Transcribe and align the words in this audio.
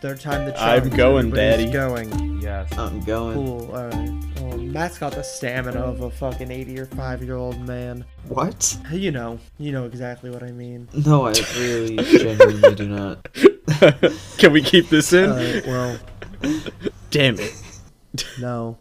third 0.00 0.20
time 0.20 0.44
the 0.46 0.60
I'm 0.60 0.82
charm. 0.82 0.96
going, 0.96 1.26
Everybody's 1.28 1.70
Daddy. 1.70 1.72
Going. 1.72 2.40
Yes. 2.40 2.72
I'm 2.78 3.00
going. 3.00 3.34
Cool. 3.34 3.70
All 3.74 3.86
right. 3.88 4.24
Oh, 4.38 4.56
Matt's 4.56 4.98
got 4.98 5.12
the 5.12 5.22
stamina 5.22 5.78
of 5.80 6.00
a 6.00 6.10
fucking 6.10 6.50
80 6.50 6.80
or 6.80 6.86
5 6.86 7.22
year 7.22 7.36
old 7.36 7.60
man. 7.66 8.04
What? 8.28 8.76
You 8.92 9.10
know. 9.10 9.38
You 9.58 9.72
know 9.72 9.84
exactly 9.84 10.30
what 10.30 10.42
I 10.42 10.52
mean. 10.52 10.88
No, 11.06 11.26
I 11.26 11.32
really 11.58 11.96
genuinely 11.96 12.74
do 12.74 12.88
not. 12.88 13.28
Can 14.38 14.52
we 14.52 14.62
keep 14.62 14.88
this 14.88 15.12
in? 15.12 15.30
All 15.30 15.36
right. 15.36 15.66
Well, 15.66 15.98
Damn 17.10 17.36
it. 17.38 17.54
no. 18.40 18.78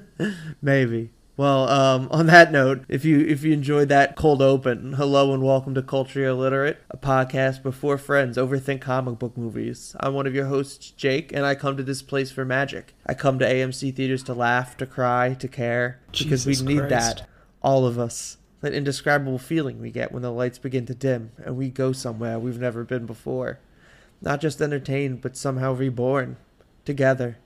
Maybe. 0.62 1.10
Well, 1.36 1.68
um, 1.68 2.08
on 2.12 2.26
that 2.26 2.50
note, 2.50 2.84
if 2.88 3.04
you 3.04 3.20
if 3.20 3.42
you 3.42 3.52
enjoyed 3.52 3.88
that 3.90 4.16
cold 4.16 4.40
open, 4.40 4.94
hello 4.94 5.34
and 5.34 5.42
welcome 5.42 5.74
to 5.74 5.82
Culture 5.82 6.24
Illiterate, 6.24 6.78
a 6.90 6.96
podcast 6.96 7.62
before 7.62 7.98
friends 7.98 8.38
overthink 8.38 8.80
comic 8.80 9.18
book 9.18 9.36
movies. 9.36 9.94
I'm 10.00 10.14
one 10.14 10.26
of 10.26 10.34
your 10.34 10.46
hosts, 10.46 10.90
Jake, 10.90 11.32
and 11.32 11.44
I 11.44 11.54
come 11.54 11.76
to 11.76 11.82
this 11.82 12.00
place 12.00 12.30
for 12.30 12.46
magic. 12.46 12.94
I 13.04 13.12
come 13.12 13.38
to 13.38 13.46
AMC 13.46 13.94
theaters 13.94 14.22
to 14.24 14.34
laugh, 14.34 14.78
to 14.78 14.86
cry, 14.86 15.34
to 15.34 15.48
care, 15.48 16.00
because 16.10 16.44
Jesus 16.44 16.62
we 16.62 16.74
need 16.74 16.88
Christ. 16.88 17.18
that, 17.18 17.28
all 17.62 17.84
of 17.86 17.98
us. 17.98 18.38
That 18.62 18.72
indescribable 18.72 19.38
feeling 19.38 19.78
we 19.78 19.90
get 19.90 20.12
when 20.12 20.22
the 20.22 20.32
lights 20.32 20.58
begin 20.58 20.86
to 20.86 20.94
dim 20.94 21.32
and 21.44 21.56
we 21.56 21.68
go 21.68 21.92
somewhere 21.92 22.38
we've 22.38 22.58
never 22.58 22.82
been 22.84 23.04
before. 23.04 23.60
Not 24.22 24.40
just 24.40 24.62
entertained, 24.62 25.20
but 25.20 25.36
somehow 25.36 25.74
reborn, 25.74 26.38
together 26.86 27.36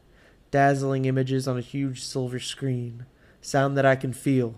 dazzling 0.50 1.04
images 1.04 1.46
on 1.46 1.58
a 1.58 1.62
huge 1.62 2.02
silver 2.02 2.38
screen, 2.38 3.06
sound 3.40 3.76
that 3.76 3.86
I 3.86 3.96
can 3.96 4.12
feel. 4.12 4.54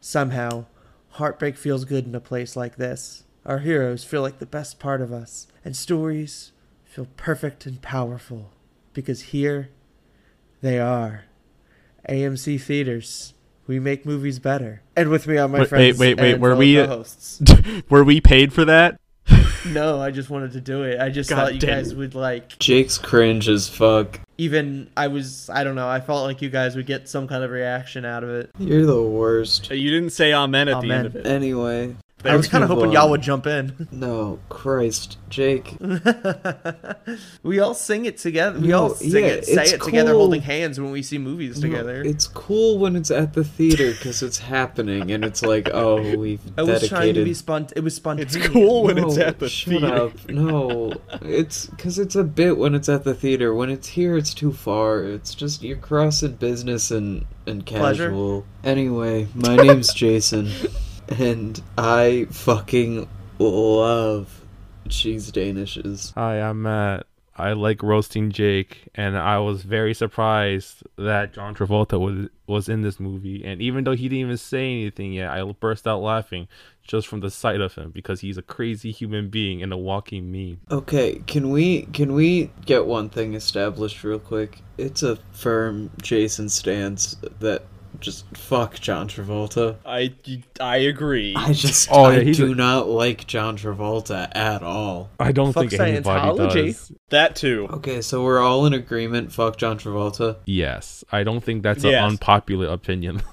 Somehow, 0.00 0.66
heartbreak 1.10 1.56
feels 1.56 1.84
good 1.84 2.06
in 2.06 2.14
a 2.14 2.20
place 2.20 2.56
like 2.56 2.76
this. 2.76 3.24
Our 3.44 3.58
heroes 3.58 4.04
feel 4.04 4.22
like 4.22 4.38
the 4.38 4.46
best 4.46 4.78
part 4.78 5.00
of 5.00 5.12
us, 5.12 5.46
and 5.64 5.76
stories 5.76 6.52
feel 6.84 7.08
perfect 7.16 7.66
and 7.66 7.80
powerful 7.82 8.50
because 8.92 9.22
here 9.22 9.70
they 10.60 10.78
are. 10.78 11.24
AMC 12.08 12.60
Theaters. 12.60 13.34
We 13.66 13.78
make 13.78 14.04
movies 14.04 14.38
better. 14.38 14.82
And 14.96 15.08
with 15.08 15.26
me 15.26 15.38
are 15.38 15.48
my 15.48 15.60
Wait, 15.60 15.68
friends. 15.68 15.98
wait, 15.98 16.20
wait, 16.20 16.32
and 16.34 16.42
were 16.42 16.56
we, 16.56 16.78
uh, 16.78 16.86
co-hosts. 16.86 17.40
Were 17.88 18.02
we 18.04 18.20
paid 18.20 18.52
for 18.52 18.64
that? 18.64 19.00
No, 19.64 20.00
I 20.00 20.10
just 20.10 20.28
wanted 20.28 20.52
to 20.52 20.60
do 20.60 20.82
it. 20.82 21.00
I 21.00 21.08
just 21.08 21.30
God 21.30 21.36
thought 21.36 21.54
you 21.54 21.60
damn 21.60 21.78
guys 21.78 21.94
would 21.94 22.16
like 22.16 22.58
Jake's 22.58 22.98
cringe 22.98 23.48
as 23.48 23.68
fuck. 23.68 24.18
Even 24.42 24.90
I 24.96 25.08
was 25.08 25.48
I 25.48 25.64
don't 25.64 25.76
know, 25.76 25.88
I 25.88 26.00
felt 26.00 26.24
like 26.24 26.42
you 26.42 26.50
guys 26.50 26.74
would 26.76 26.86
get 26.86 27.08
some 27.08 27.28
kind 27.28 27.44
of 27.44 27.50
reaction 27.50 28.04
out 28.04 28.24
of 28.24 28.30
it. 28.30 28.50
You're 28.58 28.86
the 28.86 29.02
worst. 29.02 29.70
You 29.70 29.90
didn't 29.90 30.10
say 30.10 30.34
amen 30.34 30.68
at 30.68 30.82
the 30.82 30.92
end 30.92 31.06
of 31.06 31.16
it. 31.16 31.26
Anyway. 31.26 31.94
I 32.24 32.36
was 32.36 32.46
kind 32.48 32.62
of 32.62 32.70
hoping 32.70 32.86
on. 32.86 32.92
y'all 32.92 33.10
would 33.10 33.22
jump 33.22 33.46
in. 33.46 33.88
No, 33.92 34.38
Christ, 34.48 35.18
Jake. 35.28 35.76
we 37.42 37.58
all 37.60 37.74
sing 37.74 38.04
it 38.04 38.18
together. 38.18 38.58
We 38.58 38.68
No, 38.68 38.82
all 38.84 38.90
sing 38.90 39.24
yeah, 39.24 39.30
it, 39.30 39.44
say 39.46 39.62
it's 39.62 39.72
it 39.72 39.82
together, 39.82 40.12
holding 40.12 40.40
hands 40.42 40.80
when 40.80 40.90
we 40.92 41.02
see 41.02 41.18
movies 41.18 41.60
No, 41.60 41.68
together. 41.68 42.02
it's 42.02 42.26
cool 42.26 42.78
when 42.78 42.96
it's 42.96 43.10
at 43.10 43.32
the 43.34 43.44
theater 43.44 43.90
because 43.92 44.22
it's 44.22 44.38
happening 44.38 45.10
and 45.10 45.24
it's 45.24 45.42
like, 45.42 45.68
oh, 45.74 46.16
we've 46.16 46.40
dedicated. 46.56 46.58
I 46.58 46.62
was 46.72 46.88
trying 46.88 47.14
to 47.14 47.24
be 47.24 47.32
spont. 47.32 47.72
It 47.76 47.80
was 47.84 47.94
spontaneous. 47.94 48.34
It's 48.36 48.48
cool 48.48 48.84
when 48.84 48.96
no, 48.96 49.08
it's 49.08 49.18
at 49.18 49.38
the 49.38 49.48
theater. 49.48 49.48
shut 49.48 49.80
theater. 49.80 49.94
up. 49.94 50.28
No, 50.30 50.94
it's 51.22 51.66
because 51.66 51.98
it's 51.98 52.16
a 52.16 52.24
bit 52.24 52.56
when 52.56 52.74
it's 52.74 52.88
at 52.88 53.04
the 53.04 53.14
theater. 53.14 53.54
When 53.54 53.70
it's 53.70 53.88
here, 53.88 54.16
it's 54.16 54.34
too 54.34 54.52
far. 54.52 55.02
It's 55.04 55.34
just 55.34 55.62
you're 55.62 55.76
crossing 55.76 56.32
business 56.36 56.90
and 56.90 57.26
and 57.46 57.64
Pleasure. 57.66 58.08
casual. 58.08 58.46
Anyway, 58.64 59.26
my 59.34 59.56
name's 59.56 59.92
Jason, 59.92 60.48
and 61.20 61.62
I 61.76 62.26
fucking 62.30 63.08
love 63.38 64.44
cheese 64.88 65.30
danishes. 65.30 66.12
Hi, 66.14 66.40
I'm 66.40 66.62
Matt. 66.62 67.06
I 67.34 67.54
like 67.54 67.82
roasting 67.82 68.30
Jake, 68.30 68.88
and 68.94 69.16
I 69.16 69.38
was 69.38 69.62
very 69.62 69.94
surprised 69.94 70.82
that 70.98 71.32
John 71.32 71.54
Travolta 71.54 71.98
was 71.98 72.28
was 72.46 72.68
in 72.68 72.82
this 72.82 73.00
movie. 73.00 73.42
And 73.42 73.62
even 73.62 73.84
though 73.84 73.96
he 73.96 74.08
didn't 74.08 74.26
even 74.26 74.36
say 74.36 74.70
anything 74.70 75.14
yet, 75.14 75.30
I 75.30 75.42
burst 75.52 75.86
out 75.86 76.02
laughing 76.02 76.46
just 76.82 77.06
from 77.06 77.20
the 77.20 77.30
sight 77.30 77.60
of 77.60 77.74
him 77.74 77.90
because 77.90 78.20
he's 78.20 78.36
a 78.36 78.42
crazy 78.42 78.90
human 78.90 79.30
being 79.30 79.62
and 79.62 79.72
a 79.72 79.78
walking 79.78 80.30
meme. 80.30 80.60
Okay, 80.70 81.22
can 81.26 81.50
we 81.50 81.82
can 81.86 82.12
we 82.12 82.50
get 82.66 82.84
one 82.86 83.08
thing 83.08 83.34
established 83.34 84.04
real 84.04 84.18
quick? 84.18 84.60
It's 84.76 85.02
a 85.02 85.16
firm 85.32 85.90
Jason 86.02 86.50
stance 86.50 87.16
that 87.40 87.64
just 88.00 88.24
fuck 88.36 88.74
John 88.80 89.08
Travolta. 89.08 89.76
I, 89.86 90.12
I 90.60 90.76
agree. 90.78 91.34
I 91.36 91.52
just 91.52 91.88
Oh, 91.90 92.04
I 92.04 92.18
yeah, 92.20 92.32
do 92.32 92.52
a- 92.52 92.54
not 92.54 92.88
like 92.88 93.26
John 93.26 93.56
Travolta 93.56 94.30
at 94.34 94.62
all. 94.62 95.10
I 95.20 95.32
don't 95.32 95.52
Fuck 95.52 95.70
think 95.70 95.80
anybody 95.80 96.20
Scientology. 96.20 96.66
does. 96.66 96.92
That 97.12 97.36
too. 97.36 97.68
Okay, 97.70 98.02
so 98.02 98.22
we're 98.24 98.40
all 98.40 98.66
in 98.66 98.72
agreement. 98.74 99.32
Fuck 99.32 99.56
John 99.56 99.78
Travolta. 99.78 100.36
Yes, 100.44 101.04
I 101.12 101.22
don't 101.22 101.42
think 101.42 101.62
that's 101.62 101.84
Yes. 101.84 101.94
an 102.02 102.10
unpopular 102.10 102.66
opinion. 102.68 103.22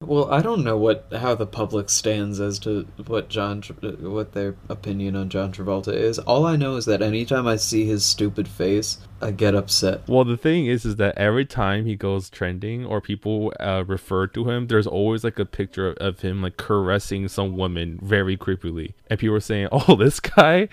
Well, 0.00 0.32
I 0.32 0.40
don't 0.40 0.64
know 0.64 0.78
what 0.78 1.08
how 1.14 1.34
the 1.34 1.44
public 1.46 1.90
stands 1.90 2.40
as 2.40 2.58
to 2.60 2.86
what 3.08 3.28
John 3.28 3.60
what 4.00 4.32
their 4.32 4.54
opinion 4.70 5.16
on 5.16 5.28
John 5.28 5.52
Travolta 5.52 5.92
is. 5.92 6.18
All 6.20 6.46
I 6.46 6.56
know 6.56 6.76
is 6.76 6.86
that 6.86 7.02
anytime 7.02 7.46
I 7.46 7.56
see 7.56 7.84
his 7.84 8.06
stupid 8.06 8.48
face, 8.48 8.96
I 9.20 9.32
get 9.32 9.54
upset. 9.54 10.08
Well, 10.08 10.24
the 10.24 10.38
thing 10.38 10.64
is, 10.64 10.86
is 10.86 10.96
that 10.96 11.18
every 11.18 11.44
time 11.44 11.84
he 11.84 11.94
goes 11.94 12.30
trending 12.30 12.86
or 12.86 13.02
people 13.02 13.52
uh, 13.60 13.84
refer 13.86 14.26
to 14.28 14.48
him, 14.48 14.68
there's 14.68 14.86
always 14.86 15.24
like 15.24 15.38
a 15.38 15.44
picture 15.44 15.92
of 16.00 16.20
him 16.20 16.40
like 16.40 16.56
caressing 16.56 17.28
some 17.28 17.54
woman 17.58 17.98
very 18.02 18.38
creepily, 18.38 18.94
and 19.10 19.18
people 19.20 19.36
are 19.36 19.40
saying, 19.40 19.68
"Oh, 19.72 19.94
this 19.94 20.20
guy." 20.20 20.68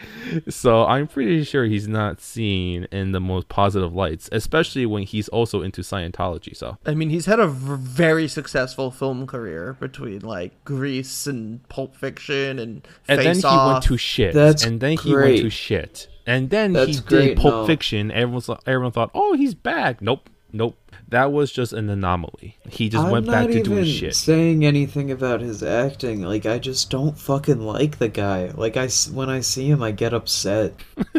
So 0.47 0.85
I'm 0.85 1.07
pretty 1.07 1.44
sure 1.44 1.66
he's 1.66 1.90
not 1.90 2.22
seen 2.25 2.86
in 2.91 3.12
the 3.12 3.19
most 3.19 3.47
positive 3.47 3.94
lights, 3.94 4.30
especially 4.31 4.86
when 4.86 5.03
he's 5.03 5.28
also 5.30 5.62
into 5.62 5.81
Scientology. 5.81 6.56
So 6.56 6.78
I 6.86 6.94
mean, 6.94 7.09
he's 7.09 7.25
had 7.25 7.40
a 7.40 7.47
very 7.47 8.28
successful 8.28 8.91
film 8.91 9.28
career 9.28 9.78
between 9.80 10.19
like 10.19 10.64
Grease 10.66 11.28
and 11.28 11.68
Pulp 11.69 11.96
Fiction 11.96 12.59
and 12.59 12.88
and 13.08 13.19
then 13.19 13.35
Face 13.35 13.44
he 13.44 13.58
went 13.58 13.84
to 13.84 13.97
shit, 13.97 14.34
That's 14.34 14.64
and 14.64 14.80
then 14.80 14.97
he 14.97 15.16
went 15.16 15.38
to 15.38 15.50
shit, 15.50 16.08
and 16.25 16.50
then 16.50 16.74
That's 16.74 16.97
he 16.97 17.03
great, 17.03 17.28
did 17.30 17.38
Pulp 17.38 17.53
no. 17.53 17.68
Fiction. 17.68 18.12
Everyone's 18.12 18.50
everyone 18.66 18.91
thought, 18.91 19.12
"Oh, 19.14 19.34
he's 19.34 19.53
back." 19.53 20.02
Nope, 20.02 20.30
nope. 20.52 20.78
That 21.10 21.32
was 21.32 21.52
just 21.52 21.72
an 21.72 21.90
anomaly. 21.90 22.58
He 22.70 22.90
just 22.90 23.06
I'm 23.06 23.12
went 23.12 23.28
back 23.28 23.48
to 23.48 23.62
doing 23.62 23.86
shit. 23.86 24.16
saying 24.16 24.66
anything 24.66 25.12
about 25.12 25.40
his 25.42 25.62
acting. 25.62 26.24
Like 26.24 26.46
I 26.48 26.58
just 26.58 26.90
don't 26.90 27.18
fucking 27.18 27.62
like 27.62 28.00
the 28.00 28.08
guy. 28.10 28.52
Like 28.56 28.76
I 28.76 28.88
when 29.14 29.30
I 29.30 29.42
see 29.42 29.70
him, 29.70 29.84
I 29.84 29.92
get 29.92 30.14
upset. 30.14 30.74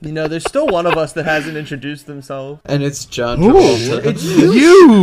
You 0.00 0.12
know, 0.12 0.26
there's 0.28 0.44
still 0.44 0.66
one 0.66 0.86
of 0.86 0.94
us 0.96 1.12
that 1.14 1.24
hasn't 1.24 1.56
introduced 1.56 2.06
themselves. 2.06 2.60
And 2.64 2.82
it's 2.82 3.04
John 3.04 3.38
Who? 3.38 3.52
Travolta. 3.52 4.04
It's 4.06 4.24
you. 4.24 4.52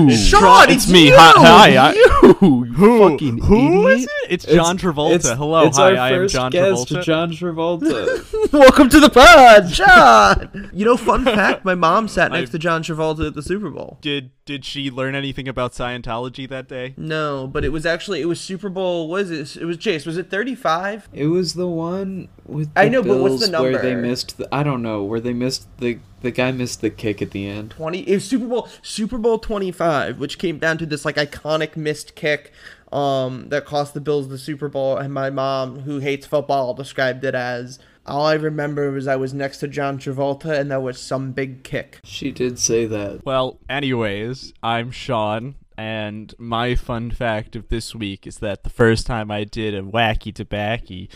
You, 0.10 0.16
Sean, 0.16 0.64
it's, 0.70 0.84
it's 0.86 0.92
me. 0.92 1.08
you! 1.08 1.16
Hi, 1.18 1.72
hi, 1.72 1.90
I, 1.90 1.94
you, 2.22 2.34
Who? 2.66 3.10
fucking 3.10 3.38
Who 3.40 3.88
is 3.88 3.96
idiot. 4.04 4.10
it? 4.26 4.32
It's 4.32 4.44
It's- 4.46 4.56
John 4.56 4.78
Travolta. 4.78 5.16
it's- 5.16 5.38
Hello, 5.38 5.66
it's 5.68 5.78
hi, 5.78 5.96
I 5.96 6.12
am 6.12 6.28
John 6.28 6.52
guest, 6.52 6.88
Travolta. 6.90 7.04
John 7.04 7.32
Travolta. 7.32 8.52
Welcome 8.54 8.90
to 8.90 9.00
the 9.00 9.10
pod, 9.10 9.68
John. 9.70 10.70
you 10.74 10.84
know, 10.86 10.98
fun 10.98 11.24
fact: 11.26 11.64
my 11.66 11.76
mom 11.76 12.08
sat 12.10 12.32
next 12.32 12.50
I- 12.50 12.54
to 12.54 12.60
John 12.60 12.84
Travolta 12.84 13.28
at 13.28 13.36
the 13.36 13.42
Super 13.44 13.70
Bowl. 13.70 13.98
Did 14.02 14.29
did 14.46 14.66
she 14.66 14.90
learn 14.90 15.16
anything 15.16 15.48
about 15.48 15.74
Scientology 15.74 16.48
that 16.50 16.68
day? 16.68 16.94
No, 16.98 17.48
but 17.48 17.64
it 17.64 17.70
was 17.70 17.86
actually 17.86 18.22
it 18.22 18.26
was 18.26 18.40
Super 18.40 18.70
Bowl. 18.70 19.08
Was 19.08 19.30
it? 19.32 19.58
It 19.58 19.66
was 19.66 19.78
Chase. 19.78 20.06
Was 20.06 20.18
it 20.18 20.30
35? 20.30 21.10
it 21.14 21.28
was 21.28 21.54
the 21.54 21.68
one 21.68 22.28
with 22.46 22.74
the 22.74 22.82
I 22.82 22.90
know, 22.90 23.04
but 23.04 23.20
what's 23.20 23.46
the 23.46 23.52
number? 23.52 23.72
where 23.72 23.82
they 23.82 23.96
missed. 23.96 24.38
The, 24.38 24.48
I 24.54 24.64
don't 24.64 24.82
know 24.82 25.04
where 25.04 25.20
they 25.20 25.34
missed 25.34 25.68
the 25.78 26.00
the 26.22 26.32
guy 26.32 26.52
missed 26.52 26.82
the 26.82 26.90
kick 26.90 27.22
at 27.22 27.32
the 27.32 27.48
end. 27.48 27.72
20 27.72 28.00
it 28.00 28.16
was 28.16 28.26
super 28.26 28.46
bowl 28.46 28.68
super 28.82 29.18
bowl 29.18 29.40
25 29.40 30.20
which 30.20 30.38
came 30.38 30.60
down 30.60 30.78
to 30.78 30.86
this 30.86 31.06
like 31.06 31.16
iconic 31.16 31.78
missed 31.78 32.16
kick 32.16 32.52
um 32.92 33.48
that 33.50 33.66
cost 33.66 33.94
the 33.94 34.02
bills 34.02 34.28
the 34.28 34.38
super 34.38 34.68
bowl 34.68 34.98
and 34.98 35.14
my 35.14 35.30
mom 35.30 35.82
who 35.82 36.00
hates 36.00 36.25
football 36.25 36.74
described 36.74 37.24
it 37.24 37.36
as 37.36 37.80
all 38.10 38.26
i 38.26 38.34
remember 38.34 38.92
was 38.92 39.08
i 39.08 39.16
was 39.16 39.34
next 39.34 39.58
to 39.60 39.68
john 39.68 39.98
travolta 39.98 40.60
and 40.60 40.70
there 40.72 40.80
was 40.80 41.00
some 41.00 41.32
big 41.32 41.64
kick 41.64 42.00
She 42.04 42.32
did 42.32 42.60
say 42.60 42.86
that. 42.88 43.22
Well, 43.26 43.60
anyways, 43.70 44.54
I'm 44.64 44.92
Sean, 44.92 45.56
and 45.78 46.34
my 46.38 46.76
fun 46.76 47.12
fact 47.12 47.56
of 47.56 47.70
this 47.70 47.94
week 47.96 48.28
is 48.28 48.40
that 48.40 48.64
the 48.64 48.70
first 48.70 49.06
time 49.06 49.32
I 49.32 49.44
did 49.44 49.74
a 49.74 49.82
wacky 49.82 50.34
tobacco 50.34 51.08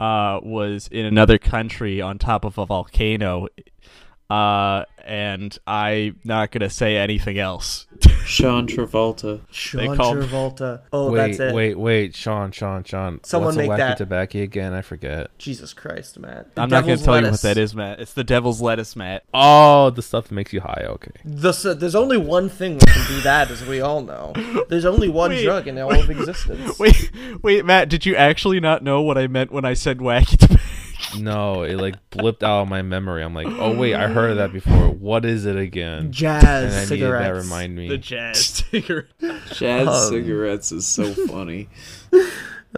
uh, 0.00 0.40
was 0.42 0.88
in 0.88 1.06
another 1.06 1.38
country 1.38 2.00
on 2.00 2.18
top 2.18 2.44
of 2.44 2.58
a 2.58 2.66
volcano. 2.66 3.46
Uh, 4.28 4.84
and 5.04 5.56
I'm 5.66 6.18
not 6.24 6.50
gonna 6.50 6.70
say 6.70 6.96
anything 6.96 7.38
else. 7.38 7.86
Sean 8.24 8.66
Travolta. 8.66 9.40
Sean 9.50 9.96
called- 9.96 10.18
Travolta. 10.18 10.80
Oh, 10.92 11.10
wait, 11.10 11.18
that's 11.18 11.40
it. 11.40 11.54
wait, 11.54 11.78
wait, 11.78 12.14
Sean, 12.14 12.52
Sean, 12.52 12.84
Sean. 12.84 13.20
Someone 13.24 13.46
What's 13.48 13.56
make 13.58 13.68
a 13.68 13.72
wacky 13.72 13.76
that. 13.78 13.96
tobacco 13.98 14.38
again? 14.40 14.72
I 14.72 14.82
forget. 14.82 15.36
Jesus 15.38 15.72
Christ, 15.72 16.18
Matt. 16.18 16.54
The 16.54 16.62
I'm 16.62 16.68
not 16.70 16.82
gonna 16.82 16.92
devil's 16.96 17.04
tell 17.04 17.20
you 17.24 17.30
what 17.30 17.40
that 17.42 17.56
is, 17.58 17.74
Matt. 17.74 18.00
It's 18.00 18.12
the 18.12 18.24
devil's 18.24 18.60
lettuce, 18.60 18.94
Matt. 18.96 19.24
Oh, 19.34 19.90
the 19.90 20.02
stuff 20.02 20.28
that 20.28 20.34
makes 20.34 20.52
you 20.52 20.60
high. 20.60 20.84
Okay. 20.86 21.10
The, 21.24 21.48
s- 21.50 21.62
there's 21.62 21.94
only 21.94 22.16
one 22.18 22.48
thing 22.48 22.78
that 22.78 22.88
can 22.88 23.06
do 23.08 23.20
that, 23.22 23.50
as 23.50 23.64
we 23.66 23.80
all 23.80 24.02
know. 24.02 24.32
There's 24.68 24.84
only 24.84 25.08
one 25.08 25.30
Wait, 25.30 25.44
drug 25.44 25.66
in 25.68 25.78
all 25.78 25.92
of 25.98 26.08
existence. 26.10 26.78
Wait, 26.78 27.10
wait, 27.42 27.64
Matt. 27.64 27.88
Did 27.88 28.06
you 28.06 28.14
actually 28.16 28.60
not 28.60 28.82
know 28.82 29.00
what 29.02 29.18
I 29.18 29.26
meant 29.26 29.52
when 29.52 29.64
I 29.64 29.74
said 29.74 29.98
wacky 29.98 30.36
tobacco? 30.38 30.62
No, 31.18 31.62
it 31.62 31.76
like 31.76 31.94
blipped 32.10 32.42
out 32.42 32.62
of 32.62 32.68
my 32.68 32.82
memory. 32.82 33.22
I'm 33.22 33.34
like, 33.34 33.46
oh 33.48 33.76
wait, 33.76 33.94
I 33.94 34.08
heard 34.08 34.30
of 34.30 34.36
that 34.38 34.52
before. 34.52 34.88
What 34.90 35.24
is 35.24 35.44
it 35.46 35.56
again? 35.56 36.10
Jazz 36.12 36.42
and 36.44 36.52
I 36.72 36.76
needed 36.76 36.88
cigarettes. 36.88 37.24
that 37.26 37.34
remind 37.42 37.76
me. 37.76 37.88
The 37.88 37.98
jazz 37.98 38.46
cigarette. 38.70 39.06
Jazz 39.52 39.88
Um, 39.88 40.08
cigarettes 40.10 40.72
is 40.72 40.86
so 40.86 41.12
funny. 41.26 41.68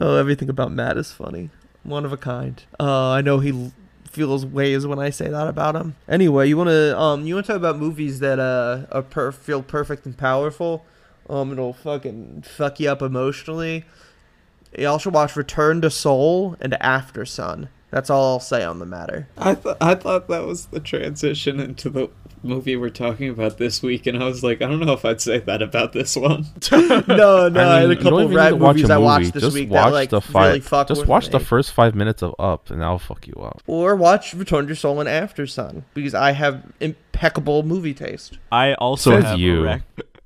Oh, 0.00 0.16
everything 0.16 0.48
about 0.48 0.72
Matt 0.72 0.96
is 0.96 1.12
funny. 1.12 1.50
One 1.84 2.04
of 2.04 2.12
a 2.12 2.16
kind. 2.16 2.60
Uh, 2.80 3.10
I 3.10 3.20
know 3.20 3.38
he 3.38 3.50
l- 3.52 3.72
feels 4.10 4.44
ways 4.44 4.84
when 4.88 4.98
I 4.98 5.10
say 5.10 5.28
that 5.28 5.46
about 5.46 5.76
him. 5.76 5.94
Anyway, 6.08 6.48
you 6.48 6.56
wanna 6.56 6.98
um, 6.98 7.24
you 7.24 7.36
wanna 7.36 7.46
talk 7.46 7.54
about 7.54 7.78
movies 7.78 8.18
that 8.18 8.40
uh 8.40 8.86
are 8.90 9.02
per- 9.02 9.30
feel 9.30 9.62
perfect 9.62 10.04
and 10.04 10.18
powerful. 10.18 10.84
Um, 11.30 11.52
it'll 11.52 11.72
fucking 11.74 12.42
fuck 12.42 12.80
you 12.80 12.90
up 12.90 13.02
emotionally. 13.02 13.84
Y'all 14.76 14.98
should 14.98 15.14
watch 15.14 15.36
Return 15.36 15.80
to 15.82 15.90
Soul 15.90 16.56
and 16.60 16.74
After 16.82 17.24
Sun. 17.24 17.68
That's 17.94 18.10
all 18.10 18.32
I'll 18.32 18.40
say 18.40 18.64
on 18.64 18.80
the 18.80 18.86
matter. 18.86 19.28
I 19.38 19.54
thought 19.54 19.76
I 19.80 19.94
thought 19.94 20.26
that 20.26 20.44
was 20.44 20.66
the 20.66 20.80
transition 20.80 21.60
into 21.60 21.88
the 21.88 22.10
movie 22.42 22.74
we're 22.74 22.90
talking 22.90 23.28
about 23.28 23.58
this 23.58 23.84
week, 23.84 24.08
and 24.08 24.20
I 24.20 24.26
was 24.26 24.42
like, 24.42 24.60
I 24.62 24.66
don't 24.66 24.80
know 24.80 24.94
if 24.94 25.04
I'd 25.04 25.20
say 25.20 25.38
that 25.38 25.62
about 25.62 25.92
this 25.92 26.16
one. 26.16 26.46
no, 26.72 27.48
no, 27.48 27.70
I, 27.70 27.82
had 27.82 27.92
a 27.92 27.94
couple 27.94 28.20
even 28.22 28.34
rap 28.34 28.50
need 28.50 28.58
to 28.58 28.64
watch 28.64 28.74
movies 28.74 28.90
a 28.90 28.94
I 28.94 28.98
watched 28.98 29.32
this 29.34 29.42
just 29.44 29.54
week 29.54 29.70
watch 29.70 29.84
that 29.84 29.92
like 29.92 30.10
the 30.10 30.20
really 30.34 30.58
fuck 30.58 30.88
just 30.88 31.02
with 31.02 31.08
watch 31.08 31.28
the 31.28 31.38
first 31.38 31.72
five 31.72 31.94
minutes 31.94 32.20
of 32.20 32.34
Up, 32.36 32.68
and 32.68 32.80
that'll 32.80 32.98
fuck 32.98 33.28
you 33.28 33.34
up. 33.34 33.62
Or 33.68 33.94
watch 33.94 34.34
Return 34.34 34.66
to 34.66 34.74
Soul 34.74 34.98
and 34.98 35.08
After 35.08 35.46
Sun 35.46 35.84
because 35.94 36.14
I 36.14 36.32
have 36.32 36.64
impeccable 36.80 37.62
movie 37.62 37.94
taste. 37.94 38.38
I 38.50 38.74
also 38.74 39.12
Says 39.12 39.22
have 39.22 39.38
you. 39.38 39.80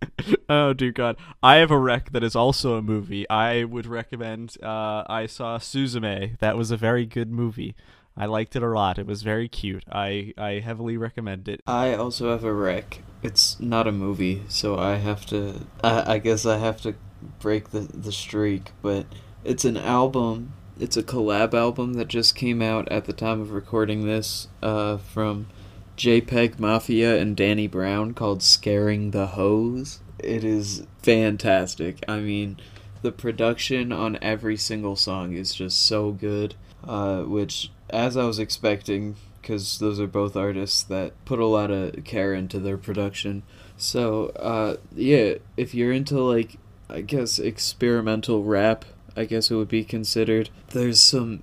oh 0.49 0.73
dear 0.73 0.93
God! 0.93 1.17
I 1.43 1.57
have 1.57 1.71
a 1.71 1.79
rec 1.79 2.13
that 2.13 2.23
is 2.23 2.37
also 2.37 2.75
a 2.75 2.83
movie. 2.83 3.29
I 3.29 3.65
would 3.65 3.87
recommend. 3.87 4.57
Uh, 4.63 5.05
I 5.09 5.27
saw 5.27 5.59
Suzume. 5.59 6.39
That 6.39 6.57
was 6.57 6.71
a 6.71 6.77
very 6.77 7.07
good 7.07 7.31
movie. 7.31 7.75
I 8.17 8.27
liked 8.27 8.57
it 8.57 8.63
a 8.63 8.69
lot. 8.69 8.99
It 8.99 9.07
was 9.07 9.23
very 9.23 9.49
cute. 9.49 9.85
I 9.91 10.35
I 10.37 10.61
heavily 10.61 10.97
recommend 10.97 11.49
it. 11.49 11.63
I 11.67 11.95
also 11.95 12.31
have 12.31 12.45
a 12.45 12.53
rec. 12.53 13.03
It's 13.23 13.59
not 13.61 13.87
a 13.87 13.93
movie, 13.93 14.43
so 14.49 14.79
I 14.79 14.97
have 14.97 15.25
to. 15.27 15.67
I, 15.83 16.15
I 16.15 16.19
guess 16.19 16.45
I 16.45 16.59
have 16.59 16.81
to 16.83 16.95
break 17.39 17.71
the 17.71 17.81
the 17.81 18.13
streak, 18.13 18.73
but 18.83 19.07
it's 19.45 19.65
an 19.65 19.77
album. 19.77 20.53
It's 20.81 20.97
a 20.97 21.03
collab 21.03 21.55
album 21.55 21.95
that 21.95 22.07
just 22.09 22.37
came 22.37 22.63
out 22.63 22.89
at 22.89 23.07
the 23.07 23.13
time 23.13 23.41
of 23.41 23.53
recording 23.53 24.07
this. 24.07 24.49
Uh, 24.63 24.97
from 24.97 25.49
JPEG 25.99 26.61
Mafia 26.61 27.19
and 27.19 27.37
Danny 27.37 27.67
Brown 27.67 28.15
called 28.15 28.43
"Scaring 28.43 29.11
the 29.11 29.27
Hoes." 29.27 30.01
It 30.21 30.45
is 30.45 30.87
fantastic. 31.03 32.05
I 32.07 32.21
mean, 32.21 32.57
the 33.03 33.13
production 33.13 33.91
on 33.91 34.17
every 34.23 34.57
single 34.57 34.95
song 34.95 35.33
is 35.33 35.55
just 35.55 35.85
so 35.85 36.13
good. 36.13 36.55
Uh, 36.87 37.23
which, 37.23 37.73
as 37.91 38.17
I 38.17 38.25
was 38.25 38.39
expecting, 38.39 39.17
because 39.43 39.81
those 39.81 39.99
are 39.99 40.07
both 40.07 40.37
artists 40.37 40.85
that 40.85 41.13
put 41.25 41.41
a 41.41 41.47
lot 41.47 41.73
of 41.73 42.05
care 42.05 42.33
into 42.33 42.61
their 42.61 42.79
production. 42.79 43.43
So, 43.77 44.27
uh, 44.37 44.77
yeah, 44.95 45.35
if 45.57 45.75
you're 45.75 45.93
into 45.93 46.21
like, 46.21 46.57
I 46.89 47.01
guess 47.01 47.41
experimental 47.41 48.45
rap, 48.45 48.85
I 49.19 49.25
guess 49.25 49.51
it 49.51 49.57
would 49.57 49.69
be 49.69 49.83
considered. 49.83 50.51
There's 50.71 51.01
some 51.01 51.43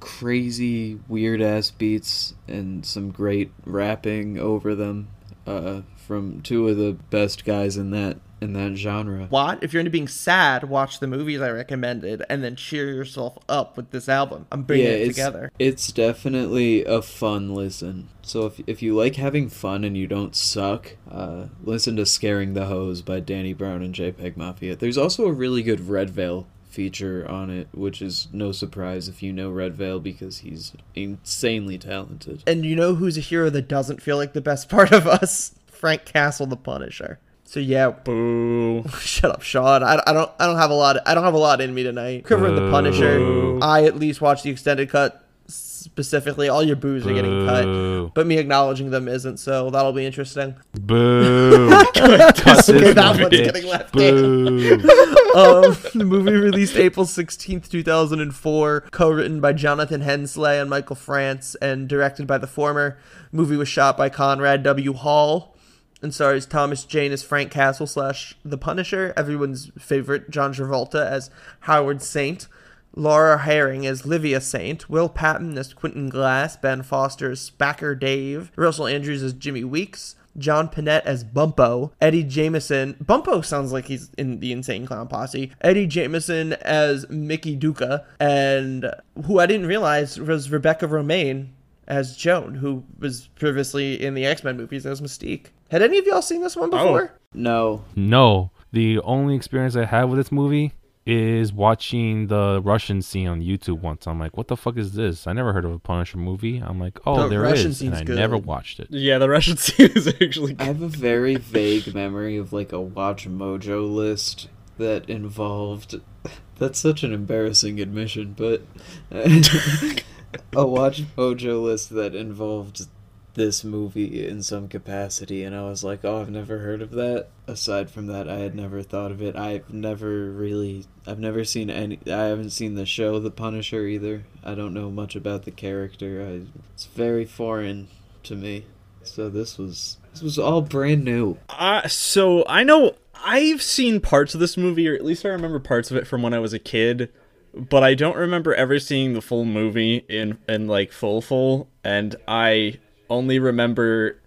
crazy 0.00 0.98
weird 1.06 1.40
ass 1.40 1.70
beats 1.70 2.34
and 2.48 2.84
some 2.84 3.10
great 3.10 3.52
rapping 3.64 4.38
over 4.38 4.74
them, 4.74 5.08
uh, 5.46 5.82
from 5.96 6.40
two 6.42 6.68
of 6.68 6.76
the 6.76 6.96
best 7.10 7.44
guys 7.44 7.76
in 7.76 7.90
that 7.92 8.18
in 8.40 8.54
that 8.54 8.74
genre. 8.74 9.26
What? 9.30 9.62
If 9.62 9.72
you're 9.72 9.78
into 9.78 9.92
being 9.92 10.08
sad, 10.08 10.64
watch 10.64 10.98
the 10.98 11.06
movies 11.06 11.40
I 11.40 11.50
recommended 11.50 12.24
and 12.28 12.42
then 12.42 12.56
cheer 12.56 12.92
yourself 12.92 13.38
up 13.48 13.76
with 13.76 13.92
this 13.92 14.08
album. 14.08 14.46
I'm 14.50 14.64
bringing 14.64 14.86
it 14.86 15.02
it's, 15.02 15.16
together. 15.16 15.52
It's 15.60 15.92
definitely 15.92 16.84
a 16.84 17.02
fun 17.02 17.54
listen. 17.54 18.08
So 18.22 18.46
if 18.46 18.60
if 18.66 18.82
you 18.82 18.96
like 18.96 19.14
having 19.14 19.48
fun 19.48 19.84
and 19.84 19.96
you 19.96 20.08
don't 20.08 20.34
suck, 20.34 20.96
uh, 21.08 21.46
listen 21.62 21.94
to 21.96 22.04
"Scaring 22.04 22.54
the 22.54 22.66
Hoes" 22.66 23.00
by 23.00 23.20
Danny 23.20 23.52
Brown 23.52 23.80
and 23.80 23.94
JPEG 23.94 24.36
Mafia. 24.36 24.74
There's 24.74 24.98
also 24.98 25.26
a 25.26 25.32
really 25.32 25.62
good 25.62 25.78
redveil 25.78 26.46
feature 26.72 27.26
on 27.28 27.50
it, 27.50 27.68
which 27.72 28.00
is 28.00 28.28
no 28.32 28.50
surprise 28.52 29.08
if 29.08 29.22
you 29.22 29.32
know 29.32 29.50
redveil 29.50 30.02
because 30.02 30.38
he's 30.38 30.72
insanely 30.94 31.78
talented. 31.78 32.42
And 32.46 32.64
you 32.64 32.74
know 32.74 32.94
who's 32.94 33.16
a 33.16 33.20
hero 33.20 33.50
that 33.50 33.68
doesn't 33.68 34.02
feel 34.02 34.16
like 34.16 34.32
the 34.32 34.40
best 34.40 34.68
part 34.70 34.92
of 34.92 35.06
us? 35.06 35.54
Frank 35.70 36.04
Castle, 36.04 36.46
the 36.46 36.56
Punisher. 36.56 37.18
So 37.44 37.60
yeah, 37.60 37.90
Boo. 38.04 38.84
shut 38.98 39.30
up, 39.30 39.42
Sean. 39.42 39.82
I, 39.82 40.02
I 40.06 40.12
don't 40.12 40.30
I 40.40 40.46
don't 40.46 40.56
have 40.56 40.70
a 40.70 40.74
lot. 40.74 40.96
I 41.06 41.14
don't 41.14 41.24
have 41.24 41.34
a 41.34 41.38
lot 41.38 41.60
in 41.60 41.74
me 41.74 41.82
tonight. 41.82 42.24
Covering 42.24 42.54
the 42.54 42.70
Punisher. 42.70 43.18
Boo. 43.18 43.58
I 43.60 43.84
at 43.84 43.96
least 43.96 44.20
watched 44.20 44.44
the 44.44 44.50
extended 44.50 44.88
cut 44.88 45.21
specifically. 45.46 46.48
All 46.48 46.62
your 46.62 46.76
boos 46.76 47.06
are 47.06 47.14
getting 47.14 47.46
cut, 47.46 48.14
but 48.14 48.26
me 48.26 48.38
acknowledging 48.38 48.90
them 48.90 49.08
isn't. 49.08 49.38
So 49.38 49.70
that'll 49.70 49.92
be 49.92 50.06
interesting. 50.06 50.56
Boo. 50.72 51.70
okay, 51.96 52.92
that 52.92 52.96
one, 52.96 53.22
one's 53.22 53.30
getting 53.30 53.66
left. 53.66 53.92
Boo. 53.92 54.72
um, 55.34 55.76
the 55.94 56.04
movie 56.06 56.32
released 56.32 56.76
April 56.76 57.06
16th, 57.06 57.68
2004, 57.68 58.80
co-written 58.90 59.40
by 59.40 59.52
Jonathan 59.52 60.00
Hensleigh 60.00 60.60
and 60.60 60.70
Michael 60.70 60.96
France 60.96 61.54
and 61.56 61.88
directed 61.88 62.26
by 62.26 62.38
the 62.38 62.46
former. 62.46 62.98
Movie 63.30 63.56
was 63.56 63.68
shot 63.68 63.96
by 63.96 64.08
Conrad 64.08 64.62
W. 64.62 64.92
Hall 64.92 65.56
and 66.02 66.12
stars 66.12 66.46
Thomas 66.46 66.84
Jane 66.84 67.12
as 67.12 67.22
Frank 67.22 67.50
Castle 67.50 67.86
slash 67.86 68.34
The 68.44 68.58
Punisher, 68.58 69.14
everyone's 69.16 69.70
favorite 69.78 70.30
John 70.30 70.52
Travolta 70.52 71.06
as 71.06 71.30
Howard 71.60 72.02
Saint, 72.02 72.48
Laura 72.94 73.38
Harring 73.38 73.86
as 73.86 74.06
Livia 74.06 74.40
Saint, 74.40 74.88
Will 74.88 75.08
Patton 75.08 75.56
as 75.56 75.72
Quentin 75.72 76.08
Glass, 76.08 76.56
Ben 76.56 76.82
Foster 76.82 77.30
as 77.30 77.50
Spacker 77.50 77.98
Dave, 77.98 78.52
Russell 78.56 78.86
Andrews 78.86 79.22
as 79.22 79.32
Jimmy 79.32 79.64
Weeks, 79.64 80.16
John 80.36 80.68
Pinette 80.68 81.04
as 81.04 81.24
Bumpo, 81.24 81.92
Eddie 82.00 82.24
Jemison. 82.24 82.96
Bumpo 83.04 83.44
sounds 83.44 83.72
like 83.72 83.86
he's 83.86 84.10
in 84.16 84.40
the 84.40 84.52
Insane 84.52 84.86
Clown 84.86 85.08
Posse. 85.08 85.52
Eddie 85.60 85.86
Jemison 85.86 86.52
as 86.62 87.08
Mickey 87.10 87.56
Duca, 87.56 88.06
and 88.18 88.90
who 89.26 89.38
I 89.38 89.46
didn't 89.46 89.66
realize 89.66 90.18
was 90.20 90.50
Rebecca 90.50 90.86
Romijn 90.86 91.48
as 91.86 92.16
Joan, 92.16 92.54
who 92.54 92.84
was 92.98 93.28
previously 93.34 94.02
in 94.02 94.14
the 94.14 94.24
X 94.24 94.44
Men 94.44 94.56
movies 94.56 94.86
as 94.86 95.00
Mystique. 95.00 95.46
Had 95.70 95.82
any 95.82 95.98
of 95.98 96.06
y'all 96.06 96.22
seen 96.22 96.42
this 96.42 96.56
one 96.56 96.68
oh. 96.72 96.76
before? 96.76 97.14
No, 97.34 97.84
No, 97.96 98.50
the 98.72 98.98
only 99.00 99.34
experience 99.34 99.76
I 99.76 99.84
had 99.84 100.04
with 100.04 100.18
this 100.18 100.32
movie 100.32 100.72
is 101.04 101.52
watching 101.52 102.28
the 102.28 102.60
Russian 102.62 103.02
scene 103.02 103.26
on 103.26 103.40
YouTube 103.40 103.80
once. 103.80 104.06
I'm 104.06 104.20
like, 104.20 104.36
what 104.36 104.48
the 104.48 104.56
fuck 104.56 104.76
is 104.76 104.92
this? 104.92 105.26
I 105.26 105.32
never 105.32 105.52
heard 105.52 105.64
of 105.64 105.72
a 105.72 105.78
Punisher 105.78 106.18
movie. 106.18 106.58
I'm 106.58 106.78
like, 106.78 106.98
oh, 107.06 107.24
The 107.24 107.28
there 107.28 107.44
is, 107.46 107.64
Russian 107.64 107.86
and 107.88 107.96
I 107.96 108.04
good. 108.04 108.16
never 108.16 108.36
watched 108.36 108.78
it. 108.78 108.86
Yeah, 108.90 109.18
the 109.18 109.28
Russian 109.28 109.56
scene 109.58 109.90
is 109.94 110.06
actually. 110.06 110.56
I 110.58 110.64
have 110.64 110.80
a 110.82 110.88
very 110.88 111.36
vague 111.36 111.92
memory 111.94 112.36
of 112.36 112.52
like 112.52 112.72
a 112.72 112.80
Watch 112.80 113.28
Mojo 113.28 113.92
list 113.92 114.48
that 114.78 115.08
involved. 115.10 116.00
That's 116.58 116.78
such 116.78 117.02
an 117.02 117.12
embarrassing 117.12 117.80
admission, 117.80 118.34
but 118.36 118.62
uh, 119.10 119.22
a 120.54 120.66
Watch 120.66 121.02
Mojo 121.16 121.60
list 121.62 121.90
that 121.90 122.14
involved 122.14 122.86
this 123.34 123.64
movie 123.64 124.26
in 124.26 124.42
some 124.42 124.68
capacity, 124.68 125.42
and 125.42 125.54
I 125.54 125.62
was 125.62 125.82
like, 125.82 126.04
oh, 126.04 126.20
I've 126.20 126.30
never 126.30 126.58
heard 126.58 126.82
of 126.82 126.90
that. 126.92 127.28
Aside 127.46 127.90
from 127.90 128.06
that, 128.06 128.28
I 128.28 128.38
had 128.38 128.54
never 128.54 128.82
thought 128.82 129.10
of 129.10 129.22
it. 129.22 129.36
I've 129.36 129.72
never 129.72 130.30
really, 130.30 130.86
I've 131.06 131.18
never 131.18 131.44
seen 131.44 131.70
any. 131.70 131.98
I 132.06 132.24
haven't 132.24 132.50
seen 132.50 132.74
the 132.74 132.86
show 132.86 133.18
The 133.18 133.30
Punisher 133.30 133.86
either. 133.86 134.24
I 134.44 134.54
don't 134.54 134.74
know 134.74 134.90
much 134.90 135.16
about 135.16 135.44
the 135.44 135.50
character. 135.50 136.22
I, 136.22 136.46
it's 136.74 136.86
very 136.86 137.24
foreign 137.24 137.88
to 138.24 138.36
me. 138.36 138.66
So 139.02 139.28
this 139.28 139.58
was 139.58 139.96
this 140.12 140.22
was 140.22 140.38
all 140.38 140.62
brand 140.62 141.04
new. 141.04 141.38
Uh, 141.48 141.88
so 141.88 142.44
I 142.46 142.62
know 142.62 142.96
I've 143.14 143.62
seen 143.62 144.00
parts 144.00 144.34
of 144.34 144.40
this 144.40 144.56
movie, 144.56 144.88
or 144.88 144.94
at 144.94 145.04
least 145.04 145.24
I 145.24 145.28
remember 145.28 145.58
parts 145.58 145.90
of 145.90 145.96
it 145.96 146.06
from 146.06 146.22
when 146.22 146.34
I 146.34 146.38
was 146.38 146.52
a 146.52 146.58
kid, 146.58 147.10
but 147.54 147.82
I 147.82 147.94
don't 147.94 148.16
remember 148.16 148.54
ever 148.54 148.78
seeing 148.78 149.12
the 149.14 149.22
full 149.22 149.44
movie 149.44 150.04
in 150.08 150.38
in 150.48 150.66
like 150.66 150.92
full 150.92 151.20
full, 151.20 151.68
and 151.82 152.14
I 152.28 152.78
only 153.12 153.38
remember 153.38 154.18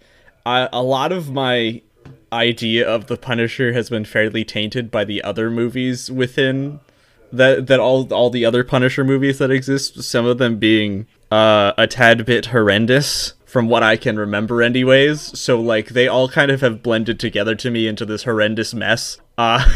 I, 0.46 0.70
a 0.72 0.84
lot 0.84 1.12
of 1.12 1.32
my 1.32 1.82
idea 2.32 2.88
of 2.88 3.08
the 3.08 3.18
Punisher 3.18 3.74
has 3.74 3.90
been 3.90 4.06
fairly 4.06 4.44
tainted 4.44 4.92
by 4.92 5.04
the 5.04 5.24
other 5.24 5.50
movies 5.50 6.12
within 6.12 6.80
that 7.32 7.68
that 7.68 7.80
all 7.80 8.12
all 8.14 8.30
the 8.30 8.46
other 8.46 8.64
Punisher 8.64 9.04
movies 9.04 9.40
that 9.40 9.52
exist. 9.52 10.04
Some 10.04 10.26
of 10.26 10.38
them 10.38 10.58
being 10.58 11.08
uh, 11.32 11.74
a 11.78 11.88
tad 11.88 12.26
bit 12.26 12.48
horrendous 12.48 13.34
from 13.46 13.68
what 13.68 13.84
I 13.84 13.98
can 13.98 14.18
remember, 14.18 14.62
anyways. 14.62 15.40
So 15.40 15.60
like 15.60 15.90
they 15.90 16.08
all 16.08 16.30
kind 16.30 16.52
of 16.52 16.62
have 16.62 16.84
blended 16.84 17.20
together 17.20 17.56
to 17.56 17.72
me 17.72 17.88
into 17.88 18.06
this 18.06 18.24
horrendous 18.24 18.74
mess. 18.74 19.18
Uh, 19.38 19.68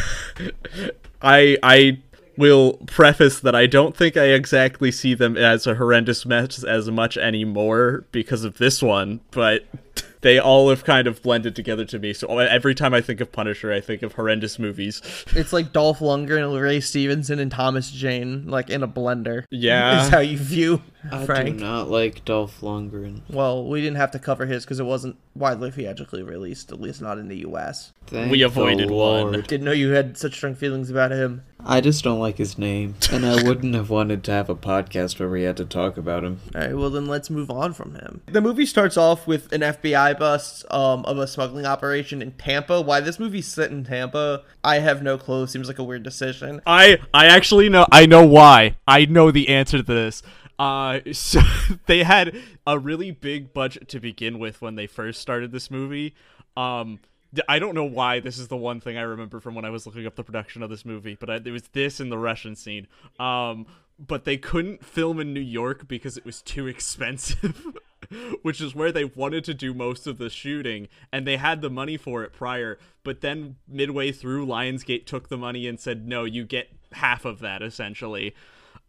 I 1.21 1.57
I 1.63 1.99
will 2.39 2.73
preface 2.85 3.41
that 3.41 3.53
I 3.53 3.67
don't 3.67 3.95
think 3.97 4.15
I 4.15 4.27
exactly 4.27 4.91
see 4.93 5.13
them 5.13 5.35
as 5.35 5.67
a 5.67 5.75
horrendous 5.75 6.25
mess 6.25 6.63
as 6.63 6.89
much 6.89 7.17
anymore 7.17 8.05
because 8.13 8.45
of 8.45 8.59
this 8.59 8.81
one, 8.81 9.19
but 9.31 9.65
they 10.21 10.39
all 10.39 10.69
have 10.69 10.85
kind 10.85 11.05
of 11.05 11.21
blended 11.21 11.53
together 11.53 11.83
to 11.83 11.99
me. 11.99 12.13
So 12.13 12.37
every 12.37 12.73
time 12.73 12.93
I 12.93 13.01
think 13.01 13.19
of 13.19 13.33
Punisher, 13.33 13.73
I 13.73 13.81
think 13.81 14.03
of 14.03 14.13
horrendous 14.13 14.57
movies. 14.57 15.01
It's 15.35 15.51
like 15.51 15.73
Dolph 15.73 15.99
Lundgren, 15.99 16.59
Ray 16.59 16.79
Stevenson, 16.79 17.39
and 17.39 17.51
Thomas 17.51 17.91
Jane, 17.91 18.47
like 18.47 18.69
in 18.69 18.83
a 18.83 18.87
blender. 18.87 19.43
Yeah. 19.51 20.01
is 20.05 20.09
how 20.09 20.19
you 20.19 20.37
view 20.37 20.81
I 21.11 21.25
Frank. 21.25 21.57
do 21.57 21.63
not 21.63 21.89
like 21.89 22.23
Dolph 22.23 22.61
Lundgren. 22.61 23.21
Well, 23.29 23.67
we 23.67 23.81
didn't 23.81 23.97
have 23.97 24.11
to 24.11 24.19
cover 24.19 24.45
his 24.45 24.63
because 24.63 24.79
it 24.79 24.85
wasn't 24.85 25.17
widely 25.35 25.71
theatrically 25.71 26.23
released, 26.23 26.71
at 26.71 26.79
least 26.79 27.01
not 27.01 27.17
in 27.17 27.27
the 27.27 27.39
U.S. 27.39 27.91
Thank 28.07 28.31
We 28.31 28.43
avoided 28.43 28.89
one. 28.91 29.33
Didn't 29.41 29.65
know 29.65 29.71
you 29.73 29.89
had 29.89 30.17
such 30.17 30.35
strong 30.35 30.55
feelings 30.55 30.89
about 30.89 31.11
him. 31.11 31.43
I 31.65 31.81
just 31.81 32.03
don't 32.03 32.19
like 32.19 32.37
his 32.37 32.57
name, 32.57 32.95
and 33.11 33.25
I 33.25 33.43
wouldn't 33.43 33.75
have 33.75 33.89
wanted 33.89 34.23
to 34.23 34.31
have 34.31 34.49
a 34.49 34.55
podcast 34.55 35.19
where 35.19 35.29
we 35.29 35.43
had 35.43 35.57
to 35.57 35.65
talk 35.65 35.97
about 35.97 36.23
him. 36.23 36.39
All 36.55 36.61
right, 36.61 36.73
well 36.75 36.89
then 36.89 37.07
let's 37.07 37.29
move 37.29 37.51
on 37.51 37.73
from 37.73 37.95
him. 37.95 38.21
The 38.27 38.41
movie 38.41 38.65
starts 38.65 38.95
off 38.97 39.27
with 39.27 39.51
an 39.51 39.61
FBI 39.61 40.17
bust 40.17 40.65
um, 40.71 41.03
of 41.05 41.17
a 41.17 41.27
smuggling 41.27 41.65
operation 41.65 42.21
in 42.21 42.31
Tampa. 42.31 42.81
Why 42.81 43.01
this 43.01 43.19
movie's 43.19 43.47
set 43.47 43.71
in 43.71 43.83
Tampa, 43.83 44.43
I 44.63 44.79
have 44.79 45.03
no 45.03 45.17
clue. 45.17 45.47
Seems 45.47 45.67
like 45.67 45.79
a 45.79 45.83
weird 45.83 46.03
decision. 46.03 46.61
I 46.65 46.99
I 47.13 47.25
actually 47.27 47.69
know 47.69 47.85
I 47.91 48.05
know 48.05 48.25
why. 48.25 48.77
I 48.87 49.05
know 49.05 49.29
the 49.31 49.49
answer 49.49 49.77
to 49.77 49.83
this. 49.83 50.23
Uh 50.57 50.99
so 51.11 51.41
they 51.87 52.03
had 52.03 52.35
a 52.65 52.79
really 52.79 53.11
big 53.11 53.53
budget 53.53 53.89
to 53.89 53.99
begin 53.99 54.39
with 54.39 54.61
when 54.61 54.75
they 54.75 54.87
first 54.87 55.21
started 55.21 55.51
this 55.51 55.69
movie. 55.69 56.15
Um 56.55 56.97
th- 56.97 57.08
I 57.47 57.59
don't 57.59 57.75
know 57.75 57.85
why 57.85 58.19
this 58.19 58.37
is 58.39 58.47
the 58.47 58.57
one 58.57 58.79
thing 58.79 58.97
I 58.97 59.01
remember 59.01 59.39
from 59.39 59.55
when 59.55 59.65
I 59.65 59.69
was 59.69 59.85
looking 59.85 60.05
up 60.05 60.15
the 60.15 60.23
production 60.23 60.63
of 60.63 60.69
this 60.69 60.85
movie, 60.85 61.15
but 61.19 61.29
I, 61.29 61.35
it 61.35 61.51
was 61.51 61.63
this 61.73 61.99
in 61.99 62.09
the 62.09 62.17
Russian 62.17 62.55
scene. 62.55 62.87
Um 63.19 63.65
but 63.99 64.23
they 64.23 64.37
couldn't 64.37 64.85
film 64.85 65.19
in 65.19 65.33
New 65.33 65.41
York 65.41 65.87
because 65.87 66.15
it 66.17 66.25
was 66.25 66.41
too 66.41 66.67
expensive. 66.75 67.65
Which 68.41 68.61
is 68.61 68.73
where 68.73 68.91
they 68.93 69.03
wanted 69.03 69.43
to 69.43 69.53
do 69.53 69.73
most 69.73 70.07
of 70.07 70.17
the 70.17 70.29
shooting, 70.29 70.87
and 71.11 71.27
they 71.27 71.37
had 71.37 71.61
the 71.61 71.69
money 71.69 71.97
for 71.97 72.23
it 72.23 72.31
prior. 72.31 72.79
But 73.03 73.21
then, 73.21 73.57
midway 73.67 74.11
through, 74.13 74.47
Lionsgate 74.47 75.05
took 75.05 75.27
the 75.27 75.37
money 75.37 75.67
and 75.67 75.79
said, 75.79 76.07
"No, 76.07 76.23
you 76.23 76.45
get 76.45 76.69
half 76.93 77.25
of 77.25 77.39
that, 77.39 77.61
essentially." 77.61 78.33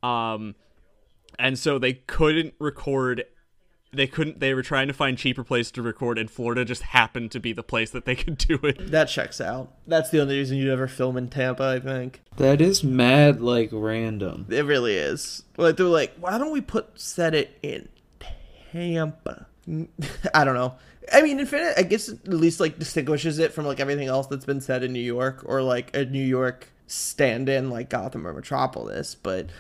Um, 0.03 0.55
and 1.39 1.59
so 1.59 1.79
they 1.79 1.95
couldn't 1.95 2.55
record 2.59 3.25
they 3.93 4.07
couldn't 4.07 4.41
they 4.41 4.55
were 4.55 4.63
trying 4.63 4.87
to 4.87 4.95
find 4.95 5.19
cheaper 5.19 5.43
place 5.43 5.71
to 5.71 5.83
record 5.83 6.17
and 6.19 6.31
florida 6.31 6.65
just 6.65 6.83
happened 6.83 7.31
to 7.31 7.41
be 7.41 7.53
the 7.53 7.63
place 7.63 7.91
that 7.91 8.05
they 8.05 8.15
could 8.15 8.39
do 8.39 8.55
it 8.63 8.91
That 8.91 9.07
checks 9.07 9.41
out. 9.41 9.73
That's 9.87 10.11
the 10.11 10.21
only 10.21 10.39
reason 10.39 10.57
you'd 10.59 10.71
ever 10.71 10.87
film 10.87 11.17
in 11.17 11.29
Tampa, 11.29 11.65
I 11.65 11.81
think. 11.81 12.23
That 12.37 12.61
is 12.61 12.85
mad, 12.85 13.41
like, 13.41 13.71
random. 13.73 14.47
It 14.49 14.65
really 14.65 14.95
is. 14.95 15.43
Like 15.57 15.77
they're 15.77 15.87
like, 15.87 16.15
why 16.21 16.39
don't 16.39 16.53
we 16.53 16.61
put 16.61 16.99
set 16.99 17.35
it 17.35 17.59
in 17.63 17.89
Tampa? 18.73 19.47
I 20.35 20.45
don't 20.45 20.55
know. 20.55 20.75
I 21.13 21.23
mean, 21.23 21.41
Infinite, 21.41 21.75
I 21.77 21.83
guess 21.83 22.09
at 22.09 22.29
least 22.29 22.61
like 22.61 22.79
distinguishes 22.79 23.39
it 23.39 23.53
from 23.53 23.67
like 23.67 23.81
everything 23.81 24.09
else 24.09 24.27
that's 24.29 24.45
been 24.45 24.61
said 24.61 24.85
in 24.85 24.93
New 24.93 25.01
York 25.01 25.43
or 25.45 25.63
like 25.63 25.95
a 25.97 26.05
New 26.05 26.25
York 26.25 26.69
stand-in 26.87 27.71
like 27.71 27.89
Gotham 27.89 28.27
or 28.27 28.33
Metropolis. 28.33 29.15
But 29.15 29.51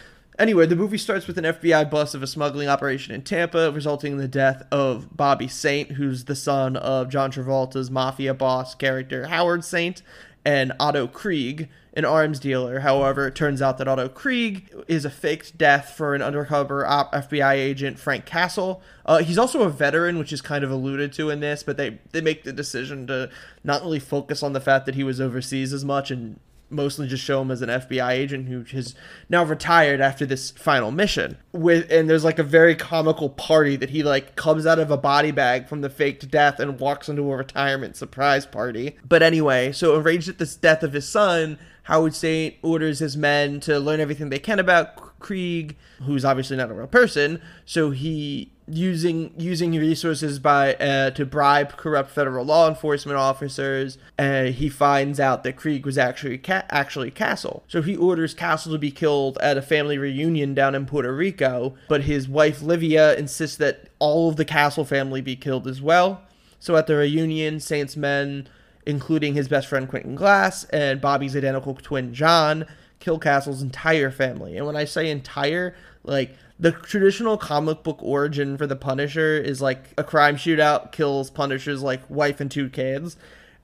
anyway, 0.40 0.66
the 0.66 0.75
movie 0.75 0.99
starts 0.99 1.26
with 1.26 1.38
an 1.38 1.44
FBI 1.44 1.88
bust 1.88 2.14
of 2.14 2.23
a 2.23 2.26
smuggling 2.26 2.68
operation 2.68 3.14
in 3.14 3.23
Tampa, 3.23 3.70
resulting 3.70 4.12
in 4.12 4.18
the 4.18 4.26
death 4.26 4.62
of 4.73 5.16
Bobby 5.16 5.47
Saint, 5.47 5.92
who's 5.92 6.25
the 6.25 6.35
son 6.35 6.76
of 6.76 7.09
John 7.09 7.30
Travolta's 7.30 7.90
mafia 7.90 8.35
boss 8.35 8.75
character 8.75 9.26
Howard 9.26 9.64
Saint, 9.64 10.02
and 10.44 10.73
Otto 10.80 11.06
Krieg, 11.06 11.68
an 11.92 12.04
arms 12.04 12.40
dealer. 12.40 12.80
However, 12.80 13.26
it 13.26 13.35
turns 13.35 13.61
out 13.61 13.76
that 13.78 13.88
Otto 13.88 14.09
Krieg 14.09 14.73
is 14.88 15.04
a 15.04 15.11
faked 15.11 15.59
death 15.59 15.94
for 15.97 16.14
an 16.14 16.23
undercover 16.23 16.87
op 16.87 17.12
FBI 17.12 17.54
agent, 17.54 17.99
Frank 17.99 18.25
Castle. 18.25 18.80
Uh, 19.04 19.18
he's 19.18 19.38
also 19.38 19.62
a 19.62 19.68
veteran, 19.68 20.18
which 20.18 20.32
is 20.32 20.40
kind 20.40 20.64
of 20.64 20.70
alluded 20.70 21.12
to 21.14 21.30
in 21.30 21.40
this, 21.40 21.62
but 21.62 21.76
they, 21.76 21.99
they 22.12 22.20
make 22.20 22.44
the 22.44 22.52
decision 22.52 23.06
to 23.09 23.28
not 23.62 23.82
really 23.82 23.99
focus 23.99 24.42
on 24.42 24.54
the 24.54 24.61
fact 24.61 24.87
that 24.87 24.94
he 24.94 25.04
was 25.04 25.20
overseas 25.20 25.73
as 25.73 25.85
much 25.85 26.11
and 26.11 26.40
mostly 26.70 27.06
just 27.06 27.24
show 27.24 27.42
him 27.42 27.50
as 27.50 27.62
an 27.62 27.68
FBI 27.68 28.10
agent 28.10 28.48
who 28.48 28.62
has 28.76 28.94
now 29.28 29.44
retired 29.44 30.00
after 30.00 30.24
this 30.24 30.50
final 30.52 30.90
mission. 30.90 31.36
With 31.52 31.90
and 31.90 32.08
there's 32.08 32.24
like 32.24 32.38
a 32.38 32.44
very 32.44 32.74
comical 32.74 33.28
party 33.28 33.76
that 33.76 33.90
he 33.90 34.02
like 34.02 34.36
comes 34.36 34.66
out 34.66 34.78
of 34.78 34.90
a 34.90 34.96
body 34.96 35.30
bag 35.30 35.68
from 35.68 35.80
the 35.80 35.90
faked 35.90 36.30
death 36.30 36.60
and 36.60 36.78
walks 36.78 37.08
into 37.08 37.30
a 37.30 37.36
retirement 37.36 37.96
surprise 37.96 38.46
party. 38.46 38.96
But 39.06 39.22
anyway, 39.22 39.72
so 39.72 39.96
enraged 39.96 40.28
at 40.28 40.38
this 40.38 40.56
death 40.56 40.82
of 40.82 40.92
his 40.92 41.08
son, 41.08 41.58
Howard 41.84 42.14
Saint 42.14 42.54
orders 42.62 43.00
his 43.00 43.16
men 43.16 43.60
to 43.60 43.78
learn 43.78 44.00
everything 44.00 44.30
they 44.30 44.38
can 44.38 44.58
about 44.58 45.18
Krieg, 45.18 45.76
who's 46.02 46.24
obviously 46.24 46.56
not 46.56 46.70
a 46.70 46.74
real 46.74 46.86
person. 46.86 47.40
So 47.64 47.90
he 47.90 48.52
using 48.72 49.32
using 49.36 49.72
resources 49.72 50.38
by 50.38 50.74
uh, 50.74 51.10
to 51.10 51.26
bribe 51.26 51.76
corrupt 51.76 52.10
federal 52.10 52.44
law 52.44 52.68
enforcement 52.68 53.18
officers. 53.18 53.98
Uh, 54.18 54.44
he 54.44 54.68
finds 54.68 55.18
out 55.18 55.42
that 55.44 55.56
Krieg 55.56 55.84
was 55.84 55.98
actually 55.98 56.38
ca- 56.38 56.64
actually 56.70 57.10
Castle. 57.10 57.64
So 57.68 57.82
he 57.82 57.96
orders 57.96 58.34
Castle 58.34 58.72
to 58.72 58.78
be 58.78 58.90
killed 58.90 59.38
at 59.38 59.58
a 59.58 59.62
family 59.62 59.98
reunion 59.98 60.54
down 60.54 60.74
in 60.74 60.86
Puerto 60.86 61.14
Rico. 61.14 61.74
But 61.88 62.04
his 62.04 62.28
wife 62.28 62.62
Livia 62.62 63.14
insists 63.14 63.56
that 63.58 63.88
all 63.98 64.28
of 64.28 64.36
the 64.36 64.44
Castle 64.44 64.84
family 64.84 65.20
be 65.20 65.36
killed 65.36 65.66
as 65.66 65.82
well. 65.82 66.22
So 66.58 66.76
at 66.76 66.86
the 66.86 66.96
reunion, 66.96 67.60
Saint's 67.60 67.96
men 67.96 68.48
including 68.86 69.34
his 69.34 69.48
best 69.48 69.66
friend 69.66 69.88
Quentin 69.88 70.14
Glass 70.14 70.64
and 70.64 71.00
Bobby's 71.00 71.36
identical 71.36 71.74
twin 71.74 72.14
John, 72.14 72.66
kill 72.98 73.18
Castle's 73.18 73.62
entire 73.62 74.10
family. 74.10 74.56
And 74.56 74.66
when 74.66 74.76
I 74.76 74.84
say 74.84 75.10
entire, 75.10 75.74
like 76.04 76.36
the 76.60 76.72
traditional 76.72 77.38
comic 77.38 77.82
book 77.82 77.98
origin 78.02 78.58
for 78.58 78.66
the 78.66 78.76
Punisher 78.76 79.38
is 79.38 79.62
like 79.62 79.94
a 79.96 80.04
crime 80.04 80.36
shootout 80.36 80.92
kills 80.92 81.30
Punisher's 81.30 81.82
like 81.82 82.02
wife 82.10 82.38
and 82.38 82.50
two 82.50 82.68
kids. 82.68 83.16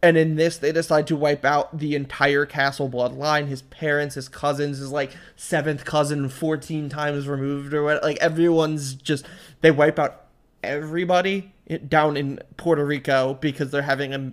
And 0.02 0.16
in 0.16 0.36
this, 0.36 0.56
they 0.58 0.72
decide 0.72 1.06
to 1.08 1.16
wipe 1.16 1.44
out 1.44 1.78
the 1.78 1.94
entire 1.94 2.46
Castle 2.46 2.88
bloodline. 2.88 3.48
His 3.48 3.62
parents, 3.62 4.14
his 4.14 4.28
cousins, 4.28 4.78
his 4.78 4.92
like 4.92 5.12
seventh 5.36 5.84
cousin, 5.84 6.28
14 6.28 6.88
times 6.88 7.28
removed, 7.28 7.74
or 7.74 7.82
what. 7.82 8.02
Like 8.02 8.18
everyone's 8.18 8.94
just, 8.94 9.26
they 9.60 9.70
wipe 9.70 9.98
out 9.98 10.26
everybody 10.62 11.52
down 11.88 12.16
in 12.16 12.40
Puerto 12.56 12.84
Rico 12.84 13.34
because 13.34 13.70
they're 13.70 13.82
having 13.82 14.14
a 14.14 14.32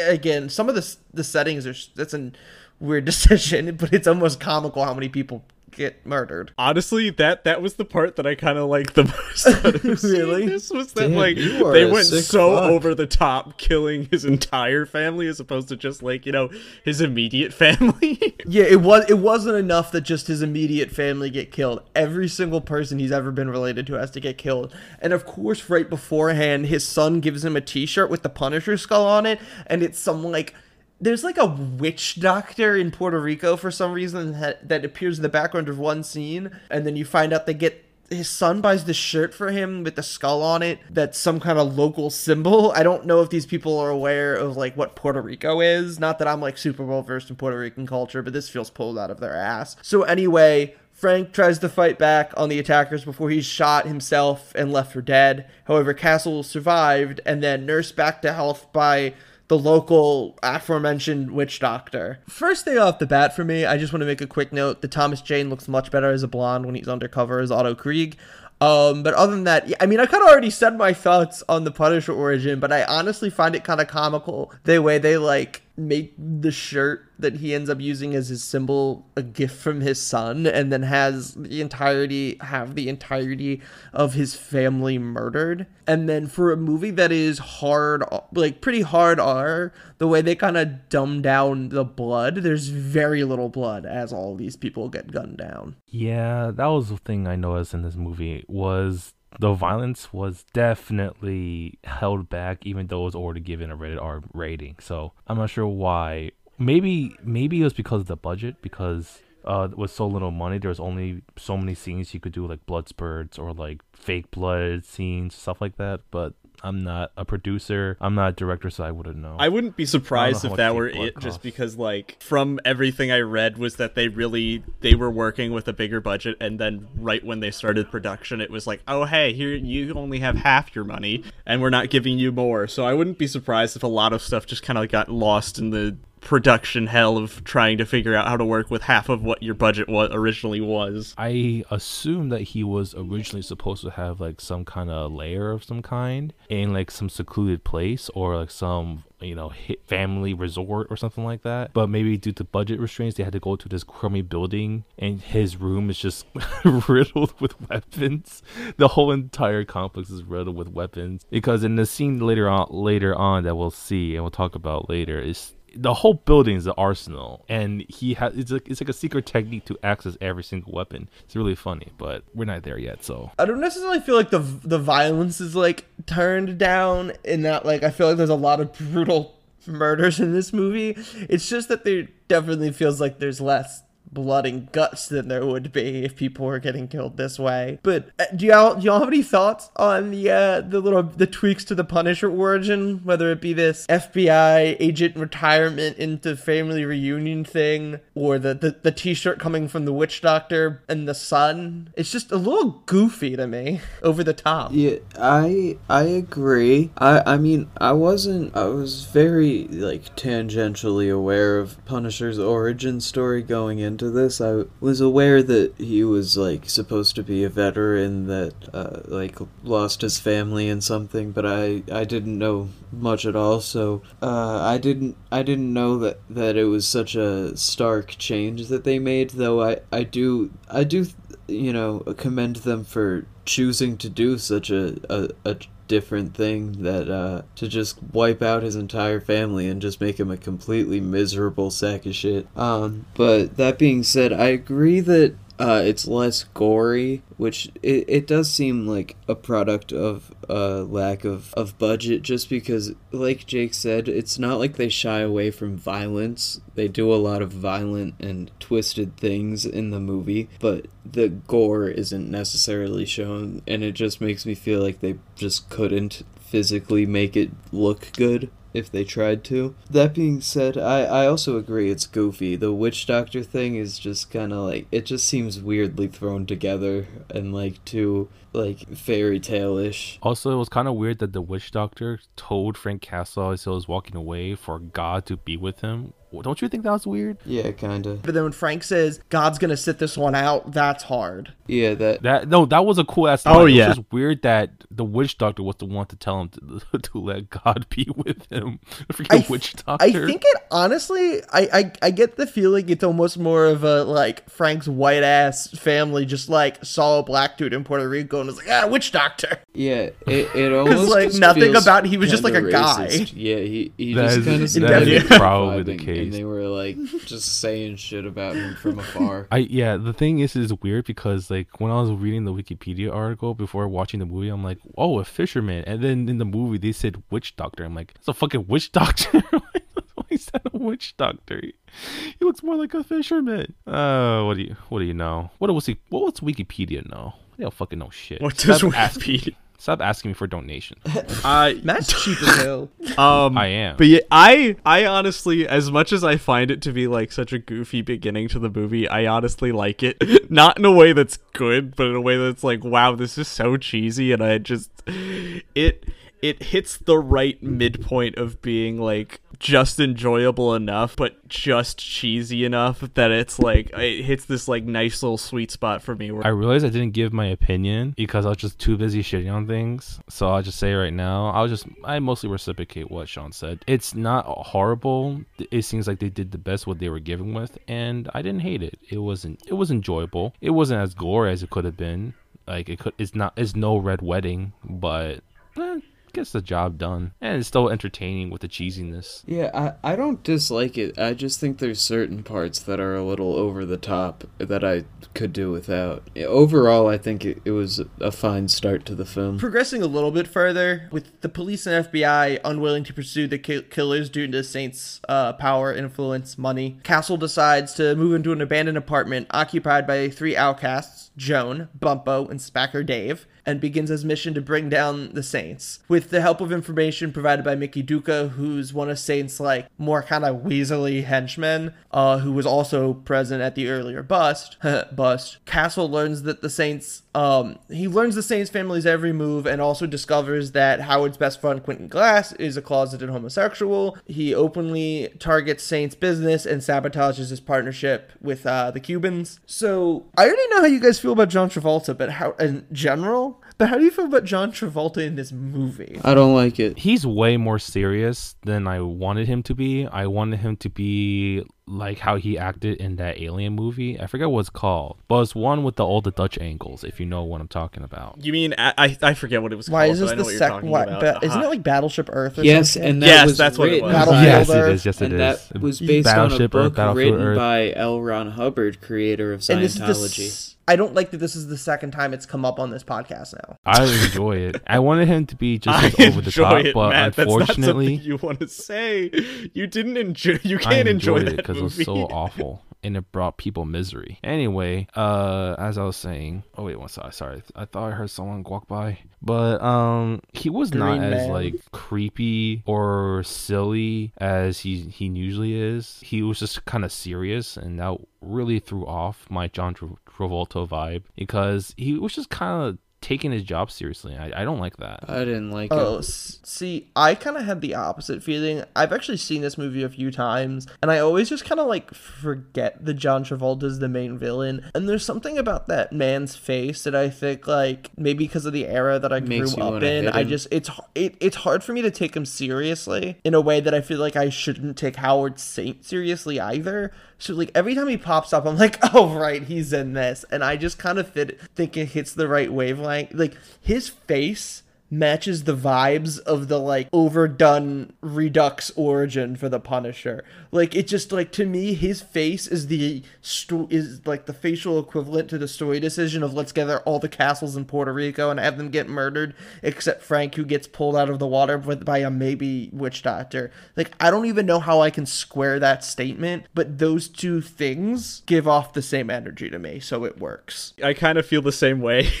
again 0.00 0.48
some 0.48 0.68
of 0.68 0.74
the 0.74 0.96
the 1.12 1.24
settings 1.24 1.66
are 1.66 1.74
that's 1.96 2.14
a 2.14 2.30
weird 2.78 3.04
decision 3.06 3.74
but 3.76 3.92
it's 3.92 4.06
almost 4.06 4.38
comical 4.38 4.84
how 4.84 4.94
many 4.94 5.08
people 5.08 5.44
get 5.72 6.06
murdered. 6.06 6.52
Honestly 6.56 7.10
that 7.10 7.44
that 7.44 7.60
was 7.60 7.74
the 7.74 7.84
part 7.84 8.16
that 8.16 8.26
i 8.26 8.34
kind 8.34 8.56
of 8.56 8.68
liked 8.68 8.94
the 8.94 9.04
most 9.28 9.46
out 9.46 9.74
of 9.84 10.00
seeing 10.00 10.12
Really? 10.14 10.46
this 10.46 10.70
was 10.70 10.92
that 10.94 11.08
Damn, 11.08 11.14
like 11.14 11.36
they 11.36 11.84
went 11.90 12.06
so 12.06 12.54
fuck. 12.56 12.70
over 12.70 12.94
the 12.94 13.06
top 13.06 13.58
killing 13.58 14.08
his 14.10 14.24
entire 14.24 14.86
family 14.86 15.26
as 15.26 15.38
opposed 15.38 15.68
to 15.68 15.76
just 15.76 16.02
like 16.02 16.24
you 16.24 16.32
know 16.32 16.48
his 16.84 17.00
immediate 17.00 17.52
family. 17.62 18.34
Yeah 18.46 18.64
it 18.64 18.80
was 18.80 19.04
it 19.10 19.18
wasn't 19.18 19.56
enough 19.56 19.92
that 19.92 20.02
just 20.02 20.28
his 20.28 20.40
immediate 20.40 20.90
family 20.90 21.28
get 21.30 21.52
killed. 21.52 21.82
Every 21.94 22.28
single 22.28 22.60
person 22.62 22.98
he's 22.98 23.12
ever 23.12 23.30
been 23.30 23.50
related 23.50 23.86
to 23.88 23.94
has 23.94 24.10
to 24.12 24.20
get 24.20 24.38
killed. 24.38 24.74
And 25.00 25.12
of 25.12 25.26
course 25.26 25.68
right 25.68 25.90
beforehand 25.90 26.66
his 26.66 26.86
son 26.86 27.20
gives 27.20 27.44
him 27.44 27.56
a 27.56 27.60
t-shirt 27.60 28.08
with 28.08 28.22
the 28.22 28.30
punisher 28.30 28.76
skull 28.78 29.06
on 29.06 29.26
it 29.26 29.40
and 29.66 29.82
it's 29.82 29.98
some 29.98 30.22
like 30.24 30.54
there's 31.00 31.24
like 31.24 31.38
a 31.38 31.46
witch 31.46 32.20
doctor 32.20 32.76
in 32.76 32.90
Puerto 32.90 33.20
Rico 33.20 33.56
for 33.56 33.70
some 33.70 33.92
reason 33.92 34.40
that, 34.40 34.68
that 34.68 34.84
appears 34.84 35.18
in 35.18 35.22
the 35.22 35.28
background 35.28 35.68
of 35.68 35.78
one 35.78 36.02
scene, 36.02 36.50
and 36.70 36.86
then 36.86 36.96
you 36.96 37.04
find 37.04 37.32
out 37.32 37.46
they 37.46 37.54
get 37.54 37.86
his 38.10 38.28
son 38.28 38.60
buys 38.60 38.84
this 38.84 38.96
shirt 38.96 39.34
for 39.34 39.50
him 39.50 39.82
with 39.82 39.96
the 39.96 40.02
skull 40.02 40.42
on 40.42 40.62
it 40.62 40.78
that's 40.88 41.18
some 41.18 41.40
kind 41.40 41.58
of 41.58 41.76
local 41.76 42.10
symbol. 42.10 42.72
I 42.72 42.82
don't 42.82 43.04
know 43.04 43.20
if 43.20 43.30
these 43.30 43.46
people 43.46 43.78
are 43.78 43.90
aware 43.90 44.34
of 44.34 44.56
like 44.56 44.76
what 44.76 44.94
Puerto 44.94 45.20
Rico 45.20 45.60
is. 45.60 45.98
Not 45.98 46.18
that 46.18 46.28
I'm 46.28 46.40
like 46.40 46.56
super 46.56 46.84
well 46.84 47.02
versed 47.02 47.30
in 47.30 47.36
Puerto 47.36 47.58
Rican 47.58 47.86
culture, 47.86 48.22
but 48.22 48.32
this 48.32 48.48
feels 48.48 48.70
pulled 48.70 48.98
out 48.98 49.10
of 49.10 49.20
their 49.20 49.34
ass. 49.34 49.76
So 49.82 50.02
anyway, 50.02 50.76
Frank 50.92 51.32
tries 51.32 51.58
to 51.58 51.68
fight 51.68 51.98
back 51.98 52.32
on 52.36 52.48
the 52.48 52.58
attackers 52.58 53.04
before 53.04 53.30
he's 53.30 53.44
shot 53.44 53.86
himself 53.86 54.52
and 54.54 54.72
left 54.72 54.92
for 54.92 55.02
dead. 55.02 55.50
However, 55.64 55.92
Castle 55.92 56.42
survived 56.42 57.20
and 57.26 57.42
then 57.42 57.66
nursed 57.66 57.96
back 57.96 58.22
to 58.22 58.32
health 58.32 58.72
by 58.72 59.14
the 59.48 59.58
local 59.58 60.38
aforementioned 60.42 61.30
witch 61.30 61.60
doctor. 61.60 62.18
First 62.28 62.64
thing 62.64 62.78
off 62.78 62.98
the 62.98 63.06
bat 63.06 63.34
for 63.34 63.44
me, 63.44 63.64
I 63.64 63.78
just 63.78 63.92
want 63.92 64.00
to 64.00 64.06
make 64.06 64.20
a 64.20 64.26
quick 64.26 64.52
note. 64.52 64.82
The 64.82 64.88
Thomas 64.88 65.20
Jane 65.20 65.50
looks 65.50 65.68
much 65.68 65.90
better 65.90 66.10
as 66.10 66.22
a 66.22 66.28
blonde 66.28 66.66
when 66.66 66.74
he's 66.74 66.88
undercover 66.88 67.38
as 67.40 67.50
Otto 67.50 67.74
Krieg. 67.74 68.16
Um, 68.60 69.02
but 69.02 69.14
other 69.14 69.32
than 69.32 69.44
that, 69.44 69.70
I 69.80 69.86
mean, 69.86 70.00
I 70.00 70.06
kind 70.06 70.22
of 70.22 70.30
already 70.30 70.50
said 70.50 70.76
my 70.76 70.92
thoughts 70.94 71.42
on 71.48 71.64
the 71.64 71.70
Punisher 71.70 72.12
origin, 72.12 72.58
but 72.58 72.72
I 72.72 72.84
honestly 72.84 73.28
find 73.28 73.54
it 73.54 73.64
kind 73.64 73.80
of 73.80 73.86
comical 73.86 74.52
the 74.64 74.80
way 74.80 74.98
they 74.98 75.18
like 75.18 75.62
make 75.76 76.14
the 76.18 76.50
shirt 76.50 77.10
that 77.18 77.36
he 77.36 77.54
ends 77.54 77.70
up 77.70 77.80
using 77.80 78.14
as 78.14 78.28
his 78.28 78.42
symbol 78.42 79.06
a 79.16 79.22
gift 79.22 79.56
from 79.56 79.80
his 79.80 80.00
son 80.00 80.46
and 80.46 80.72
then 80.72 80.82
has 80.82 81.34
the 81.34 81.60
entirety 81.60 82.38
have 82.40 82.74
the 82.74 82.88
entirety 82.88 83.60
of 83.92 84.14
his 84.14 84.34
family 84.34 84.98
murdered. 84.98 85.66
And 85.86 86.08
then 86.08 86.26
for 86.26 86.52
a 86.52 86.56
movie 86.56 86.90
that 86.92 87.12
is 87.12 87.38
hard 87.38 88.04
like 88.32 88.60
pretty 88.60 88.82
hard 88.82 89.20
r 89.20 89.72
the 89.98 90.08
way 90.08 90.20
they 90.20 90.34
kind 90.34 90.56
of 90.56 90.88
dumb 90.88 91.22
down 91.22 91.70
the 91.70 91.84
blood 91.84 92.36
there's 92.36 92.68
very 92.68 93.24
little 93.24 93.48
blood 93.48 93.86
as 93.86 94.12
all 94.12 94.34
these 94.34 94.56
people 94.56 94.88
get 94.88 95.12
gunned 95.12 95.38
down. 95.38 95.76
Yeah, 95.86 96.50
that 96.54 96.66
was 96.66 96.88
the 96.88 96.98
thing 96.98 97.26
I 97.26 97.36
noticed 97.36 97.74
in 97.74 97.82
this 97.82 97.96
movie 97.96 98.44
was 98.48 99.14
the 99.38 99.52
violence 99.52 100.12
was 100.12 100.44
definitely 100.52 101.78
held 101.84 102.28
back, 102.28 102.64
even 102.66 102.86
though 102.86 103.02
it 103.02 103.04
was 103.06 103.14
already 103.14 103.40
given 103.40 103.70
a 103.70 103.76
rated 103.76 103.98
R 103.98 104.22
rating. 104.32 104.76
So 104.80 105.12
I'm 105.26 105.38
not 105.38 105.50
sure 105.50 105.66
why. 105.66 106.30
Maybe 106.58 107.14
maybe 107.22 107.60
it 107.60 107.64
was 107.64 107.74
because 107.74 108.02
of 108.02 108.06
the 108.06 108.16
budget 108.16 108.62
because 108.62 109.20
uh, 109.46 109.68
with 109.76 109.90
so 109.90 110.06
little 110.06 110.30
money, 110.30 110.58
there 110.58 110.68
was 110.68 110.80
only 110.80 111.22
so 111.36 111.56
many 111.56 111.74
scenes 111.74 112.14
you 112.14 112.20
could 112.20 112.32
do, 112.32 112.46
like 112.46 112.64
blood 112.66 112.88
spurts 112.88 113.38
or 113.38 113.52
like 113.52 113.80
fake 113.92 114.30
blood 114.30 114.84
scenes, 114.84 115.34
stuff 115.34 115.60
like 115.60 115.76
that. 115.76 116.00
But 116.10 116.34
I'm 116.62 116.82
not 116.82 117.12
a 117.16 117.24
producer. 117.24 117.96
I'm 118.00 118.14
not 118.14 118.30
a 118.30 118.32
director, 118.32 118.70
so 118.70 118.84
I 118.84 118.90
wouldn't 118.90 119.16
know. 119.16 119.36
I 119.38 119.48
wouldn't 119.48 119.76
be 119.76 119.86
surprised 119.86 120.44
if 120.44 120.56
that 120.56 120.74
were 120.74 120.88
it, 120.88 121.18
just 121.18 121.42
because 121.42 121.76
like 121.76 122.22
from 122.22 122.58
everything 122.64 123.10
I 123.10 123.20
read 123.20 123.58
was 123.58 123.76
that 123.76 123.94
they 123.94 124.08
really 124.08 124.64
they 124.80 124.94
were 124.94 125.10
working 125.10 125.52
with 125.52 125.68
a 125.68 125.72
bigger 125.72 126.00
budget, 126.00 126.36
and 126.40 126.58
then 126.58 126.88
right 126.96 127.24
when 127.24 127.40
they 127.40 127.50
started 127.50 127.90
production, 127.90 128.40
it 128.40 128.50
was 128.50 128.66
like, 128.66 128.82
oh 128.88 129.04
hey, 129.04 129.32
here 129.32 129.54
you 129.54 129.94
only 129.94 130.20
have 130.20 130.36
half 130.36 130.74
your 130.74 130.84
money, 130.84 131.22
and 131.44 131.60
we're 131.60 131.70
not 131.70 131.90
giving 131.90 132.18
you 132.18 132.32
more. 132.32 132.66
So 132.66 132.84
I 132.84 132.94
wouldn't 132.94 133.18
be 133.18 133.26
surprised 133.26 133.76
if 133.76 133.82
a 133.82 133.88
lot 133.88 134.12
of 134.12 134.22
stuff 134.22 134.46
just 134.46 134.62
kind 134.62 134.78
of 134.78 134.88
got 134.88 135.08
lost 135.08 135.58
in 135.58 135.70
the 135.70 135.96
production 136.20 136.86
hell 136.86 137.16
of 137.16 137.44
trying 137.44 137.78
to 137.78 137.86
figure 137.86 138.14
out 138.14 138.26
how 138.26 138.36
to 138.36 138.44
work 138.44 138.70
with 138.70 138.82
half 138.82 139.08
of 139.08 139.22
what 139.22 139.42
your 139.42 139.54
budget 139.54 139.88
was 139.88 140.10
originally 140.12 140.60
was. 140.60 141.14
I 141.16 141.64
assume 141.70 142.30
that 142.30 142.42
he 142.42 142.64
was 142.64 142.94
originally 142.96 143.42
supposed 143.42 143.82
to 143.82 143.90
have 143.90 144.20
like 144.20 144.40
some 144.40 144.64
kind 144.64 144.90
of 144.90 145.12
lair 145.12 145.50
of 145.50 145.64
some 145.64 145.82
kind 145.82 146.32
in 146.48 146.72
like 146.72 146.90
some 146.90 147.08
secluded 147.08 147.64
place 147.64 148.10
or 148.14 148.36
like 148.36 148.50
some 148.50 149.04
you 149.20 149.34
know 149.34 149.48
hit 149.48 149.86
family 149.86 150.34
resort 150.34 150.88
or 150.90 150.96
something 150.96 151.24
like 151.24 151.42
that. 151.42 151.72
But 151.72 151.88
maybe 151.88 152.16
due 152.16 152.32
to 152.32 152.44
budget 152.44 152.80
restraints, 152.80 153.16
they 153.16 153.24
had 153.24 153.32
to 153.32 153.40
go 153.40 153.56
to 153.56 153.68
this 153.68 153.84
crummy 153.84 154.22
building, 154.22 154.84
and 154.98 155.20
his 155.20 155.56
room 155.56 155.90
is 155.90 155.98
just 155.98 156.26
riddled 156.64 157.38
with 157.40 157.60
weapons. 157.68 158.42
The 158.76 158.88
whole 158.88 159.12
entire 159.12 159.64
complex 159.64 160.10
is 160.10 160.22
riddled 160.22 160.56
with 160.56 160.68
weapons 160.68 161.24
because 161.30 161.64
in 161.64 161.76
the 161.76 161.86
scene 161.86 162.20
later 162.20 162.48
on, 162.48 162.66
later 162.70 163.14
on 163.14 163.44
that 163.44 163.56
we'll 163.56 163.70
see 163.70 164.14
and 164.14 164.24
we'll 164.24 164.30
talk 164.30 164.54
about 164.54 164.88
later 164.88 165.18
is 165.20 165.52
the 165.74 165.94
whole 165.94 166.14
building 166.14 166.56
is 166.56 166.66
an 166.66 166.74
arsenal, 166.76 167.44
and 167.48 167.84
he 167.88 168.14
has 168.14 168.36
it's 168.36 168.50
like 168.50 168.68
it's 168.68 168.80
like 168.80 168.88
a 168.88 168.94
secret 168.94 169.26
technique 169.26 169.64
to 169.66 169.78
access 169.82 170.16
every 170.20 170.44
single 170.44 170.72
weapon. 170.72 171.08
It's 171.24 171.36
really 171.36 171.54
funny, 171.54 171.92
but 171.98 172.24
we're 172.34 172.44
not 172.44 172.62
there 172.62 172.78
yet. 172.78 173.04
So 173.04 173.30
I 173.38 173.44
don't 173.44 173.60
necessarily 173.60 174.00
feel 174.00 174.16
like 174.16 174.30
the 174.30 174.38
the 174.38 174.78
violence 174.78 175.40
is 175.40 175.54
like 175.54 175.84
turned 176.06 176.58
down 176.58 177.12
in 177.24 177.42
that 177.42 177.64
like 177.66 177.82
I 177.82 177.90
feel 177.90 178.08
like 178.08 178.16
there's 178.16 178.30
a 178.30 178.34
lot 178.34 178.60
of 178.60 178.72
brutal 178.72 179.36
murders 179.66 180.20
in 180.20 180.32
this 180.32 180.52
movie. 180.52 180.96
It's 181.28 181.48
just 181.48 181.68
that 181.68 181.84
there 181.84 182.08
definitely 182.28 182.72
feels 182.72 183.00
like 183.00 183.18
there's 183.18 183.40
less 183.40 183.82
blood 184.12 184.46
and 184.46 184.70
guts 184.72 185.08
than 185.08 185.28
there 185.28 185.44
would 185.44 185.72
be 185.72 186.04
if 186.04 186.16
people 186.16 186.46
were 186.46 186.58
getting 186.58 186.88
killed 186.88 187.16
this 187.16 187.38
way. 187.38 187.78
But 187.82 188.10
uh, 188.18 188.24
do 188.34 188.46
y'all 188.46 188.76
do 188.76 188.86
y'all 188.86 189.00
have 189.00 189.08
any 189.08 189.22
thoughts 189.22 189.70
on 189.76 190.10
the 190.10 190.30
uh 190.30 190.60
the 190.60 190.80
little 190.80 191.02
the 191.02 191.26
tweaks 191.26 191.64
to 191.66 191.74
the 191.74 191.84
Punisher 191.84 192.30
origin, 192.30 193.00
whether 193.04 193.30
it 193.30 193.40
be 193.40 193.52
this 193.52 193.86
FBI 193.88 194.76
agent 194.80 195.16
retirement 195.16 195.98
into 195.98 196.36
family 196.36 196.84
reunion 196.84 197.44
thing 197.44 198.00
or 198.14 198.38
the 198.38 198.54
the, 198.54 198.76
the 198.82 198.92
t-shirt 198.92 199.38
coming 199.38 199.68
from 199.68 199.84
the 199.84 199.92
witch 199.92 200.20
doctor 200.20 200.82
and 200.88 201.08
the 201.08 201.14
son? 201.14 201.92
It's 201.96 202.10
just 202.10 202.32
a 202.32 202.36
little 202.36 202.82
goofy 202.86 203.36
to 203.36 203.46
me, 203.46 203.80
over 204.02 204.24
the 204.24 204.34
top. 204.34 204.70
Yeah, 204.72 204.96
I 205.18 205.78
I 205.88 206.02
agree. 206.02 206.90
I 206.96 207.34
I 207.34 207.36
mean, 207.36 207.70
I 207.78 207.92
wasn't 207.92 208.56
I 208.56 208.64
was 208.64 209.04
very 209.04 209.64
like 209.68 210.16
tangentially 210.16 211.12
aware 211.12 211.58
of 211.58 211.84
Punisher's 211.84 212.38
origin 212.38 213.00
story 213.00 213.42
going 213.42 213.78
into 213.78 214.05
this. 214.10 214.40
I 214.40 214.64
was 214.80 215.00
aware 215.00 215.42
that 215.42 215.74
he 215.78 216.04
was 216.04 216.36
like 216.36 216.68
supposed 216.68 217.14
to 217.16 217.22
be 217.22 217.44
a 217.44 217.48
veteran 217.48 218.26
that 218.26 218.54
uh, 218.72 219.00
like 219.06 219.38
lost 219.62 220.02
his 220.02 220.18
family 220.18 220.68
and 220.68 220.82
something, 220.82 221.32
but 221.32 221.46
I 221.46 221.82
I 221.92 222.04
didn't 222.04 222.38
know 222.38 222.68
much 222.92 223.26
at 223.26 223.36
all. 223.36 223.60
So 223.60 224.02
uh, 224.22 224.60
I 224.62 224.78
didn't 224.78 225.16
I 225.30 225.42
didn't 225.42 225.72
know 225.72 225.98
that 225.98 226.20
that 226.30 226.56
it 226.56 226.64
was 226.64 226.86
such 226.86 227.14
a 227.14 227.56
stark 227.56 228.16
change 228.18 228.68
that 228.68 228.84
they 228.84 228.98
made. 228.98 229.30
Though 229.30 229.62
I 229.62 229.78
I 229.92 230.02
do 230.04 230.52
I 230.70 230.84
do 230.84 231.06
you 231.48 231.72
know 231.72 232.00
commend 232.16 232.56
them 232.56 232.84
for 232.84 233.26
choosing 233.44 233.96
to 233.96 234.08
do 234.08 234.36
such 234.38 234.70
a, 234.70 234.98
a, 235.08 235.28
a 235.44 235.56
different 235.88 236.34
thing 236.34 236.82
that 236.82 237.08
uh 237.08 237.42
to 237.54 237.68
just 237.68 238.02
wipe 238.12 238.42
out 238.42 238.62
his 238.62 238.76
entire 238.76 239.20
family 239.20 239.68
and 239.68 239.80
just 239.80 240.00
make 240.00 240.18
him 240.18 240.30
a 240.30 240.36
completely 240.36 241.00
miserable 241.00 241.70
sack 241.70 242.06
of 242.06 242.14
shit. 242.14 242.46
Um 242.56 243.06
but 243.14 243.56
that 243.56 243.78
being 243.78 244.02
said 244.02 244.32
i 244.32 244.46
agree 244.46 245.00
that 245.00 245.34
uh, 245.58 245.82
it's 245.84 246.06
less 246.06 246.44
gory, 246.54 247.22
which 247.36 247.70
it, 247.82 248.04
it 248.08 248.26
does 248.26 248.50
seem 248.50 248.86
like 248.86 249.16
a 249.26 249.34
product 249.34 249.92
of 249.92 250.34
a 250.48 250.82
lack 250.82 251.24
of, 251.24 251.52
of 251.54 251.78
budget, 251.78 252.22
just 252.22 252.50
because, 252.50 252.92
like 253.10 253.46
Jake 253.46 253.74
said, 253.74 254.08
it's 254.08 254.38
not 254.38 254.58
like 254.58 254.76
they 254.76 254.88
shy 254.88 255.20
away 255.20 255.50
from 255.50 255.76
violence. 255.76 256.60
They 256.74 256.88
do 256.88 257.12
a 257.12 257.16
lot 257.16 257.42
of 257.42 257.52
violent 257.52 258.14
and 258.20 258.50
twisted 258.60 259.16
things 259.16 259.64
in 259.64 259.90
the 259.90 260.00
movie, 260.00 260.48
but 260.60 260.86
the 261.04 261.28
gore 261.28 261.88
isn't 261.88 262.30
necessarily 262.30 263.06
shown, 263.06 263.62
and 263.66 263.82
it 263.82 263.92
just 263.92 264.20
makes 264.20 264.44
me 264.44 264.54
feel 264.54 264.82
like 264.82 265.00
they 265.00 265.18
just 265.36 265.70
couldn't 265.70 266.22
physically 266.40 267.06
make 267.06 267.36
it 267.36 267.50
look 267.72 268.12
good 268.12 268.50
if 268.76 268.90
they 268.90 269.04
tried 269.04 269.42
to. 269.44 269.74
That 269.90 270.14
being 270.14 270.40
said, 270.40 270.76
I, 270.76 271.02
I 271.02 271.26
also 271.26 271.56
agree 271.56 271.90
it's 271.90 272.06
goofy. 272.06 272.56
The 272.56 272.72
witch 272.72 273.06
doctor 273.06 273.42
thing 273.42 273.76
is 273.76 273.98
just 273.98 274.30
kind 274.30 274.52
of 274.52 274.58
like 274.60 274.86
it 274.92 275.06
just 275.06 275.26
seems 275.26 275.60
weirdly 275.60 276.08
thrown 276.08 276.46
together 276.46 277.06
and 277.30 277.54
like 277.54 277.84
too 277.84 278.28
like 278.52 278.88
fairy 278.96 279.38
tale 279.38 279.76
ish. 279.76 280.18
also 280.22 280.50
it 280.50 280.56
was 280.56 280.70
kind 280.70 280.88
of 280.88 280.94
weird 280.94 281.18
that 281.18 281.34
the 281.34 281.42
witch 281.42 281.70
doctor 281.70 282.18
told 282.36 282.78
Frank 282.78 283.02
Castle 283.02 283.50
as 283.50 283.64
he 283.64 283.70
was 283.70 283.86
walking 283.86 284.16
away 284.16 284.54
for 284.54 284.78
God 284.78 285.26
to 285.26 285.36
be 285.36 285.56
with 285.56 285.80
him. 285.80 286.14
Don't 286.42 286.60
you 286.62 286.68
think 286.68 286.82
that 286.84 286.92
was 286.92 287.06
weird? 287.06 287.38
Yeah, 287.44 287.70
kinda. 287.72 288.18
But 288.22 288.34
then 288.34 288.42
when 288.44 288.52
Frank 288.52 288.82
says 288.84 289.20
God's 289.28 289.58
gonna 289.58 289.76
sit 289.76 289.98
this 289.98 290.16
one 290.16 290.34
out, 290.34 290.72
that's 290.72 291.04
hard. 291.04 291.52
Yeah, 291.66 291.94
that. 291.94 292.22
That 292.22 292.48
no, 292.48 292.64
that 292.66 292.84
was 292.84 292.98
a 292.98 293.04
cool 293.04 293.28
ass. 293.28 293.44
Oh, 293.46 293.58
line. 293.64 293.74
Yeah. 293.74 293.88
was 293.88 293.96
just 293.98 294.12
weird 294.12 294.42
that 294.42 294.70
the 294.90 295.04
witch 295.04 295.36
doctor 295.38 295.62
was 295.62 295.76
the 295.76 295.86
one 295.86 296.06
to 296.06 296.16
tell 296.16 296.40
him 296.42 296.48
to, 296.92 296.98
to 297.02 297.18
let 297.18 297.50
God 297.50 297.86
be 297.90 298.08
with 298.16 298.50
him. 298.50 298.78
The 299.08 299.14
freaking 299.14 299.26
I, 299.34 299.38
th- 299.38 299.50
witch 299.50 299.74
doctor. 299.84 300.04
I 300.04 300.10
think 300.10 300.42
it 300.44 300.62
honestly, 300.70 301.42
I, 301.52 301.68
I 301.72 301.92
I 302.02 302.10
get 302.10 302.36
the 302.36 302.46
feeling 302.46 302.88
it's 302.88 303.04
almost 303.04 303.38
more 303.38 303.66
of 303.66 303.84
a 303.84 304.04
like 304.04 304.48
Frank's 304.50 304.88
white 304.88 305.22
ass 305.22 305.68
family 305.68 306.24
just 306.26 306.48
like 306.48 306.84
saw 306.84 307.18
a 307.18 307.22
black 307.22 307.56
dude 307.58 307.72
in 307.72 307.84
Puerto 307.84 308.08
Rico 308.08 308.38
and 308.40 308.46
was 308.46 308.56
like, 308.56 308.66
ah, 308.70 308.86
witch 308.88 309.12
doctor. 309.12 309.58
Yeah, 309.74 310.10
it, 310.26 310.50
it 310.54 310.72
almost 310.72 311.10
like, 311.10 311.28
just 311.28 311.40
nothing 311.40 311.72
feels 311.72 311.84
about- 311.84 312.06
he 312.06 312.16
was 312.16 312.30
just, 312.30 312.42
like, 312.44 312.54
kinda 312.54 312.68
a 312.68 312.72
guy. 312.72 313.06
Yeah, 313.34 313.56
he 313.58 313.92
he 313.96 314.14
That 314.14 314.22
just 314.24 314.38
is- 314.38 314.74
kind 314.74 314.84
of 314.84 315.28
that 315.28 315.38
probably 315.38 315.82
the 315.82 315.96
case. 315.96 316.25
And 316.26 316.34
they 316.34 316.44
were 316.44 316.66
like 316.66 316.96
just 317.26 317.60
saying 317.60 317.96
shit 317.96 318.24
about 318.26 318.54
him 318.56 318.74
from 318.76 318.98
afar. 318.98 319.48
I 319.52 319.58
yeah, 319.58 319.96
the 319.96 320.12
thing 320.12 320.38
is 320.40 320.54
is 320.56 320.72
weird 320.82 321.06
because 321.06 321.50
like 321.50 321.80
when 321.80 321.90
I 321.90 322.00
was 322.00 322.10
reading 322.12 322.44
the 322.44 322.52
Wikipedia 322.52 323.12
article 323.14 323.54
before 323.54 323.88
watching 323.88 324.20
the 324.20 324.26
movie, 324.26 324.48
I'm 324.48 324.62
like, 324.64 324.78
oh, 324.96 325.18
a 325.18 325.24
fisherman, 325.24 325.84
and 325.86 326.02
then 326.02 326.28
in 326.28 326.38
the 326.38 326.44
movie 326.44 326.78
they 326.78 326.92
said 326.92 327.22
witch 327.30 327.56
doctor. 327.56 327.84
I'm 327.84 327.94
like, 327.94 328.12
it's 328.16 328.28
a 328.28 328.34
fucking 328.34 328.66
witch 328.66 328.92
doctor. 328.92 329.42
Why 329.50 330.24
is 330.30 330.46
that 330.46 330.62
a 330.72 330.76
witch 330.76 331.16
doctor? 331.16 331.60
He 331.60 332.44
looks 332.44 332.62
more 332.62 332.76
like 332.76 332.94
a 332.94 333.04
fisherman. 333.04 333.74
Uh, 333.86 334.42
what 334.44 334.56
do 334.56 334.62
you 334.64 334.76
what 334.88 335.00
do 335.00 335.04
you 335.04 335.14
know? 335.14 335.50
What 335.58 335.72
was 335.74 335.86
he? 335.86 335.98
What 336.08 336.22
was 336.22 336.40
Wikipedia 336.40 337.08
know? 337.10 337.34
They 337.56 337.62
don't 337.62 337.72
fucking 337.72 337.98
know 337.98 338.10
shit. 338.10 338.42
What 338.42 338.56
does 338.56 338.78
Stop 338.78 338.94
ask- 338.94 339.20
Wikipedia? 339.20 339.54
Stop 339.78 340.00
asking 340.00 340.30
me 340.30 340.34
for 340.34 340.46
donations. 340.46 341.00
Uh, 341.44 341.74
Matt's 341.84 342.08
cheap 342.24 342.40
as 342.42 342.56
hell. 342.56 342.88
um, 343.18 343.56
I 343.56 343.66
am. 343.66 343.96
But 343.96 344.08
yeah, 344.08 344.20
I 344.30 344.76
I 344.84 345.04
honestly, 345.06 345.66
as 345.68 345.90
much 345.90 346.12
as 346.12 346.24
I 346.24 346.36
find 346.36 346.70
it 346.70 346.82
to 346.82 346.92
be 346.92 347.06
like 347.06 347.30
such 347.30 347.52
a 347.52 347.58
goofy 347.58 348.02
beginning 348.02 348.48
to 348.48 348.58
the 348.58 348.68
movie, 348.68 349.08
I 349.08 349.26
honestly 349.26 349.70
like 349.70 350.02
it. 350.02 350.50
Not 350.50 350.78
in 350.78 350.84
a 350.84 350.90
way 350.90 351.12
that's 351.12 351.38
good, 351.52 351.94
but 351.94 352.08
in 352.08 352.14
a 352.14 352.20
way 352.20 352.36
that's 352.36 352.64
like, 352.64 352.84
wow, 352.84 353.14
this 353.14 353.38
is 353.38 353.48
so 353.48 353.76
cheesy, 353.76 354.32
and 354.32 354.42
I 354.42 354.58
just 354.58 354.90
it 355.06 356.04
it 356.42 356.62
hits 356.62 356.98
the 356.98 357.18
right 357.18 357.62
midpoint 357.62 358.36
of 358.36 358.60
being 358.62 359.00
like 359.00 359.40
just 359.58 359.98
enjoyable 359.98 360.74
enough 360.74 361.16
but 361.16 361.48
just 361.48 361.98
cheesy 361.98 362.62
enough 362.64 363.00
that 363.14 363.30
it's 363.30 363.58
like 363.58 363.90
it 363.96 364.22
hits 364.22 364.44
this 364.44 364.68
like 364.68 364.84
nice 364.84 365.22
little 365.22 365.38
sweet 365.38 365.70
spot 365.70 366.02
for 366.02 366.14
me 366.14 366.30
where 366.30 366.46
I 366.46 366.50
realized 366.50 366.84
I 366.84 366.90
didn't 366.90 367.12
give 367.12 367.32
my 367.32 367.46
opinion 367.46 368.12
because 368.16 368.44
I 368.44 368.50
was 368.50 368.58
just 368.58 368.78
too 368.78 368.96
busy 368.96 369.22
shitting 369.22 369.52
on 369.52 369.66
things. 369.66 370.20
So 370.28 370.48
I'll 370.48 370.62
just 370.62 370.78
say 370.78 370.92
right 370.94 371.12
now, 371.12 371.46
I'll 371.50 371.68
just 371.68 371.86
I 372.04 372.18
mostly 372.18 372.48
reciprocate 372.48 373.10
what 373.10 373.28
Sean 373.28 373.52
said. 373.52 373.84
It's 373.86 374.14
not 374.14 374.44
horrible. 374.46 375.40
It 375.70 375.82
seems 375.82 376.06
like 376.06 376.18
they 376.18 376.28
did 376.28 376.52
the 376.52 376.58
best 376.58 376.86
what 376.86 376.98
they 376.98 377.08
were 377.08 377.18
given 377.18 377.54
with, 377.54 377.78
and 377.88 378.30
I 378.34 378.42
didn't 378.42 378.60
hate 378.60 378.82
it. 378.82 378.98
It 379.08 379.18
wasn't. 379.18 379.62
It 379.66 379.74
was 379.74 379.90
enjoyable. 379.90 380.54
It 380.60 380.70
wasn't 380.70 381.00
as 381.00 381.14
gory 381.14 381.52
as 381.52 381.62
it 381.62 381.70
could 381.70 381.84
have 381.84 381.96
been. 381.96 382.34
Like 382.66 382.88
it 382.88 382.98
could. 382.98 383.14
It's 383.18 383.34
not. 383.34 383.52
It's 383.56 383.74
no 383.74 383.96
red 383.96 384.22
wedding, 384.22 384.72
but. 384.84 385.40
Eh, 385.78 386.00
gets 386.36 386.52
the 386.52 386.62
job 386.62 386.98
done 386.98 387.32
and 387.40 387.58
it's 387.58 387.68
still 387.68 387.88
entertaining 387.88 388.50
with 388.50 388.60
the 388.60 388.68
cheesiness 388.68 389.42
Yeah, 389.46 389.70
I, 389.74 390.12
I 390.12 390.16
don't 390.16 390.42
dislike 390.42 390.96
it. 390.96 391.18
I 391.18 391.34
just 391.34 391.58
think 391.60 391.78
there's 391.78 392.00
certain 392.00 392.42
parts 392.42 392.78
that 392.80 393.00
are 393.00 393.14
a 393.14 393.24
little 393.24 393.54
over 393.54 393.84
the 393.84 393.96
top 393.96 394.44
that 394.58 394.84
I 394.84 395.04
could 395.34 395.52
do 395.52 395.70
without. 395.70 396.28
Overall, 396.36 397.08
I 397.08 397.18
think 397.18 397.44
it, 397.44 397.60
it 397.64 397.70
was 397.72 398.00
a 398.20 398.30
fine 398.32 398.68
start 398.68 399.04
to 399.06 399.14
the 399.14 399.24
film. 399.24 399.58
Progressing 399.58 400.02
a 400.02 400.06
little 400.06 400.30
bit 400.30 400.46
further, 400.48 401.08
with 401.12 401.40
the 401.40 401.48
police 401.48 401.86
and 401.86 402.06
FBI 402.06 402.60
unwilling 402.64 403.04
to 403.04 403.12
pursue 403.12 403.46
the 403.46 403.58
ki- 403.58 403.82
killers 403.82 404.28
due 404.30 404.46
to 404.48 404.64
Saint's 404.64 405.20
uh, 405.28 405.52
power, 405.54 405.92
influence, 405.92 406.56
money, 406.56 406.98
Castle 407.02 407.36
decides 407.36 407.92
to 407.94 408.14
move 408.14 408.34
into 408.34 408.52
an 408.52 408.60
abandoned 408.60 408.98
apartment 408.98 409.46
occupied 409.50 410.06
by 410.06 410.28
three 410.28 410.56
outcasts 410.56 411.30
Joan, 411.36 411.88
Bumpo, 411.98 412.48
and 412.50 412.60
Spacker 412.60 413.04
Dave, 413.04 413.46
and 413.66 413.80
begins 413.80 414.08
his 414.08 414.24
mission 414.24 414.54
to 414.54 414.60
bring 414.60 414.88
down 414.88 415.32
the 415.34 415.42
Saints. 415.42 415.98
With 416.08 416.30
the 416.30 416.40
help 416.40 416.60
of 416.60 416.70
information 416.72 417.32
provided 417.32 417.64
by 417.64 417.74
Mickey 417.74 418.02
Duca, 418.02 418.48
who's 418.48 418.94
one 418.94 419.10
of 419.10 419.18
Saint's 419.18 419.58
like 419.58 419.86
more 419.98 420.22
kind 420.22 420.44
of 420.44 420.62
weaselly 420.62 421.24
henchmen, 421.24 421.92
uh, 422.12 422.38
who 422.38 422.52
was 422.52 422.64
also 422.64 423.14
present 423.14 423.60
at 423.60 423.74
the 423.74 423.88
earlier 423.88 424.22
bust. 424.22 424.76
bust. 425.12 425.58
Castle 425.66 426.08
learns 426.08 426.42
that 426.42 426.62
the 426.62 426.70
Saints, 426.70 427.22
um, 427.36 427.78
he 427.90 428.08
learns 428.08 428.34
the 428.34 428.42
Saints 428.42 428.70
family's 428.70 429.04
every 429.04 429.32
move, 429.34 429.66
and 429.66 429.82
also 429.82 430.06
discovers 430.06 430.72
that 430.72 431.02
Howard's 431.02 431.36
best 431.36 431.60
friend 431.60 431.82
Quentin 431.82 432.08
Glass 432.08 432.52
is 432.54 432.78
a 432.78 432.82
closeted 432.82 433.28
homosexual. 433.28 434.16
He 434.24 434.54
openly 434.54 435.28
targets 435.38 435.84
Saint's 435.84 436.14
business 436.14 436.64
and 436.64 436.80
sabotages 436.80 437.50
his 437.50 437.60
partnership 437.60 438.32
with 438.40 438.66
uh, 438.66 438.90
the 438.90 439.00
Cubans. 439.00 439.60
So 439.66 440.24
I 440.38 440.46
already 440.46 440.68
know 440.70 440.80
how 440.80 440.86
you 440.86 440.98
guys 440.98 441.20
feel 441.20 441.32
about 441.32 441.50
John 441.50 441.68
Travolta, 441.68 442.16
but 442.16 442.30
how 442.30 442.52
in 442.52 442.86
general. 442.90 443.60
But 443.76 443.90
how 443.90 443.98
do 443.98 444.04
you 444.04 444.10
feel 444.10 444.24
about 444.24 444.44
John 444.44 444.72
Travolta 444.72 445.18
in 445.18 445.36
this 445.36 445.52
movie? 445.52 446.18
I 446.24 446.32
don't 446.32 446.54
like 446.54 446.80
it. 446.80 446.96
he's 446.96 447.26
way 447.26 447.58
more 447.58 447.78
serious 447.78 448.56
than 448.62 448.86
I 448.86 449.02
wanted 449.02 449.46
him 449.46 449.62
to 449.64 449.74
be. 449.74 450.06
I 450.06 450.26
wanted 450.26 450.60
him 450.60 450.76
to 450.78 450.88
be 450.88 451.66
like 451.88 452.18
how 452.18 452.36
he 452.36 452.58
acted 452.58 452.98
in 452.98 453.16
that 453.16 453.40
Alien 453.40 453.74
movie. 453.74 454.18
I 454.20 454.26
forget 454.26 454.50
what 454.50 454.60
it's 454.60 454.70
called, 454.70 455.18
but 455.28 455.40
it's 455.42 455.54
one 455.54 455.84
with 455.84 455.96
the 455.96 456.04
all 456.04 456.20
the 456.20 456.30
Dutch 456.32 456.58
angles. 456.58 457.04
If 457.04 457.20
you 457.20 457.26
know 457.26 457.44
what 457.44 457.60
I'm 457.60 457.68
talking 457.68 458.02
about. 458.02 458.44
you 458.44 458.52
mean 458.52 458.74
I, 458.76 458.92
I 458.98 459.16
I 459.22 459.34
forget 459.34 459.62
what 459.62 459.72
it 459.72 459.76
was 459.76 459.88
Why 459.88 460.06
called 460.06 460.12
is 460.14 460.20
this 460.20 460.30
but 460.30 460.32
I 460.32 460.36
the 460.36 460.42
what 460.44 460.50
you're 460.50 460.58
sec? 460.58 460.68
talking 460.70 460.90
Why, 460.90 461.04
ba- 461.06 461.38
isn't 461.42 461.50
Uh-huh. 461.58 461.66
it 461.66 461.70
like 461.70 461.82
Battleship 461.82 462.28
Earth 462.32 462.58
or 462.58 462.64
Yes, 462.64 462.92
something? 462.92 463.10
and 463.10 463.22
that 463.22 463.26
Yes, 463.26 463.46
was 463.46 463.58
that's 463.58 463.78
what 463.78 463.88
it 463.88 463.92
written 463.92 464.06
was. 464.06 464.14
Battlefield 464.14 464.42
by, 464.42 464.44
yes, 464.46 464.68
it 464.68 464.72
Earth. 464.74 464.94
is. 464.94 465.06
Yes, 465.06 465.20
it 465.20 465.24
and 465.26 465.34
is. 465.34 465.68
that 465.68 465.80
was 465.80 466.00
based 466.00 466.28
on 466.28 466.32
a 466.34 466.36
Battleship 466.42 466.74
Earth, 466.74 466.94
book 466.94 467.16
written 467.16 467.40
Earth. 467.40 467.56
by 467.56 467.92
L. 467.92 468.20
Ron 468.20 468.50
Hubbard, 468.52 469.00
creator 469.00 469.52
of 469.52 469.68
and 469.70 469.82
this 469.82 469.92
is 469.94 469.98
the 470.00 470.06
Scientology. 470.06 470.46
s- 470.48 470.72
I 470.88 470.94
don't 470.94 471.14
like 471.14 471.32
that 471.32 471.38
this 471.38 471.56
is 471.56 471.66
the 471.66 471.76
second 471.76 472.12
time 472.12 472.32
it's 472.32 472.46
come 472.46 472.64
up 472.64 472.78
on 472.78 472.92
this 472.92 473.02
podcast 473.02 473.54
now. 473.54 473.76
I 473.84 474.04
enjoy 474.04 474.52
it. 474.58 474.80
I 474.86 475.00
wanted 475.00 475.26
him 475.26 475.44
to 475.46 475.56
be 475.56 475.80
just 475.80 476.20
as 476.20 476.28
over 476.28 476.40
the 476.40 476.52
top, 476.52 476.84
it, 476.84 476.94
but 476.94 477.08
Matt. 477.10 477.34
That's 477.34 477.48
not 477.50 477.60
unfortunately, 477.60 478.14
you 478.14 478.36
want 478.36 478.60
to 478.60 478.68
say. 478.68 479.28
You 479.74 479.88
didn't 479.88 480.16
enjoy. 480.16 480.60
You 480.62 480.78
can't 480.78 481.08
enjoy 481.08 481.38
enjoyed 481.38 481.56
that 481.56 481.64
it 481.78 481.82
because 481.82 481.98
it 481.98 481.98
was 481.98 482.06
so 482.06 482.34
awful 482.34 482.82
and 483.06 483.16
it 483.16 483.30
brought 483.30 483.56
people 483.56 483.84
misery. 483.84 484.38
Anyway, 484.42 485.06
uh, 485.14 485.76
as 485.78 485.96
I 485.96 486.04
was 486.04 486.16
saying, 486.16 486.64
oh 486.76 486.84
wait, 486.84 486.98
one 486.98 487.08
second, 487.08 487.32
sorry, 487.32 487.62
I 487.74 487.84
thought 487.84 488.12
I 488.12 488.14
heard 488.16 488.30
someone 488.30 488.64
walk 488.64 488.88
by, 488.88 489.18
but 489.40 489.80
um, 489.80 490.42
he 490.52 490.70
was 490.70 490.92
not 490.92 491.18
Green 491.18 491.32
as 491.32 491.48
like 491.48 491.74
creepy 491.92 492.82
or 492.84 493.42
silly 493.44 494.32
as 494.38 494.80
he 494.80 495.02
he 495.02 495.26
usually 495.26 495.80
is. 495.80 496.20
He 496.22 496.42
was 496.42 496.58
just 496.58 496.84
kind 496.84 497.04
of 497.04 497.12
serious, 497.12 497.76
and 497.76 498.00
that 498.00 498.18
really 498.40 498.80
threw 498.80 499.06
off 499.06 499.46
my 499.48 499.68
John 499.68 499.94
Tra- 499.94 500.16
Travolta 500.28 500.88
vibe 500.88 501.24
because 501.36 501.94
he 501.96 502.14
was 502.14 502.34
just 502.34 502.50
kind 502.50 502.88
of 502.88 502.98
taking 503.26 503.50
his 503.50 503.64
job 503.64 503.90
seriously. 503.90 504.36
I, 504.36 504.62
I 504.62 504.64
don't 504.64 504.78
like 504.78 504.98
that. 504.98 505.24
I 505.28 505.40
didn't 505.40 505.72
like 505.72 505.88
Oh, 505.92 506.16
it. 506.16 506.18
s- 506.18 506.60
see, 506.62 507.08
I 507.16 507.34
kind 507.34 507.56
of 507.56 507.64
had 507.64 507.80
the 507.80 507.96
opposite 507.96 508.40
feeling. 508.40 508.84
I've 508.94 509.12
actually 509.12 509.38
seen 509.38 509.62
this 509.62 509.76
movie 509.76 510.04
a 510.04 510.08
few 510.08 510.30
times, 510.30 510.86
and 511.02 511.10
I 511.10 511.18
always 511.18 511.48
just 511.48 511.64
kind 511.64 511.80
of 511.80 511.88
like 511.88 512.14
forget 512.14 513.04
that 513.04 513.14
John 513.14 513.44
Travolta's 513.44 513.98
the 513.98 514.08
main 514.08 514.38
villain. 514.38 514.88
And 514.94 515.08
there's 515.08 515.24
something 515.24 515.58
about 515.58 515.88
that 515.88 516.12
man's 516.12 516.54
face 516.54 517.02
that 517.02 517.16
I 517.16 517.28
think, 517.28 517.66
like, 517.66 518.10
maybe 518.16 518.44
because 518.44 518.64
of 518.64 518.72
the 518.72 518.86
era 518.86 519.18
that 519.18 519.32
I 519.32 519.40
Makes 519.40 519.74
grew 519.74 519.82
up 519.82 520.02
in, 520.04 520.28
I 520.28 520.44
just 520.44 520.68
it's 520.70 520.88
h- 520.88 521.00
it, 521.16 521.36
it's 521.40 521.56
hard 521.56 521.82
for 521.82 521.92
me 521.92 522.02
to 522.02 522.10
take 522.12 522.36
him 522.36 522.46
seriously 522.46 523.38
in 523.42 523.54
a 523.54 523.60
way 523.60 523.80
that 523.80 523.92
I 523.92 524.00
feel 524.02 524.20
like 524.20 524.36
I 524.36 524.50
shouldn't 524.50 524.96
take 524.96 525.16
Howard 525.16 525.58
Saint 525.58 526.04
seriously 526.04 526.60
either. 526.60 527.12
So 527.38 527.52
like 527.54 527.70
every 527.74 527.94
time 527.94 528.08
he 528.08 528.16
pops 528.16 528.52
up, 528.52 528.64
I'm 528.66 528.78
like, 528.78 528.98
oh 529.14 529.34
right, 529.36 529.62
he's 529.62 529.92
in 529.92 530.12
this, 530.12 530.44
and 530.50 530.62
I 530.64 530.76
just 530.76 530.98
kind 530.98 531.18
of 531.18 531.28
fit 531.28 531.60
think 531.74 531.96
it 531.96 532.06
hits 532.06 532.32
the 532.32 532.46
right 532.48 532.72
wavelength. 532.72 533.15
Like 533.32 533.56
his 533.80 534.08
face 534.08 534.82
matches 535.10 535.64
the 535.64 535.76
vibes 535.76 536.38
of 536.40 536.68
the 536.68 536.78
like 536.78 537.08
overdone 537.12 538.12
redux 538.20 538.90
origin 538.96 539.56
for 539.56 539.68
the 539.68 539.78
punisher. 539.78 540.44
Like 540.72 540.94
it 540.96 541.06
just 541.06 541.30
like 541.30 541.52
to 541.52 541.64
me 541.64 541.94
his 541.94 542.20
face 542.20 542.66
is 542.66 542.88
the 542.88 543.22
sto- 543.40 543.88
is 543.90 544.26
like 544.26 544.46
the 544.46 544.52
facial 544.52 544.98
equivalent 544.98 545.48
to 545.50 545.58
the 545.58 545.68
story 545.68 546.00
decision 546.00 546.42
of 546.42 546.54
let's 546.54 546.72
gather 546.72 547.00
all 547.00 547.18
the 547.18 547.28
castles 547.28 547.76
in 547.76 547.84
puerto 547.84 548.12
rico 548.12 548.50
and 548.50 548.58
have 548.58 548.78
them 548.78 548.90
get 548.90 549.08
murdered 549.08 549.54
except 549.82 550.22
frank 550.22 550.54
who 550.56 550.64
gets 550.64 550.88
pulled 550.88 551.16
out 551.16 551.30
of 551.30 551.38
the 551.38 551.46
water 551.46 551.78
by 551.78 552.18
a 552.18 552.30
maybe 552.30 552.90
witch 552.92 553.22
doctor. 553.22 553.70
Like 553.96 554.12
i 554.18 554.30
don't 554.30 554.46
even 554.46 554.66
know 554.66 554.80
how 554.80 555.00
i 555.00 555.10
can 555.10 555.26
square 555.26 555.78
that 555.78 556.04
statement 556.04 556.66
but 556.74 556.98
those 556.98 557.28
two 557.28 557.60
things 557.60 558.42
give 558.46 558.66
off 558.66 558.92
the 558.92 559.02
same 559.02 559.30
energy 559.30 559.70
to 559.70 559.78
me 559.78 560.00
so 560.00 560.24
it 560.24 560.38
works. 560.40 560.94
I 561.02 561.14
kind 561.14 561.38
of 561.38 561.46
feel 561.46 561.62
the 561.62 561.72
same 561.72 562.00
way. 562.00 562.30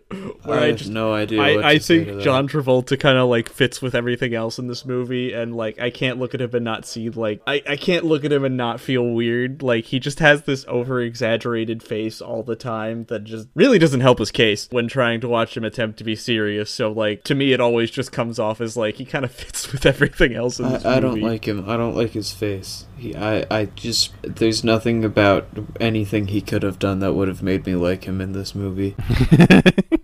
Where 0.43 0.59
I 0.59 0.63
I 0.63 0.67
have 0.67 0.77
just 0.77 0.89
no 0.91 1.13
idea. 1.13 1.39
what 1.39 1.65
I, 1.65 1.69
I 1.71 1.77
to 1.77 1.83
say 1.83 1.99
to 1.99 2.05
think 2.05 2.17
that. 2.17 2.23
John 2.23 2.47
Travolta 2.47 2.99
kind 2.99 3.17
of 3.17 3.29
like 3.29 3.49
fits 3.49 3.81
with 3.81 3.95
everything 3.95 4.33
else 4.33 4.59
in 4.59 4.67
this 4.67 4.85
movie, 4.85 5.33
and 5.33 5.55
like 5.55 5.79
I 5.79 5.89
can't 5.89 6.19
look 6.19 6.33
at 6.33 6.41
him 6.41 6.53
and 6.53 6.65
not 6.65 6.85
see 6.85 7.09
like 7.09 7.41
I, 7.47 7.61
I 7.67 7.75
can't 7.75 8.05
look 8.05 8.25
at 8.25 8.31
him 8.31 8.43
and 8.43 8.57
not 8.57 8.79
feel 8.79 9.03
weird. 9.03 9.61
Like 9.61 9.85
he 9.85 9.99
just 9.99 10.19
has 10.19 10.43
this 10.43 10.65
over 10.67 11.01
exaggerated 11.01 11.83
face 11.83 12.21
all 12.21 12.43
the 12.43 12.55
time 12.55 13.05
that 13.05 13.23
just 13.23 13.47
really 13.55 13.79
doesn't 13.79 14.01
help 14.01 14.19
his 14.19 14.31
case 14.31 14.67
when 14.71 14.87
trying 14.87 15.21
to 15.21 15.27
watch 15.27 15.55
him 15.55 15.63
attempt 15.63 15.97
to 15.99 16.03
be 16.03 16.15
serious. 16.15 16.69
So 16.71 16.91
like 16.91 17.23
to 17.25 17.35
me, 17.35 17.53
it 17.53 17.61
always 17.61 17.91
just 17.91 18.11
comes 18.11 18.39
off 18.39 18.61
as 18.61 18.75
like 18.77 18.95
he 18.95 19.05
kind 19.05 19.25
of 19.25 19.31
fits 19.41 19.71
with 19.71 19.85
everything 19.85 20.35
else 20.35 20.59
in 20.59 20.69
this 20.69 20.85
I, 20.85 20.97
I 20.97 20.99
don't 20.99 21.21
like 21.21 21.47
him. 21.47 21.69
I 21.69 21.77
don't 21.77 21.95
like 21.95 22.11
his 22.11 22.31
face. 22.31 22.85
He, 22.97 23.15
I, 23.15 23.45
I 23.49 23.65
just 23.65 24.13
there's 24.21 24.63
nothing 24.63 25.03
about 25.03 25.47
anything 25.79 26.27
he 26.27 26.41
could 26.41 26.63
have 26.63 26.79
done 26.79 26.99
that 26.99 27.13
would 27.13 27.27
have 27.27 27.41
made 27.41 27.65
me 27.65 27.75
like 27.75 28.03
him 28.03 28.21
in 28.21 28.33
this 28.33 28.53
movie. 28.53 28.95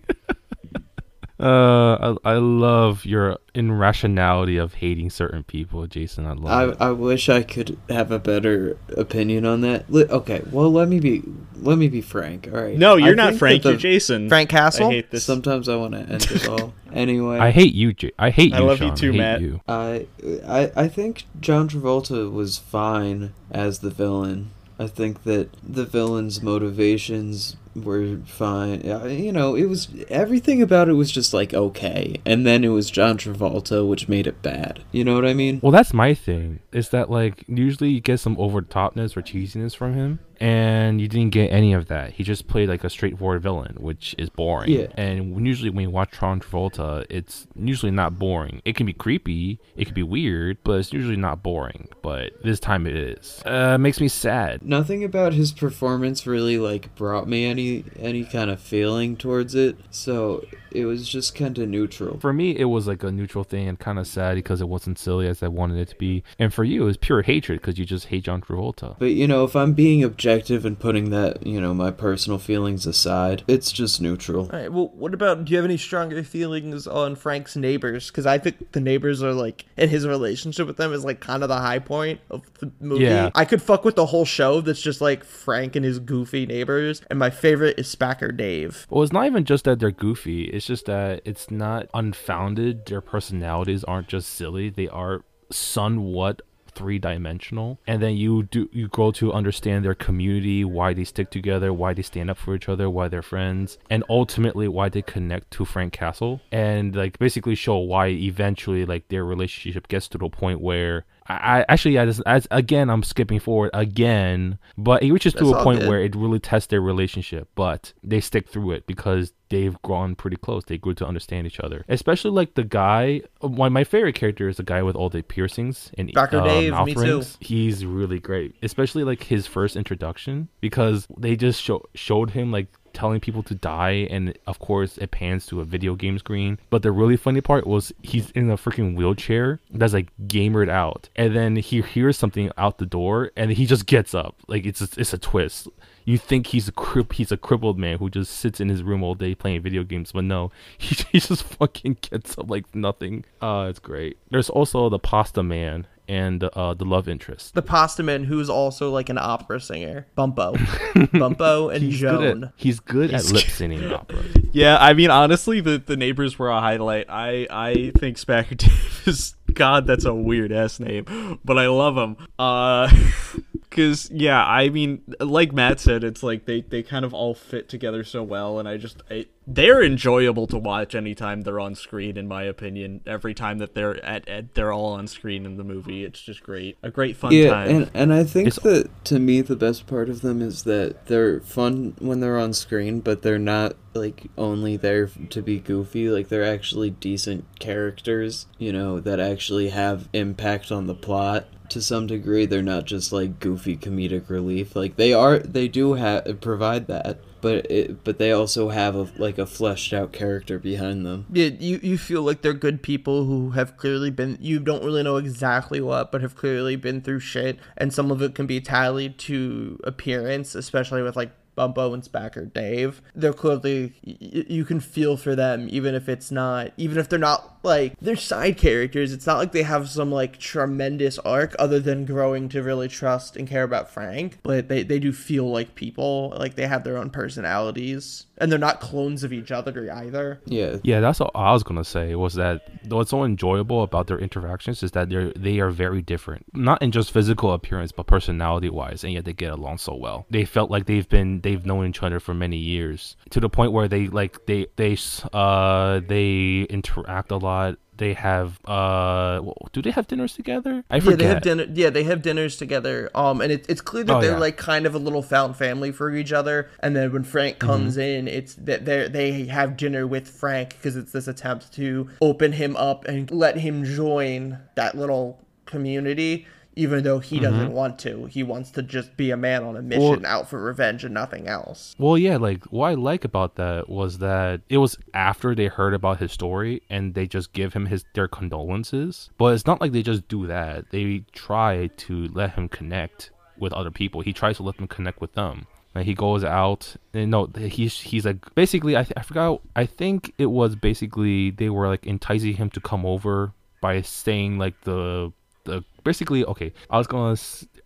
Uh, 1.40 2.16
I, 2.24 2.32
I 2.32 2.38
love 2.38 3.04
your 3.04 3.38
irrationality 3.54 4.56
of 4.56 4.74
hating 4.74 5.10
certain 5.10 5.44
people, 5.44 5.86
Jason. 5.86 6.26
I 6.26 6.32
love 6.32 6.70
it. 6.70 6.76
I, 6.80 6.88
I 6.88 6.90
wish 6.90 7.28
I 7.28 7.42
could 7.42 7.78
have 7.88 8.10
a 8.10 8.18
better 8.18 8.76
opinion 8.96 9.46
on 9.46 9.60
that. 9.60 9.90
Li- 9.90 10.04
okay, 10.06 10.42
well 10.50 10.70
let 10.72 10.88
me 10.88 10.98
be 10.98 11.22
let 11.56 11.78
me 11.78 11.88
be 11.88 12.00
frank. 12.00 12.48
All 12.52 12.60
right. 12.60 12.76
No, 12.76 12.96
you're 12.96 13.10
I 13.10 13.14
not 13.14 13.34
Frank. 13.36 13.62
that 13.62 13.70
You're 13.70 13.78
Jason. 13.78 14.28
frank 14.28 14.50
castle 14.50 14.88
I 14.88 14.90
hate 14.94 15.10
this. 15.10 15.24
Sometimes 15.24 15.68
I 15.68 15.76
want 15.76 15.94
to 15.94 16.00
end 16.00 16.26
it 16.30 16.48
all. 16.48 16.74
Anyway, 16.90 17.38
I 17.38 17.50
hate 17.50 17.74
you. 17.74 17.92
J- 17.92 18.12
I 18.18 18.30
hate 18.30 18.52
you. 18.52 18.56
I 18.56 18.60
love 18.60 18.80
you 18.80 18.90
too, 18.96 19.10
I 19.10 19.12
hate 19.12 19.18
Matt. 19.18 19.40
You. 19.42 19.60
I, 19.68 20.06
I 20.46 20.72
I 20.74 20.88
think 20.88 21.24
John 21.38 21.68
Travolta 21.68 22.32
was 22.32 22.56
fine 22.56 23.34
as 23.50 23.80
the 23.80 23.90
villain. 23.90 24.52
I 24.78 24.86
think 24.86 25.24
that 25.24 25.50
the 25.62 25.84
villain's 25.84 26.40
motivations 26.42 27.56
were 27.74 28.18
fine. 28.26 28.80
You 28.82 29.32
know, 29.32 29.54
it 29.54 29.66
was 29.66 29.88
everything 30.08 30.62
about 30.62 30.88
it 30.88 30.94
was 30.94 31.10
just 31.10 31.32
like 31.32 31.54
okay, 31.54 32.20
and 32.24 32.46
then 32.46 32.64
it 32.64 32.68
was 32.68 32.90
John 32.90 33.18
Travolta, 33.18 33.86
which 33.86 34.08
made 34.08 34.26
it 34.26 34.42
bad. 34.42 34.84
You 34.92 35.04
know 35.04 35.14
what 35.14 35.26
I 35.26 35.34
mean? 35.34 35.60
Well, 35.62 35.72
that's 35.72 35.94
my 35.94 36.14
thing. 36.14 36.60
Is 36.72 36.90
that 36.90 37.10
like 37.10 37.44
usually 37.48 37.90
you 37.90 38.00
get 38.00 38.20
some 38.20 38.36
over 38.38 38.62
topness 38.62 39.16
or 39.16 39.22
cheesiness 39.22 39.74
from 39.74 39.94
him, 39.94 40.20
and 40.40 41.00
you 41.00 41.08
didn't 41.08 41.30
get 41.30 41.48
any 41.48 41.72
of 41.72 41.88
that. 41.88 42.12
He 42.12 42.22
just 42.22 42.46
played 42.46 42.68
like 42.68 42.84
a 42.84 42.90
straightforward 42.90 43.42
villain, 43.42 43.76
which 43.80 44.14
is 44.18 44.28
boring. 44.30 44.70
Yeah. 44.70 44.86
And 44.96 45.44
usually 45.46 45.70
when 45.70 45.82
you 45.82 45.90
watch 45.90 46.18
John 46.18 46.40
Travolta, 46.40 47.04
it's 47.10 47.46
usually 47.56 47.92
not 47.92 48.18
boring. 48.18 48.62
It 48.64 48.76
can 48.76 48.86
be 48.86 48.92
creepy, 48.92 49.58
it 49.76 49.86
can 49.86 49.94
be 49.94 50.02
weird, 50.02 50.58
but 50.62 50.78
it's 50.80 50.92
usually 50.92 51.16
not 51.16 51.42
boring. 51.42 51.88
But 52.02 52.42
this 52.42 52.60
time 52.60 52.86
it 52.86 52.96
is. 52.96 53.42
Uh, 53.44 53.78
makes 53.78 54.00
me 54.00 54.08
sad. 54.08 54.62
Nothing 54.62 55.02
about 55.02 55.32
his 55.32 55.52
performance 55.52 56.26
really 56.26 56.58
like 56.58 56.94
brought 56.94 57.28
me 57.28 57.44
any 57.44 57.57
any 57.98 58.24
kind 58.24 58.50
of 58.50 58.60
feeling 58.60 59.16
towards 59.16 59.54
it, 59.54 59.76
so 59.90 60.44
it 60.70 60.84
was 60.84 61.08
just 61.08 61.34
kind 61.34 61.58
of 61.58 61.68
neutral. 61.68 62.18
For 62.18 62.32
me, 62.32 62.56
it 62.56 62.66
was 62.66 62.86
like 62.86 63.02
a 63.02 63.10
neutral 63.10 63.44
thing 63.44 63.68
and 63.68 63.78
kind 63.78 63.98
of 63.98 64.06
sad 64.06 64.34
because 64.34 64.60
it 64.60 64.68
wasn't 64.68 64.98
silly 64.98 65.26
as 65.26 65.42
I 65.42 65.48
wanted 65.48 65.78
it 65.78 65.88
to 65.88 65.96
be. 65.96 66.22
And 66.38 66.52
for 66.52 66.64
you, 66.64 66.82
it 66.82 66.86
was 66.86 66.96
pure 66.96 67.22
hatred 67.22 67.60
because 67.60 67.78
you 67.78 67.84
just 67.84 68.06
hate 68.06 68.24
John 68.24 68.40
Travolta. 68.40 68.96
But 68.98 69.12
you 69.12 69.26
know, 69.26 69.44
if 69.44 69.56
I'm 69.56 69.72
being 69.72 70.02
objective 70.02 70.64
and 70.64 70.78
putting 70.78 71.10
that, 71.10 71.46
you 71.46 71.60
know, 71.60 71.74
my 71.74 71.90
personal 71.90 72.38
feelings 72.38 72.86
aside, 72.86 73.44
it's 73.48 73.72
just 73.72 74.00
neutral. 74.00 74.44
All 74.52 74.58
right. 74.58 74.72
Well, 74.72 74.92
what 74.94 75.14
about? 75.14 75.44
Do 75.44 75.50
you 75.50 75.56
have 75.56 75.64
any 75.64 75.76
stronger 75.76 76.22
feelings 76.22 76.86
on 76.86 77.16
Frank's 77.16 77.56
neighbors? 77.56 78.08
Because 78.08 78.26
I 78.26 78.38
think 78.38 78.72
the 78.72 78.80
neighbors 78.80 79.22
are 79.22 79.32
like, 79.32 79.64
and 79.76 79.90
his 79.90 80.06
relationship 80.06 80.66
with 80.66 80.76
them 80.76 80.92
is 80.92 81.04
like 81.04 81.20
kind 81.20 81.42
of 81.42 81.48
the 81.48 81.58
high 81.58 81.78
point 81.78 82.20
of 82.30 82.42
the 82.60 82.70
movie. 82.80 83.04
Yeah. 83.04 83.30
I 83.34 83.44
could 83.44 83.62
fuck 83.62 83.84
with 83.84 83.96
the 83.96 84.06
whole 84.06 84.24
show. 84.24 84.60
That's 84.60 84.80
just 84.80 85.00
like 85.00 85.24
Frank 85.24 85.76
and 85.76 85.84
his 85.84 85.98
goofy 85.98 86.46
neighbors. 86.46 87.02
And 87.10 87.18
my 87.18 87.30
favorite 87.30 87.78
is 87.78 87.94
Spacker 87.94 88.36
Dave. 88.36 88.86
Well, 88.90 89.02
it's 89.02 89.12
not 89.12 89.26
even 89.26 89.44
just 89.44 89.64
that 89.64 89.78
they're 89.78 89.90
goofy. 89.90 90.44
It's 90.58 90.66
just 90.66 90.86
that 90.86 91.22
it's 91.24 91.52
not 91.52 91.86
unfounded. 91.94 92.84
Their 92.86 93.00
personalities 93.00 93.84
aren't 93.84 94.08
just 94.08 94.30
silly. 94.30 94.70
They 94.70 94.88
are 94.88 95.22
somewhat 95.52 96.42
three 96.72 96.98
dimensional. 96.98 97.78
And 97.86 98.02
then 98.02 98.16
you 98.16 98.42
do 98.42 98.68
you 98.72 98.88
grow 98.88 99.12
to 99.12 99.32
understand 99.32 99.84
their 99.84 99.94
community, 99.94 100.64
why 100.64 100.94
they 100.94 101.04
stick 101.04 101.30
together, 101.30 101.72
why 101.72 101.94
they 101.94 102.02
stand 102.02 102.28
up 102.28 102.38
for 102.38 102.56
each 102.56 102.68
other, 102.68 102.90
why 102.90 103.06
they're 103.06 103.22
friends, 103.22 103.78
and 103.88 104.02
ultimately 104.10 104.66
why 104.66 104.88
they 104.88 105.00
connect 105.00 105.52
to 105.52 105.64
Frank 105.64 105.92
Castle. 105.92 106.40
And 106.50 106.96
like 106.96 107.20
basically 107.20 107.54
show 107.54 107.78
why 107.78 108.08
eventually 108.08 108.84
like 108.84 109.06
their 109.10 109.24
relationship 109.24 109.86
gets 109.86 110.08
to 110.08 110.18
the 110.18 110.28
point 110.28 110.60
where 110.60 111.04
I, 111.28 111.60
I 111.60 111.64
actually 111.68 111.94
this, 112.06 112.20
as, 112.20 112.48
again 112.50 112.90
I'm 112.90 113.02
skipping 113.02 113.40
forward 113.40 113.70
again, 113.74 114.58
but 114.76 115.02
it 115.02 115.12
reaches 115.12 115.34
to 115.34 115.50
a 115.50 115.62
point 115.62 115.80
good. 115.80 115.88
where 115.88 116.00
it 116.00 116.14
really 116.14 116.40
tests 116.40 116.68
their 116.68 116.80
relationship, 116.80 117.48
but 117.54 117.92
they 118.02 118.20
stick 118.20 118.48
through 118.48 118.72
it 118.72 118.86
because 118.86 119.32
they've 119.50 119.80
grown 119.82 120.14
pretty 120.14 120.36
close. 120.36 120.64
They 120.64 120.78
grew 120.78 120.94
to 120.94 121.06
understand 121.06 121.46
each 121.46 121.60
other. 121.60 121.84
Especially 121.88 122.30
like 122.30 122.54
the 122.54 122.64
guy. 122.64 123.22
One 123.40 123.72
my 123.72 123.84
favorite 123.84 124.14
character 124.14 124.48
is 124.48 124.56
the 124.56 124.62
guy 124.62 124.82
with 124.82 124.96
all 124.96 125.08
the 125.08 125.22
piercings 125.22 125.90
and 125.96 126.10
Dr. 126.12 126.40
uh, 126.40 126.44
Dave, 126.44 126.72
mouth 126.72 126.86
me 126.86 126.94
too. 126.94 127.00
rings. 127.00 127.38
He's 127.40 127.84
really 127.84 128.18
great, 128.18 128.56
especially 128.62 129.04
like 129.04 129.22
his 129.22 129.46
first 129.46 129.76
introduction 129.76 130.48
because 130.60 131.06
they 131.16 131.36
just 131.36 131.62
show, 131.62 131.84
showed 131.94 132.30
him 132.30 132.52
like 132.52 132.68
telling 132.98 133.20
people 133.20 133.44
to 133.44 133.54
die 133.54 134.08
and 134.10 134.36
of 134.48 134.58
course 134.58 134.98
it 134.98 135.12
pans 135.12 135.46
to 135.46 135.60
a 135.60 135.64
video 135.64 135.94
game 135.94 136.18
screen. 136.18 136.58
But 136.68 136.82
the 136.82 136.90
really 136.90 137.16
funny 137.16 137.40
part 137.40 137.64
was 137.64 137.92
he's 138.02 138.32
in 138.32 138.50
a 138.50 138.56
freaking 138.56 138.96
wheelchair 138.96 139.60
that's 139.70 139.92
like 139.92 140.08
gamered 140.26 140.68
out. 140.68 141.08
And 141.14 141.34
then 141.34 141.56
he 141.56 141.80
hears 141.80 142.18
something 142.18 142.50
out 142.58 142.78
the 142.78 142.86
door 142.86 143.30
and 143.36 143.52
he 143.52 143.66
just 143.66 143.86
gets 143.86 144.14
up. 144.14 144.34
Like 144.48 144.66
it's 144.66 144.80
a, 144.80 144.88
it's 144.96 145.12
a 145.12 145.18
twist. 145.18 145.68
You 146.04 146.18
think 146.18 146.48
he's 146.48 146.68
a 146.68 147.06
he's 147.12 147.30
a 147.30 147.36
crippled 147.36 147.78
man 147.78 147.98
who 147.98 148.10
just 148.10 148.32
sits 148.32 148.60
in 148.60 148.68
his 148.68 148.82
room 148.82 149.04
all 149.04 149.14
day 149.14 149.34
playing 149.34 149.62
video 149.62 149.84
games, 149.84 150.10
but 150.12 150.24
no, 150.24 150.50
he, 150.76 150.96
he 151.12 151.20
just 151.20 151.44
fucking 151.44 151.98
gets 152.00 152.36
up 152.36 152.50
like 152.50 152.74
nothing. 152.74 153.24
Uh, 153.40 153.66
it's 153.70 153.78
great. 153.78 154.18
There's 154.30 154.50
also 154.50 154.88
the 154.88 154.98
Pasta 154.98 155.42
Man 155.42 155.86
and 156.08 156.42
uh, 156.42 156.74
the 156.74 156.84
love 156.84 157.06
interest. 157.08 157.54
The 157.54 157.62
pasta 157.62 158.02
man, 158.02 158.24
who's 158.24 158.48
also 158.48 158.90
like 158.90 159.08
an 159.08 159.18
opera 159.18 159.60
singer, 159.60 160.06
Bumpo, 160.16 160.54
Bumpo, 161.12 161.72
and 161.72 161.82
He's 161.82 162.00
good 162.00 162.20
Joan. 162.20 162.44
at, 162.44 162.52
he's 162.56 162.80
good 162.80 163.12
at 163.12 163.24
lip 163.30 163.44
good. 163.44 163.52
singing 163.52 163.92
opera. 163.92 164.24
Yeah, 164.52 164.78
I 164.80 164.94
mean, 164.94 165.10
honestly, 165.10 165.60
the, 165.60 165.78
the 165.78 165.96
neighbors 165.96 166.38
were 166.38 166.48
a 166.48 166.60
highlight. 166.60 167.06
I 167.08 167.46
I 167.50 167.92
think 167.98 168.16
Spacker 168.16 168.56
Dave 168.56 169.02
is 169.06 169.34
God. 169.52 169.86
That's 169.86 170.04
a 170.04 170.14
weird 170.14 170.50
ass 170.52 170.80
name, 170.80 171.38
but 171.44 171.58
I 171.58 171.68
love 171.68 171.96
him. 171.96 172.16
Uh, 172.38 172.90
because 173.68 174.10
yeah, 174.10 174.42
I 174.44 174.70
mean, 174.70 175.02
like 175.20 175.52
Matt 175.52 175.78
said, 175.80 176.02
it's 176.04 176.22
like 176.22 176.46
they 176.46 176.62
they 176.62 176.82
kind 176.82 177.04
of 177.04 177.12
all 177.12 177.34
fit 177.34 177.68
together 177.68 178.02
so 178.04 178.22
well, 178.22 178.58
and 178.58 178.66
I 178.68 178.76
just 178.78 179.02
I, 179.10 179.26
they're 179.50 179.82
enjoyable 179.82 180.46
to 180.46 180.58
watch 180.58 180.94
anytime 180.94 181.40
they're 181.40 181.58
on 181.58 181.74
screen. 181.74 182.18
In 182.18 182.28
my 182.28 182.42
opinion, 182.42 183.00
every 183.06 183.32
time 183.32 183.58
that 183.58 183.74
they're 183.74 184.04
at, 184.04 184.28
at 184.28 184.54
they're 184.54 184.72
all 184.72 184.92
on 184.92 185.06
screen 185.06 185.46
in 185.46 185.56
the 185.56 185.64
movie, 185.64 186.04
it's 186.04 186.20
just 186.20 186.42
great, 186.42 186.76
a 186.82 186.90
great 186.90 187.16
fun 187.16 187.32
yeah, 187.32 187.50
time. 187.50 187.68
and 187.68 187.90
and 187.94 188.12
I 188.12 188.24
think 188.24 188.48
It's- 188.48 188.62
that 188.62 189.04
to 189.06 189.18
me 189.18 189.40
the 189.40 189.56
best 189.56 189.86
part 189.86 190.10
of 190.10 190.20
them 190.20 190.42
is 190.42 190.64
that 190.64 191.06
they're 191.06 191.40
fun 191.40 191.94
when 191.98 192.20
they're 192.20 192.38
on 192.38 192.52
screen, 192.52 193.00
but 193.00 193.22
they're 193.22 193.38
not 193.38 193.74
like 193.94 194.24
only 194.36 194.76
there 194.76 195.06
to 195.30 195.40
be 195.42 195.58
goofy. 195.58 196.10
Like 196.10 196.28
they're 196.28 196.44
actually 196.44 196.90
decent 196.90 197.44
characters, 197.58 198.46
you 198.58 198.72
know, 198.72 199.00
that 199.00 199.18
actually 199.18 199.70
have 199.70 200.08
impact 200.12 200.70
on 200.70 200.86
the 200.86 200.94
plot 200.94 201.46
to 201.70 201.80
some 201.80 202.06
degree. 202.06 202.44
They're 202.46 202.62
not 202.62 202.84
just 202.84 203.12
like 203.12 203.40
goofy 203.40 203.76
comedic 203.78 204.28
relief. 204.28 204.76
Like 204.76 204.96
they 204.96 205.12
are, 205.12 205.38
they 205.38 205.68
do 205.68 205.94
have 205.94 206.40
provide 206.40 206.86
that, 206.88 207.18
but 207.40 207.70
it, 207.70 208.04
but 208.04 208.18
they 208.18 208.32
also 208.32 208.68
have 208.70 208.94
a 208.94 209.10
like 209.16 209.38
a 209.38 209.46
fleshed 209.46 209.92
out 209.92 210.12
character 210.12 210.58
behind 210.58 211.06
them. 211.06 211.26
Yeah, 211.32 211.50
you, 211.58 211.80
you 211.82 211.98
feel 211.98 212.22
like 212.22 212.42
they're 212.42 212.52
good 212.52 212.82
people 212.82 213.24
who 213.24 213.50
have 213.50 213.76
clearly 213.76 214.10
been 214.10 214.38
you 214.40 214.58
don't 214.58 214.84
really 214.84 215.02
know 215.02 215.16
exactly 215.16 215.80
what, 215.80 216.12
but 216.12 216.20
have 216.22 216.36
clearly 216.36 216.76
been 216.76 217.00
through 217.00 217.20
shit, 217.20 217.58
and 217.76 217.92
some 217.92 218.10
of 218.10 218.22
it 218.22 218.34
can 218.34 218.46
be 218.46 218.60
tallied 218.60 219.18
to 219.18 219.78
appearance, 219.84 220.54
especially 220.54 221.02
with 221.02 221.16
like 221.16 221.32
Bumpo 221.58 221.92
and 221.92 222.04
Spacker 222.04 222.50
Dave. 222.50 223.02
They're 223.16 223.32
clearly 223.32 223.94
you 224.02 224.64
can 224.64 224.78
feel 224.78 225.16
for 225.16 225.34
them 225.34 225.66
even 225.68 225.94
if 225.94 226.08
it's 226.08 226.30
not 226.30 226.72
even 226.76 226.98
if 226.98 227.08
they're 227.08 227.18
not 227.18 227.57
like 227.62 227.94
they're 228.00 228.16
side 228.16 228.56
characters. 228.56 229.12
It's 229.12 229.26
not 229.26 229.38
like 229.38 229.52
they 229.52 229.62
have 229.62 229.88
some 229.88 230.10
like 230.10 230.38
tremendous 230.38 231.18
arc 231.20 231.54
other 231.58 231.80
than 231.80 232.04
growing 232.04 232.48
to 232.50 232.62
really 232.62 232.88
trust 232.88 233.36
and 233.36 233.48
care 233.48 233.62
about 233.62 233.90
Frank, 233.90 234.38
but 234.42 234.68
they 234.68 234.82
they 234.82 234.98
do 234.98 235.12
feel 235.12 235.50
like 235.50 235.74
people, 235.74 236.34
like 236.36 236.54
they 236.54 236.66
have 236.66 236.84
their 236.84 236.96
own 236.96 237.10
personalities, 237.10 238.26
and 238.38 238.50
they're 238.50 238.58
not 238.58 238.80
clones 238.80 239.24
of 239.24 239.32
each 239.32 239.50
other 239.50 239.90
either. 239.92 240.40
Yeah, 240.46 240.76
Yeah, 240.82 241.00
that's 241.00 241.20
what 241.20 241.30
I 241.34 241.52
was 241.52 241.62
gonna 241.62 241.84
say. 241.84 242.14
Was 242.14 242.34
that 242.34 242.68
what's 242.88 243.10
so 243.10 243.24
enjoyable 243.24 243.82
about 243.82 244.06
their 244.06 244.18
interactions 244.18 244.82
is 244.82 244.92
that 244.92 245.08
they're 245.08 245.32
they 245.32 245.60
are 245.60 245.70
very 245.70 246.02
different, 246.02 246.46
not 246.54 246.82
in 246.82 246.92
just 246.92 247.10
physical 247.10 247.52
appearance, 247.52 247.92
but 247.92 248.06
personality 248.06 248.70
wise, 248.70 249.04
and 249.04 249.12
yet 249.12 249.24
they 249.24 249.32
get 249.32 249.52
along 249.52 249.78
so 249.78 249.94
well. 249.94 250.26
They 250.30 250.44
felt 250.44 250.70
like 250.70 250.86
they've 250.86 251.08
been 251.08 251.40
they've 251.40 251.64
known 251.64 251.86
each 251.88 252.02
other 252.02 252.20
for 252.20 252.34
many 252.34 252.56
years 252.56 253.16
to 253.30 253.40
the 253.40 253.48
point 253.48 253.72
where 253.72 253.88
they 253.88 254.08
like 254.08 254.46
they 254.46 254.66
they 254.76 254.96
uh 255.32 256.00
they 256.06 256.66
interact 256.70 257.30
a 257.30 257.36
lot. 257.36 257.57
They 257.96 258.12
have 258.14 258.60
uh 258.64 259.40
do 259.72 259.82
they 259.82 259.90
have 259.90 260.06
dinners 260.06 260.32
together? 260.34 260.84
I 260.88 260.98
Yeah, 260.98 261.16
they 261.16 261.24
have 261.26 261.42
dinner. 261.42 261.66
Yeah, 261.82 261.90
they 261.90 262.04
have 262.04 262.22
dinners 262.22 262.56
together. 262.56 263.10
Um, 263.12 263.40
and 263.40 263.50
it, 263.50 263.66
it's 263.68 263.80
clear 263.80 264.04
that 264.04 264.16
Oh, 264.16 264.20
they're 264.20 264.32
yeah. 264.38 264.38
like 264.46 264.56
kind 264.56 264.86
of 264.86 264.94
a 264.94 264.98
little 264.98 265.20
found 265.22 265.56
family 265.56 265.90
for 265.90 266.14
each 266.14 266.32
other. 266.32 266.70
And 266.78 266.94
then 266.94 267.12
when 267.12 267.24
Frank 267.24 267.58
comes 267.58 267.96
in, 267.96 268.28
it's 268.28 268.54
that 268.54 268.84
they 268.84 269.08
they 269.08 269.46
have 269.46 269.76
dinner 269.76 270.06
with 270.06 270.28
Frank 270.28 270.68
because 270.76 270.94
it's 270.94 271.10
this 271.10 271.26
attempt 271.26 271.72
to 271.74 272.08
open 272.20 272.52
him 272.52 272.76
up 272.76 273.04
and 273.06 273.28
let 273.32 273.56
him 273.58 273.84
join 273.84 274.58
that 274.76 274.96
little 274.96 275.40
community. 275.66 276.46
Even 276.78 277.02
though 277.02 277.18
he 277.18 277.40
doesn't 277.40 277.58
mm-hmm. 277.58 277.72
want 277.72 277.98
to, 278.00 278.26
he 278.26 278.44
wants 278.44 278.70
to 278.72 278.82
just 278.82 279.16
be 279.16 279.32
a 279.32 279.36
man 279.36 279.64
on 279.64 279.76
a 279.76 279.82
mission, 279.82 280.24
out 280.24 280.48
for 280.48 280.62
revenge 280.62 281.02
and 281.04 281.12
nothing 281.12 281.48
else. 281.48 281.96
Well, 281.98 282.16
yeah, 282.16 282.36
like 282.36 282.64
what 282.66 282.88
I 282.88 282.94
like 282.94 283.24
about 283.24 283.56
that 283.56 283.88
was 283.88 284.18
that 284.18 284.60
it 284.68 284.78
was 284.78 284.96
after 285.12 285.56
they 285.56 285.66
heard 285.66 285.92
about 285.92 286.18
his 286.18 286.30
story 286.30 286.82
and 286.88 287.14
they 287.14 287.26
just 287.26 287.52
give 287.52 287.74
him 287.74 287.86
his 287.86 288.04
their 288.14 288.28
condolences. 288.28 289.30
But 289.38 289.54
it's 289.54 289.66
not 289.66 289.80
like 289.80 289.90
they 289.90 290.04
just 290.04 290.28
do 290.28 290.46
that. 290.46 290.90
They 290.90 291.24
try 291.32 291.88
to 291.88 292.28
let 292.28 292.52
him 292.52 292.68
connect 292.68 293.32
with 293.58 293.72
other 293.72 293.90
people. 293.90 294.20
He 294.20 294.32
tries 294.32 294.58
to 294.58 294.62
let 294.62 294.76
them 294.76 294.86
connect 294.86 295.20
with 295.20 295.32
them. 295.32 295.66
Like 295.94 296.06
he 296.06 296.14
goes 296.14 296.44
out 296.44 296.94
and 297.12 297.32
no, 297.32 297.46
he's 297.56 298.00
he's 298.00 298.24
like 298.24 298.54
basically 298.54 298.96
I, 298.96 299.04
I 299.16 299.22
forgot 299.22 299.62
I 299.74 299.84
think 299.86 300.32
it 300.38 300.46
was 300.46 300.76
basically 300.76 301.50
they 301.50 301.70
were 301.70 301.88
like 301.88 302.06
enticing 302.06 302.54
him 302.54 302.70
to 302.70 302.80
come 302.80 303.04
over 303.04 303.52
by 303.80 304.02
saying 304.02 304.58
like 304.58 304.80
the 304.82 305.32
the 305.68 305.84
basically 306.04 306.44
okay 306.44 306.72
I 306.90 306.98
was 306.98 307.06
gonna 307.06 307.36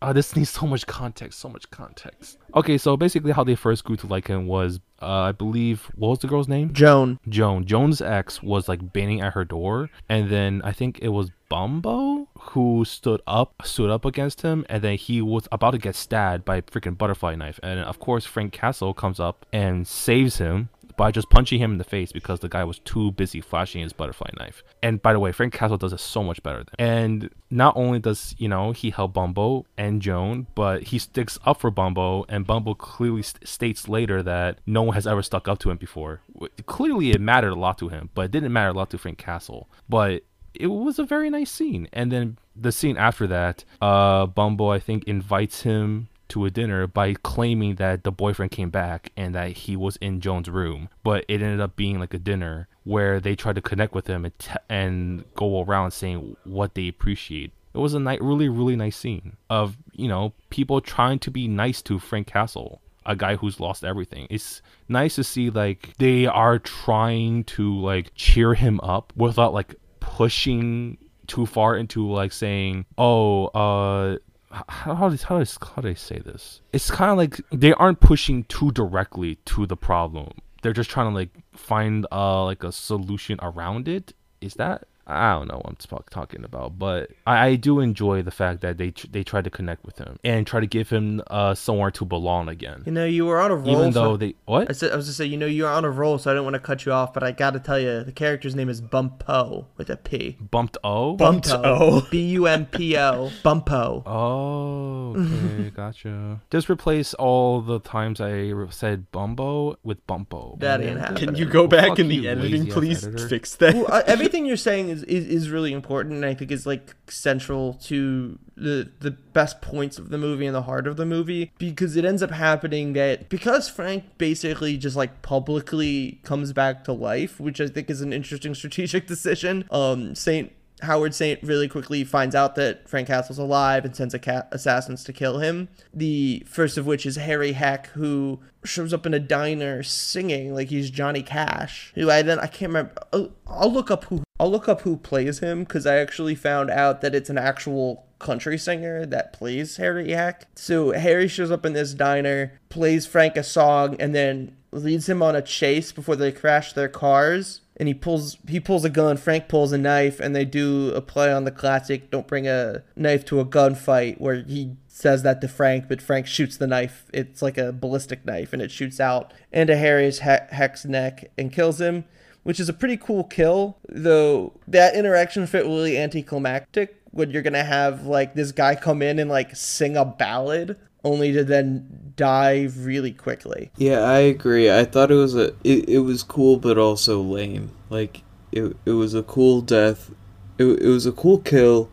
oh, 0.02 0.12
this 0.12 0.34
needs 0.36 0.50
so 0.50 0.66
much 0.66 0.86
context 0.86 1.38
so 1.38 1.48
much 1.48 1.70
context. 1.70 2.38
Okay 2.54 2.78
so 2.78 2.96
basically 2.96 3.32
how 3.32 3.44
they 3.44 3.54
first 3.54 3.84
grew 3.84 3.96
to 3.96 4.06
like 4.06 4.28
him 4.28 4.46
was 4.46 4.80
uh, 5.00 5.06
I 5.06 5.32
believe 5.32 5.90
what 5.96 6.10
was 6.10 6.18
the 6.20 6.28
girl's 6.28 6.48
name? 6.48 6.72
Joan, 6.72 7.18
Joan. 7.28 7.64
Joan's 7.64 8.00
ex 8.00 8.42
was 8.42 8.68
like 8.68 8.92
banging 8.92 9.20
at 9.20 9.32
her 9.34 9.44
door 9.44 9.90
and 10.08 10.30
then 10.30 10.62
I 10.64 10.72
think 10.72 11.00
it 11.00 11.08
was 11.08 11.30
Bumbo 11.48 12.28
who 12.38 12.84
stood 12.84 13.20
up 13.26 13.62
stood 13.64 13.90
up 13.90 14.04
against 14.04 14.42
him 14.42 14.64
and 14.68 14.82
then 14.82 14.96
he 14.96 15.20
was 15.20 15.48
about 15.52 15.72
to 15.72 15.78
get 15.78 15.96
stabbed 15.96 16.44
by 16.44 16.56
a 16.56 16.62
freaking 16.62 16.96
butterfly 16.96 17.34
knife. 17.34 17.58
And 17.62 17.80
of 17.80 17.98
course 17.98 18.24
Frank 18.24 18.52
Castle 18.52 18.94
comes 18.94 19.18
up 19.20 19.44
and 19.52 19.86
saves 19.86 20.38
him 20.38 20.68
by 20.96 21.10
just 21.10 21.30
punching 21.30 21.60
him 21.60 21.72
in 21.72 21.78
the 21.78 21.84
face 21.84 22.12
because 22.12 22.40
the 22.40 22.48
guy 22.48 22.64
was 22.64 22.78
too 22.80 23.12
busy 23.12 23.40
flashing 23.40 23.82
his 23.82 23.92
butterfly 23.92 24.30
knife. 24.38 24.62
And 24.82 25.00
by 25.00 25.12
the 25.12 25.20
way, 25.20 25.32
Frank 25.32 25.52
Castle 25.52 25.76
does 25.76 25.92
it 25.92 26.00
so 26.00 26.22
much 26.22 26.42
better. 26.42 26.64
Than 26.64 26.74
and 26.78 27.30
not 27.50 27.76
only 27.76 27.98
does 27.98 28.34
you 28.38 28.48
know 28.48 28.72
he 28.72 28.90
help 28.90 29.12
Bumbo 29.12 29.66
and 29.76 30.02
Joan, 30.02 30.46
but 30.54 30.84
he 30.84 30.98
sticks 30.98 31.38
up 31.44 31.60
for 31.60 31.70
Bumbo, 31.70 32.24
and 32.28 32.46
Bumbo 32.46 32.74
clearly 32.74 33.22
st- 33.22 33.46
states 33.46 33.88
later 33.88 34.22
that 34.22 34.58
no 34.66 34.82
one 34.82 34.94
has 34.94 35.06
ever 35.06 35.22
stuck 35.22 35.48
up 35.48 35.58
to 35.60 35.70
him 35.70 35.76
before. 35.76 36.20
Clearly, 36.66 37.10
it 37.10 37.20
mattered 37.20 37.50
a 37.50 37.56
lot 37.56 37.78
to 37.78 37.88
him, 37.88 38.10
but 38.14 38.26
it 38.26 38.30
didn't 38.30 38.52
matter 38.52 38.70
a 38.70 38.72
lot 38.72 38.90
to 38.90 38.98
Frank 38.98 39.18
Castle. 39.18 39.68
But 39.88 40.24
it 40.54 40.66
was 40.66 40.98
a 40.98 41.04
very 41.04 41.30
nice 41.30 41.50
scene. 41.50 41.88
And 41.92 42.12
then 42.12 42.38
the 42.54 42.72
scene 42.72 42.96
after 42.96 43.26
that, 43.28 43.64
uh, 43.80 44.26
Bumbo 44.26 44.68
I 44.68 44.78
think 44.78 45.04
invites 45.04 45.62
him 45.62 46.08
to 46.32 46.44
a 46.46 46.50
dinner 46.50 46.86
by 46.86 47.14
claiming 47.14 47.76
that 47.76 48.04
the 48.04 48.12
boyfriend 48.12 48.50
came 48.50 48.70
back 48.70 49.12
and 49.16 49.34
that 49.34 49.52
he 49.52 49.76
was 49.76 49.96
in 49.96 50.20
Joan's 50.20 50.48
room, 50.48 50.88
but 51.02 51.24
it 51.28 51.42
ended 51.42 51.60
up 51.60 51.76
being 51.76 52.00
like 52.00 52.14
a 52.14 52.18
dinner 52.18 52.68
where 52.84 53.20
they 53.20 53.36
tried 53.36 53.54
to 53.54 53.60
connect 53.60 53.94
with 53.94 54.06
him 54.06 54.24
and, 54.24 54.38
t- 54.38 54.50
and 54.68 55.24
go 55.34 55.62
around 55.62 55.90
saying 55.92 56.36
what 56.44 56.74
they 56.74 56.88
appreciate. 56.88 57.52
It 57.74 57.78
was 57.78 57.94
a 57.94 58.00
ni- 58.00 58.18
really, 58.20 58.48
really 58.48 58.76
nice 58.76 58.96
scene 58.96 59.36
of, 59.48 59.76
you 59.92 60.08
know, 60.08 60.32
people 60.50 60.80
trying 60.80 61.18
to 61.20 61.30
be 61.30 61.48
nice 61.48 61.82
to 61.82 61.98
Frank 61.98 62.26
Castle, 62.26 62.80
a 63.04 63.14
guy 63.14 63.36
who's 63.36 63.60
lost 63.60 63.84
everything. 63.84 64.26
It's 64.30 64.62
nice 64.88 65.14
to 65.16 65.24
see, 65.24 65.50
like, 65.50 65.94
they 65.98 66.26
are 66.26 66.58
trying 66.58 67.44
to, 67.44 67.78
like, 67.78 68.12
cheer 68.14 68.54
him 68.54 68.80
up 68.82 69.12
without, 69.16 69.52
like, 69.52 69.74
pushing 70.00 70.98
too 71.26 71.46
far 71.46 71.76
into, 71.76 72.10
like, 72.10 72.32
saying, 72.32 72.86
oh, 72.98 73.46
uh, 73.48 74.18
how, 74.52 74.94
how, 74.94 75.08
does, 75.08 75.22
how, 75.24 75.38
does, 75.38 75.58
how 75.60 75.82
do 75.82 75.88
I 75.88 75.94
say 75.94 76.18
this? 76.18 76.60
It's 76.72 76.90
kind 76.90 77.10
of 77.10 77.16
like 77.16 77.40
they 77.50 77.72
aren't 77.74 78.00
pushing 78.00 78.44
too 78.44 78.70
directly 78.70 79.36
to 79.46 79.66
the 79.66 79.76
problem. 79.76 80.32
They're 80.62 80.72
just 80.72 80.90
trying 80.90 81.10
to, 81.10 81.14
like, 81.14 81.30
find, 81.54 82.06
uh, 82.12 82.44
like, 82.44 82.62
a 82.62 82.72
solution 82.72 83.38
around 83.42 83.88
it. 83.88 84.14
Is 84.40 84.54
that 84.54 84.86
I 85.06 85.32
don't 85.32 85.48
know 85.48 85.56
what 85.56 85.66
I'm 85.66 85.76
talk- 85.76 86.10
talking 86.10 86.44
about, 86.44 86.78
but 86.78 87.10
I, 87.26 87.46
I, 87.46 87.54
do 87.56 87.80
enjoy 87.80 88.22
the 88.22 88.30
fact 88.30 88.60
that 88.60 88.78
they 88.78 88.92
tr- 88.92 89.08
they 89.10 89.24
try 89.24 89.42
to 89.42 89.50
connect 89.50 89.84
with 89.84 89.98
him 89.98 90.18
and 90.22 90.46
try 90.46 90.60
to 90.60 90.66
give 90.66 90.90
him 90.90 91.20
uh, 91.26 91.54
somewhere 91.54 91.90
to 91.92 92.04
belong 92.04 92.48
again. 92.48 92.84
You 92.86 92.92
know, 92.92 93.04
you 93.04 93.26
were 93.26 93.40
on 93.40 93.50
a 93.50 93.56
roll. 93.56 93.68
Even 93.68 93.90
though 93.90 94.12
for- 94.12 94.18
they 94.18 94.34
what? 94.44 94.70
I, 94.70 94.72
said, 94.72 94.92
I 94.92 94.96
was 94.96 95.06
just 95.06 95.18
say, 95.18 95.24
you 95.24 95.36
know, 95.36 95.46
you're 95.46 95.68
on 95.68 95.84
a 95.84 95.90
roll, 95.90 96.18
so 96.18 96.30
I 96.30 96.34
don't 96.34 96.44
want 96.44 96.54
to 96.54 96.60
cut 96.60 96.86
you 96.86 96.92
off, 96.92 97.12
but 97.12 97.24
I 97.24 97.32
got 97.32 97.50
to 97.54 97.60
tell 97.60 97.80
you, 97.80 98.04
the 98.04 98.12
character's 98.12 98.54
name 98.54 98.68
is 98.68 98.80
Bumpo 98.80 99.66
with 99.76 99.90
a 99.90 99.96
P. 99.96 100.36
Bumped 100.40 100.78
O. 100.84 101.16
Bumped 101.16 101.50
O. 101.50 102.06
B 102.10 102.30
U 102.32 102.46
M 102.46 102.66
P 102.66 102.96
O. 102.96 103.30
Bumpo. 103.44 104.02
Oh, 104.06 105.14
okay, 105.16 105.70
gotcha. 105.70 106.40
Just 106.50 106.70
replace 106.70 107.12
all 107.14 107.60
the 107.60 107.80
times 107.80 108.20
I 108.20 108.52
said 108.70 109.10
Bumbo 109.10 109.76
with 109.82 110.06
Bumpo. 110.06 110.60
That 110.60 110.80
man. 110.80 110.98
ain't 110.98 111.16
Can 111.16 111.34
you 111.34 111.46
go 111.46 111.66
back 111.66 111.88
fuck 111.88 111.98
in 111.98 112.08
the 112.08 112.14
you, 112.16 112.30
editing, 112.30 112.66
please 112.68 113.04
editor. 113.04 113.28
fix 113.28 113.56
that? 113.56 113.74
well, 113.74 113.86
uh, 113.88 114.02
everything 114.06 114.46
you're 114.46 114.56
saying 114.56 114.91
is, 114.92 115.02
is, 115.04 115.26
is 115.26 115.50
really 115.50 115.72
important, 115.72 116.14
and 116.14 116.24
I 116.24 116.34
think 116.34 116.50
is 116.50 116.66
like 116.66 116.94
central 117.08 117.74
to 117.84 118.38
the 118.56 118.90
the 119.00 119.10
best 119.10 119.60
points 119.60 119.98
of 119.98 120.10
the 120.10 120.18
movie 120.18 120.46
and 120.46 120.54
the 120.54 120.62
heart 120.62 120.86
of 120.86 120.96
the 120.96 121.06
movie 121.06 121.52
because 121.58 121.96
it 121.96 122.04
ends 122.04 122.22
up 122.22 122.30
happening 122.30 122.92
that 122.92 123.28
because 123.28 123.68
Frank 123.68 124.04
basically 124.18 124.76
just 124.76 124.94
like 124.94 125.22
publicly 125.22 126.20
comes 126.22 126.52
back 126.52 126.84
to 126.84 126.92
life, 126.92 127.40
which 127.40 127.60
I 127.60 127.66
think 127.68 127.90
is 127.90 128.00
an 128.00 128.12
interesting 128.12 128.54
strategic 128.62 129.06
decision. 129.06 129.64
Um, 129.70 130.14
Saint 130.14 130.52
Howard 130.82 131.14
Saint 131.14 131.42
really 131.42 131.68
quickly 131.68 132.04
finds 132.04 132.34
out 132.34 132.56
that 132.56 132.88
Frank 132.88 133.06
Castle's 133.06 133.38
alive 133.38 133.84
and 133.84 133.94
sends 133.94 134.14
a 134.14 134.18
cat 134.18 134.48
assassins 134.50 135.04
to 135.04 135.12
kill 135.12 135.38
him. 135.38 135.68
The 135.94 136.44
first 136.46 136.76
of 136.76 136.86
which 136.86 137.06
is 137.06 137.16
Harry 137.16 137.52
Heck, 137.52 137.88
who 137.88 138.40
shows 138.64 138.92
up 138.92 139.06
in 139.06 139.14
a 139.14 139.20
diner 139.20 139.82
singing 139.82 140.54
like 140.54 140.68
he's 140.68 140.90
Johnny 140.90 141.22
Cash. 141.22 141.92
Who 141.94 142.10
I 142.10 142.22
then 142.22 142.38
I 142.38 142.46
can't 142.46 142.70
remember. 142.70 142.92
I'll, 143.12 143.30
I'll 143.46 143.72
look 143.72 143.90
up 143.90 144.04
who 144.04 144.22
I'll 144.42 144.50
look 144.50 144.68
up 144.68 144.80
who 144.80 144.96
plays 144.96 145.38
him 145.38 145.62
because 145.62 145.86
I 145.86 145.98
actually 145.98 146.34
found 146.34 146.68
out 146.68 147.00
that 147.00 147.14
it's 147.14 147.30
an 147.30 147.38
actual 147.38 148.08
country 148.18 148.58
singer 148.58 149.06
that 149.06 149.32
plays 149.32 149.76
Harry 149.76 150.10
Heck. 150.10 150.48
So 150.56 150.90
Harry 150.90 151.28
shows 151.28 151.52
up 151.52 151.64
in 151.64 151.74
this 151.74 151.94
diner, 151.94 152.58
plays 152.68 153.06
Frank 153.06 153.36
a 153.36 153.44
song, 153.44 153.94
and 154.00 154.12
then 154.12 154.56
leads 154.72 155.08
him 155.08 155.22
on 155.22 155.36
a 155.36 155.42
chase 155.42 155.92
before 155.92 156.16
they 156.16 156.32
crash 156.32 156.72
their 156.72 156.88
cars. 156.88 157.60
And 157.76 157.86
he 157.86 157.94
pulls 157.94 158.36
he 158.48 158.58
pulls 158.58 158.84
a 158.84 158.90
gun 158.90 159.16
frank 159.16 159.46
pulls 159.48 159.70
a 159.70 159.78
knife 159.78 160.18
and 160.18 160.34
they 160.34 160.44
do 160.44 160.92
a 160.92 161.00
play 161.00 161.32
on 161.32 161.44
the 161.44 161.50
classic 161.50 162.10
don't 162.10 162.26
bring 162.26 162.46
a 162.46 162.82
knife 162.96 163.24
to 163.26 163.40
a 163.40 163.46
gunfight 163.46 164.20
where 164.20 164.42
he 164.42 164.76
says 164.88 165.22
that 165.22 165.40
to 165.40 165.48
frank 165.48 165.88
but 165.88 166.02
frank 166.02 166.26
shoots 166.26 166.56
the 166.56 166.66
knife. 166.66 167.06
It's 167.14 167.42
like 167.42 167.58
a 167.58 167.72
ballistic 167.72 168.26
knife 168.26 168.52
and 168.52 168.60
it 168.60 168.70
shoots 168.70 169.00
out 169.00 169.32
into 169.52 169.76
harry's 169.76 170.20
he- 170.20 170.46
heck's 170.50 170.84
neck 170.84 171.30
and 171.38 171.50
kills 171.50 171.80
him 171.80 172.04
which 172.42 172.60
is 172.60 172.68
a 172.68 172.72
pretty 172.72 172.96
cool 172.96 173.24
kill 173.24 173.78
though 173.88 174.52
that 174.66 174.94
interaction 174.94 175.46
felt 175.46 175.66
really 175.66 175.96
anticlimactic 175.98 177.00
when 177.10 177.30
you're 177.30 177.42
gonna 177.42 177.64
have 177.64 178.06
like 178.06 178.34
this 178.34 178.52
guy 178.52 178.74
come 178.74 179.02
in 179.02 179.18
and 179.18 179.30
like 179.30 179.54
sing 179.54 179.96
a 179.96 180.04
ballad 180.04 180.76
only 181.04 181.32
to 181.32 181.44
then 181.44 182.12
die 182.16 182.68
really 182.76 183.12
quickly 183.12 183.70
Yeah, 183.76 184.00
I 184.00 184.18
agree. 184.18 184.70
I 184.70 184.84
thought 184.84 185.10
it 185.10 185.16
was 185.16 185.34
a 185.34 185.48
it, 185.64 185.88
it 185.88 185.98
was 186.00 186.22
cool 186.22 186.56
but 186.58 186.78
also 186.78 187.20
lame. 187.20 187.70
Like 187.90 188.22
it 188.52 188.76
it 188.84 188.92
was 188.92 189.14
a 189.14 189.22
cool 189.22 189.60
death. 189.60 190.10
It 190.58 190.64
it 190.64 190.88
was 190.88 191.06
a 191.06 191.12
cool 191.12 191.38
kill 191.38 191.90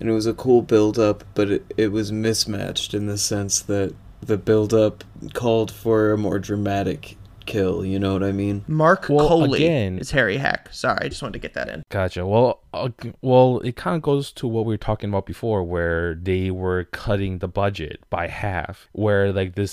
and 0.00 0.08
it 0.08 0.12
was 0.12 0.26
a 0.26 0.34
cool 0.34 0.60
build 0.62 0.98
up, 0.98 1.24
but 1.34 1.50
it, 1.50 1.74
it 1.76 1.92
was 1.92 2.10
mismatched 2.10 2.94
in 2.94 3.06
the 3.06 3.16
sense 3.16 3.60
that 3.62 3.94
the 4.20 4.36
build 4.36 4.74
up 4.74 5.04
called 5.34 5.70
for 5.70 6.12
a 6.12 6.18
more 6.18 6.38
dramatic 6.38 7.16
kill, 7.46 7.84
you 7.84 7.98
know 7.98 8.12
what 8.12 8.22
I 8.22 8.32
mean? 8.32 8.64
mark 8.66 9.06
Well, 9.08 9.28
Collie 9.28 9.64
again- 9.64 9.98
is 9.98 10.10
harry 10.10 10.36
heck 10.38 10.72
sorry 10.72 10.98
i 11.02 11.08
just 11.08 11.22
wanted 11.22 11.34
to 11.34 11.38
get 11.38 11.54
that 11.54 11.68
in 11.68 11.82
Gotcha. 11.90 12.26
Well, 12.26 12.60
uh, 12.72 12.88
well, 13.22 13.60
it 13.60 13.76
kind 13.76 13.94
of 13.96 14.02
goes 14.02 14.32
to 14.32 14.46
what 14.48 14.64
we 14.64 14.74
were 14.74 14.78
talking 14.78 15.08
about 15.10 15.26
before, 15.26 15.62
where 15.62 16.14
they 16.16 16.50
were 16.50 16.84
cutting 16.84 17.38
the 17.38 17.46
budget 17.48 18.00
by 18.10 18.26
half, 18.26 18.88
where 18.92 19.32
like 19.32 19.54
this 19.54 19.72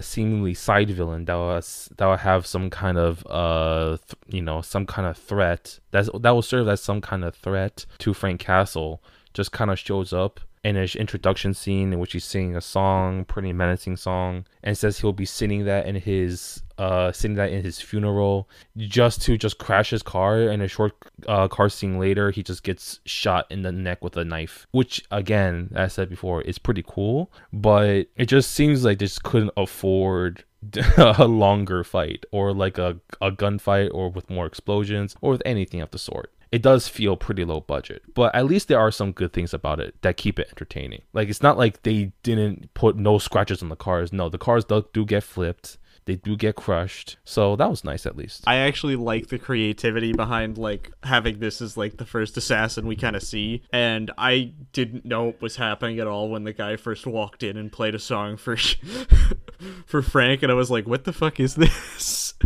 seemingly 0.00 0.54
side 0.54 0.90
villain 0.90 1.24
that 1.26 1.34
was 1.36 1.88
that 1.96 2.06
would 2.06 2.20
have 2.20 2.46
some 2.46 2.70
kind 2.70 2.98
of 2.98 3.24
uh, 3.28 3.96
th- 3.96 4.14
you 4.28 4.42
know, 4.42 4.60
some 4.62 4.86
kind 4.86 5.06
of 5.06 5.16
threat 5.16 5.78
that 5.92 6.08
that 6.22 6.30
will 6.30 6.42
serve 6.42 6.66
as 6.68 6.80
some 6.82 7.00
kind 7.00 7.24
of 7.24 7.34
threat 7.36 7.86
to 7.98 8.12
Frank 8.14 8.40
Castle, 8.40 9.00
just 9.32 9.52
kind 9.52 9.70
of 9.70 9.78
shows 9.78 10.12
up 10.12 10.40
in 10.64 10.74
his 10.76 10.96
introduction 10.96 11.54
scene 11.54 11.92
in 11.92 11.98
which 12.00 12.12
he's 12.14 12.24
singing 12.24 12.56
a 12.56 12.60
song, 12.60 13.24
pretty 13.24 13.52
menacing 13.52 13.96
song, 13.96 14.44
and 14.62 14.76
says 14.76 14.98
he'll 14.98 15.12
be 15.12 15.26
singing 15.26 15.64
that 15.66 15.86
in 15.86 15.94
his 15.96 16.62
uh 16.78 17.12
singing 17.12 17.36
that 17.36 17.50
in 17.50 17.62
his 17.62 17.80
funeral 17.80 18.48
just 18.76 19.22
to 19.22 19.36
just 19.38 19.58
crash 19.58 19.90
his 19.90 20.02
car. 20.02 20.48
And 20.48 20.62
a 20.62 20.68
short 20.68 20.92
uh 21.26 21.48
car 21.48 21.68
scene 21.68 21.98
later 21.98 22.30
he 22.30 22.42
just 22.42 22.62
gets 22.62 23.00
shot 23.04 23.46
in 23.50 23.62
the 23.62 23.72
neck 23.72 24.02
with 24.02 24.16
a 24.16 24.24
knife 24.24 24.66
which 24.72 25.04
again 25.10 25.70
as 25.74 25.92
i 25.92 25.94
said 25.94 26.10
before 26.10 26.42
is 26.42 26.58
pretty 26.58 26.84
cool 26.86 27.30
but 27.52 28.06
it 28.16 28.26
just 28.26 28.50
seems 28.50 28.84
like 28.84 28.98
they 28.98 29.06
just 29.06 29.22
couldn't 29.22 29.52
afford 29.56 30.44
a 30.96 31.26
longer 31.26 31.84
fight 31.84 32.24
or 32.30 32.52
like 32.52 32.78
a, 32.78 32.98
a 33.20 33.30
gunfight 33.30 33.90
or 33.92 34.10
with 34.10 34.30
more 34.30 34.46
explosions 34.46 35.14
or 35.20 35.32
with 35.32 35.42
anything 35.44 35.80
of 35.80 35.90
the 35.90 35.98
sort. 35.98 36.32
It 36.50 36.62
does 36.62 36.86
feel 36.88 37.16
pretty 37.16 37.44
low 37.44 37.60
budget 37.60 38.02
but 38.14 38.34
at 38.34 38.46
least 38.46 38.68
there 38.68 38.78
are 38.78 38.90
some 38.90 39.12
good 39.12 39.32
things 39.32 39.52
about 39.52 39.80
it 39.80 39.94
that 40.02 40.16
keep 40.16 40.38
it 40.38 40.48
entertaining. 40.48 41.02
Like 41.12 41.28
it's 41.28 41.42
not 41.42 41.58
like 41.58 41.82
they 41.82 42.12
didn't 42.22 42.72
put 42.74 42.96
no 42.96 43.18
scratches 43.18 43.62
on 43.62 43.68
the 43.68 43.76
cars. 43.76 44.12
No 44.12 44.28
the 44.28 44.38
cars 44.38 44.64
do, 44.64 44.86
do 44.92 45.04
get 45.04 45.22
flipped 45.22 45.78
they 46.06 46.16
do 46.16 46.36
get 46.36 46.54
crushed. 46.54 47.16
So 47.24 47.56
that 47.56 47.70
was 47.70 47.84
nice 47.84 48.06
at 48.06 48.16
least. 48.16 48.44
I 48.46 48.56
actually 48.56 48.96
like 48.96 49.28
the 49.28 49.38
creativity 49.38 50.12
behind 50.12 50.58
like 50.58 50.92
having 51.02 51.38
this 51.38 51.62
as 51.62 51.76
like 51.76 51.96
the 51.96 52.04
first 52.04 52.36
assassin 52.36 52.86
we 52.86 52.96
kind 52.96 53.16
of 53.16 53.22
see, 53.22 53.62
and 53.72 54.10
I 54.18 54.52
didn't 54.72 55.04
know 55.04 55.24
what 55.24 55.42
was 55.42 55.56
happening 55.56 55.98
at 55.98 56.06
all 56.06 56.28
when 56.28 56.44
the 56.44 56.52
guy 56.52 56.76
first 56.76 57.06
walked 57.06 57.42
in 57.42 57.56
and 57.56 57.72
played 57.72 57.94
a 57.94 57.98
song 57.98 58.36
for 58.36 58.56
for 59.86 60.02
Frank, 60.02 60.42
and 60.42 60.52
I 60.52 60.54
was 60.54 60.70
like, 60.70 60.86
"What 60.86 61.04
the 61.04 61.12
fuck 61.12 61.40
is 61.40 61.54
this?" 61.54 62.34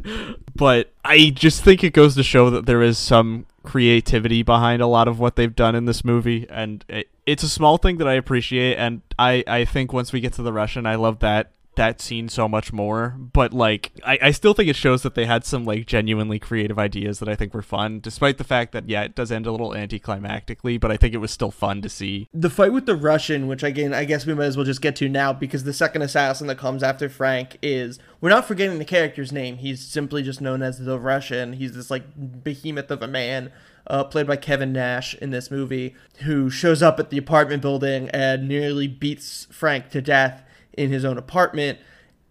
But 0.54 0.92
I 1.04 1.30
just 1.30 1.62
think 1.62 1.84
it 1.84 1.92
goes 1.92 2.14
to 2.16 2.22
show 2.22 2.50
that 2.50 2.66
there 2.66 2.82
is 2.82 2.98
some 2.98 3.46
creativity 3.62 4.42
behind 4.42 4.82
a 4.82 4.86
lot 4.86 5.06
of 5.06 5.20
what 5.20 5.36
they've 5.36 5.54
done 5.54 5.74
in 5.74 5.84
this 5.84 6.04
movie, 6.04 6.46
and 6.50 6.84
it, 6.88 7.08
it's 7.26 7.42
a 7.42 7.48
small 7.48 7.78
thing 7.78 7.98
that 7.98 8.08
I 8.08 8.14
appreciate, 8.14 8.76
and 8.76 9.02
I 9.18 9.44
I 9.46 9.64
think 9.64 9.92
once 9.92 10.12
we 10.12 10.20
get 10.20 10.32
to 10.34 10.42
the 10.42 10.52
Russian, 10.52 10.86
I 10.86 10.96
love 10.96 11.20
that 11.20 11.52
that 11.78 12.00
scene 12.00 12.28
so 12.28 12.46
much 12.46 12.72
more. 12.72 13.16
But 13.18 13.54
like, 13.54 13.92
I, 14.04 14.18
I 14.22 14.30
still 14.32 14.52
think 14.52 14.68
it 14.68 14.76
shows 14.76 15.02
that 15.02 15.14
they 15.14 15.24
had 15.24 15.44
some 15.44 15.64
like 15.64 15.86
genuinely 15.86 16.38
creative 16.38 16.78
ideas 16.78 17.18
that 17.20 17.28
I 17.28 17.34
think 17.34 17.54
were 17.54 17.62
fun, 17.62 18.00
despite 18.00 18.36
the 18.36 18.44
fact 18.44 18.72
that 18.72 18.88
yeah, 18.88 19.04
it 19.04 19.14
does 19.14 19.32
end 19.32 19.46
a 19.46 19.50
little 19.50 19.70
anticlimactically. 19.70 20.78
But 20.78 20.90
I 20.90 20.96
think 20.96 21.14
it 21.14 21.18
was 21.18 21.30
still 21.30 21.50
fun 21.50 21.80
to 21.82 21.88
see. 21.88 22.28
the 22.34 22.50
fight 22.50 22.72
with 22.72 22.86
the 22.86 22.96
Russian, 22.96 23.46
which 23.48 23.62
again 23.62 23.94
I 23.94 24.04
guess 24.04 24.26
we 24.26 24.34
might 24.34 24.44
as 24.44 24.56
well 24.56 24.66
just 24.66 24.82
get 24.82 24.96
to 24.96 25.08
now 25.08 25.32
because 25.32 25.64
the 25.64 25.72
second 25.72 26.02
assassin 26.02 26.46
that 26.48 26.58
comes 26.58 26.82
after 26.82 27.08
Frank 27.08 27.56
is 27.62 27.98
we're 28.20 28.28
not 28.28 28.46
forgetting 28.46 28.78
the 28.78 28.84
character's 28.84 29.32
name. 29.32 29.58
He's 29.58 29.80
simply 29.80 30.22
just 30.22 30.40
known 30.40 30.62
as 30.62 30.78
the 30.78 30.98
Russian. 30.98 31.54
He's 31.54 31.74
this 31.74 31.90
like 31.90 32.02
behemoth 32.42 32.90
of 32.90 33.02
a 33.02 33.06
man, 33.08 33.52
uh, 33.86 34.04
played 34.04 34.26
by 34.26 34.36
Kevin 34.36 34.72
Nash 34.72 35.14
in 35.14 35.30
this 35.30 35.50
movie, 35.50 35.94
who 36.24 36.50
shows 36.50 36.82
up 36.82 36.98
at 36.98 37.10
the 37.10 37.18
apartment 37.18 37.62
building 37.62 38.08
and 38.10 38.48
nearly 38.48 38.88
beats 38.88 39.46
Frank 39.50 39.90
to 39.90 40.02
death 40.02 40.42
in 40.78 40.90
his 40.90 41.04
own 41.04 41.18
apartment 41.18 41.78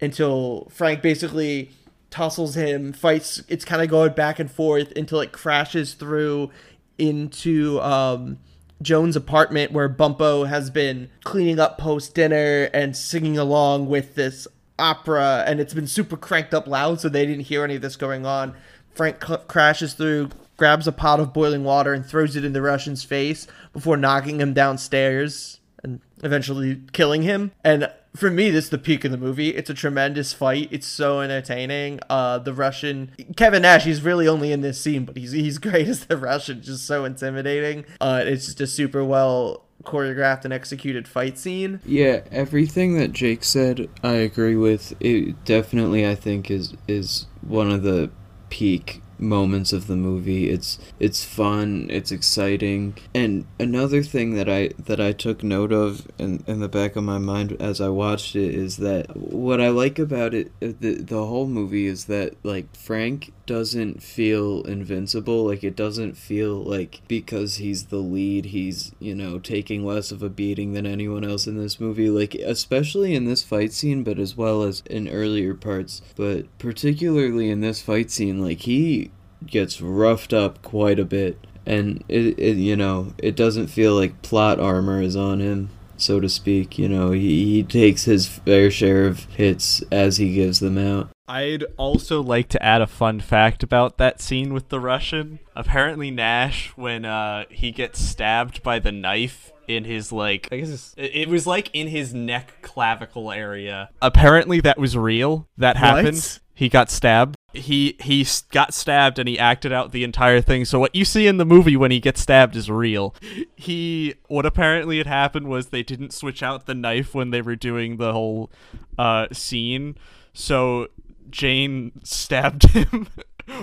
until 0.00 0.68
Frank 0.70 1.02
basically 1.02 1.70
tussles 2.10 2.54
him, 2.54 2.92
fights. 2.92 3.42
It's 3.48 3.64
kind 3.64 3.82
of 3.82 3.88
going 3.88 4.12
back 4.14 4.38
and 4.38 4.50
forth 4.50 4.92
until 4.96 5.20
it 5.20 5.32
crashes 5.32 5.94
through 5.94 6.50
into 6.96 7.80
um, 7.80 8.38
Joan's 8.80 9.16
apartment 9.16 9.72
where 9.72 9.88
Bumpo 9.88 10.48
has 10.48 10.70
been 10.70 11.10
cleaning 11.24 11.60
up 11.60 11.78
post 11.78 12.14
dinner 12.14 12.70
and 12.72 12.96
singing 12.96 13.38
along 13.38 13.88
with 13.88 14.14
this 14.14 14.48
opera, 14.78 15.44
and 15.46 15.60
it's 15.60 15.74
been 15.74 15.86
super 15.86 16.16
cranked 16.16 16.54
up 16.54 16.66
loud, 16.66 17.00
so 17.00 17.08
they 17.08 17.26
didn't 17.26 17.44
hear 17.44 17.64
any 17.64 17.76
of 17.76 17.82
this 17.82 17.96
going 17.96 18.24
on. 18.24 18.54
Frank 18.94 19.24
c- 19.24 19.36
crashes 19.46 19.94
through, 19.94 20.30
grabs 20.56 20.86
a 20.86 20.92
pot 20.92 21.20
of 21.20 21.32
boiling 21.32 21.64
water, 21.64 21.92
and 21.92 22.06
throws 22.06 22.36
it 22.36 22.44
in 22.44 22.52
the 22.52 22.62
Russian's 22.62 23.04
face 23.04 23.46
before 23.72 23.96
knocking 23.96 24.40
him 24.40 24.54
downstairs 24.54 25.60
and 25.82 26.00
eventually 26.22 26.80
killing 26.92 27.22
him. 27.22 27.52
And 27.64 27.90
for 28.18 28.30
me, 28.30 28.50
this 28.50 28.64
is 28.64 28.70
the 28.70 28.78
peak 28.78 29.04
of 29.04 29.12
the 29.12 29.16
movie. 29.16 29.50
It's 29.50 29.70
a 29.70 29.74
tremendous 29.74 30.32
fight. 30.32 30.68
It's 30.72 30.86
so 30.86 31.20
entertaining. 31.20 32.00
Uh, 32.10 32.38
the 32.38 32.52
Russian 32.52 33.12
Kevin 33.36 33.62
Nash, 33.62 33.84
he's 33.84 34.02
really 34.02 34.26
only 34.26 34.50
in 34.50 34.60
this 34.60 34.80
scene, 34.80 35.04
but 35.04 35.16
he's 35.16 35.32
he's 35.32 35.58
great 35.58 35.88
as 35.88 36.06
the 36.06 36.16
Russian, 36.16 36.60
just 36.60 36.84
so 36.86 37.04
intimidating. 37.04 37.84
Uh, 38.00 38.22
it's 38.24 38.46
just 38.46 38.60
a 38.60 38.66
super 38.66 39.04
well 39.04 39.64
choreographed 39.84 40.44
and 40.44 40.52
executed 40.52 41.06
fight 41.06 41.38
scene. 41.38 41.80
Yeah, 41.86 42.22
everything 42.32 42.98
that 42.98 43.12
Jake 43.12 43.44
said, 43.44 43.88
I 44.02 44.14
agree 44.14 44.56
with. 44.56 44.94
It 45.00 45.44
definitely, 45.44 46.06
I 46.06 46.14
think, 46.14 46.50
is 46.50 46.74
is 46.88 47.26
one 47.42 47.70
of 47.70 47.82
the 47.82 48.10
peak 48.50 49.00
moments 49.18 49.72
of 49.72 49.86
the 49.86 49.96
movie. 49.96 50.50
It's 50.50 50.78
it's 50.98 51.24
fun, 51.24 51.86
it's 51.90 52.12
exciting. 52.12 52.96
And 53.14 53.46
another 53.58 54.02
thing 54.02 54.34
that 54.34 54.48
I 54.48 54.70
that 54.78 55.00
I 55.00 55.12
took 55.12 55.42
note 55.42 55.72
of 55.72 56.06
in, 56.18 56.44
in 56.46 56.60
the 56.60 56.68
back 56.68 56.96
of 56.96 57.04
my 57.04 57.18
mind 57.18 57.56
as 57.60 57.80
I 57.80 57.88
watched 57.88 58.36
it 58.36 58.54
is 58.54 58.78
that 58.78 59.16
what 59.16 59.60
I 59.60 59.68
like 59.68 59.98
about 59.98 60.34
it 60.34 60.52
the 60.60 60.94
the 60.94 61.26
whole 61.26 61.46
movie 61.46 61.86
is 61.86 62.06
that 62.06 62.34
like 62.44 62.74
Frank 62.76 63.32
doesn't 63.48 64.02
feel 64.02 64.60
invincible 64.64 65.42
like 65.46 65.64
it 65.64 65.74
doesn't 65.74 66.18
feel 66.18 66.62
like 66.62 67.00
because 67.08 67.56
he's 67.56 67.86
the 67.86 67.96
lead 67.96 68.44
he's 68.44 68.92
you 69.00 69.14
know 69.14 69.38
taking 69.38 69.86
less 69.86 70.12
of 70.12 70.22
a 70.22 70.28
beating 70.28 70.74
than 70.74 70.84
anyone 70.84 71.24
else 71.24 71.46
in 71.46 71.56
this 71.56 71.80
movie 71.80 72.10
like 72.10 72.34
especially 72.34 73.14
in 73.14 73.24
this 73.24 73.42
fight 73.42 73.72
scene 73.72 74.04
but 74.04 74.18
as 74.18 74.36
well 74.36 74.62
as 74.62 74.82
in 74.90 75.08
earlier 75.08 75.54
parts. 75.54 76.02
But 76.14 76.46
particularly 76.58 77.48
in 77.48 77.62
this 77.62 77.80
fight 77.80 78.10
scene 78.10 78.38
like 78.38 78.60
he 78.60 79.10
gets 79.46 79.80
roughed 79.80 80.34
up 80.34 80.60
quite 80.60 80.98
a 80.98 81.06
bit 81.06 81.38
and 81.64 82.04
it, 82.06 82.38
it 82.38 82.56
you 82.58 82.76
know 82.76 83.14
it 83.16 83.34
doesn't 83.34 83.68
feel 83.68 83.94
like 83.94 84.20
plot 84.20 84.60
armor 84.60 85.00
is 85.00 85.16
on 85.16 85.40
him 85.40 85.70
so 85.96 86.20
to 86.20 86.28
speak 86.28 86.78
you 86.78 86.88
know 86.88 87.12
he, 87.12 87.44
he 87.54 87.62
takes 87.62 88.04
his 88.04 88.28
fair 88.28 88.70
share 88.70 89.06
of 89.06 89.24
hits 89.36 89.82
as 89.90 90.18
he 90.18 90.34
gives 90.34 90.60
them 90.60 90.76
out 90.76 91.08
I'd 91.28 91.64
also 91.76 92.22
like 92.22 92.48
to 92.48 92.62
add 92.62 92.80
a 92.80 92.86
fun 92.86 93.20
fact 93.20 93.62
about 93.62 93.98
that 93.98 94.20
scene 94.20 94.54
with 94.54 94.70
the 94.70 94.80
Russian. 94.80 95.40
Apparently, 95.54 96.10
Nash, 96.10 96.72
when 96.74 97.04
uh, 97.04 97.44
he 97.50 97.70
gets 97.70 98.00
stabbed 98.00 98.62
by 98.62 98.78
the 98.78 98.92
knife 98.92 99.52
in 99.68 99.84
his 99.84 100.10
like, 100.10 100.48
I 100.50 100.56
guess 100.56 100.70
it's, 100.70 100.94
it 100.96 101.28
was 101.28 101.46
like 101.46 101.70
in 101.74 101.88
his 101.88 102.14
neck 102.14 102.54
clavicle 102.62 103.30
area. 103.30 103.90
Apparently, 104.00 104.60
that 104.62 104.78
was 104.78 104.96
real. 104.96 105.46
That 105.58 105.76
happened. 105.76 106.16
What? 106.16 106.40
He 106.54 106.68
got 106.68 106.90
stabbed. 106.90 107.36
He 107.52 107.96
he 108.00 108.26
got 108.50 108.74
stabbed 108.74 109.18
and 109.18 109.28
he 109.28 109.38
acted 109.38 109.72
out 109.72 109.92
the 109.92 110.02
entire 110.02 110.40
thing. 110.40 110.64
So 110.64 110.80
what 110.80 110.94
you 110.94 111.04
see 111.04 111.26
in 111.26 111.36
the 111.36 111.44
movie 111.44 111.76
when 111.76 111.90
he 111.90 112.00
gets 112.00 112.20
stabbed 112.20 112.56
is 112.56 112.68
real. 112.68 113.14
He 113.54 114.14
what 114.26 114.44
apparently 114.44 114.98
had 114.98 115.06
happened 115.06 115.46
was 115.46 115.68
they 115.68 115.84
didn't 115.84 116.12
switch 116.12 116.42
out 116.42 116.66
the 116.66 116.74
knife 116.74 117.14
when 117.14 117.30
they 117.30 117.42
were 117.42 117.54
doing 117.54 117.98
the 117.98 118.12
whole 118.12 118.50
uh, 118.98 119.28
scene. 119.30 119.96
So 120.32 120.88
Jane 121.30 121.92
stabbed 122.04 122.70
him 122.70 123.08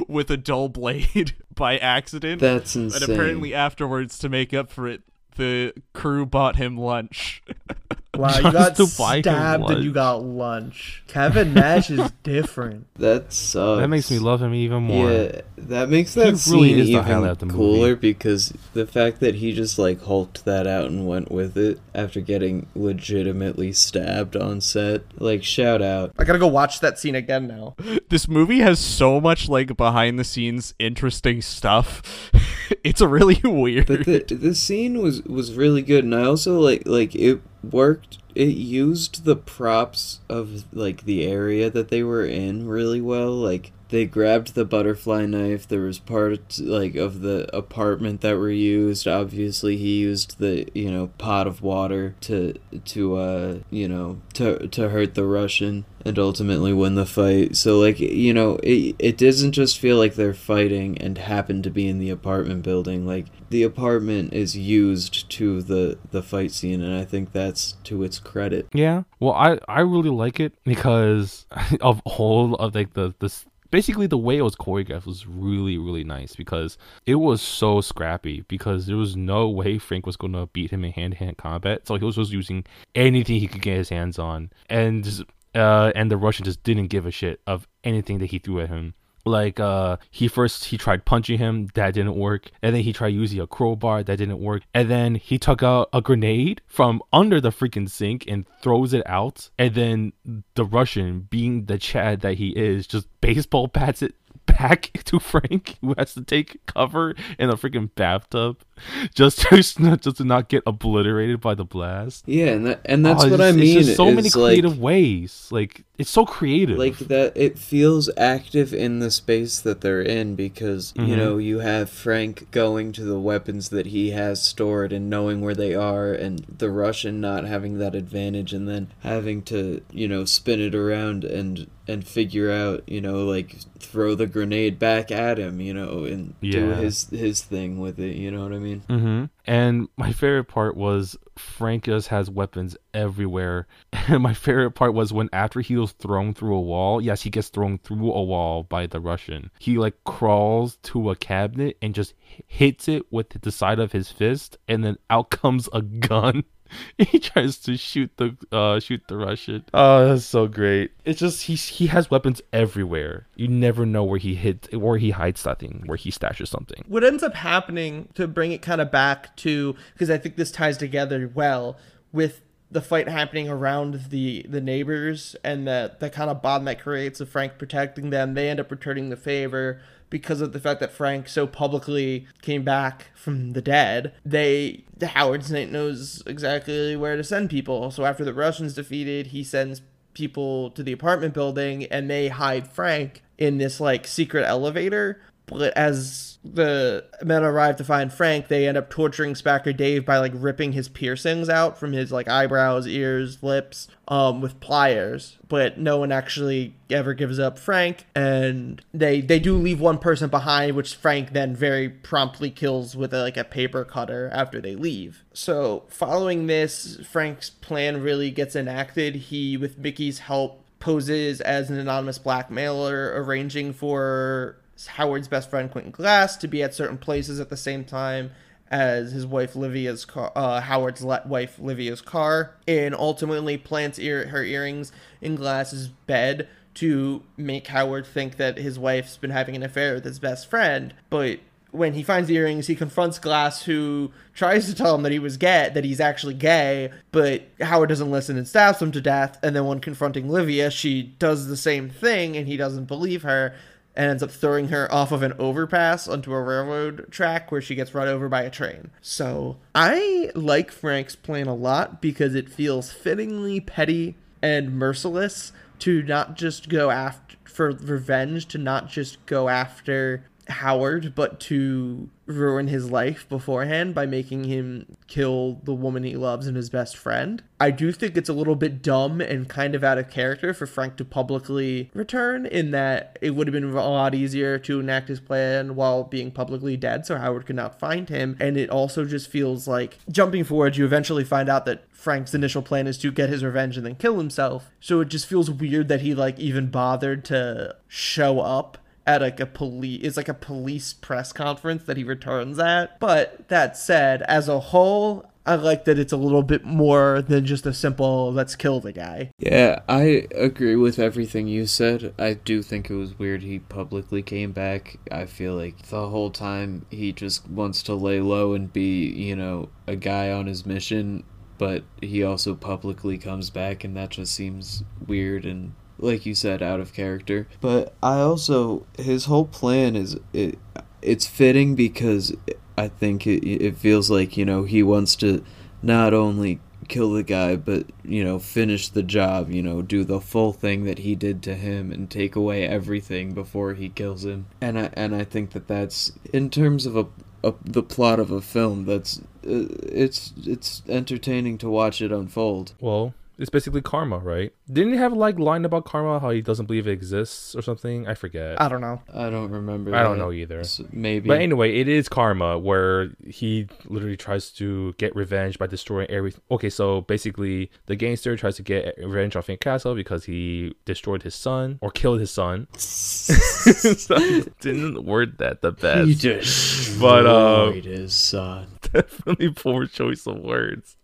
with 0.07 0.30
a 0.30 0.38
dull 0.38 0.70
blade 0.70 1.36
by 1.55 1.78
accident. 1.78 2.41
that's 2.41 2.76
and 2.76 2.86
insane 2.86 3.11
apparently 3.11 3.53
afterwards 3.53 4.18
to 4.20 4.30
make 4.30 4.53
up 4.53 4.70
for 4.70 4.88
it, 4.88 5.01
the 5.38 5.74
crew 5.93 6.26
bought 6.26 6.55
him 6.55 6.78
lunch. 6.78 7.43
Wow, 8.18 8.36
you 8.38 8.51
got 8.51 8.76
to 8.78 8.88
buy 8.97 9.18
him 9.18 9.24
stabbed 9.24 9.70
and 9.70 9.84
you 9.84 9.91
got 9.91 10.24
lunch. 10.24 11.03
Kevin 11.07 11.53
Nash 11.53 11.89
is 11.89 12.11
different. 12.24 12.88
that 12.95 13.32
sucks 13.32 13.80
That 13.82 13.88
makes 13.88 14.09
me 14.11 14.20
love 14.20 14.41
him 14.41 14.53
even 14.53 14.84
more. 14.84 15.09
Yeah, 15.11 15.41
that 15.57 15.89
makes 15.89 16.13
that 16.16 16.32
He 16.32 16.36
scene 16.38 16.53
really 16.53 16.82
is 16.82 16.89
even 16.89 17.03
highlight 17.03 17.32
of 17.32 17.41
movie. 17.43 17.53
cooler 17.55 17.95
because 17.95 18.53
the 18.74 18.86
fact 18.86 19.20
that 19.22 19.36
he 19.36 19.53
just 19.53 19.80
like 19.80 20.01
hulked 20.01 20.45
that 20.45 20.68
out 20.68 20.86
and 20.86 21.07
went 21.07 21.32
with 21.32 21.57
it 21.57 21.80
after 21.93 22.20
getting 22.22 22.68
legitimately 22.76 23.72
stabbed 23.74 24.36
on 24.36 24.61
set. 24.61 25.03
Like 25.20 25.43
shout 25.43 25.82
out. 25.82 26.11
I 26.18 26.24
gotta 26.24 26.39
go 26.39 26.47
watch 26.47 26.80
that 26.82 26.99
scene 26.99 27.16
again 27.16 27.47
now. 27.47 27.76
this 28.09 28.28
movie 28.28 28.59
has 28.59 28.80
so 28.80 29.22
much 29.22 29.47
like 29.47 29.78
behind 29.78 30.18
the 30.20 30.24
scenes 30.24 30.74
interesting 30.80 31.41
stuff. 31.41 32.32
it's 32.84 33.01
a 33.01 33.07
really 33.07 33.39
weird. 33.43 33.88
But 33.88 34.05
the 34.05 34.20
the 34.30 34.55
scene 34.55 35.01
was 35.01 35.22
was 35.24 35.53
really 35.53 35.82
good 35.82 36.03
and 36.03 36.13
I 36.16 36.24
also 36.26 36.59
like 36.59 36.84
like 36.86 37.16
it 37.16 37.41
worked 37.72 38.18
it 38.36 38.49
used 38.49 39.24
the 39.24 39.36
props 39.36 40.20
of 40.30 40.66
like 40.74 41.05
the 41.05 41.26
area 41.26 41.70
that 41.70 41.88
they 41.88 42.03
were 42.03 42.26
in 42.26 42.68
really 42.68 43.01
well 43.01 43.32
like 43.32 43.72
they 43.96 44.06
grabbed 44.06 44.56
the 44.56 44.66
butterfly 44.66 45.26
knife. 45.26 45.66
There 45.66 45.82
was 45.82 46.00
parts 46.00 46.60
like 46.60 46.96
of 46.96 47.22
the 47.22 47.50
apartment 47.56 48.20
that 48.20 48.38
were 48.38 48.52
used. 48.52 49.08
Obviously 49.08 49.78
he 49.78 50.00
used 50.00 50.38
the 50.38 50.68
you 50.74 50.91
know 50.91 51.12
pot 51.18 51.48
of 51.48 51.62
water 51.62 52.14
to 52.22 52.56
to 52.84 53.16
uh 53.16 53.60
you 53.70 53.88
know 53.88 54.22
to 54.34 54.68
to 54.68 54.89
hurt 54.89 55.16
the 55.16 55.26
russian 55.26 55.86
and 56.04 56.20
ultimately 56.20 56.74
win 56.74 56.96
the 56.96 57.06
fight. 57.06 57.56
So 57.56 57.80
like 57.80 58.00
you 58.00 58.34
know 58.34 58.60
it, 58.64 58.98
it 59.00 59.18
doesn't 59.18 59.54
just 59.54 59.80
feel 59.80 59.98
like 59.98 60.16
they're 60.16 60.34
fighting 60.34 60.98
and 60.98 61.18
happen 61.18 61.64
to 61.64 61.70
be 61.70 61.88
in 61.88 62.00
the 62.00 62.10
apartment 62.10 62.64
building. 62.64 63.08
Like 63.08 63.28
the 63.50 63.64
apartment 63.64 64.34
is 64.34 64.58
used 64.58 65.30
to 65.32 65.62
the 65.62 65.98
the 66.12 66.22
fight 66.22 66.52
scene 66.52 66.82
and 66.82 66.93
i 66.93 67.06
think 67.06 67.32
that's 67.32 67.74
to 67.86 68.04
its 68.04 68.20
credit. 68.20 68.68
Yeah. 68.74 69.04
Well, 69.22 69.34
I 69.34 69.58
I 69.70 69.80
really 69.80 70.10
like 70.10 70.41
it 70.41 70.54
because 70.66 71.46
of 71.80 72.02
all 72.04 72.56
of 72.56 72.76
like 72.76 72.93
the 72.93 73.16
this 73.20 73.46
basically 73.72 74.07
the 74.07 74.18
way 74.18 74.38
it 74.38 74.41
was 74.41 74.55
choreographed 74.55 75.05
was 75.05 75.28
really 75.28 75.78
really 75.78 76.03
nice 76.03 76.36
because 76.36 76.78
it 77.05 77.16
was 77.16 77.41
so 77.41 77.82
scrappy 77.82 78.41
because 78.47 78.86
there 78.86 78.97
was 78.97 79.16
no 79.16 79.49
way 79.49 79.78
Frank 79.78 80.05
was 80.05 80.18
going 80.18 80.34
to 80.34 80.47
beat 80.47 80.72
him 80.72 80.84
in 80.86 80.91
hand 80.91 81.13
to 81.13 81.20
hand 81.20 81.38
combat. 81.38 81.88
So 81.88 81.95
he 81.95 82.05
was 82.05 82.16
just 82.16 82.32
using 82.32 82.66
anything 82.93 83.39
he 83.39 83.47
could 83.47 83.61
get 83.61 83.78
his 83.78 83.89
hands 83.89 84.20
on, 84.20 84.51
and 84.70 85.26
uh 85.53 85.91
and 85.95 86.11
the 86.11 86.18
Russian 86.18 86.45
just 86.45 86.63
didn't 86.63 86.88
give 86.88 87.05
a 87.05 87.11
shit 87.11 87.41
of 87.47 87.68
anything 87.84 88.20
that 88.20 88.28
he 88.28 88.39
threw 88.39 88.59
at 88.61 88.70
him. 88.70 88.93
Like 89.26 89.59
uh 89.59 89.97
he 90.11 90.28
first 90.28 90.65
he 90.65 90.78
tried 90.78 91.05
punching 91.05 91.38
him, 91.38 91.67
that 91.73 91.93
didn't 91.93 92.15
work. 92.15 92.51
And 92.61 92.76
then 92.76 92.84
he 92.84 92.93
tried 92.93 93.09
using 93.09 93.39
a 93.39 93.47
crowbar, 93.47 94.03
that 94.03 94.17
didn't 94.17 94.39
work. 94.39 94.63
And 94.73 94.89
then 94.89 95.15
he 95.15 95.38
took 95.38 95.63
out 95.63 95.89
a 95.93 96.01
grenade 96.01 96.61
from 96.67 97.01
under 97.11 97.41
the 97.41 97.49
freaking 97.49 97.89
sink 97.89 98.26
and 98.28 98.45
throws 98.61 98.93
it 98.93 99.03
out. 99.07 99.49
And 99.57 99.73
then 99.73 100.13
the 100.55 100.65
Russian, 100.65 101.21
being 101.30 101.65
the 101.65 101.78
Chad 101.78 102.21
that 102.21 102.36
he 102.36 102.49
is, 102.49 102.88
just 102.88 103.07
baseball 103.21 103.67
bats 103.67 104.01
it 104.01 104.15
back 104.45 104.91
to 105.05 105.19
Frank, 105.19 105.78
who 105.82 105.93
has 105.97 106.13
to 106.13 106.23
take 106.23 106.65
cover 106.65 107.15
in 107.39 107.49
a 107.49 107.55
freaking 107.55 107.89
bathtub 107.95 108.59
just 109.13 109.39
to 109.41 109.57
just 110.01 110.17
to 110.17 110.23
not 110.23 110.49
get 110.49 110.63
obliterated 110.65 111.39
by 111.41 111.53
the 111.55 111.65
blast. 111.65 112.23
yeah 112.28 112.47
and 112.47 112.65
that 112.65 112.82
and 112.86 113.05
that's 113.05 113.23
Oh, 113.23 113.30
what 113.30 113.41
i 113.41 113.51
mean 113.51 113.78
It's 113.80 113.95
so 113.95 114.11
many 114.11 114.28
is, 114.28 114.36
like- 114.36 114.51
creative 114.51 114.80
ways. 114.80 115.47
Like 115.51 115.84
it's 115.97 116.09
so 116.09 116.26
creative. 116.26 116.78
like 116.78 116.97
that 116.97 117.32
it 117.38 117.57
feels 117.57 118.09
active 118.17 118.73
in 118.73 118.99
the 118.99 119.09
space 119.09 119.59
that 119.61 119.80
they're 119.82 120.01
in 120.01 120.36
because 120.36 120.93
you 120.97 121.03
Mhm. 121.03 121.17
know 121.17 121.38
you 121.38 121.59
have 121.59 121.89
frank 121.89 122.51
going 122.51 122.91
to 122.93 123.03
the 123.05 123.19
weapons 123.19 123.69
that 123.69 123.86
he 123.88 124.09
has 124.11 124.43
stored 124.43 124.91
and 124.91 125.09
knowing 125.09 125.39
where 125.39 125.55
they 125.55 125.73
are 125.73 126.11
and 126.11 126.45
the 126.57 126.69
russian 126.69 127.21
not 127.21 127.45
having 127.45 127.78
that 127.78 127.95
advantage 127.95 128.51
and 128.51 128.67
then 128.67 128.88
having 129.03 129.41
to 129.43 129.82
you 129.91 130.07
know 130.07 130.26
spin 130.26 130.59
it 130.59 130.76
around 130.76 131.23
and 131.23 131.67
and 131.88 132.05
figure 132.05 132.51
out 132.51 132.84
you 132.88 132.99
know 132.99 133.23
like 133.23 133.55
throw 133.80 134.15
the 134.15 134.26
grenade 134.28 134.78
back 134.78 135.11
at 135.11 135.38
him 135.38 135.61
you 135.61 135.73
know 135.73 136.03
and 136.03 136.34
do 136.41 136.71
his 136.71 137.07
his 137.11 137.41
thing 137.41 137.80
with 137.80 137.99
it 137.99 138.15
you 138.17 138.30
know 138.32 138.43
what 138.43 138.51
i 138.51 138.57
mean 138.59 138.64
Mm-hmm. 138.74 139.26
And 139.45 139.88
my 139.97 140.11
favorite 140.11 140.45
part 140.45 140.76
was 140.76 141.18
Frank 141.38 141.86
just 141.86 142.07
has 142.09 142.30
weapons 142.30 142.76
everywhere. 142.93 143.68
And 144.07 144.22
my 144.22 144.36
favorite 144.36 144.72
part 144.72 144.93
was 144.93 145.11
when 145.11 145.30
after 145.34 145.61
he 145.61 145.76
was 145.78 145.93
thrown 145.93 146.36
through 146.36 146.55
a 146.55 146.61
wall, 146.61 147.01
yes, 147.01 147.24
he 147.24 147.32
gets 147.32 147.49
thrown 147.49 147.80
through 147.80 148.11
a 148.11 148.24
wall 148.24 148.61
by 148.61 148.86
the 148.86 148.99
Russian. 148.99 149.49
He 149.57 149.80
like 149.80 149.95
crawls 150.03 150.78
to 150.84 151.09
a 151.09 151.16
cabinet 151.16 151.78
and 151.82 151.95
just 151.95 152.13
hits 152.45 152.88
it 152.88 153.11
with 153.11 153.30
the 153.30 153.51
side 153.51 153.80
of 153.80 153.93
his 153.93 154.11
fist, 154.11 154.57
and 154.68 154.84
then 154.84 154.97
out 155.09 155.30
comes 155.41 155.68
a 155.74 155.82
gun. 155.82 156.43
he 156.97 157.19
tries 157.19 157.57
to 157.59 157.78
shoot 157.78 158.11
the 158.17 158.36
uh 158.51 158.80
shoot 158.80 159.01
the 159.07 159.17
Russian. 159.17 159.65
Oh, 159.73 160.07
that's 160.09 160.26
so 160.26 160.47
great. 160.47 160.91
It's 161.03 161.19
just 161.19 161.43
he 161.43 161.55
he 161.55 161.88
has 161.88 162.09
weapons 162.11 162.41
everywhere. 162.53 163.28
You 163.36 163.47
never 163.47 163.86
know 163.86 164.03
where 164.03 164.19
he 164.19 164.36
hit 164.36 164.73
where 164.76 164.97
he 164.97 165.11
hides 165.11 165.41
something, 165.41 165.84
where 165.86 165.97
he 165.97 166.11
stashes 166.11 166.47
something. 166.47 166.84
what 166.88 167.03
ends 167.03 167.23
up 167.23 167.36
happening 167.36 168.09
to 168.15 168.28
bring 168.28 168.51
it 168.51 168.61
kind 168.61 168.82
of 168.82 168.91
back 168.91 169.36
to 169.38 169.76
because 169.93 170.09
I 170.09 170.17
think 170.17 170.36
this 170.36 170.51
ties 170.51 170.78
together 170.78 171.30
well 171.34 171.78
with 172.11 172.41
the 172.71 172.82
fight 172.82 173.07
happening 173.07 173.47
around 173.47 174.05
the 174.09 174.45
the 174.49 174.59
neighbors 174.59 175.36
and 175.43 175.67
the 175.67 175.95
the 175.99 176.09
kind 176.09 176.30
of 176.30 176.41
bond 176.41 176.67
that 176.67 176.80
creates 176.80 177.21
of 177.21 177.30
Frank 177.30 177.57
protecting 177.57 178.09
them. 178.09 178.34
They 178.34 178.49
end 178.49 178.59
up 178.59 178.71
returning 178.71 179.09
the 179.09 179.15
favor 179.17 179.80
because 180.10 180.41
of 180.41 180.53
the 180.53 180.60
fact 180.60 180.80
that 180.80 180.91
Frank 180.91 181.28
so 181.28 181.47
publicly 181.47 182.28
came 182.41 182.64
back 182.64 183.08
from 183.16 183.53
the 183.53 183.62
dead. 183.62 184.14
They 184.26 184.84
the 184.97 185.08
Howard 185.08 185.43
Saint 185.43 185.72
knows 185.72 186.24
exactly 186.26 186.95
where 186.95 187.18
to 187.18 187.24
send 187.24 187.49
people. 187.49 187.91
So 187.91 188.06
after 188.06 188.24
the 188.24 188.34
Russians 188.34 188.74
defeated, 188.74 189.28
he 189.28 189.43
sends 189.43 189.82
people 190.14 190.72
to 190.72 190.84
the 190.84 190.93
apartment 190.93 191.34
building 191.34 191.86
and 191.86 192.10
they 192.10 192.30
hide 192.30 192.72
Frank 192.72 193.22
in 193.38 193.58
this 193.58 193.80
like 193.80 194.08
secret 194.08 194.45
elevator 194.45 195.20
But 195.48 195.76
as 195.78 196.38
the 196.43 197.06
men 197.24 197.43
arrive 197.43 197.76
to 197.78 197.84
find 197.84 198.12
Frank, 198.12 198.48
they 198.48 198.68
end 198.68 198.78
up 198.78 198.89
torturing 198.89 199.34
Spacker 199.34 199.76
Dave 199.76 200.06
by 200.06 200.18
like 200.18 200.34
ripping 200.36 200.74
his 200.74 200.88
piercings 200.88 201.50
out 201.50 201.78
from 201.78 201.93
his 201.93 202.12
like 202.12 202.28
eyebrows, 202.28 202.88
ears, 202.88 203.41
lips, 203.41 203.88
um, 204.08 204.41
with 204.41 204.60
pliers. 204.60 205.38
But 205.48 205.78
no 205.78 205.98
one 205.98 206.12
actually 206.12 206.76
ever 206.89 207.14
gives 207.14 207.39
up 207.39 207.58
Frank, 207.58 208.06
and 208.16 208.82
they 208.93 209.22
they 209.22 209.39
do 209.39 209.56
leave 209.58 209.80
one 209.80 209.98
person 209.98 210.30
behind, 210.30 210.76
which 210.76 210.96
Frank 210.96 211.34
then 211.34 211.56
very 211.56 211.89
promptly 211.89 212.50
kills 212.50 212.96
with 212.96 213.14
a, 213.14 213.22
like 213.22 213.38
a 213.38 213.43
paper 213.43 213.84
cutter 213.84 214.30
after 214.34 214.60
they 214.62 214.76
leave. 214.76 215.24
So 215.34 215.84
following 215.89 216.48
this, 216.48 217.00
Frank's 217.08 217.50
plan 217.50 218.02
really 218.02 218.32
gets 218.32 218.56
enacted. 218.56 219.16
He, 219.16 219.58
with 219.58 219.78
Mickey's 219.78 220.20
help, 220.20 220.64
poses 220.80 221.41
as 221.41 221.70
an 221.70 221.78
anonymous 221.78 222.20
blackmailer, 222.20 223.14
arranging 223.16 223.74
for 223.74 224.58
Howard's 224.88 225.28
best 225.28 225.49
friend 225.49 225.71
Quentin 225.71 225.91
Glass 225.91 226.36
to 226.38 226.47
be 226.47 226.61
at 226.61 226.73
certain 226.73 226.97
places 226.97 227.39
at 227.39 227.49
the 227.49 227.57
same 227.57 227.84
time 227.84 228.32
as 228.69 229.11
his 229.11 229.26
wife 229.26 229.55
Livia's 229.55 230.05
car, 230.05 230.32
uh, 230.36 230.59
Howard's 230.61 231.03
wife 231.03 231.59
Livia's 231.59 232.01
car, 232.01 232.55
and 232.67 232.95
ultimately 232.95 233.57
plants 233.57 233.99
ear- 233.99 234.28
her 234.28 234.43
earrings 234.43 234.91
in 235.21 235.36
Glass's 235.36 235.88
bed 235.88 236.47
to 236.76 237.23
make 237.38 237.67
Howard 237.67 238.05
think 238.05 238.38
that 238.38 238.57
his 238.57 238.78
wife's 238.78 239.17
been 239.17 239.30
having 239.30 239.55
an 239.55 239.63
affair 239.63 239.93
with 239.93 240.03
his 240.03 240.19
best 240.19 240.49
friend. 240.49 240.93
But 241.09 241.39
when 241.71 241.93
he 241.93 242.03
finds 242.03 242.28
the 242.28 242.36
earrings, 242.36 242.67
he 242.67 242.76
confronts 242.76 243.19
Glass, 243.19 243.63
who 243.63 244.11
tries 244.34 244.65
to 244.65 244.76
tell 244.76 244.95
him 244.95 245.03
that 245.03 245.11
he 245.11 245.19
was 245.19 245.38
gay, 245.38 245.69
that 245.73 245.86
he's 245.86 245.99
actually 245.99 246.34
gay, 246.34 246.91
but 247.11 247.43
Howard 247.61 247.89
doesn't 247.89 248.11
listen 248.11 248.38
and 248.38 248.47
stabs 248.47 248.82
him 248.82 248.91
to 248.91 249.01
death. 249.01 249.38
And 249.43 249.55
then 249.55 249.65
when 249.65 249.80
confronting 249.80 250.30
Livia, 250.30 250.71
she 250.71 251.03
does 251.03 251.47
the 251.47 251.57
same 251.57 251.89
thing, 251.89 252.36
and 252.36 252.47
he 252.47 252.57
doesn't 252.57 252.86
believe 252.86 253.23
her 253.23 253.55
and 253.96 254.10
ends 254.10 254.24
up 254.24 254.32
throwing 254.32 254.68
her 254.70 254.91
off 254.93 255.12
of 255.12 255.24
an 255.24 255.34
overpass 255.39 256.08
onto 256.08 256.34
a 256.34 256.41
railroad 256.41 257.08
track 257.12 257.52
where 257.52 257.62
she 257.62 257.76
gets 257.76 257.93
run 257.93 258.08
over 258.08 258.28
by 258.28 258.43
a 258.43 258.50
train. 258.50 258.91
So 259.02 259.58
I 259.74 260.32
like 260.36 260.72
Frank's 260.72 261.16
plan 261.16 261.48
a 261.48 261.56
lot 261.56 262.02
because 262.02 262.36
it 262.36 262.50
feels 262.50 262.91
fittingly 262.91 263.60
petty 263.60 264.16
and 264.41 264.78
merciless 264.78 265.52
to 265.80 266.02
not 266.04 266.36
just 266.36 266.70
go 266.70 266.89
after 266.89 267.36
for 267.46 267.72
revenge, 267.72 268.48
to 268.48 268.58
not 268.58 268.89
just 268.89 269.26
go 269.26 269.48
after 269.48 270.26
Howard, 270.48 271.14
but 271.16 271.39
to 271.41 272.10
ruin 272.28 272.68
his 272.68 272.89
life 272.89 273.28
beforehand 273.30 273.93
by 273.93 274.06
making 274.06 274.46
him 274.46 274.98
kill 275.08 275.60
the 275.64 275.74
woman 275.74 276.04
he 276.04 276.16
loves 276.16 276.48
and 276.48 276.58
his 276.58 276.70
best 276.70 276.98
friend. 276.98 277.43
I 277.60 277.72
do 277.72 277.91
think 277.91 278.18
it's 278.18 278.30
a 278.30 278.34
little 278.34 278.56
bit 278.56 278.82
dumb 278.82 279.22
and 279.22 279.48
kind 279.48 279.76
of 279.76 279.84
out 279.84 279.98
of 279.98 280.10
character 280.10 280.54
for 280.54 280.66
Frank 280.66 280.98
to 280.98 281.06
publicly 281.06 281.91
return, 281.93 282.46
in 282.46 282.72
that 282.72 283.18
it 283.22 283.32
would 283.32 283.48
have 283.48 283.54
been 283.54 283.72
a 283.72 283.89
lot 283.89 284.16
easier 284.16 284.58
to 284.60 284.80
enact 284.80 285.08
his 285.08 285.20
plan 285.20 285.76
while 285.76 286.04
being 286.04 286.32
publicly 286.32 286.78
dead 286.78 287.06
so 287.06 287.18
Howard 287.18 287.46
could 287.46 287.56
not 287.56 287.80
find 287.80 288.10
him. 288.10 288.36
And 288.39 288.58
it 288.58 288.70
also 288.70 289.06
just 289.06 289.30
feels 289.30 289.68
like 289.68 290.00
jumping 290.10 290.43
forward, 290.43 290.78
you 290.78 290.86
eventually 290.86 291.24
find 291.24 291.50
out 291.50 291.66
that 291.66 291.84
Frank's 291.91 292.34
initial 292.34 292.62
plan 292.62 292.88
is 292.88 292.98
to 293.00 293.12
get 293.12 293.30
his 293.30 293.43
revenge 293.43 293.78
and 293.78 293.86
then 293.86 293.96
kill 293.96 294.18
himself. 294.18 294.72
So 294.80 295.02
it 295.02 295.10
just 295.10 295.28
feels 295.28 295.50
weird 295.50 295.88
that 295.88 296.02
he 296.02 296.14
like 296.14 296.38
even 296.39 296.68
bothered 296.70 297.26
to 297.26 297.76
show 297.88 298.39
up 298.39 298.78
at 299.08 299.22
like 299.22 299.39
a 299.39 299.45
police 299.45 300.01
it's 300.03 300.18
like 300.18 300.30
a 300.30 300.34
police 300.34 300.93
press 300.93 301.32
conference 301.32 301.84
that 301.84 301.97
he 301.97 302.03
returns 302.03 302.60
at. 302.60 302.99
But 302.99 303.47
that 303.49 303.78
said, 303.78 304.22
as 304.24 304.47
a 304.47 304.60
whole, 304.60 305.30
I 305.45 305.56
like 305.56 305.86
that 305.86 305.99
it's 305.99 306.12
a 306.12 306.18
little 306.18 306.41
bit 306.41 306.66
more 306.66 307.22
than 307.22 307.45
just 307.45 307.68
a 307.68 307.74
simple 307.74 308.34
let's 308.34 308.56
kill 308.56 308.80
the 308.80 308.91
guy. 308.91 309.32
Yeah, 309.38 309.82
I 309.88 310.28
agree 310.34 310.76
with 310.76 310.97
everything 310.97 311.47
you 311.47 311.68
said. 311.68 312.14
I 312.18 312.34
do 312.34 312.64
think 312.64 312.89
it 312.89 312.95
was 312.95 313.20
weird 313.20 313.43
he 313.43 313.60
publicly 313.60 314.24
came 314.24 314.53
back. 314.53 314.97
I 315.12 315.26
feel 315.26 315.56
like 315.56 315.84
the 315.84 316.10
whole 316.10 316.32
time 316.32 316.88
he 316.89 317.12
just 317.12 317.47
wants 317.47 317.84
to 317.84 317.93
lay 317.93 318.22
low 318.22 318.53
and 318.53 318.74
be, 318.74 319.06
you 319.06 319.36
know, 319.36 319.70
a 319.86 319.95
guy 319.95 320.32
on 320.32 320.47
his 320.47 320.66
mission, 320.66 321.24
but 321.60 321.84
he 322.01 322.24
also 322.24 322.56
publicly 322.56 323.20
comes 323.20 323.51
back 323.51 323.84
and 323.84 323.95
that 323.95 324.10
just 324.10 324.34
seems 324.34 324.84
weird 325.06 325.45
and 325.45 325.74
like 325.98 326.26
you 326.26 326.36
said, 326.36 326.62
out 326.62 326.80
of 326.80 326.93
character. 326.93 327.48
But 327.62 327.93
I 328.02 328.20
also 328.20 328.86
his 328.98 329.26
whole 329.26 329.46
plan 329.46 329.96
is 329.96 330.18
it 330.34 330.58
it's 331.02 331.28
fitting 331.28 331.76
because 331.76 332.36
I 332.78 332.88
think 332.88 333.26
it 333.28 333.46
it 333.48 333.78
feels 333.78 334.10
like 334.10 334.38
you 334.38 334.46
know 334.46 334.64
he 334.64 334.84
wants 334.84 335.16
to 335.18 335.43
not 335.82 336.14
only 336.14 336.60
kill 336.88 337.14
the 337.14 337.24
guy 337.24 337.56
but 337.56 337.86
you 338.04 338.24
know 338.24 338.38
finish 338.38 338.89
the 338.89 339.02
job 339.02 339.50
you 339.50 339.62
know 339.62 339.82
do 339.82 340.04
the 340.04 340.22
full 340.22 340.54
thing 340.54 340.84
that 340.84 341.00
he 341.00 341.16
did 341.16 341.41
to 341.41 341.56
him 341.56 341.91
and 341.91 342.12
take 342.12 342.36
away 342.36 342.68
everything 342.68 343.34
before 343.34 343.74
he 343.74 343.89
kills 343.89 344.24
him 344.24 344.46
and 344.62 344.78
i 344.78 344.89
and 344.93 345.16
i 345.16 345.24
think 345.24 345.52
that 345.52 345.68
that's 345.68 346.12
in 346.32 346.48
terms 346.48 346.86
of 346.86 346.96
a, 346.96 347.08
a 347.43 347.54
the 347.64 347.82
plot 347.82 348.20
of 348.20 348.30
a 348.30 348.41
film 348.41 348.86
that's 348.86 349.20
uh, 349.48 349.66
it's 349.82 350.32
it's 350.46 350.84
entertaining 350.88 351.58
to 351.58 351.70
watch 351.70 352.02
it 352.02 352.12
unfold 352.12 352.74
Well, 352.80 353.16
it's 353.38 353.50
basically 353.50 353.82
karma, 353.82 354.20
right? 354.20 354.54
Didn't 354.72 354.94
he 354.94 354.98
have 355.00 355.14
like 355.14 355.38
line 355.40 355.66
about 355.66 355.86
karma 355.86 356.20
how 356.20 356.30
he 356.30 356.42
doesn't 356.42 356.66
believe 356.68 356.88
it 356.88 356.92
exists 356.92 357.56
or 357.56 357.62
something? 357.62 358.08
I 358.08 358.14
forget. 358.14 358.62
I 358.62 358.68
don't 358.70 358.82
know. 358.82 359.02
i 359.14 359.30
don't 359.30 359.52
remember 359.52 359.94
I 359.96 360.04
don't 360.04 360.18
know 360.18 360.32
either. 360.32 360.62
S- 360.62 360.82
maybe 360.92 361.28
But 361.28 361.42
anyway, 361.42 361.78
it 361.80 361.88
is 361.88 362.08
karma 362.10 362.58
where 362.58 363.12
he 363.28 363.68
literally 363.86 364.18
tries 364.18 364.50
to 364.52 364.94
get 364.98 365.16
revenge 365.16 365.60
by 365.60 365.68
destroying 365.68 366.10
everything. 366.10 366.42
Okay, 366.52 366.70
so 366.70 367.02
basically, 367.02 367.72
the 367.88 367.96
gangster 367.96 368.36
tries 368.38 368.56
to 368.58 368.64
get 368.64 368.96
revenge 368.98 369.36
on 369.36 369.42
Frank 369.42 369.60
Castle 369.60 369.96
because 369.96 370.26
he 370.26 370.74
destroyed 370.86 371.24
his 371.24 371.36
son 371.36 371.80
or 371.82 371.92
killed 371.92 372.20
his 372.20 372.32
son. 372.32 372.68
So, 372.78 373.34
didn't 374.62 375.04
word 375.04 375.38
that 375.40 375.62
the 375.62 375.72
best. 375.72 376.08
He 376.08 376.16
destroyed 376.16 377.00
But, 377.00 377.26
uh, 377.26 377.72
his 377.72 378.16
son. 378.16 378.68
definitely 378.94 379.50
poor 379.50 379.88
choice 379.88 380.26
of 380.28 380.38
words 380.38 380.96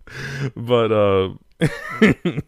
but 0.56 0.92
uh 0.92 1.30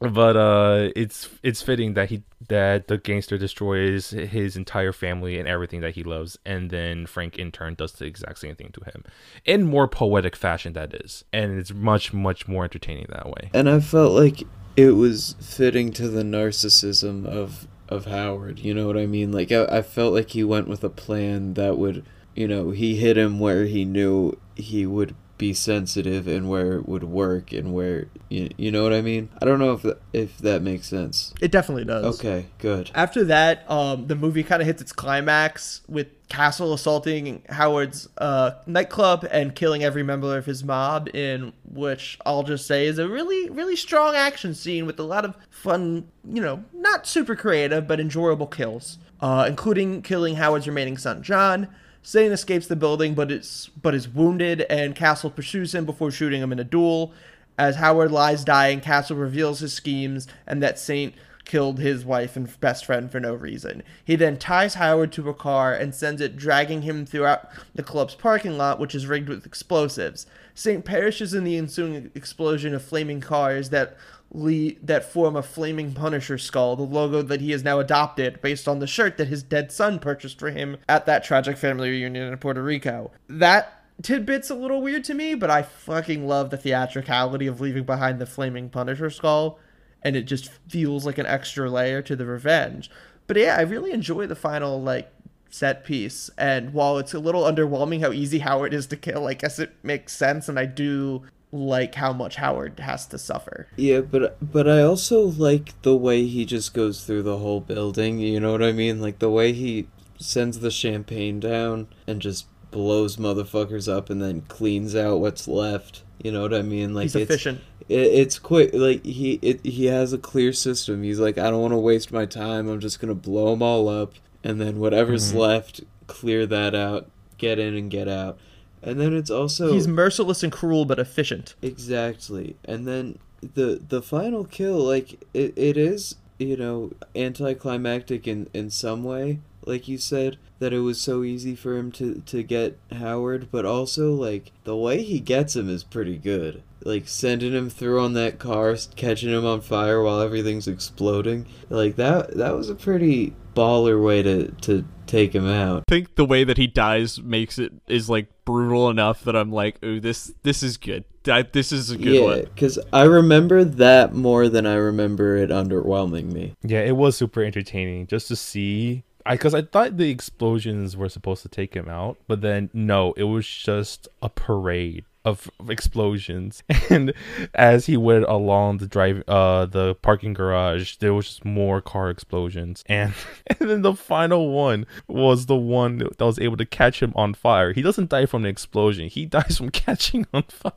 but 0.00 0.36
uh 0.36 0.90
it's 0.94 1.28
it's 1.42 1.60
fitting 1.62 1.94
that 1.94 2.08
he 2.08 2.22
that 2.48 2.86
the 2.88 2.98
gangster 2.98 3.36
destroys 3.38 4.10
his 4.10 4.56
entire 4.56 4.92
family 4.92 5.38
and 5.38 5.48
everything 5.48 5.80
that 5.80 5.94
he 5.94 6.02
loves 6.04 6.38
and 6.44 6.70
then 6.70 7.06
frank 7.06 7.36
in 7.38 7.50
turn 7.50 7.74
does 7.74 7.92
the 7.92 8.04
exact 8.04 8.38
same 8.38 8.54
thing 8.54 8.70
to 8.72 8.80
him 8.84 9.04
in 9.44 9.64
more 9.64 9.88
poetic 9.88 10.36
fashion 10.36 10.72
that 10.72 10.94
is 10.94 11.24
and 11.32 11.58
it's 11.58 11.72
much 11.72 12.12
much 12.12 12.46
more 12.46 12.64
entertaining 12.64 13.06
that 13.10 13.26
way 13.26 13.50
And 13.52 13.68
I 13.68 13.80
felt 13.80 14.12
like 14.12 14.44
it 14.76 14.92
was 14.92 15.34
fitting 15.40 15.92
to 15.94 16.08
the 16.08 16.22
narcissism 16.22 17.26
of 17.26 17.66
of 17.88 18.04
Howard. 18.06 18.58
You 18.60 18.74
know 18.74 18.86
what 18.86 18.96
I 18.96 19.06
mean? 19.06 19.32
Like 19.32 19.50
I, 19.50 19.64
I 19.64 19.82
felt 19.82 20.12
like 20.12 20.30
he 20.30 20.44
went 20.44 20.68
with 20.68 20.84
a 20.84 20.90
plan 20.90 21.54
that 21.54 21.78
would, 21.78 22.04
you 22.34 22.46
know, 22.46 22.70
he 22.70 22.96
hit 22.96 23.16
him 23.16 23.40
where 23.40 23.64
he 23.64 23.84
knew 23.84 24.38
he 24.54 24.86
would 24.86 25.14
be 25.38 25.54
sensitive 25.54 26.26
and 26.26 26.50
where 26.50 26.74
it 26.74 26.88
would 26.88 27.04
work 27.04 27.52
and 27.52 27.72
where 27.72 28.08
you, 28.28 28.50
you 28.56 28.70
know 28.70 28.82
what 28.82 28.92
I 28.92 29.00
mean? 29.00 29.30
I 29.40 29.46
don't 29.46 29.58
know 29.58 29.72
if 29.72 29.82
that, 29.82 30.02
if 30.12 30.38
that 30.38 30.60
makes 30.62 30.86
sense. 30.86 31.32
It 31.40 31.50
definitely 31.50 31.84
does. 31.84 32.18
Okay, 32.18 32.46
good. 32.58 32.90
After 32.94 33.24
that, 33.24 33.68
um, 33.70 34.08
the 34.08 34.16
movie 34.16 34.42
kind 34.42 34.60
of 34.60 34.66
hits 34.66 34.82
its 34.82 34.92
climax 34.92 35.80
with 35.88 36.08
Castle 36.28 36.74
assaulting 36.74 37.42
Howard's 37.48 38.08
uh, 38.18 38.50
nightclub 38.66 39.26
and 39.30 39.54
killing 39.54 39.82
every 39.82 40.02
member 40.02 40.36
of 40.36 40.44
his 40.44 40.62
mob, 40.62 41.08
in 41.14 41.52
which 41.64 42.18
I'll 42.26 42.42
just 42.42 42.66
say 42.66 42.86
is 42.86 42.98
a 42.98 43.08
really, 43.08 43.48
really 43.48 43.76
strong 43.76 44.14
action 44.14 44.54
scene 44.54 44.84
with 44.84 44.98
a 44.98 45.04
lot 45.04 45.24
of 45.24 45.34
fun, 45.48 46.08
you 46.24 46.42
know, 46.42 46.64
not 46.74 47.06
super 47.06 47.34
creative, 47.34 47.86
but 47.86 48.00
enjoyable 48.00 48.46
kills, 48.46 48.98
uh, 49.20 49.46
including 49.48 50.02
killing 50.02 50.34
Howard's 50.34 50.66
remaining 50.66 50.98
son, 50.98 51.22
John. 51.22 51.68
Saint 52.02 52.32
escapes 52.32 52.66
the 52.66 52.76
building, 52.76 53.14
but 53.14 53.30
is 53.30 53.70
but 53.80 53.94
is 53.94 54.08
wounded, 54.08 54.62
and 54.62 54.94
Castle 54.94 55.30
pursues 55.30 55.74
him 55.74 55.84
before 55.84 56.10
shooting 56.10 56.42
him 56.42 56.52
in 56.52 56.58
a 56.58 56.64
duel. 56.64 57.12
As 57.58 57.76
Howard 57.76 58.12
lies 58.12 58.44
dying, 58.44 58.80
Castle 58.80 59.16
reveals 59.16 59.60
his 59.60 59.72
schemes 59.72 60.28
and 60.46 60.62
that 60.62 60.78
Saint 60.78 61.14
killed 61.48 61.80
his 61.80 62.04
wife 62.04 62.36
and 62.36 62.60
best 62.60 62.84
friend 62.84 63.10
for 63.10 63.18
no 63.18 63.34
reason. 63.34 63.82
He 64.04 64.14
then 64.14 64.36
ties 64.36 64.74
Howard 64.74 65.10
to 65.12 65.28
a 65.28 65.34
car 65.34 65.74
and 65.74 65.94
sends 65.94 66.20
it 66.20 66.36
dragging 66.36 66.82
him 66.82 67.04
throughout 67.04 67.48
the 67.74 67.82
club's 67.82 68.14
parking 68.14 68.56
lot, 68.56 68.78
which 68.78 68.94
is 68.94 69.06
rigged 69.06 69.28
with 69.28 69.46
explosives. 69.46 70.26
Saint 70.54 70.84
perishes 70.84 71.34
in 71.34 71.44
the 71.44 71.56
ensuing 71.56 72.12
explosion 72.14 72.74
of 72.74 72.84
flaming 72.84 73.20
cars 73.20 73.70
that 73.70 73.96
that 74.30 75.10
form 75.10 75.36
a 75.36 75.42
flaming 75.42 75.92
Punisher 75.92 76.38
skull, 76.38 76.76
the 76.76 76.82
logo 76.82 77.22
that 77.22 77.40
he 77.40 77.50
has 77.52 77.64
now 77.64 77.78
adopted 77.80 78.40
based 78.42 78.68
on 78.68 78.78
the 78.78 78.86
shirt 78.86 79.16
that 79.16 79.28
his 79.28 79.42
dead 79.42 79.72
son 79.72 79.98
purchased 79.98 80.38
for 80.38 80.50
him 80.50 80.76
at 80.88 81.06
that 81.06 81.24
tragic 81.24 81.56
family 81.56 81.90
reunion 81.90 82.30
in 82.30 82.38
Puerto 82.38 82.62
Rico. 82.62 83.10
That 83.28 83.84
tidbit's 84.02 84.50
a 84.50 84.54
little 84.54 84.82
weird 84.82 85.04
to 85.04 85.14
me, 85.14 85.34
but 85.34 85.50
I 85.50 85.62
fucking 85.62 86.26
love 86.26 86.50
the 86.50 86.56
theatricality 86.56 87.46
of 87.46 87.60
leaving 87.60 87.84
behind 87.84 88.18
the 88.18 88.26
flaming 88.26 88.68
Punisher 88.68 89.10
skull, 89.10 89.58
and 90.02 90.14
it 90.14 90.22
just 90.22 90.50
feels 90.68 91.06
like 91.06 91.18
an 91.18 91.26
extra 91.26 91.70
layer 91.70 92.02
to 92.02 92.14
the 92.14 92.26
revenge. 92.26 92.90
But 93.26 93.38
yeah, 93.38 93.56
I 93.56 93.62
really 93.62 93.92
enjoy 93.92 94.26
the 94.26 94.36
final 94.36 94.80
like 94.80 95.10
set 95.50 95.84
piece, 95.84 96.30
and 96.36 96.74
while 96.74 96.98
it's 96.98 97.14
a 97.14 97.18
little 97.18 97.44
underwhelming 97.44 98.00
how 98.00 98.12
easy 98.12 98.40
Howard 98.40 98.74
is 98.74 98.86
to 98.88 98.96
kill, 98.96 99.26
I 99.26 99.34
guess 99.34 99.58
it 99.58 99.72
makes 99.82 100.12
sense, 100.12 100.48
and 100.48 100.58
I 100.58 100.66
do 100.66 101.22
like 101.50 101.94
how 101.94 102.12
much 102.12 102.36
Howard 102.36 102.78
has 102.80 103.06
to 103.06 103.18
suffer. 103.18 103.68
Yeah, 103.76 104.00
but 104.00 104.36
but 104.40 104.68
I 104.68 104.82
also 104.82 105.22
like 105.22 105.80
the 105.82 105.96
way 105.96 106.26
he 106.26 106.44
just 106.44 106.74
goes 106.74 107.04
through 107.04 107.22
the 107.22 107.38
whole 107.38 107.60
building. 107.60 108.18
You 108.18 108.40
know 108.40 108.52
what 108.52 108.62
I 108.62 108.72
mean? 108.72 109.00
Like 109.00 109.18
the 109.18 109.30
way 109.30 109.52
he 109.52 109.88
sends 110.18 110.58
the 110.60 110.70
champagne 110.70 111.40
down 111.40 111.86
and 112.06 112.20
just 112.20 112.46
blows 112.70 113.16
motherfuckers 113.16 113.90
up 113.90 114.10
and 114.10 114.20
then 114.20 114.42
cleans 114.42 114.94
out 114.94 115.20
what's 115.20 115.48
left. 115.48 116.02
You 116.22 116.32
know 116.32 116.42
what 116.42 116.52
I 116.52 116.62
mean? 116.62 116.92
Like 116.94 117.04
He's 117.04 117.14
it's 117.16 117.30
efficient. 117.30 117.60
it, 117.88 117.94
it's 117.94 118.38
quick. 118.38 118.70
Like 118.74 119.04
he 119.04 119.38
it, 119.40 119.64
he 119.64 119.86
has 119.86 120.12
a 120.12 120.18
clear 120.18 120.52
system. 120.52 121.02
He's 121.02 121.20
like, 121.20 121.38
I 121.38 121.50
don't 121.50 121.62
want 121.62 121.72
to 121.72 121.78
waste 121.78 122.12
my 122.12 122.26
time. 122.26 122.68
I'm 122.68 122.80
just 122.80 123.00
gonna 123.00 123.14
blow 123.14 123.50
them 123.52 123.62
all 123.62 123.88
up, 123.88 124.12
and 124.44 124.60
then 124.60 124.80
whatever's 124.80 125.32
Mhm. 125.32 125.36
left, 125.36 125.80
clear 126.08 126.44
that 126.46 126.74
out, 126.74 127.08
get 127.38 127.58
in 127.58 127.74
and 127.74 127.90
get 127.90 128.08
out. 128.08 128.38
And 128.82 129.00
then 129.00 129.14
it's 129.14 129.30
also 129.30 129.72
He's 129.72 129.88
merciless 129.88 130.42
and 130.42 130.52
cruel, 130.52 130.84
but 130.84 130.98
efficient. 130.98 131.54
Exactly. 131.62 132.56
And 132.64 132.86
then 132.86 133.18
the 133.54 133.80
the 133.86 134.02
final 134.02 134.44
kill, 134.44 134.78
like 134.78 135.24
it, 135.34 135.52
it 135.56 135.76
is, 135.76 136.16
you 136.38 136.56
know, 136.56 136.92
anticlimactic 137.14 138.26
in, 138.26 138.48
in 138.52 138.70
some 138.70 139.04
way, 139.04 139.40
like 139.64 139.88
you 139.88 139.98
said, 139.98 140.38
that 140.58 140.72
it 140.72 140.80
was 140.80 141.00
so 141.00 141.22
easy 141.22 141.54
for 141.54 141.76
him 141.76 141.92
to, 141.92 142.22
to 142.26 142.42
get 142.42 142.78
Howard, 142.92 143.48
but 143.50 143.64
also 143.64 144.12
like 144.12 144.52
the 144.64 144.76
way 144.76 145.02
he 145.02 145.20
gets 145.20 145.54
him 145.54 145.68
is 145.68 145.84
pretty 145.84 146.16
good. 146.16 146.62
Like 146.84 147.08
sending 147.08 147.52
him 147.52 147.70
through 147.70 148.00
on 148.00 148.14
that 148.14 148.38
car, 148.38 148.76
catching 148.96 149.30
him 149.30 149.44
on 149.44 149.60
fire 149.60 150.02
while 150.02 150.20
everything's 150.20 150.68
exploding. 150.68 151.46
Like 151.68 151.96
that 151.96 152.36
that 152.36 152.54
was 152.54 152.70
a 152.70 152.74
pretty 152.74 153.34
baller 153.54 154.02
way 154.02 154.22
to, 154.22 154.52
to 154.52 154.84
take 155.06 155.34
him 155.34 155.46
out. 155.46 155.82
I 155.88 155.90
think 155.90 156.14
the 156.14 156.24
way 156.24 156.44
that 156.44 156.56
he 156.56 156.68
dies 156.68 157.20
makes 157.20 157.58
it 157.58 157.72
is 157.88 158.08
like 158.08 158.28
brutal 158.44 158.88
enough 158.88 159.24
that 159.24 159.34
I'm 159.34 159.50
like, 159.50 159.82
ooh, 159.84 160.00
this 160.00 160.32
this 160.42 160.62
is 160.62 160.76
good. 160.76 161.04
I, 161.26 161.42
this 161.42 161.72
is 161.72 161.90
a 161.90 161.98
good 161.98 162.14
yeah, 162.14 162.22
one. 162.22 162.44
because 162.44 162.78
I 162.92 163.02
remember 163.02 163.62
that 163.64 164.14
more 164.14 164.48
than 164.48 164.64
I 164.64 164.74
remember 164.74 165.36
it 165.36 165.50
underwhelming 165.50 166.32
me. 166.32 166.54
Yeah, 166.62 166.80
it 166.80 166.96
was 166.96 167.16
super 167.16 167.42
entertaining 167.42 168.06
just 168.06 168.28
to 168.28 168.36
see. 168.36 169.04
I 169.26 169.34
because 169.34 169.54
I 169.54 169.62
thought 169.62 169.96
the 169.96 170.10
explosions 170.10 170.96
were 170.96 171.08
supposed 171.08 171.42
to 171.42 171.48
take 171.48 171.74
him 171.74 171.88
out, 171.88 172.16
but 172.28 172.40
then 172.40 172.70
no, 172.72 173.12
it 173.14 173.24
was 173.24 173.46
just 173.46 174.08
a 174.22 174.30
parade 174.30 175.04
of 175.24 175.50
explosions. 175.68 176.62
And 176.90 177.12
as 177.54 177.86
he 177.86 177.96
went 177.96 178.24
along 178.24 178.78
the 178.78 178.86
drive, 178.86 179.22
uh, 179.28 179.66
the 179.66 179.94
parking 179.96 180.32
garage, 180.32 180.96
there 180.96 181.12
was 181.12 181.26
just 181.26 181.44
more 181.44 181.80
car 181.80 182.08
explosions. 182.10 182.82
And 182.86 183.12
and 183.60 183.68
then 183.70 183.82
the 183.82 183.94
final 183.94 184.50
one 184.50 184.86
was 185.06 185.46
the 185.46 185.56
one 185.56 185.98
that 185.98 186.18
was 186.20 186.38
able 186.38 186.56
to 186.56 186.64
catch 186.66 187.02
him 187.02 187.12
on 187.14 187.34
fire. 187.34 187.72
He 187.72 187.82
doesn't 187.82 188.08
die 188.10 188.26
from 188.26 188.42
the 188.42 188.48
explosion; 188.48 189.08
he 189.08 189.26
dies 189.36 189.58
from 189.58 189.70
catching 189.70 190.26
on 190.32 190.44
fire. 190.44 190.72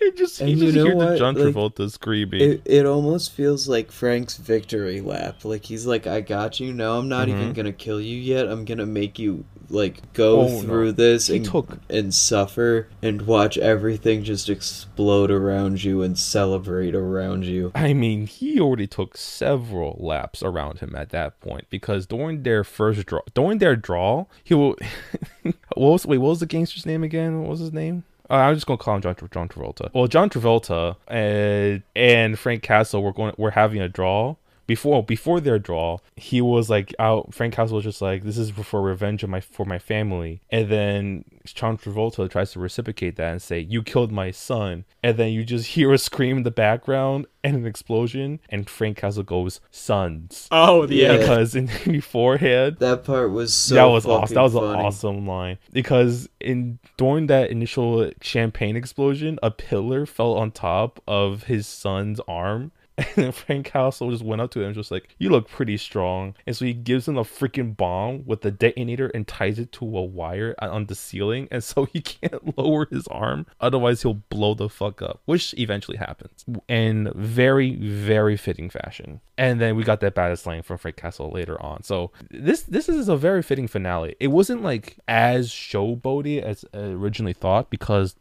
It 0.00 0.16
just 0.16 0.40
And 0.40 0.50
you 0.50 0.56
just 0.56 0.76
know 0.76 0.84
hear 0.84 0.94
the 0.94 1.04
what? 1.06 1.18
John 1.18 1.34
Like, 1.34 1.90
screaming. 1.90 2.40
It, 2.40 2.62
it 2.64 2.86
almost 2.86 3.32
feels 3.32 3.68
like 3.68 3.90
Frank's 3.90 4.36
victory 4.36 5.00
lap. 5.00 5.44
Like 5.44 5.64
he's 5.64 5.86
like, 5.86 6.06
I 6.06 6.20
got 6.20 6.60
you. 6.60 6.72
No, 6.72 6.98
I'm 6.98 7.08
not 7.08 7.28
even 7.28 7.52
Mhm. 7.52 7.54
gonna 7.54 7.72
kill 7.72 8.00
you 8.00 8.16
yet. 8.16 8.46
I'm 8.48 8.64
gonna 8.64 8.86
make 8.86 9.18
you 9.18 9.44
like 9.68 10.12
go 10.12 10.42
Oh, 10.42 10.48
no. 10.48 10.60
through 10.62 10.92
this 10.92 11.26
He 11.26 11.36
and 11.36 11.44
took- 11.44 11.78
and 11.90 12.12
suffer 12.14 12.88
and 13.02 13.22
watch 13.22 13.58
everything 13.58 14.22
just 14.24 14.48
explode 14.48 15.30
around 15.30 15.82
you 15.82 16.02
and 16.02 16.18
celebrate 16.18 16.94
around 16.94 17.44
you. 17.44 17.72
I 17.74 17.92
mean, 17.92 18.26
he 18.26 18.60
already 18.60 18.86
took 18.86 19.16
several 19.16 19.96
laps 20.00 20.42
around 20.42 20.78
him 20.80 20.94
at 20.94 21.10
that 21.10 21.40
point 21.40 21.66
because 21.70 22.06
during 22.06 22.42
their 22.42 22.64
first 22.64 23.06
draw, 23.06 23.20
during 23.34 23.58
their 23.58 23.76
draw, 23.76 24.26
he 24.44 24.54
will. 24.54 24.76
what 25.42 25.54
was 25.76 26.06
wait? 26.06 26.18
What 26.18 26.30
was 26.30 26.40
the 26.40 26.46
gangster's 26.46 26.86
name 26.86 27.02
again? 27.02 27.40
What 27.42 27.50
was 27.50 27.60
his 27.60 27.72
name? 27.72 28.04
Uh, 28.28 28.34
I'm 28.34 28.54
just 28.56 28.66
gonna 28.66 28.78
call 28.78 28.96
him 28.96 29.02
John, 29.02 29.14
John 29.30 29.48
Travolta. 29.48 29.88
Well, 29.94 30.08
John 30.08 30.28
Travolta 30.30 30.96
and 31.06 31.82
and 31.94 32.38
Frank 32.38 32.62
Castle 32.62 33.02
were 33.02 33.12
going. 33.12 33.34
Were 33.38 33.52
having 33.52 33.80
a 33.80 33.88
draw 33.88 34.34
before 34.66 35.02
before 35.04 35.40
their 35.40 35.58
draw. 35.58 35.98
He 36.16 36.40
was 36.40 36.68
like 36.70 36.94
out. 36.98 37.34
Frank 37.34 37.54
Castle 37.54 37.76
was 37.76 37.84
just 37.84 38.02
like, 38.02 38.24
"This 38.24 38.38
is 38.38 38.50
for 38.50 38.82
revenge 38.82 39.22
of 39.22 39.30
my 39.30 39.40
for 39.40 39.64
my 39.64 39.78
family." 39.78 40.40
And 40.50 40.68
then 40.68 41.24
John 41.44 41.78
Travolta 41.78 42.28
tries 42.30 42.52
to 42.52 42.60
reciprocate 42.60 43.16
that 43.16 43.30
and 43.32 43.42
say, 43.42 43.60
"You 43.60 43.82
killed 43.82 44.12
my 44.12 44.30
son." 44.30 44.84
And 45.02 45.16
then 45.16 45.32
you 45.32 45.44
just 45.44 45.66
hear 45.74 45.92
a 45.92 45.98
scream 45.98 46.38
in 46.38 46.42
the 46.42 46.50
background 46.50 47.26
and 47.44 47.56
an 47.56 47.66
explosion, 47.66 48.40
and 48.48 48.68
Frank 48.68 48.98
Castle 48.98 49.22
goes, 49.22 49.60
"Sons." 49.70 50.48
Oh 50.50 50.86
Yeah. 50.88 51.16
Because 51.16 51.54
in 51.54 51.70
beforehand, 51.84 52.78
That 52.80 53.04
part 53.04 53.30
was 53.30 53.54
so 53.54 53.74
that 53.74 53.84
was 53.84 54.06
awesome. 54.06 54.34
That 54.34 54.42
was 54.42 54.54
an 54.54 54.64
awesome 54.64 55.26
line 55.26 55.58
because 55.72 56.28
in 56.40 56.78
during 56.96 57.28
that 57.28 57.50
initial 57.50 58.10
champagne 58.20 58.76
explosion, 58.76 59.38
a 59.42 59.50
pillar 59.50 60.06
fell 60.06 60.34
on 60.34 60.50
top 60.50 61.00
of 61.06 61.44
his 61.44 61.66
son's 61.66 62.20
arm. 62.26 62.72
And 63.16 63.24
then 63.26 63.32
Frank 63.32 63.66
Castle 63.66 64.10
just 64.10 64.24
went 64.24 64.40
up 64.40 64.50
to 64.52 64.62
him, 64.62 64.72
just 64.72 64.90
like, 64.90 65.14
"You 65.18 65.28
look 65.28 65.48
pretty 65.48 65.76
strong." 65.76 66.34
And 66.46 66.56
so 66.56 66.64
he 66.64 66.72
gives 66.72 67.06
him 67.06 67.18
a 67.18 67.24
freaking 67.24 67.76
bomb 67.76 68.24
with 68.24 68.40
the 68.40 68.50
detonator 68.50 69.08
and 69.08 69.26
ties 69.26 69.58
it 69.58 69.70
to 69.72 69.84
a 69.84 70.02
wire 70.02 70.54
on 70.58 70.86
the 70.86 70.94
ceiling, 70.94 71.46
and 71.50 71.62
so 71.62 71.84
he 71.84 72.00
can't 72.02 72.56
lower 72.56 72.86
his 72.90 73.06
arm, 73.08 73.46
otherwise 73.60 74.02
he'll 74.02 74.14
blow 74.14 74.54
the 74.54 74.68
fuck 74.68 75.02
up, 75.02 75.20
which 75.26 75.54
eventually 75.58 75.98
happens 75.98 76.44
in 76.68 77.12
very, 77.14 77.76
very 77.76 78.36
fitting 78.36 78.70
fashion. 78.70 79.20
And 79.36 79.60
then 79.60 79.76
we 79.76 79.84
got 79.84 80.00
that 80.00 80.14
badass 80.14 80.46
line 80.46 80.62
from 80.62 80.78
Frank 80.78 80.96
Castle 80.96 81.30
later 81.30 81.60
on. 81.62 81.82
So 81.82 82.12
this 82.30 82.62
this 82.62 82.88
is 82.88 83.08
a 83.08 83.16
very 83.16 83.42
fitting 83.42 83.68
finale. 83.68 84.16
It 84.20 84.28
wasn't 84.28 84.62
like 84.62 84.96
as 85.06 85.50
showboaty 85.50 86.40
as 86.42 86.64
originally 86.72 87.34
thought 87.34 87.68
because 87.68 88.16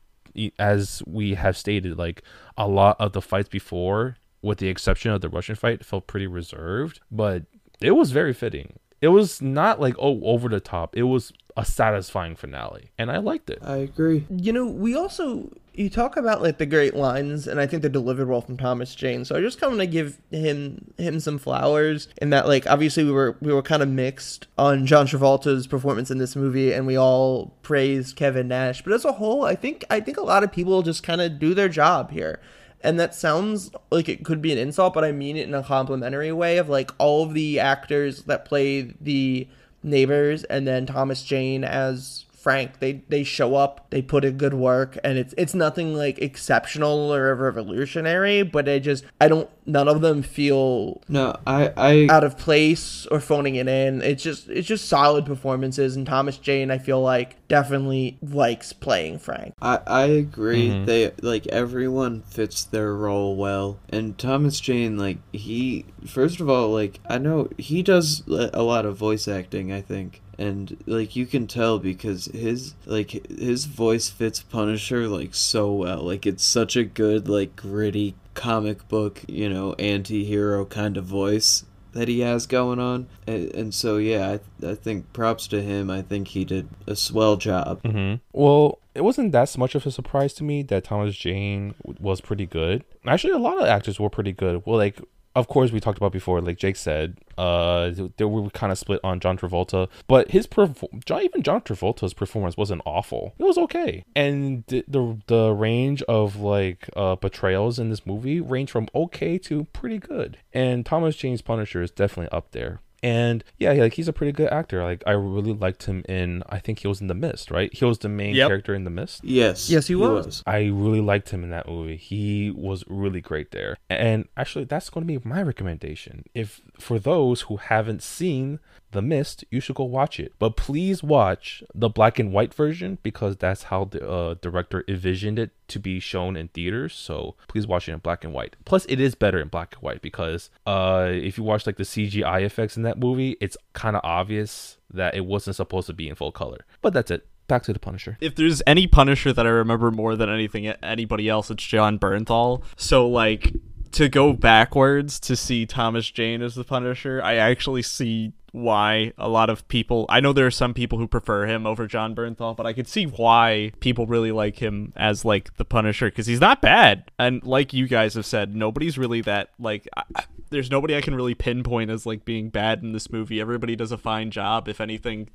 as 0.60 1.02
we 1.06 1.36
have 1.36 1.58
stated, 1.58 1.98
like 1.98 2.24
a 2.58 2.68
lot 2.68 2.98
of 3.00 3.14
the 3.14 3.22
fights 3.22 3.50
before, 3.50 4.18
with 4.46 4.60
the 4.60 4.70
exception 4.70 5.12
of 5.12 5.22
the 5.22 5.30
Russian 5.30 5.56
fight, 5.56 5.84
felt 5.84 6.08
pretty 6.08 6.28
reserved. 6.28 7.02
But 7.12 7.44
it 7.82 7.92
was 7.92 8.12
very 8.12 8.34
fitting. 8.34 8.80
It 9.02 9.10
was 9.10 9.42
not 9.42 9.82
like 9.82 9.96
oh 10.00 10.22
over 10.24 10.48
the 10.48 10.60
top. 10.60 10.96
It 10.96 11.04
was 11.04 11.34
a 11.58 11.66
satisfying 11.66 12.36
finale, 12.36 12.92
and 12.98 13.12
I 13.12 13.18
liked 13.18 13.50
it. 13.50 13.60
I 13.62 13.78
agree. 13.78 14.26
You 14.30 14.54
know, 14.54 14.66
we 14.66 14.96
also 14.96 15.52
you 15.74 15.90
talk 15.90 16.16
about 16.16 16.42
like 16.42 16.58
the 16.58 16.66
great 16.66 16.96
lines, 16.96 17.48
and 17.48 17.60
I 17.60 17.68
think 17.68 17.82
they're 17.82 17.90
delivered 17.90 18.28
well 18.28 18.42
from 18.42 18.58
Thomas 18.58 18.96
Jane. 18.96 19.26
So 19.26 19.36
I 19.36 19.42
just 19.42 19.60
kind 19.60 19.74
of 19.74 19.78
want 19.78 19.90
to 19.90 19.92
give 19.92 20.20
him 20.32 20.94
him 20.98 21.20
some 21.20 21.38
flowers 21.38 22.08
in 22.22 22.30
that 22.30 22.48
like 22.48 22.68
obviously 22.68 23.04
we 23.04 23.12
were 23.12 23.38
we 23.42 23.54
were 23.54 23.62
kind 23.62 23.84
of 23.84 23.90
mixed 23.90 24.48
on 24.58 24.86
John 24.86 25.08
Travolta's 25.08 25.68
performance 25.68 26.12
in 26.12 26.18
this 26.18 26.36
movie, 26.36 26.72
and 26.72 26.88
we 26.88 26.98
all 26.98 27.58
praised 27.64 28.16
Kevin 28.16 28.48
Nash. 28.48 28.82
But 28.82 28.94
as 28.94 29.06
a 29.06 29.14
whole, 29.14 29.44
I 29.44 29.56
think 29.56 29.84
I 29.90 30.00
think 30.00 30.18
a 30.18 30.24
lot 30.24 30.44
of 30.44 30.52
people 30.52 30.82
just 30.82 31.04
kind 31.04 31.22
of 31.22 31.40
do 31.40 31.54
their 31.54 31.70
job 31.70 32.12
here. 32.12 32.40
And 32.86 33.00
that 33.00 33.16
sounds 33.16 33.72
like 33.90 34.08
it 34.08 34.24
could 34.24 34.44
be 34.44 34.52
an 34.52 34.60
insult, 34.60 34.94
but 34.94 35.04
I 35.04 35.12
mean 35.12 35.38
it 35.38 35.48
in 35.48 35.56
a 35.56 35.64
complimentary 35.64 36.32
way 36.32 36.60
of 36.60 36.70
like 36.70 36.92
all 37.00 37.24
of 37.24 37.34
the 37.34 37.60
actors 37.60 38.24
that 38.24 38.46
play 38.46 38.94
the 39.02 39.48
neighbors 39.82 40.44
and 40.44 40.68
then 40.68 40.86
Thomas 40.86 41.24
Jane 41.24 41.64
as 41.64 42.26
Frank. 42.46 42.78
They 42.78 43.02
they 43.10 43.24
show 43.24 43.56
up, 43.56 43.90
they 43.90 44.04
put 44.04 44.24
in 44.24 44.38
good 44.38 44.54
work, 44.54 45.00
and 45.04 45.18
it's 45.18 45.34
it's 45.36 45.56
nothing 45.56 45.96
like 45.96 46.20
exceptional 46.20 47.12
or 47.12 47.34
revolutionary, 47.34 48.44
but 48.44 48.70
I 48.70 48.78
just 48.78 49.04
I 49.20 49.28
don't 49.28 49.50
none 49.66 49.88
of 49.88 50.02
them 50.02 50.22
feel 50.22 51.02
No, 51.10 51.36
I 51.48 51.74
I 51.76 52.08
out 52.08 52.24
of 52.24 52.38
place 52.38 53.08
or 53.08 53.20
phoning 53.20 53.56
it 53.56 53.68
in. 53.68 54.04
It's 54.04 54.22
just 54.22 54.48
it's 54.48 54.68
just 54.68 54.88
solid 54.88 55.26
performances 55.26 55.96
and 55.96 56.06
Thomas 56.06 56.38
Jane 56.38 56.70
I 56.70 56.78
feel 56.78 57.02
like 57.02 57.48
definitely 57.48 58.20
likes 58.22 58.74
playing 58.74 59.18
Frank. 59.18 59.56
I, 59.60 59.80
I 59.88 60.04
agree. 60.04 60.70
Mhm. 60.70 60.86
They 60.86 61.12
like 61.24 61.48
everyone 61.48 62.22
fits 62.22 62.64
their 62.64 62.94
role 62.94 63.36
well, 63.36 63.80
and 63.90 64.20
Thomas 64.20 64.60
Jane 64.60 65.00
like 65.00 65.18
he 65.34 65.86
first 66.06 66.40
of 66.40 66.48
all 66.48 66.70
like 66.70 67.00
I 67.10 67.18
know 67.18 67.50
he 67.58 67.82
does 67.82 68.22
a 68.28 68.62
lot 68.62 68.86
of 68.86 68.98
voice 68.98 69.28
acting. 69.28 69.72
I 69.72 69.82
think, 69.82 70.22
and 70.38 70.78
like 70.86 71.16
you 71.16 71.26
can 71.26 71.48
tell 71.48 71.80
because 71.80 72.26
his 72.26 72.76
like 72.86 73.12
his 73.30 73.66
voice 73.66 74.10
fits 74.10 74.42
Punisher 74.42 75.08
like 75.08 75.34
so 75.36 75.72
well. 75.74 76.02
Like 76.02 76.26
it's 76.26 76.44
such 76.44 76.76
a 76.76 76.84
good 76.84 77.28
like 77.28 77.56
gritty 77.56 78.16
comic 78.34 78.88
book 78.90 79.22
you 79.28 79.50
know 79.50 79.74
anti-hero 79.80 80.66
kind 80.66 80.98
of 80.98 81.06
voice 81.06 81.64
that 81.94 82.10
he 82.10 82.20
has 82.20 82.46
going 82.46 82.80
on 82.80 83.08
and, 83.26 83.50
and 83.56 83.74
so 83.74 83.96
yeah 83.96 84.38
I, 84.62 84.72
I 84.72 84.76
think 84.76 85.14
props 85.14 85.48
to 85.48 85.62
him 85.62 85.90
i 85.90 86.02
think 86.02 86.28
he 86.28 86.44
did 86.44 86.68
a 86.86 86.98
swell 86.98 87.38
job 87.38 87.82
hmm 87.86 88.16
Well, 88.34 88.80
it 88.94 89.04
wasn't 89.06 89.32
that 89.32 89.58
much 89.58 89.76
of 89.76 89.86
a 89.86 89.92
surprise 89.92 90.34
to 90.36 90.44
me 90.44 90.64
that 90.64 90.86
Thomas 90.86 91.16
Jane 91.16 91.76
was 92.00 92.22
pretty 92.22 92.46
good. 92.46 92.84
Actually, 93.06 93.34
a 93.34 93.38
lot 93.38 93.58
of 93.62 93.66
actors 93.68 94.00
were 94.00 94.10
pretty 94.10 94.32
good. 94.32 94.64
Well, 94.66 94.78
like 94.78 95.02
of 95.36 95.48
course 95.48 95.72
we 95.72 95.80
talked 95.80 95.98
about 95.98 96.12
before, 96.12 96.42
like 96.42 96.58
Jake 96.58 96.76
said, 96.76 97.18
uh, 97.38 97.92
they 98.18 98.26
were 98.26 98.50
kind 98.52 98.72
of 98.72 98.78
split 98.78 99.00
on 99.04 99.20
John 99.20 99.38
Travolta, 99.38 99.90
but 100.08 100.32
his 100.32 100.48
perf- 100.48 101.06
John, 101.06 101.22
even 101.24 101.44
John 101.44 101.62
Travolta's 101.62 102.14
performance 102.14 102.58
wasn't 102.58 102.82
awful. 102.86 103.34
It 103.38 103.44
was 103.44 103.58
okay, 103.58 104.04
and 104.16 104.64
the 104.68 104.84
the, 104.88 105.18
the 105.28 105.52
range 105.52 106.02
of 106.04 106.38
like 106.38 106.90
uh 106.96 107.16
portrayals 107.16 107.80
in 107.80 107.90
this 107.90 108.06
movie 108.06 108.40
range 108.40 108.72
from 108.72 108.88
okay 108.96 109.38
to 109.40 109.66
pretty 109.74 110.00
good. 110.00 110.38
And 110.54 110.86
Thomas 110.86 111.16
Jane's 111.16 111.42
Punisher 111.42 111.82
is 111.82 111.92
definitely 111.92 112.36
up 112.36 112.52
there. 112.52 112.80
And 113.06 113.44
yeah, 113.60 113.72
like 113.74 113.94
he's 113.94 114.08
a 114.08 114.14
pretty 114.14 114.32
good 114.32 114.50
actor. 114.50 114.82
Like 114.84 115.04
I 115.06 115.12
really 115.12 115.54
liked 115.54 115.86
him 115.86 116.04
in. 116.10 116.42
I 116.50 116.58
think 116.58 116.80
he 116.80 116.88
was 116.88 117.02
in 117.02 117.08
The 117.08 117.14
Mist, 117.14 117.52
right? 117.52 117.72
He 117.72 117.86
was 117.86 118.00
the 118.00 118.10
main 118.10 118.34
Yep. 118.34 118.48
character 118.50 118.74
in 118.74 118.84
The 118.84 118.90
Mist. 118.90 119.24
Yes. 119.24 119.70
Yes, 119.70 119.86
he 119.86 119.94
was. 119.94 120.42
I 120.48 120.66
really 120.66 121.02
liked 121.02 121.30
him 121.30 121.44
in 121.44 121.52
that 121.52 121.68
movie. 121.68 121.98
He 121.98 122.50
was 122.50 122.84
really 122.88 123.22
great 123.22 123.52
there. 123.52 123.78
And 123.92 124.28
actually, 124.36 124.66
that's 124.66 124.90
going 124.90 125.06
to 125.08 125.20
be 125.20 125.28
my 125.28 125.44
recommendation. 125.44 126.24
If 126.34 126.62
for 126.80 126.98
those 126.98 127.42
who 127.42 127.58
haven't 127.58 128.02
seen 128.02 128.60
The 128.92 129.02
Mist, 129.02 129.44
you 129.52 129.60
should 129.60 129.76
go 129.76 129.84
watch 129.84 130.20
it. 130.20 130.34
But 130.40 130.56
please 130.56 131.04
watch 131.04 131.64
the 131.74 131.90
black 131.90 132.18
and 132.20 132.32
white 132.32 132.54
version 132.54 132.98
because 133.04 133.36
that's 133.38 133.64
how 133.64 133.86
the 133.86 134.08
uh, 134.08 134.36
director 134.42 134.84
envisioned 134.88 135.38
it 135.38 135.52
to 135.70 135.80
be 135.80 136.00
shown 136.00 136.38
in 136.38 136.48
theaters. 136.50 136.94
So 136.94 137.36
please 137.48 137.68
watch 137.68 137.90
it 137.90 137.94
in 137.94 138.00
black 138.00 138.24
and 138.24 138.34
white. 138.34 138.56
Plus, 138.64 138.86
it 138.88 139.00
is 139.00 139.16
better 139.16 139.40
in 139.40 139.50
black 139.50 139.76
and 139.76 139.84
white 139.84 140.02
because 140.02 140.50
uh, 140.66 141.10
if 141.12 141.38
you 141.38 141.44
watch 141.44 141.66
like 141.66 141.78
the 141.78 141.84
CGI 141.84 142.44
effects 142.44 142.78
in 142.78 142.84
that 142.84 142.98
movie, 142.98 143.36
it's 143.42 143.58
kind 143.74 143.96
of 143.96 144.02
obvious 144.04 144.78
that 144.94 145.16
it 145.16 145.26
wasn't 145.26 145.56
supposed 145.56 145.88
to 145.88 145.94
be 145.94 146.08
in 146.08 146.16
full 146.16 146.32
color. 146.32 146.66
But 146.82 146.94
that's 146.94 147.12
it. 147.12 147.28
Back 147.48 147.62
to 147.64 147.74
the 147.74 147.80
Punisher. 147.80 148.18
if 148.22 148.34
there's 148.36 148.64
any 148.66 148.88
Punisher 148.88 149.32
that 149.32 149.46
I 149.46 149.50
remember 149.50 149.92
more 149.92 150.16
than 150.16 150.30
anything 150.30 150.66
anybody 150.68 151.30
else, 151.30 151.52
it's 151.52 151.64
Jon 151.64 152.00
Bernthal. 152.00 152.64
So 152.76 153.08
like 153.08 153.54
to 153.92 154.10
go 154.10 154.34
backwards 154.34 155.20
to 155.22 155.36
see 155.36 155.66
Thomas 155.68 156.10
Jane 156.10 156.42
as 156.42 156.56
the 156.56 156.64
Punisher, 156.64 157.22
I 157.24 157.36
actually 157.36 157.84
see 157.84 158.34
why 158.56 159.12
a 159.18 159.28
lot 159.28 159.50
of 159.50 159.68
people 159.68 160.06
I 160.08 160.22
know 160.22 160.32
there 160.32 160.46
are 160.46 160.52
some 160.52 160.74
people 160.74 160.98
who 160.98 161.08
prefer 161.08 161.46
him 161.46 161.68
over 161.68 161.88
Jon 161.88 162.16
Bernthal, 162.16 162.56
but 162.56 162.66
I 162.66 162.72
could 162.72 162.88
see 162.88 163.04
why 163.06 163.74
people 163.82 164.08
really 164.08 164.32
like 164.32 164.58
him 164.60 164.94
as 164.96 165.26
like 165.26 165.58
the 165.58 165.66
Punisher 165.66 166.10
cuz 166.10 166.26
he's 166.26 166.40
not 166.40 166.62
bad. 166.62 167.12
And 167.20 167.44
like 167.44 167.74
you 167.74 167.88
guys 167.88 168.14
have 168.14 168.26
said, 168.26 168.56
nobody's 168.56 168.98
really 168.98 169.20
that 169.22 169.50
like 169.60 169.90
I, 169.98 170.04
there's 170.52 170.72
nobody 170.72 170.96
I 170.96 171.02
can 171.02 171.16
really 171.16 171.36
pinpoint 171.36 171.92
as 171.92 172.06
like 172.06 172.24
being 172.24 172.50
bad 172.50 172.82
in 172.82 172.94
this 172.94 173.12
movie. 173.12 173.42
Everybody 173.42 173.76
does 173.76 173.92
a 173.92 173.98
fine 173.98 174.32
job. 174.32 174.70
If 174.70 174.80
anything, 174.80 175.28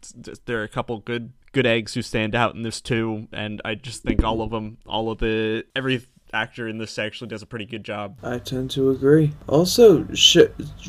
there 0.47 0.61
are 0.61 0.65
a 0.65 0.69
couple 0.69 0.99
good 1.01 1.33
good 1.53 1.67
eggs 1.67 1.93
who 1.95 2.01
stand 2.01 2.35
out 2.35 2.55
in 2.55 2.63
this 2.63 2.81
too, 2.81 3.29
and 3.33 3.61
I 3.65 3.75
just 3.75 4.03
think 4.03 4.25
all 4.25 4.41
of 4.41 4.51
them, 4.51 4.79
all 4.87 5.11
of 5.11 5.19
the 5.19 5.65
every 5.77 6.07
actor 6.33 6.69
in 6.69 6.79
this 6.79 6.99
actually 6.99 7.29
does 7.29 7.43
a 7.43 7.47
pretty 7.47 7.67
good 7.67 7.85
job. 7.85 8.17
I 8.23 8.39
tend 8.39 8.71
to 8.73 8.91
agree. 8.91 9.33
Also, 9.47 10.07
sh- 10.15 10.39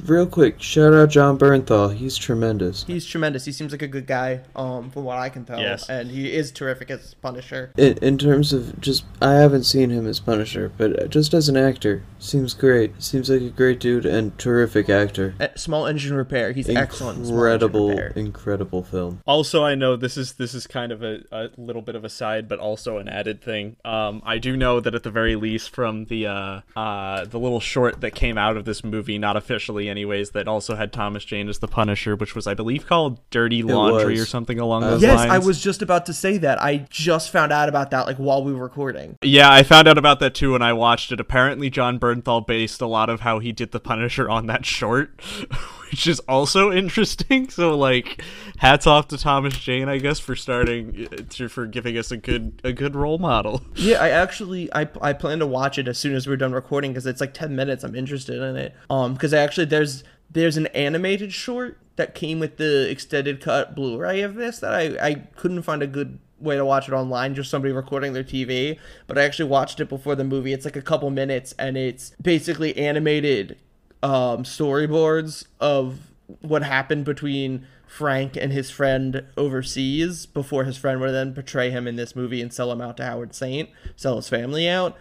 real 0.06 0.26
quick, 0.28 0.62
shout 0.62 0.94
out 0.94 1.10
Jon 1.10 1.38
Bernthal. 1.38 1.96
He's 1.96 2.18
tremendous. 2.18 2.84
He's 2.84 3.06
tremendous. 3.06 3.46
He 3.46 3.52
seems 3.52 3.72
like 3.72 3.82
a 3.82 3.88
good 3.88 4.08
guy, 4.08 4.42
um, 4.56 4.90
from 4.92 5.04
what 5.04 5.18
I 5.18 5.30
can 5.30 5.46
tell. 5.46 5.60
Yes. 5.60 5.90
And 5.90 6.12
he 6.12 6.32
is 6.34 6.52
terrific 6.52 6.92
as 6.92 7.14
Punisher. 7.16 7.72
In, 7.78 7.98
in 8.00 8.18
terms 8.18 8.54
of 8.54 8.80
just, 8.80 9.06
I 9.22 9.34
haven't 9.34 9.64
seen 9.64 9.90
him 9.90 10.08
as 10.08 10.20
Punisher, 10.20 10.72
but 10.78 11.10
just 11.10 11.34
as 11.34 11.50
an 11.50 11.58
actor, 11.58 12.04
seems 12.20 12.54
great. 12.54 13.02
Seems 13.02 13.30
like 13.30 13.42
a 13.42 13.50
great 13.50 13.80
dude 13.80 14.06
and 14.06 14.38
terrific 14.38 14.90
actor. 14.90 15.36
Uh, 15.40 15.48
Small 15.56 15.86
Engine 15.86 16.16
Repair. 16.16 16.52
He's 16.52 16.70
excellent. 16.70 17.20
in 17.20 17.26
Small 17.26 17.46
Engine 17.46 17.62
Incredible, 17.62 18.00
incredible 18.16 18.84
film. 18.84 19.22
Also, 19.26 19.64
I 19.64 19.76
know 19.76 19.96
this 19.96 20.18
is 20.18 20.34
this 20.34 20.54
is 20.54 20.68
kind 20.68 20.92
of 20.92 21.04
a, 21.04 21.24
a 21.32 21.50
little 21.58 21.82
bit 21.82 21.96
of 21.96 22.04
a 22.04 22.10
side, 22.10 22.48
but 22.48 22.60
also 22.60 22.98
an 22.98 23.08
added 23.08 23.42
thing. 23.42 23.76
Um, 23.84 24.22
I 24.26 24.38
do 24.38 24.56
know 24.56 24.80
that 24.80 24.96
at 24.96 25.04
the 25.04 25.12
very 25.12 25.31
least, 25.36 25.70
from 25.70 26.06
the 26.06 26.28
uh, 26.28 26.62
uh, 26.76 27.26
the 27.26 27.40
little 27.40 27.60
short 27.60 28.02
that 28.02 28.16
came 28.16 28.38
out 28.38 28.58
of 28.58 28.66
this 28.66 28.84
movie, 28.84 29.18
not 29.18 29.36
officially, 29.38 29.90
anyways, 29.90 30.32
that 30.32 30.48
also 30.48 30.76
had 30.76 30.92
Thomas 30.94 31.24
Jane 31.26 31.50
as 31.50 31.60
the 31.60 31.68
Punisher, 31.68 32.16
which 32.16 32.36
was, 32.36 32.48
I 32.48 32.54
believe, 32.54 32.86
called 32.86 33.20
Dirty 33.30 33.64
Laundry 33.64 34.20
or 34.20 34.26
something 34.26 34.60
along 34.60 34.84
Uh, 34.84 34.92
those 34.92 35.02
Yes, 35.02 35.18
lines. 35.20 35.32
I 35.32 35.38
was 35.40 35.62
just 35.62 35.82
about 35.82 36.06
to 36.08 36.14
say 36.14 36.38
that. 36.40 36.62
I 36.62 36.86
just 36.90 37.30
found 37.32 37.52
out 37.52 37.70
about 37.70 37.92
that 37.92 38.06
like 38.08 38.18
while 38.18 38.44
we 38.44 38.54
were 38.54 38.64
recording. 38.64 39.18
Yeah, 39.24 39.52
I 39.52 39.64
found 39.64 39.88
out 39.88 39.98
about 39.98 40.20
that 40.20 40.34
too 40.34 40.54
when 40.54 40.62
I 40.62 40.74
watched 40.74 41.12
it. 41.12 41.20
Apparently, 41.20 41.70
Jon 41.70 42.00
Bernthal 42.00 42.46
based 42.46 42.82
a 42.82 42.88
lot 42.88 43.10
of 43.10 43.22
how 43.22 43.40
he 43.40 43.52
did 43.52 43.72
the 43.72 43.80
Punisher 43.80 44.30
on 44.30 44.48
that 44.48 44.66
short, 44.66 45.20
which 45.92 46.08
is 46.08 46.20
also 46.22 46.72
interesting. 46.82 47.50
So, 47.50 47.78
like, 47.78 48.24
hats 48.58 48.88
off 48.88 49.10
to 49.10 49.18
Thomas 49.18 49.58
Jane, 49.58 49.90
I 49.90 49.98
guess, 49.98 50.20
for 50.20 50.36
starting 50.36 51.08
uh, 51.12 51.18
to 51.32 51.48
for 51.48 51.66
giving 51.68 51.98
us 51.98 52.12
a 52.12 52.18
good 52.18 52.62
a 52.64 52.74
good 52.74 52.96
role 52.96 53.18
model. 53.18 53.62
Yeah, 53.82 54.02
I 54.02 54.10
actually 54.10 54.72
I 54.74 54.88
I 55.02 55.14
plan 55.14 55.40
to 55.40 55.48
watch 55.48 55.78
it 55.80 55.88
as 55.88 55.98
soon 55.98 56.14
as 56.14 56.28
we're 56.28 56.38
done 56.38 56.54
recording 56.54 56.92
because 56.92 57.08
it's 57.08 57.20
like 57.20 57.34
ten 57.34 57.56
minutes. 57.56 57.84
I'm 57.84 57.96
interested 57.96 58.42
in 58.42 58.56
it. 58.56 58.76
Um, 58.90 59.14
because 59.14 59.34
I 59.34 59.40
actually 59.40 59.66
there's 59.66 60.04
there's 60.30 60.56
an 60.56 60.68
animated 60.68 61.34
short 61.34 61.80
that 61.96 62.14
came 62.14 62.40
with 62.40 62.58
the 62.58 62.90
extended 62.90 63.42
cut 63.42 63.76
Blu-ray 63.76 64.22
of 64.22 64.36
this 64.36 64.60
that 64.60 64.74
I 64.74 64.98
I 65.06 65.14
couldn't 65.36 65.64
find 65.64 65.82
a 65.82 65.88
good 65.88 66.20
way 66.40 66.58
to 66.58 66.66
watch 66.66 66.88
it 66.88 66.94
online 66.94 67.36
just 67.36 67.50
somebody 67.50 67.72
recording 67.74 68.14
their 68.14 68.24
TV 68.24 68.80
but 69.06 69.18
I 69.18 69.24
actually 69.24 69.50
watched 69.50 69.80
it 69.80 69.90
before 69.90 70.16
the 70.16 70.24
movie 70.24 70.54
it's 70.54 70.66
like 70.66 70.76
a 70.76 70.82
couple 70.82 71.10
minutes 71.12 71.54
and 71.60 71.78
it's 71.78 72.14
basically 72.22 72.76
animated 72.78 73.58
um 74.04 74.44
storyboards 74.44 75.46
of 75.60 76.12
what 76.42 76.64
happened 76.64 77.06
between 77.06 77.68
Frank 77.88 78.38
and 78.38 78.54
his 78.54 78.72
friend 78.72 79.26
overseas 79.36 80.26
before 80.26 80.64
his 80.64 80.78
friend 80.78 81.02
would 81.02 81.12
then 81.12 81.34
betray 81.34 81.72
him 81.72 81.88
in 81.88 81.98
this 81.98 82.16
movie 82.16 82.42
and 82.42 82.54
sell 82.54 82.72
him 82.72 82.80
out 82.80 82.98
to 82.98 83.06
Howard 83.06 83.36
Saint, 83.36 83.70
sell 83.98 84.16
his 84.16 84.30
family 84.30 84.68
out. 84.68 84.98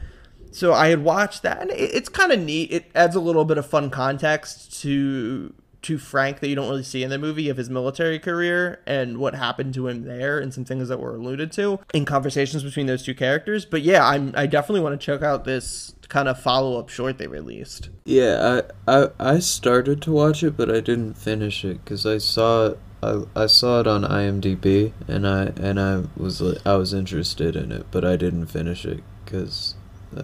So 0.51 0.75
I 0.75 0.89
had 0.89 1.05
watched 1.05 1.43
that, 1.43 1.61
and 1.63 1.71
it, 1.71 1.95
it's 1.95 2.09
kind 2.09 2.33
of 2.33 2.41
neat. 2.41 2.73
It 2.73 2.91
adds 2.95 3.15
a 3.15 3.21
little 3.21 3.45
bit 3.45 3.59
of 3.59 3.67
fun 3.67 3.91
context 3.91 4.81
to 4.81 5.55
to 5.83 5.99
Frank 5.99 6.41
that 6.41 6.49
you 6.49 6.55
don't 6.55 6.69
really 6.69 6.83
see 6.83 7.03
in 7.03 7.11
the 7.11 7.19
movie 7.19 7.49
of 7.49 7.57
his 7.57 7.71
military 7.71 8.19
career 8.19 8.81
and 8.87 9.19
what 9.19 9.35
happened 9.35 9.75
to 9.75 9.89
him 9.89 10.05
there, 10.05 10.39
and 10.39 10.53
some 10.53 10.65
things 10.65 10.89
that 10.89 11.01
were 11.01 11.15
alluded 11.15 11.53
to 11.53 11.81
in 11.95 12.05
conversations 12.05 12.63
between 12.63 12.87
those 12.87 13.03
two 13.03 13.15
characters. 13.15 13.65
But 13.65 13.83
yeah, 13.83 14.07
I'm 14.07 14.33
I 14.37 14.47
definitely 14.47 14.81
want 14.81 15.01
to 15.01 15.05
check 15.05 15.23
out 15.23 15.45
this 15.45 15.95
kind 16.09 16.29
of 16.29 16.41
follow 16.41 16.79
up 16.79 16.89
short 16.89 17.19
they 17.19 17.27
released. 17.27 17.89
Yeah, 18.05 18.63
I, 18.87 19.03
I 19.03 19.11
I 19.19 19.39
started 19.39 20.03
to 20.03 20.13
watch 20.13 20.43
it, 20.43 20.57
but 20.57 20.71
I 20.71 20.81
didn't 20.81 21.15
finish 21.15 21.65
it 21.65 21.85
because 21.85 22.05
I 22.05 22.19
saw 22.19 22.75
I, 23.03 23.23
I 23.35 23.47
saw 23.47 23.81
it 23.81 23.87
on 23.87 24.03
IMDb 24.03 24.93
and 25.09 25.27
I 25.27 25.45
and 25.57 25.81
I 25.81 26.03
was 26.17 26.43
I 26.67 26.75
was 26.75 26.93
interested 26.93 27.57
in 27.57 27.73
it, 27.73 27.87
but 27.91 28.05
I 28.05 28.17
didn't 28.17 28.47
finish 28.47 28.85
it 28.85 29.03
because 29.25 29.75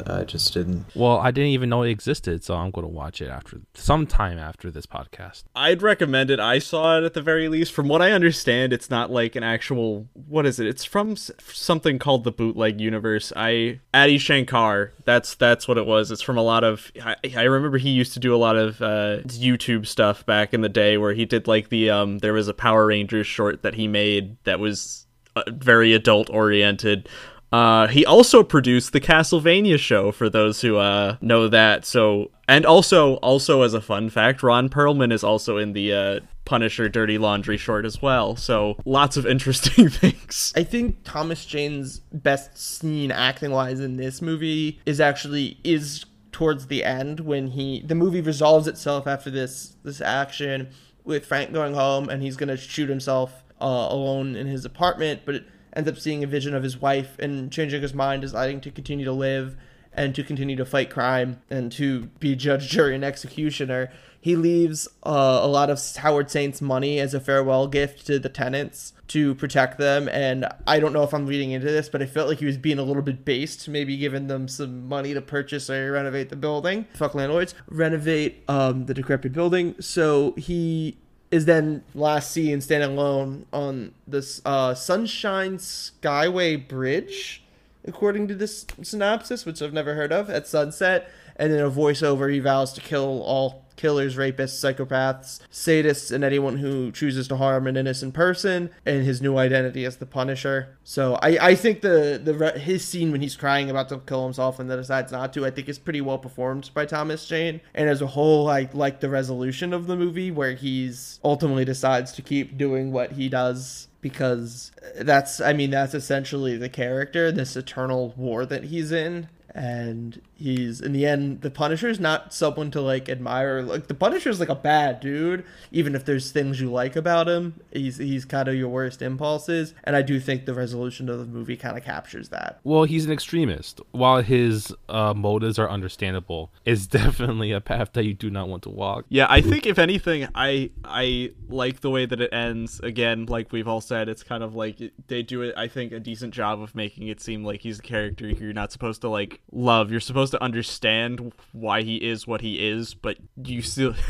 I 0.07 0.25
just 0.25 0.53
didn't. 0.53 0.87
Well, 0.95 1.19
I 1.19 1.31
didn't 1.31 1.51
even 1.51 1.69
know 1.69 1.83
it 1.83 1.91
existed, 1.91 2.43
so 2.43 2.55
I'm 2.55 2.71
going 2.71 2.87
to 2.87 2.93
watch 2.93 3.21
it 3.21 3.29
after 3.29 3.61
sometime 3.75 4.39
after 4.39 4.71
this 4.71 4.87
podcast. 4.87 5.45
I'd 5.55 5.83
recommend 5.83 6.31
it. 6.31 6.41
I 6.41 6.59
saw 6.59 6.99
it 6.99 7.05
at 7.05 7.15
the 7.15 7.23
very 7.23 7.49
least. 7.49 7.73
From 7.73 7.89
what 7.89 8.03
I 8.03 8.13
understand, 8.13 8.73
it's 8.73 8.91
not 8.91 9.11
like 9.11 9.37
an 9.37 9.43
actual. 9.43 10.09
What 10.15 10.47
is 10.47 10.59
it? 10.59 10.67
It's 10.67 10.85
from 10.85 11.17
something 11.17 11.99
called 11.99 12.25
the 12.25 12.33
Bootleg 12.33 12.81
Universe. 12.81 13.33
I 13.37 13.81
Adi 13.95 14.19
Shankar. 14.19 14.93
That's 15.05 15.35
that's 15.35 15.69
what 15.69 15.79
it 15.79 15.87
was. 15.87 16.11
It's 16.11 16.23
from 16.23 16.39
a 16.39 16.43
lot 16.43 16.65
of. 16.65 16.91
I, 17.03 17.17
I 17.37 17.43
remember 17.43 17.79
he 17.79 17.91
used 17.91 18.13
to 18.15 18.21
do 18.21 18.35
a 18.35 18.39
lot 18.39 18.57
of 18.57 18.83
uh, 18.83 19.19
YouTube 19.27 19.87
stuff 19.87 20.27
back 20.27 20.53
in 20.53 20.61
the 20.63 20.69
day, 20.69 20.99
where 20.99 21.15
he 21.15 21.25
did 21.25 21.47
like 21.47 21.69
the 21.69 21.91
um. 21.91 22.19
There 22.19 22.33
was 22.33 22.49
a 22.49 22.55
Power 22.55 22.87
Rangers 22.87 23.27
short 23.27 23.63
that 23.63 23.75
he 23.75 23.87
made 23.89 24.37
that 24.45 24.59
was 24.59 25.07
uh, 25.37 25.43
very 25.49 25.93
adult 25.93 26.31
oriented. 26.31 27.09
Uh, 27.53 27.87
he 27.87 28.05
also 28.05 28.43
produced 28.43 28.93
the 28.93 29.01
Castlevania 29.01 29.79
show 29.79 30.11
for 30.13 30.29
those 30.29 30.61
who 30.61 30.77
uh, 30.79 31.17
know 31.21 31.49
that. 31.49 31.85
So, 31.85 32.31
and 32.49 32.67
also, 32.67 33.15
also 33.17 33.63
as 33.63 33.75
a 33.75 33.81
fun 33.81 34.11
fact, 34.11 34.43
Ron 34.43 34.69
Perlman 34.69 35.13
is 35.13 35.23
also 35.23 35.57
in 35.57 35.73
the 35.73 35.93
uh, 35.93 36.21
Punisher 36.45 36.89
Dirty 36.89 37.19
Laundry 37.19 37.57
short 37.57 37.85
as 37.85 38.03
well. 38.03 38.37
So, 38.37 38.77
lots 38.85 39.17
of 39.17 39.27
interesting 39.27 39.89
things. 39.89 40.53
I 40.57 40.65
think 40.65 41.05
Thomas 41.05 41.45
Jane's 41.45 42.01
best 42.13 42.59
scene 42.59 43.13
acting 43.13 43.53
wise 43.53 43.81
in 43.81 43.97
this 43.97 44.21
movie 44.21 44.81
is 44.85 45.01
actually 45.01 45.59
is 45.63 46.05
towards 46.33 46.67
the 46.67 46.85
end 46.85 47.21
when 47.21 47.49
he 47.49 47.81
the 47.81 47.95
movie 47.95 48.21
resolves 48.21 48.67
itself 48.67 49.07
after 49.07 49.31
this 49.31 49.77
this 49.85 50.03
action 50.03 50.69
with 51.03 51.25
Frank 51.25 51.51
going 51.51 51.73
home 51.73 52.11
and 52.11 52.23
he's 52.23 52.37
gonna 52.37 52.59
shoot 52.59 52.91
himself 52.91 53.43
uh, 53.61 53.89
alone 53.91 54.37
in 54.37 54.47
his 54.47 54.65
apartment, 54.65 55.23
but 55.25 55.45
ends 55.77 55.89
up 55.89 55.99
seeing 55.99 56.25
a 56.25 56.27
vision 56.27 56.55
of 56.55 56.63
his 56.63 56.81
wife 56.81 57.19
and 57.19 57.53
changing 57.53 57.83
his 57.83 57.95
mind, 57.95 58.23
deciding 58.23 58.61
to 58.63 58.71
continue 58.71 59.05
to 59.05 59.13
live 59.13 59.57
and 59.93 60.15
to 60.15 60.23
continue 60.23 60.57
to 60.57 60.65
fight 60.65 60.91
crime 60.91 61.41
and 61.51 61.71
to 61.73 62.07
be 62.19 62.35
judge, 62.35 62.69
jury, 62.71 62.95
and 62.95 63.05
executioner. 63.05 63.91
He 64.21 64.35
leaves 64.35 64.89
uh, 65.05 65.41
a 65.43 65.47
lot 65.47 65.71
of 65.71 65.81
Howard 65.97 66.31
Saint's 66.31 66.61
money 66.61 66.99
as 66.99 67.15
a 67.15 67.21
farewell 67.21 67.69
gift 67.69 68.07
to 68.07 68.19
the 68.19 68.29
tenants 68.29 68.93
to 69.09 69.37
protect 69.37 69.79
them. 69.79 70.09
And 70.09 70.49
I 70.67 70.81
don't 70.81 70.93
know 70.93 71.05
if 71.05 71.15
I'm 71.15 71.27
reading 71.27 71.53
into 71.53 71.67
this, 71.67 71.89
but 71.89 72.03
I 72.03 72.07
felt 72.07 72.29
like 72.29 72.39
he 72.39 72.47
was 72.47 72.57
being 72.57 72.81
a 72.81 72.83
little 72.83 73.03
bit 73.03 73.25
based, 73.25 73.69
maybe 73.69 73.97
giving 73.97 74.27
them 74.27 74.49
some 74.49 74.89
money 74.89 75.15
to 75.15 75.21
purchase 75.21 75.71
or 75.71 75.93
renovate 75.93 76.31
the 76.31 76.37
building. 76.37 76.87
Fuck 76.95 77.15
landlords. 77.15 77.55
Renovate 77.69 78.43
um, 78.49 78.87
the 78.87 78.95
decrepit 78.95 79.33
building. 79.33 79.77
So 79.81 80.33
he 80.37 80.97
is 81.31 81.45
then 81.45 81.83
last 81.95 82.31
seen 82.31 82.61
standing 82.61 82.91
alone 82.91 83.47
on 83.53 83.93
this 84.07 84.41
uh, 84.45 84.75
Sunshine 84.75 85.59
Skyway 85.59 86.67
Bridge, 86.69 87.43
according 87.87 88.29
to 88.29 88.35
this 88.35 88.67
synopsis, 88.83 89.45
which 89.45 89.61
I've 89.61 89.73
never 89.73 89.95
heard 89.95 90.13
of, 90.13 90.31
at 90.31 90.47
sunset. 90.47 91.11
And 91.37 91.53
in 91.53 91.61
a 91.61 91.71
voiceover, 91.71 92.33
he 92.33 92.39
vows 92.39 92.73
to 92.75 92.81
kill 92.81 93.23
all 93.23 93.66
killers, 93.77 94.17
rapists, 94.17 94.57
psychopaths, 94.61 95.41
sadists, 95.51 96.11
and 96.11 96.25
anyone 96.25 96.59
who 96.59 96.91
chooses 96.93 97.29
to 97.29 97.37
harm 97.37 97.67
an 97.67 97.77
innocent 97.77 98.15
person, 98.15 98.71
and 98.85 99.05
his 99.05 99.23
new 99.23 99.37
identity 99.37 99.85
as 99.85 99.97
the 99.97 100.07
Punisher. 100.07 100.77
So 100.85 101.19
I, 101.23 101.39
I 101.41 101.55
think 101.55 101.81
the 101.81 102.21
the 102.23 102.59
his 102.59 102.85
scene 102.85 103.13
when 103.13 103.21
he's 103.21 103.37
crying 103.37 103.71
about 103.71 103.89
to 103.91 103.99
kill 103.99 104.25
himself 104.25 104.59
and 104.59 104.71
then 104.71 104.79
decides 104.79 105.13
not 105.13 105.33
to, 105.35 105.47
I 105.47 105.51
think 105.51 105.69
is 105.69 105.79
pretty 105.79 106.01
well 106.01 106.19
performed 106.19 106.71
by 106.75 106.87
Thomas 106.87 107.27
Jane. 107.27 107.61
And 107.75 107.89
as 107.89 108.03
a 108.03 108.07
whole, 108.07 108.49
I 108.49 108.69
like 108.73 109.01
the 109.01 109.11
resolution 109.11 109.73
of 109.73 109.87
the 109.87 109.97
movie 109.97 110.31
where 110.31 110.55
he's 110.55 111.21
ultimately 111.25 111.65
decides 111.65 112.13
to 112.13 112.23
keep 112.23 112.57
doing 112.57 112.93
what 112.93 113.13
he 113.13 113.29
does 113.29 113.89
because 114.01 114.71
that's 114.97 115.41
I 115.41 115.53
mean 115.53 115.71
that's 115.71 115.95
essentially 115.95 116.57
the 116.57 116.69
character, 116.69 117.33
this 117.33 117.57
eternal 117.57 118.15
war 118.17 118.47
that 118.47 118.65
he's 118.65 118.93
in 118.93 119.29
and 119.57 120.21
he's 120.35 120.83
in 120.83 120.93
the 120.93 121.07
end 121.07 121.41
the 121.41 121.51
Punisher 121.51 121.89
is 121.89 121.99
not 121.99 122.35
someone 122.35 122.71
to 122.71 122.81
like 122.81 123.09
admire 123.09 123.63
like 123.63 123.87
the 123.87 123.95
punisher's 123.95 124.39
like 124.39 124.51
a 124.51 124.55
bad 124.55 125.01
dude 125.01 125.43
even 125.73 125.95
if 125.95 126.05
there's 126.05 126.31
things 126.31 126.61
you 126.61 126.71
like 126.71 126.95
about 126.95 127.27
him 127.27 127.59
he's 127.73 127.97
he's 127.97 128.27
kind 128.27 128.49
of 128.49 128.55
your 128.55 128.69
worst 128.69 129.01
impulses 129.01 129.73
and 129.85 129.97
i 129.97 130.03
do 130.03 130.21
think 130.21 130.45
the 130.45 130.53
resolution 130.53 131.09
of 131.09 131.19
the 131.19 131.25
movie 131.25 131.57
kind 131.57 131.79
of 131.79 131.83
captures 131.83 132.29
that 132.29 132.61
Well, 132.65 132.85
he's 132.85 133.07
an 133.07 133.13
extremist. 133.13 133.81
While 133.93 134.23
his 134.23 134.75
uh, 134.89 135.15
motives 135.15 135.59
are 135.59 135.71
understandable, 135.71 136.53
it's 136.65 136.87
definitely 137.01 137.53
a 137.53 137.61
path 137.61 137.93
that 137.95 138.05
you 138.05 138.13
do 138.13 138.29
not 138.29 138.49
want 138.49 138.63
to 138.65 138.71
walk. 138.71 139.07
Yeah, 139.09 139.27
I 139.29 139.41
think 139.41 139.67
if 139.67 139.79
anything, 139.79 140.29
I 140.35 140.71
I 140.85 141.33
like 141.49 141.81
the 141.81 141.91
way 141.91 142.07
that 142.07 142.21
it 142.21 142.33
ends. 142.33 142.81
Again, 142.81 143.27
like 143.27 143.53
we've 143.53 143.69
all 143.69 143.81
said, 143.81 144.09
it's 144.09 144.23
kind 144.23 144.43
of 144.43 144.55
like 144.55 144.93
they 145.07 145.23
do 145.23 145.43
it. 145.43 145.55
I 145.57 145.69
think 145.69 145.93
a 145.93 146.01
decent 146.01 146.35
job 146.35 146.61
of 146.61 146.75
making 146.75 147.09
it 147.09 147.21
seem 147.21 147.45
like 147.45 147.61
he's 147.63 147.79
a 147.79 147.83
character 147.83 148.29
you're 148.29 148.53
not 148.53 148.73
supposed 148.73 149.01
to 149.03 149.09
like 149.09 149.41
love. 149.53 149.91
You're 149.91 150.01
supposed 150.01 150.33
to 150.33 150.43
understand 150.43 151.33
why 151.53 151.83
he 151.83 151.97
is 151.97 152.27
what 152.27 152.41
he 152.41 152.67
is, 152.69 152.95
but 152.95 153.19
you 153.43 153.63
still. 153.63 153.95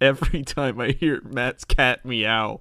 Every 0.00 0.42
time 0.42 0.80
I 0.80 0.90
hear 0.90 1.22
Matt's 1.22 1.64
cat 1.64 2.04
meow, 2.04 2.58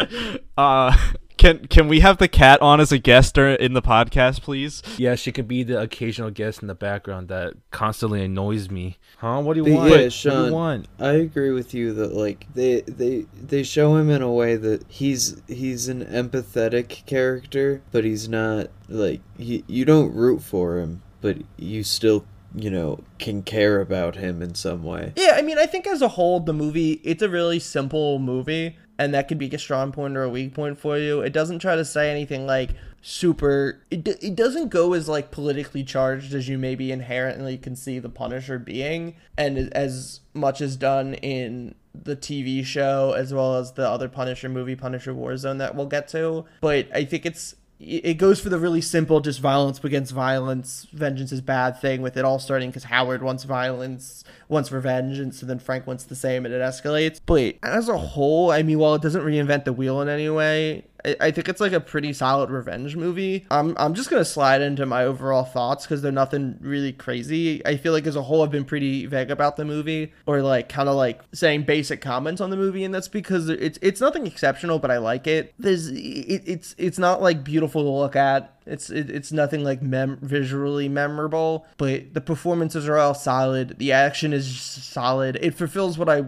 uh, 0.58 0.96
can 1.38 1.66
can 1.66 1.88
we 1.88 2.00
have 2.00 2.18
the 2.18 2.28
cat 2.28 2.60
on 2.62 2.80
as 2.80 2.92
a 2.92 2.98
guest 2.98 3.36
or- 3.38 3.54
in 3.54 3.72
the 3.74 3.82
podcast, 3.82 4.42
please? 4.42 4.82
Yeah, 4.96 5.14
she 5.14 5.32
could 5.32 5.46
be 5.48 5.62
the 5.62 5.80
occasional 5.80 6.30
guest 6.30 6.62
in 6.62 6.68
the 6.68 6.74
background 6.74 7.28
that 7.28 7.54
constantly 7.70 8.24
annoys 8.24 8.70
me. 8.70 8.98
Huh? 9.18 9.40
What 9.40 9.54
do 9.54 9.60
you 9.60 9.64
But 9.64 9.72
want? 9.74 9.90
yeah, 9.90 9.96
what 10.04 10.12
do 10.40 10.46
you 10.46 10.52
want? 10.52 10.88
I 10.98 11.10
agree 11.12 11.50
with 11.50 11.74
you 11.74 11.92
that 11.94 12.12
like 12.14 12.46
they 12.54 12.80
they 12.82 13.26
they 13.34 13.62
show 13.62 13.96
him 13.96 14.10
in 14.10 14.22
a 14.22 14.32
way 14.32 14.56
that 14.56 14.84
he's 14.88 15.40
he's 15.48 15.88
an 15.88 16.04
empathetic 16.04 17.04
character, 17.06 17.82
but 17.92 18.04
he's 18.04 18.28
not 18.28 18.68
like 18.88 19.20
he 19.38 19.64
you 19.66 19.84
don't 19.84 20.14
root 20.14 20.42
for 20.42 20.78
him, 20.78 21.02
but 21.20 21.38
you 21.56 21.82
still 21.84 22.24
you 22.54 22.70
know 22.70 23.00
can 23.18 23.42
care 23.42 23.80
about 23.80 24.16
him 24.16 24.40
in 24.40 24.54
some 24.54 24.82
way. 24.82 25.12
Yeah, 25.16 25.32
I 25.36 25.42
mean, 25.42 25.58
I 25.58 25.66
think 25.66 25.86
as 25.86 26.00
a 26.00 26.08
whole, 26.08 26.40
the 26.40 26.54
movie 26.54 26.92
it's 27.04 27.22
a 27.22 27.28
really 27.28 27.58
simple 27.58 28.18
movie, 28.18 28.76
and 28.98 29.14
that 29.14 29.28
could 29.28 29.38
be 29.38 29.48
a 29.48 29.58
strong 29.58 29.92
point 29.92 30.16
or 30.16 30.22
a 30.22 30.30
weak 30.30 30.54
point 30.54 30.78
for 30.78 30.98
you. 30.98 31.20
It 31.20 31.32
doesn't 31.32 31.58
try 31.58 31.76
to 31.76 31.84
say 31.84 32.10
anything 32.10 32.46
like 32.46 32.70
super. 33.02 33.80
It 33.90 34.06
it 34.22 34.36
doesn't 34.36 34.68
go 34.68 34.92
as 34.92 35.08
like 35.08 35.30
politically 35.30 35.84
charged 35.84 36.34
as 36.34 36.48
you 36.48 36.58
maybe 36.58 36.90
inherently 36.92 37.58
can 37.58 37.76
see 37.76 37.98
the 37.98 38.08
Punisher 38.08 38.58
being, 38.58 39.14
and 39.36 39.72
as 39.74 40.20
much 40.34 40.60
as 40.60 40.76
done 40.76 41.14
in 41.14 41.74
the 41.94 42.16
TV 42.16 42.64
show 42.64 43.14
as 43.16 43.32
well 43.32 43.56
as 43.56 43.72
the 43.72 43.88
other 43.88 44.08
Punisher 44.08 44.48
movie, 44.48 44.76
Punisher 44.76 45.14
Warzone, 45.14 45.58
that 45.58 45.74
we'll 45.74 45.86
get 45.86 46.08
to. 46.08 46.44
But 46.60 46.88
I 46.94 47.04
think 47.04 47.24
it's 47.24 47.54
it 47.78 48.14
goes 48.14 48.40
for 48.40 48.48
the 48.48 48.58
really 48.58 48.80
simple, 48.80 49.20
just 49.20 49.38
violence 49.38 49.82
against 49.84 50.12
violence, 50.12 50.86
vengeance 50.92 51.30
is 51.30 51.42
bad 51.42 51.78
thing. 51.78 52.00
With 52.00 52.16
it 52.16 52.24
all 52.24 52.38
starting 52.38 52.70
because 52.70 52.84
Howard 52.84 53.22
wants 53.22 53.44
violence, 53.44 54.24
wants 54.48 54.72
revenge, 54.72 55.18
and 55.18 55.34
so 55.34 55.44
then 55.44 55.58
Frank 55.58 55.86
wants 55.86 56.04
the 56.04 56.16
same, 56.16 56.46
and 56.46 56.54
it 56.54 56.62
escalates. 56.62 57.20
But 57.24 57.56
as 57.62 57.88
a 57.88 57.98
whole, 57.98 58.50
I 58.50 58.62
mean, 58.62 58.78
while 58.78 58.94
it 58.94 59.02
doesn't 59.02 59.22
reinvent 59.22 59.64
the 59.64 59.74
wheel 59.74 60.00
in 60.00 60.08
any 60.08 60.30
way, 60.30 60.84
I, 61.20 61.30
think 61.30 61.48
it's 61.48 61.60
like 61.60 61.72
a 61.72 61.80
pretty 61.80 62.12
solid 62.12 62.50
revenge 62.50 62.96
movie. 62.96 63.46
I'm 63.50 63.76
I'm 63.78 63.94
just 63.94 64.10
gonna 64.10 64.24
slide 64.24 64.60
into 64.60 64.86
my 64.86 65.04
overall 65.04 65.44
thoughts 65.44 65.84
because 65.84 66.02
they're 66.02 66.12
nothing 66.12 66.58
really 66.60 66.92
crazy. 66.92 67.64
I 67.64 67.76
feel 67.76 67.92
like 67.92 68.06
as 68.06 68.16
a 68.16 68.22
whole, 68.22 68.42
I've 68.42 68.50
been 68.50 68.64
pretty 68.64 69.06
vague 69.06 69.30
about 69.30 69.56
the 69.56 69.64
movie, 69.64 70.12
or 70.26 70.42
like 70.42 70.68
kind 70.68 70.88
of 70.88 70.96
like 70.96 71.20
saying 71.32 71.62
basic 71.64 72.00
comments 72.00 72.40
on 72.40 72.50
the 72.50 72.56
movie, 72.56 72.84
and 72.84 72.94
that's 72.94 73.08
because 73.08 73.48
it's 73.48 73.78
it's 73.82 74.00
nothing 74.00 74.26
exceptional, 74.26 74.78
but 74.78 74.90
I 74.90 74.98
like 74.98 75.26
it. 75.26 75.54
There's 75.58 75.88
it, 75.88 76.42
it's 76.46 76.74
it's 76.78 76.98
not 76.98 77.22
like 77.22 77.44
beautiful 77.44 77.82
to 77.82 77.90
look 77.90 78.16
at. 78.16 78.54
It's 78.66 78.90
it, 78.90 79.08
it's 79.10 79.30
nothing 79.30 79.62
like 79.62 79.82
mem- 79.82 80.18
visually 80.20 80.88
memorable, 80.88 81.66
but 81.76 82.14
the 82.14 82.20
performances 82.20 82.88
are 82.88 82.96
all 82.96 83.14
solid. 83.14 83.78
The 83.78 83.92
action 83.92 84.32
is 84.32 84.60
solid. 84.60 85.38
It 85.40 85.54
fulfills 85.54 85.98
what 85.98 86.08
I 86.08 86.24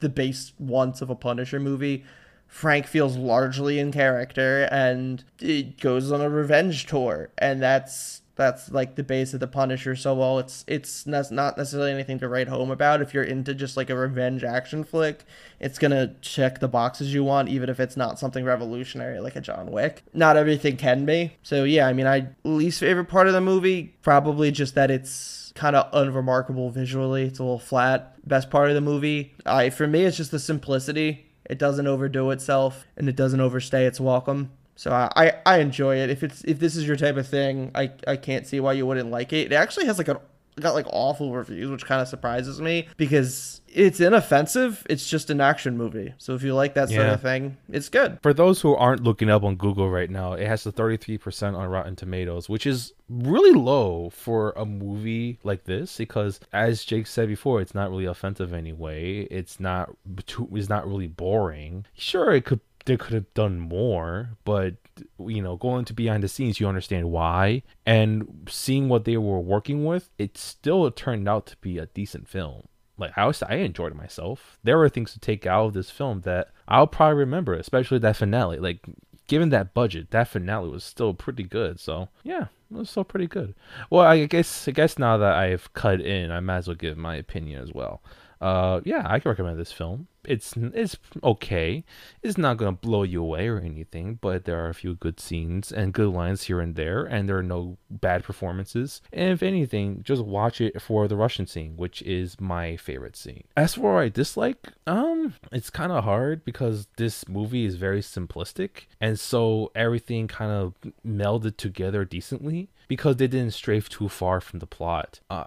the 0.00 0.08
base 0.08 0.52
wants 0.58 1.00
of 1.00 1.10
a 1.10 1.14
Punisher 1.14 1.60
movie. 1.60 2.04
Frank 2.52 2.86
feels 2.86 3.16
largely 3.16 3.78
in 3.78 3.90
character 3.90 4.68
and 4.70 5.24
it 5.40 5.80
goes 5.80 6.12
on 6.12 6.20
a 6.20 6.28
revenge 6.28 6.84
tour. 6.84 7.30
And 7.38 7.62
that's 7.62 8.20
that's 8.36 8.70
like 8.70 8.94
the 8.94 9.02
base 9.02 9.32
of 9.32 9.40
the 9.40 9.46
Punisher. 9.46 9.96
So 9.96 10.14
well 10.14 10.38
it's 10.38 10.62
it's 10.68 11.06
not 11.06 11.56
necessarily 11.56 11.90
anything 11.90 12.18
to 12.18 12.28
write 12.28 12.48
home 12.48 12.70
about 12.70 13.00
if 13.00 13.14
you're 13.14 13.24
into 13.24 13.54
just 13.54 13.78
like 13.78 13.88
a 13.88 13.96
revenge 13.96 14.44
action 14.44 14.84
flick 14.84 15.24
it's 15.60 15.78
gonna 15.78 16.14
check 16.20 16.60
the 16.60 16.68
boxes 16.68 17.14
you 17.14 17.24
want 17.24 17.48
even 17.48 17.70
if 17.70 17.80
it's 17.80 17.96
not 17.96 18.18
something 18.18 18.44
revolutionary 18.44 19.18
like 19.18 19.34
a 19.34 19.40
John 19.40 19.72
Wick. 19.72 20.04
Not 20.12 20.36
everything 20.36 20.76
can 20.76 21.06
be. 21.06 21.32
So 21.42 21.64
yeah 21.64 21.86
I 21.88 21.94
mean 21.94 22.06
I 22.06 22.28
least 22.44 22.80
favorite 22.80 23.06
part 23.08 23.28
of 23.28 23.32
the 23.32 23.40
movie 23.40 23.94
probably 24.02 24.50
just 24.50 24.74
that 24.74 24.90
it's 24.90 25.54
kind 25.54 25.74
of 25.74 25.88
unremarkable 25.94 26.70
visually. 26.70 27.22
It's 27.22 27.38
a 27.38 27.44
little 27.44 27.58
flat. 27.58 28.14
Best 28.28 28.50
part 28.50 28.68
of 28.68 28.74
the 28.74 28.82
movie 28.82 29.32
I 29.46 29.70
for 29.70 29.86
me 29.86 30.04
it's 30.04 30.18
just 30.18 30.30
the 30.30 30.38
simplicity 30.38 31.31
it 31.44 31.58
doesn't 31.58 31.86
overdo 31.86 32.30
itself 32.30 32.86
and 32.96 33.08
it 33.08 33.16
doesn't 33.16 33.40
overstay 33.40 33.86
its 33.86 34.00
welcome. 34.00 34.50
So 34.74 34.90
I, 34.90 35.34
I, 35.44 35.58
enjoy 35.58 35.96
it. 35.98 36.08
If 36.08 36.22
it's 36.22 36.42
if 36.44 36.58
this 36.58 36.76
is 36.76 36.86
your 36.86 36.96
type 36.96 37.16
of 37.16 37.28
thing, 37.28 37.70
I, 37.74 37.92
I 38.06 38.16
can't 38.16 38.46
see 38.46 38.58
why 38.58 38.72
you 38.72 38.86
wouldn't 38.86 39.10
like 39.10 39.32
it. 39.32 39.52
It 39.52 39.54
actually 39.54 39.86
has 39.86 39.98
like 39.98 40.08
a 40.08 40.20
got 40.60 40.74
like 40.74 40.86
awful 40.90 41.32
reviews, 41.32 41.70
which 41.70 41.84
kind 41.84 42.00
of 42.00 42.08
surprises 42.08 42.60
me 42.60 42.88
because 42.96 43.60
it's 43.68 44.00
inoffensive. 44.00 44.86
It's 44.88 45.08
just 45.08 45.30
an 45.30 45.40
action 45.40 45.76
movie. 45.76 46.14
So 46.18 46.34
if 46.34 46.42
you 46.42 46.54
like 46.54 46.74
that 46.74 46.90
sort 46.90 47.06
of 47.06 47.22
thing, 47.22 47.56
it's 47.70 47.88
good. 47.88 48.18
For 48.22 48.34
those 48.34 48.60
who 48.60 48.74
aren't 48.74 49.02
looking 49.02 49.30
up 49.30 49.42
on 49.44 49.56
Google 49.56 49.90
right 49.90 50.10
now, 50.10 50.34
it 50.34 50.46
has 50.46 50.66
a 50.66 50.72
33% 50.72 51.56
on 51.56 51.68
Rotten 51.68 51.96
Tomatoes, 51.96 52.48
which 52.48 52.66
is 52.66 52.92
really 53.08 53.52
low 53.52 54.10
for 54.10 54.52
a 54.56 54.64
movie 54.64 55.38
like 55.42 55.64
this 55.64 55.96
because 55.98 56.40
as 56.52 56.84
Jake 56.84 57.06
said 57.06 57.28
before, 57.28 57.60
it's 57.60 57.74
not 57.74 57.90
really 57.90 58.06
offensive 58.06 58.52
anyway. 58.52 59.22
It's 59.30 59.60
not 59.60 59.90
too, 60.26 60.48
it's 60.52 60.68
not 60.68 60.86
really 60.86 61.08
boring. 61.08 61.86
Sure, 61.94 62.32
it 62.32 62.44
could 62.44 62.60
they 62.84 62.96
could 62.96 63.14
have 63.14 63.32
done 63.34 63.58
more, 63.60 64.30
but 64.44 64.74
you 65.18 65.42
know, 65.42 65.56
going 65.56 65.84
to 65.86 65.92
behind 65.92 66.22
the 66.22 66.28
scenes, 66.28 66.60
you 66.60 66.68
understand 66.68 67.10
why. 67.10 67.62
And 67.86 68.46
seeing 68.48 68.88
what 68.88 69.04
they 69.04 69.16
were 69.16 69.40
working 69.40 69.84
with, 69.84 70.10
it 70.18 70.36
still 70.36 70.90
turned 70.90 71.28
out 71.28 71.46
to 71.46 71.56
be 71.56 71.78
a 71.78 71.86
decent 71.86 72.28
film. 72.28 72.68
Like 72.98 73.12
I 73.16 73.26
was, 73.26 73.42
I 73.42 73.54
enjoyed 73.54 73.94
myself. 73.94 74.58
There 74.62 74.78
were 74.78 74.88
things 74.88 75.12
to 75.12 75.20
take 75.20 75.46
out 75.46 75.66
of 75.66 75.72
this 75.74 75.90
film 75.90 76.20
that 76.22 76.50
I'll 76.68 76.86
probably 76.86 77.18
remember, 77.18 77.54
especially 77.54 77.98
that 78.00 78.16
finale. 78.16 78.58
Like, 78.58 78.84
given 79.26 79.48
that 79.48 79.74
budget, 79.74 80.10
that 80.10 80.28
finale 80.28 80.68
was 80.68 80.84
still 80.84 81.14
pretty 81.14 81.42
good. 81.42 81.80
So 81.80 82.08
yeah, 82.22 82.46
it 82.70 82.76
was 82.76 82.90
still 82.90 83.04
pretty 83.04 83.26
good. 83.26 83.54
Well, 83.90 84.04
I 84.04 84.26
guess 84.26 84.68
I 84.68 84.72
guess 84.72 84.98
now 84.98 85.16
that 85.16 85.34
I've 85.34 85.72
cut 85.72 86.00
in, 86.00 86.30
I 86.30 86.40
might 86.40 86.58
as 86.58 86.68
well 86.68 86.76
give 86.76 86.96
my 86.96 87.16
opinion 87.16 87.62
as 87.62 87.72
well. 87.72 88.02
Uh, 88.42 88.80
yeah, 88.84 89.06
I 89.06 89.20
can 89.20 89.28
recommend 89.28 89.56
this 89.56 89.70
film. 89.70 90.08
It's 90.24 90.54
it's 90.56 90.96
okay. 91.22 91.84
It's 92.22 92.36
not 92.36 92.56
gonna 92.56 92.72
blow 92.72 93.04
you 93.04 93.22
away 93.22 93.46
or 93.46 93.60
anything, 93.60 94.18
but 94.20 94.44
there 94.44 94.64
are 94.64 94.68
a 94.68 94.74
few 94.74 94.94
good 94.96 95.20
scenes 95.20 95.70
and 95.70 95.92
good 95.92 96.08
lines 96.08 96.42
here 96.42 96.60
and 96.60 96.74
there, 96.74 97.04
and 97.04 97.28
there 97.28 97.38
are 97.38 97.42
no 97.44 97.78
bad 97.88 98.24
performances. 98.24 99.00
And 99.12 99.30
if 99.30 99.44
anything, 99.44 100.02
just 100.02 100.24
watch 100.24 100.60
it 100.60 100.82
for 100.82 101.06
the 101.06 101.16
Russian 101.16 101.46
scene, 101.46 101.76
which 101.76 102.02
is 102.02 102.40
my 102.40 102.76
favorite 102.76 103.16
scene. 103.16 103.44
As 103.56 103.74
for 103.74 103.94
what 103.94 104.02
I 104.02 104.08
dislike, 104.08 104.72
um, 104.88 105.34
it's 105.52 105.70
kind 105.70 105.92
of 105.92 106.02
hard 106.02 106.44
because 106.44 106.88
this 106.96 107.28
movie 107.28 107.64
is 107.64 107.76
very 107.76 108.00
simplistic, 108.00 108.86
and 109.00 109.20
so 109.20 109.70
everything 109.76 110.26
kind 110.26 110.50
of 110.50 110.74
melded 111.06 111.56
together 111.56 112.04
decently 112.04 112.70
because 112.88 113.16
they 113.16 113.28
didn't 113.28 113.54
strafe 113.54 113.88
too 113.88 114.08
far 114.08 114.40
from 114.40 114.58
the 114.58 114.66
plot. 114.66 115.20
Uh, 115.30 115.44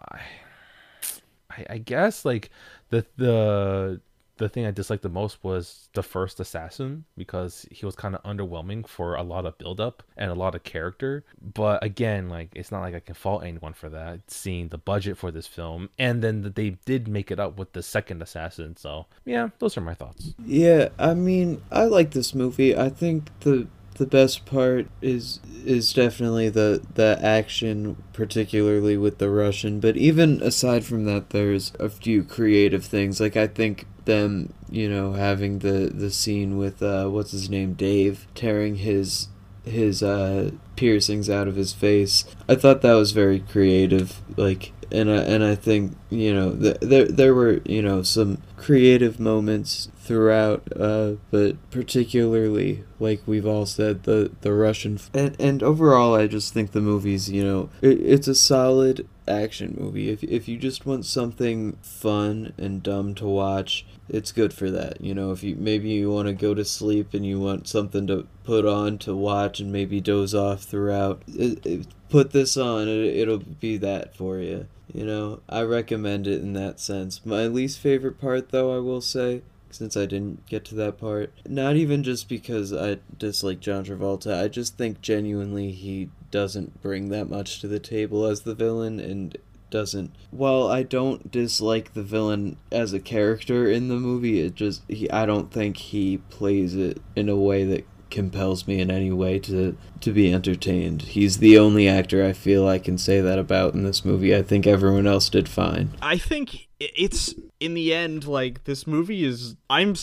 I, 1.57 1.65
I 1.71 1.77
guess 1.77 2.25
like 2.25 2.49
the 2.95 3.05
the 3.17 4.01
the 4.37 4.49
thing 4.49 4.65
I 4.65 4.71
disliked 4.71 5.03
the 5.03 5.09
most 5.09 5.43
was 5.43 5.87
the 5.93 6.03
first 6.03 6.39
assassin 6.39 7.05
because 7.17 7.65
he 7.71 7.85
was 7.85 7.95
kind 7.95 8.15
of 8.15 8.23
underwhelming 8.23 8.85
for 8.85 9.15
a 9.15 9.23
lot 9.23 9.45
of 9.45 9.57
build 9.57 9.79
up 9.79 10.03
and 10.17 10.29
a 10.29 10.35
lot 10.35 10.55
of 10.55 10.63
character. 10.63 11.23
But 11.41 11.81
again, 11.83 12.27
like 12.27 12.49
it's 12.53 12.71
not 12.71 12.81
like 12.81 12.95
I 12.95 12.99
can 12.99 13.15
fault 13.15 13.43
anyone 13.43 13.73
for 13.73 13.89
that. 13.89 14.29
Seeing 14.29 14.69
the 14.69 14.77
budget 14.77 15.17
for 15.17 15.31
this 15.31 15.47
film, 15.47 15.89
and 15.97 16.21
then 16.21 16.53
they 16.55 16.71
did 16.85 17.07
make 17.07 17.31
it 17.31 17.39
up 17.39 17.57
with 17.57 17.73
the 17.73 17.83
second 17.83 18.21
assassin. 18.21 18.75
So 18.75 19.05
yeah, 19.23 19.49
those 19.59 19.77
are 19.77 19.81
my 19.81 19.93
thoughts. 19.93 20.33
Yeah, 20.43 20.89
I 20.99 21.13
mean, 21.13 21.61
I 21.71 21.85
like 21.85 22.11
this 22.11 22.35
movie. 22.35 22.75
I 22.77 22.89
think 22.89 23.29
the 23.41 23.67
the 23.95 24.05
best 24.05 24.45
part 24.45 24.87
is 25.01 25.39
is 25.65 25.93
definitely 25.93 26.49
the 26.49 26.81
the 26.93 27.17
action 27.21 27.97
particularly 28.13 28.97
with 28.97 29.17
the 29.17 29.29
russian. 29.29 29.79
But 29.79 29.97
even 29.97 30.41
aside 30.41 30.85
from 30.85 31.05
that 31.05 31.31
there's 31.31 31.71
a 31.79 31.89
few 31.89 32.23
creative 32.23 32.85
things. 32.85 33.19
Like 33.19 33.35
i 33.37 33.47
think 33.47 33.85
them 34.05 34.53
you 34.69 34.87
know 34.87 35.13
having 35.13 35.59
the 35.59 35.91
the 35.93 36.11
scene 36.11 36.57
with 36.57 36.81
uh 36.83 37.07
what's 37.07 37.31
his 37.31 37.49
name 37.49 37.73
dave 37.73 38.27
tearing 38.35 38.75
his 38.75 39.29
his 39.63 40.03
uh 40.03 40.51
piercings 40.75 41.29
out 41.29 41.47
of 41.47 41.55
his 41.55 41.73
face. 41.73 42.25
I 42.47 42.55
thought 42.55 42.81
that 42.81 42.93
was 42.93 43.11
very 43.11 43.39
creative. 43.39 44.21
Like 44.37 44.71
and 44.91 45.09
I, 45.09 45.17
and 45.17 45.43
I 45.43 45.55
think 45.55 45.95
you 46.09 46.33
know 46.33 46.55
th- 46.55 46.77
there 46.81 47.05
there 47.05 47.33
were 47.33 47.61
you 47.65 47.81
know 47.81 48.03
some 48.03 48.41
creative 48.57 49.19
moments 49.19 49.89
throughout, 49.97 50.67
uh, 50.75 51.13
but 51.31 51.55
particularly 51.71 52.83
like 52.99 53.21
we've 53.25 53.45
all 53.45 53.65
said 53.65 54.03
the 54.03 54.31
the 54.41 54.53
Russian 54.53 54.95
f- 54.95 55.09
and 55.13 55.35
and 55.39 55.63
overall 55.63 56.15
I 56.15 56.27
just 56.27 56.53
think 56.53 56.71
the 56.71 56.81
movie's 56.81 57.29
you 57.29 57.43
know 57.43 57.69
it, 57.81 57.99
it's 58.01 58.27
a 58.27 58.35
solid 58.35 59.07
action 59.27 59.75
movie. 59.79 60.09
If 60.09 60.23
if 60.23 60.47
you 60.47 60.57
just 60.57 60.85
want 60.85 61.05
something 61.05 61.77
fun 61.81 62.53
and 62.57 62.83
dumb 62.83 63.15
to 63.15 63.25
watch, 63.25 63.85
it's 64.07 64.31
good 64.31 64.53
for 64.53 64.69
that. 64.71 65.01
You 65.01 65.13
know, 65.13 65.31
if 65.31 65.43
you 65.43 65.55
maybe 65.55 65.89
you 65.89 66.11
want 66.11 66.27
to 66.27 66.33
go 66.33 66.53
to 66.53 66.65
sleep 66.65 67.13
and 67.13 67.25
you 67.25 67.39
want 67.39 67.67
something 67.67 68.07
to 68.07 68.27
put 68.43 68.65
on 68.65 68.97
to 68.99 69.15
watch 69.15 69.59
and 69.59 69.71
maybe 69.71 70.01
doze 70.01 70.35
off 70.35 70.63
throughout, 70.63 71.23
it, 71.27 71.65
it, 71.65 71.87
put 72.09 72.31
this 72.31 72.55
on. 72.57 72.87
It, 72.87 73.15
it'll 73.17 73.39
be 73.39 73.77
that 73.77 74.15
for 74.15 74.39
you. 74.39 74.67
You 74.93 75.05
know, 75.05 75.41
I 75.49 75.61
recommend 75.63 76.27
it 76.27 76.41
in 76.41 76.53
that 76.53 76.79
sense. 76.79 77.25
My 77.25 77.47
least 77.47 77.79
favorite 77.79 78.19
part, 78.19 78.49
though, 78.49 78.75
I 78.75 78.79
will 78.79 79.01
say, 79.01 79.41
since 79.69 79.97
I 79.97 80.05
didn't 80.05 80.45
get 80.45 80.63
to 80.65 80.75
that 80.75 80.97
part, 80.97 81.33
not 81.47 81.75
even 81.75 82.03
just 82.03 82.29
because 82.29 82.71
I 82.71 82.99
dislike 83.17 83.59
John 83.59 83.83
Travolta, 83.83 84.41
I 84.41 84.47
just 84.47 84.77
think 84.77 85.01
genuinely 85.01 85.71
he 85.71 86.09
doesn't 86.31 86.81
bring 86.81 87.09
that 87.09 87.29
much 87.29 87.59
to 87.61 87.67
the 87.67 87.79
table 87.79 88.25
as 88.25 88.41
the 88.41 88.55
villain 88.55 88.99
and 88.99 89.37
doesn't 89.71 90.15
while 90.31 90.67
I 90.67 90.83
don't 90.83 91.31
dislike 91.31 91.93
the 91.93 92.03
villain 92.03 92.57
as 92.71 92.93
a 92.93 92.99
character 92.99 93.69
in 93.69 93.87
the 93.87 93.95
movie 93.95 94.39
it 94.39 94.55
just 94.55 94.83
he 94.87 95.09
I 95.09 95.25
don't 95.25 95.51
think 95.51 95.75
he 95.77 96.17
plays 96.29 96.75
it 96.75 97.01
in 97.15 97.29
a 97.29 97.35
way 97.35 97.65
that 97.65 97.85
compels 98.15 98.65
me 98.65 98.79
in 98.79 98.89
any 98.89 99.11
way 99.11 99.37
to 99.37 99.77
to 99.99 100.11
be 100.11 100.33
entertained. 100.33 101.01
He's 101.03 101.37
the 101.37 101.59
only 101.59 101.87
actor 101.87 102.25
I 102.25 102.31
feel 102.31 102.67
I 102.67 102.79
can 102.79 102.97
say 102.97 103.19
that 103.19 103.37
about 103.37 103.73
in 103.73 103.83
this 103.83 104.05
movie. 104.05 104.35
I 104.35 104.41
think 104.41 104.65
everyone 104.65 105.05
else 105.05 105.29
did 105.29 105.49
fine. 105.49 105.91
I 106.01 106.17
think 106.17 106.67
it's 106.79 107.35
in 107.59 107.73
the 107.73 107.93
end 107.93 108.25
like 108.25 108.63
this 108.63 108.87
movie 108.87 109.25
is 109.25 109.55
I'm 109.69 109.95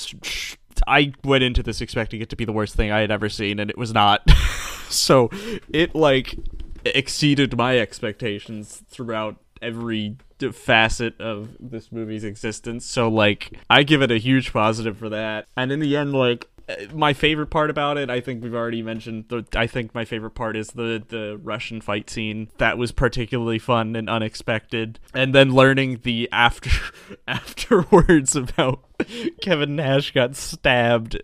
I 0.87 1.13
went 1.25 1.43
into 1.43 1.63
this 1.63 1.81
expecting 1.81 2.21
it 2.21 2.29
to 2.31 2.37
be 2.37 2.45
the 2.45 2.53
worst 2.53 2.75
thing 2.75 2.91
I 2.91 3.01
had 3.01 3.11
ever 3.11 3.31
seen 3.31 3.59
and 3.59 3.71
it 3.71 3.79
was 3.79 3.95
not. 3.95 4.31
so 4.91 5.31
it 5.73 5.95
like 5.95 6.37
exceeded 6.85 7.57
my 7.57 7.79
expectations 7.79 8.83
throughout 8.89 9.37
every 9.63 10.17
facet 10.51 11.19
of 11.21 11.57
this 11.61 11.93
movie's 11.93 12.25
existence. 12.25 12.85
So 12.85 13.09
like 13.09 13.59
I 13.71 13.85
give 13.85 14.03
it 14.03 14.11
a 14.11 14.19
huge 14.19 14.53
positive 14.53 14.99
for 14.99 15.09
that. 15.09 15.47
And 15.57 15.73
in 15.73 15.81
the 15.81 15.97
end 15.97 16.13
like 16.13 16.49
my 16.93 17.13
favorite 17.13 17.49
part 17.49 17.71
about 17.71 17.99
it, 17.99 18.11
I 18.11 18.21
think 18.21 18.43
we've 18.43 18.55
already 18.55 18.83
mentioned. 18.83 19.27
The, 19.29 19.45
I 19.55 19.67
think 19.67 19.95
my 19.95 20.05
favorite 20.05 20.33
part 20.33 20.57
is 20.57 20.69
the 20.69 21.03
the 21.07 21.39
Russian 21.43 21.81
fight 21.81 22.11
scene. 22.11 22.49
That 22.59 22.79
was 22.79 22.93
particularly 22.93 23.59
fun 23.59 23.97
and 23.97 24.09
unexpected. 24.09 24.99
And 25.15 25.35
then 25.35 25.53
learning 25.55 26.01
the 26.03 26.29
after 26.33 26.71
afterwards 27.29 28.37
about 28.37 28.85
Kevin 29.41 29.77
Nash 29.77 30.13
got 30.13 30.37
stabbed 30.37 31.21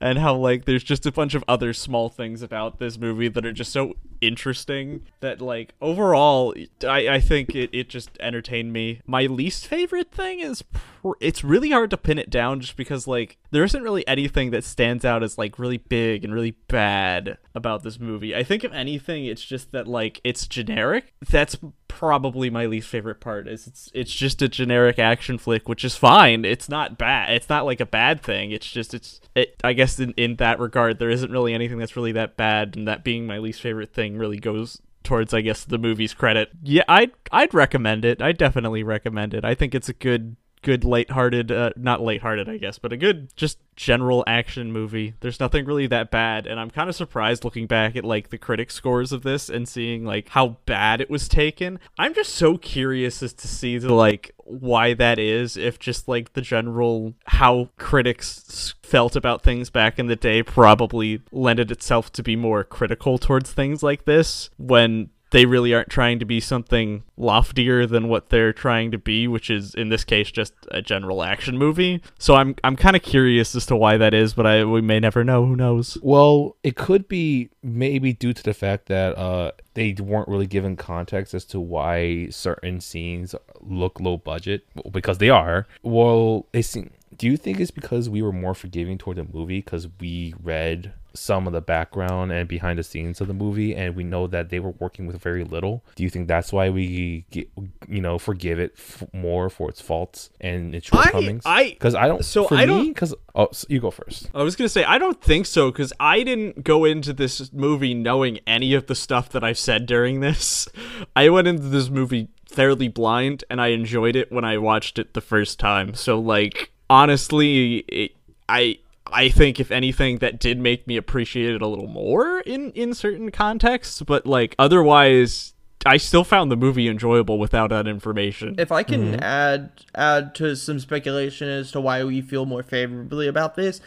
and 0.00 0.18
how 0.18 0.34
like 0.34 0.64
there's 0.64 0.84
just 0.84 1.06
a 1.06 1.12
bunch 1.12 1.34
of 1.34 1.44
other 1.48 1.72
small 1.72 2.08
things 2.08 2.42
about 2.42 2.78
this 2.78 2.98
movie 2.98 3.28
that 3.28 3.44
are 3.44 3.52
just 3.52 3.72
so 3.72 3.94
interesting 4.20 5.02
that 5.20 5.40
like 5.40 5.74
overall 5.80 6.54
I, 6.86 7.08
I 7.08 7.20
think 7.20 7.54
it, 7.54 7.70
it 7.72 7.88
just 7.88 8.10
entertained 8.20 8.72
me. 8.72 9.00
My 9.06 9.26
least 9.26 9.66
favorite 9.66 10.10
thing 10.10 10.40
is 10.40 10.62
pr- 10.62 11.12
it's 11.20 11.44
really 11.44 11.70
hard 11.70 11.90
to 11.90 11.96
pin 11.96 12.18
it 12.18 12.30
down 12.30 12.60
just 12.60 12.76
because 12.76 13.06
like 13.06 13.38
there 13.50 13.64
isn't 13.64 13.82
really 13.82 14.06
anything 14.08 14.50
that 14.50 14.64
stands 14.64 15.04
out 15.04 15.22
as 15.22 15.38
like 15.38 15.58
really 15.58 15.78
big 15.78 16.24
and 16.24 16.32
really 16.32 16.56
bad 16.68 17.38
about 17.54 17.82
this 17.82 17.98
movie. 17.98 18.34
I 18.34 18.42
think 18.42 18.64
if 18.64 18.72
anything 18.72 19.26
it's 19.26 19.44
just 19.44 19.72
that 19.72 19.86
like 19.86 20.20
it's 20.24 20.46
generic. 20.46 21.14
That's 21.28 21.56
probably 21.88 22.50
my 22.50 22.66
least 22.66 22.88
favorite 22.88 23.20
part 23.20 23.48
is 23.48 23.66
it's 23.66 23.90
it's 23.94 24.12
just 24.12 24.42
a 24.42 24.48
generic 24.48 24.98
action 24.98 25.38
flick 25.38 25.66
which 25.66 25.82
is 25.82 25.96
fine 25.96 26.44
it's 26.44 26.68
not 26.68 26.98
bad 26.98 27.32
it's 27.32 27.48
not 27.48 27.64
like 27.64 27.80
a 27.80 27.86
bad 27.86 28.20
thing 28.20 28.50
it's 28.50 28.70
just 28.70 28.92
it's 28.92 29.18
it 29.34 29.55
i 29.64 29.72
guess 29.72 29.98
in, 29.98 30.12
in 30.16 30.36
that 30.36 30.58
regard 30.58 30.98
there 30.98 31.10
isn't 31.10 31.30
really 31.30 31.54
anything 31.54 31.78
that's 31.78 31.96
really 31.96 32.12
that 32.12 32.36
bad 32.36 32.76
and 32.76 32.86
that 32.86 33.04
being 33.04 33.26
my 33.26 33.38
least 33.38 33.60
favorite 33.60 33.92
thing 33.92 34.16
really 34.18 34.38
goes 34.38 34.80
towards 35.02 35.32
i 35.32 35.40
guess 35.40 35.64
the 35.64 35.78
movie's 35.78 36.14
credit. 36.14 36.50
Yeah 36.62 36.82
i'd 36.88 37.12
i'd 37.32 37.54
recommend 37.54 38.04
it. 38.04 38.20
I 38.20 38.32
definitely 38.32 38.82
recommend 38.82 39.34
it. 39.34 39.44
I 39.44 39.54
think 39.54 39.74
it's 39.74 39.88
a 39.88 39.94
good 39.94 40.36
good 40.62 40.84
lighthearted 40.84 41.52
uh, 41.52 41.70
not 41.76 42.00
lighthearted 42.00 42.48
I 42.48 42.56
guess, 42.58 42.78
but 42.78 42.92
a 42.92 42.96
good 42.96 43.34
just 43.36 43.58
general 43.76 44.24
action 44.26 44.72
movie. 44.72 45.14
There's 45.20 45.40
nothing 45.40 45.64
really 45.64 45.86
that 45.88 46.10
bad 46.10 46.46
and 46.46 46.58
I'm 46.58 46.70
kind 46.70 46.88
of 46.88 46.96
surprised 46.96 47.44
looking 47.44 47.66
back 47.66 47.96
at 47.96 48.04
like 48.04 48.30
the 48.30 48.38
critic 48.38 48.70
scores 48.70 49.12
of 49.12 49.22
this 49.22 49.48
and 49.48 49.68
seeing 49.68 50.04
like 50.04 50.30
how 50.30 50.56
bad 50.66 51.00
it 51.00 51.10
was 51.10 51.28
taken. 51.28 51.78
I'm 51.98 52.14
just 52.14 52.34
so 52.34 52.56
curious 52.56 53.22
as 53.22 53.32
to 53.34 53.48
see 53.48 53.78
the 53.78 53.94
like 53.94 54.32
why 54.46 54.94
that 54.94 55.18
is 55.18 55.56
if 55.56 55.78
just 55.78 56.06
like 56.08 56.32
the 56.34 56.40
general 56.40 57.14
how 57.26 57.68
critics 57.78 58.74
felt 58.82 59.16
about 59.16 59.42
things 59.42 59.70
back 59.70 59.98
in 59.98 60.06
the 60.06 60.16
day 60.16 60.42
probably 60.42 61.20
lended 61.32 61.70
itself 61.70 62.12
to 62.12 62.22
be 62.22 62.36
more 62.36 62.62
critical 62.62 63.18
towards 63.18 63.52
things 63.52 63.82
like 63.82 64.04
this 64.04 64.50
when 64.56 65.10
they 65.30 65.44
really 65.46 65.74
aren't 65.74 65.90
trying 65.90 66.18
to 66.18 66.24
be 66.24 66.40
something 66.40 67.02
loftier 67.16 67.86
than 67.86 68.08
what 68.08 68.30
they're 68.30 68.52
trying 68.52 68.90
to 68.92 68.98
be, 68.98 69.26
which 69.26 69.50
is 69.50 69.74
in 69.74 69.88
this 69.88 70.04
case 70.04 70.30
just 70.30 70.54
a 70.70 70.80
general 70.80 71.22
action 71.22 71.58
movie. 71.58 72.02
So 72.18 72.36
I'm 72.36 72.54
I'm 72.62 72.76
kind 72.76 72.96
of 72.96 73.02
curious 73.02 73.54
as 73.54 73.66
to 73.66 73.76
why 73.76 73.96
that 73.96 74.14
is, 74.14 74.34
but 74.34 74.46
I 74.46 74.64
we 74.64 74.80
may 74.80 75.00
never 75.00 75.24
know. 75.24 75.44
Who 75.44 75.56
knows? 75.56 75.98
Well, 76.02 76.56
it 76.62 76.76
could 76.76 77.08
be 77.08 77.50
maybe 77.62 78.12
due 78.12 78.32
to 78.32 78.42
the 78.42 78.54
fact 78.54 78.86
that 78.86 79.18
uh 79.18 79.52
they 79.74 79.94
weren't 79.98 80.28
really 80.28 80.46
given 80.46 80.76
context 80.76 81.34
as 81.34 81.44
to 81.46 81.60
why 81.60 82.28
certain 82.30 82.80
scenes 82.80 83.34
look 83.60 84.00
low 84.00 84.16
budget 84.16 84.64
because 84.90 85.18
they 85.18 85.30
are. 85.30 85.66
Well, 85.82 86.46
seem. 86.60 86.90
Do 87.16 87.26
you 87.26 87.36
think 87.36 87.60
it's 87.60 87.70
because 87.70 88.10
we 88.10 88.20
were 88.20 88.32
more 88.32 88.54
forgiving 88.54 88.98
toward 88.98 89.16
the 89.16 89.24
movie 89.24 89.58
because 89.58 89.88
we 90.00 90.34
read 90.42 90.92
some 91.18 91.46
of 91.46 91.52
the 91.52 91.60
background 91.60 92.30
and 92.32 92.48
behind 92.48 92.78
the 92.78 92.82
scenes 92.82 93.20
of 93.20 93.26
the 93.28 93.34
movie 93.34 93.74
and 93.74 93.96
we 93.96 94.04
know 94.04 94.26
that 94.26 94.50
they 94.50 94.60
were 94.60 94.70
working 94.78 95.06
with 95.06 95.20
very 95.20 95.44
little 95.44 95.84
do 95.94 96.02
you 96.02 96.10
think 96.10 96.28
that's 96.28 96.52
why 96.52 96.68
we 96.70 97.24
get, 97.30 97.48
you 97.88 98.00
know 98.00 98.18
forgive 98.18 98.58
it 98.58 98.72
f- 98.76 99.04
more 99.12 99.48
for 99.50 99.68
its 99.68 99.80
faults 99.80 100.30
and 100.40 100.74
its 100.74 100.86
shortcomings 100.86 101.42
I 101.46 101.70
because 101.70 101.94
i 101.94 102.06
don't 102.06 102.24
so 102.24 102.46
for 102.48 102.54
I 102.56 102.60
me 102.60 102.66
don't- 102.66 102.88
because 102.88 103.14
oh 103.34 103.48
so 103.52 103.66
you 103.68 103.80
go 103.80 103.90
first 103.90 104.30
I 104.34 104.42
was 104.42 104.56
gonna 104.56 104.68
say 104.68 104.84
I 104.84 104.98
don't 104.98 105.20
think 105.20 105.46
so 105.46 105.70
because 105.70 105.92
I 105.98 106.22
didn't 106.22 106.62
go 106.64 106.84
into 106.84 107.12
this 107.12 107.52
movie 107.52 107.94
knowing 107.94 108.38
any 108.46 108.74
of 108.74 108.86
the 108.86 108.94
stuff 108.94 109.28
that 109.30 109.42
I've 109.42 109.58
said 109.58 109.86
during 109.86 110.20
this. 110.20 110.68
I 111.16 111.28
went 111.28 111.48
into 111.48 111.64
this 111.68 111.88
movie 111.88 112.28
fairly 112.46 112.88
blind, 112.88 113.44
and 113.50 113.60
I 113.60 113.68
enjoyed 113.68 114.16
it 114.16 114.30
when 114.30 114.44
I 114.44 114.58
watched 114.58 114.98
it 114.98 115.14
the 115.14 115.20
first 115.20 115.58
time. 115.58 115.94
So 115.94 116.18
like 116.18 116.70
honestly, 116.88 117.76
it, 117.88 118.12
I 118.48 118.78
I 119.12 119.28
think 119.28 119.60
if 119.60 119.70
anything 119.70 120.18
that 120.18 120.38
did 120.38 120.58
make 120.58 120.86
me 120.86 120.96
appreciate 120.96 121.54
it 121.54 121.62
a 121.62 121.66
little 121.66 121.86
more 121.86 122.40
in 122.40 122.72
in 122.72 122.94
certain 122.94 123.30
contexts, 123.30 124.02
but 124.02 124.26
like 124.26 124.54
otherwise. 124.58 125.52
I 125.84 125.98
still 125.98 126.24
found 126.24 126.50
the 126.50 126.56
movie 126.56 126.88
enjoyable 126.88 127.38
without 127.38 127.70
that 127.70 127.86
information. 127.86 128.56
If 128.58 128.72
I 128.72 128.82
can 128.82 129.12
mm-hmm. 129.12 129.22
add 129.22 129.70
add 129.94 130.34
to 130.36 130.56
some 130.56 130.80
speculation 130.80 131.48
as 131.48 131.70
to 131.72 131.80
why 131.80 132.02
we 132.02 132.22
feel 132.22 132.44
more 132.44 132.64
favorably 132.64 133.28
about 133.28 133.54
this, 133.54 133.80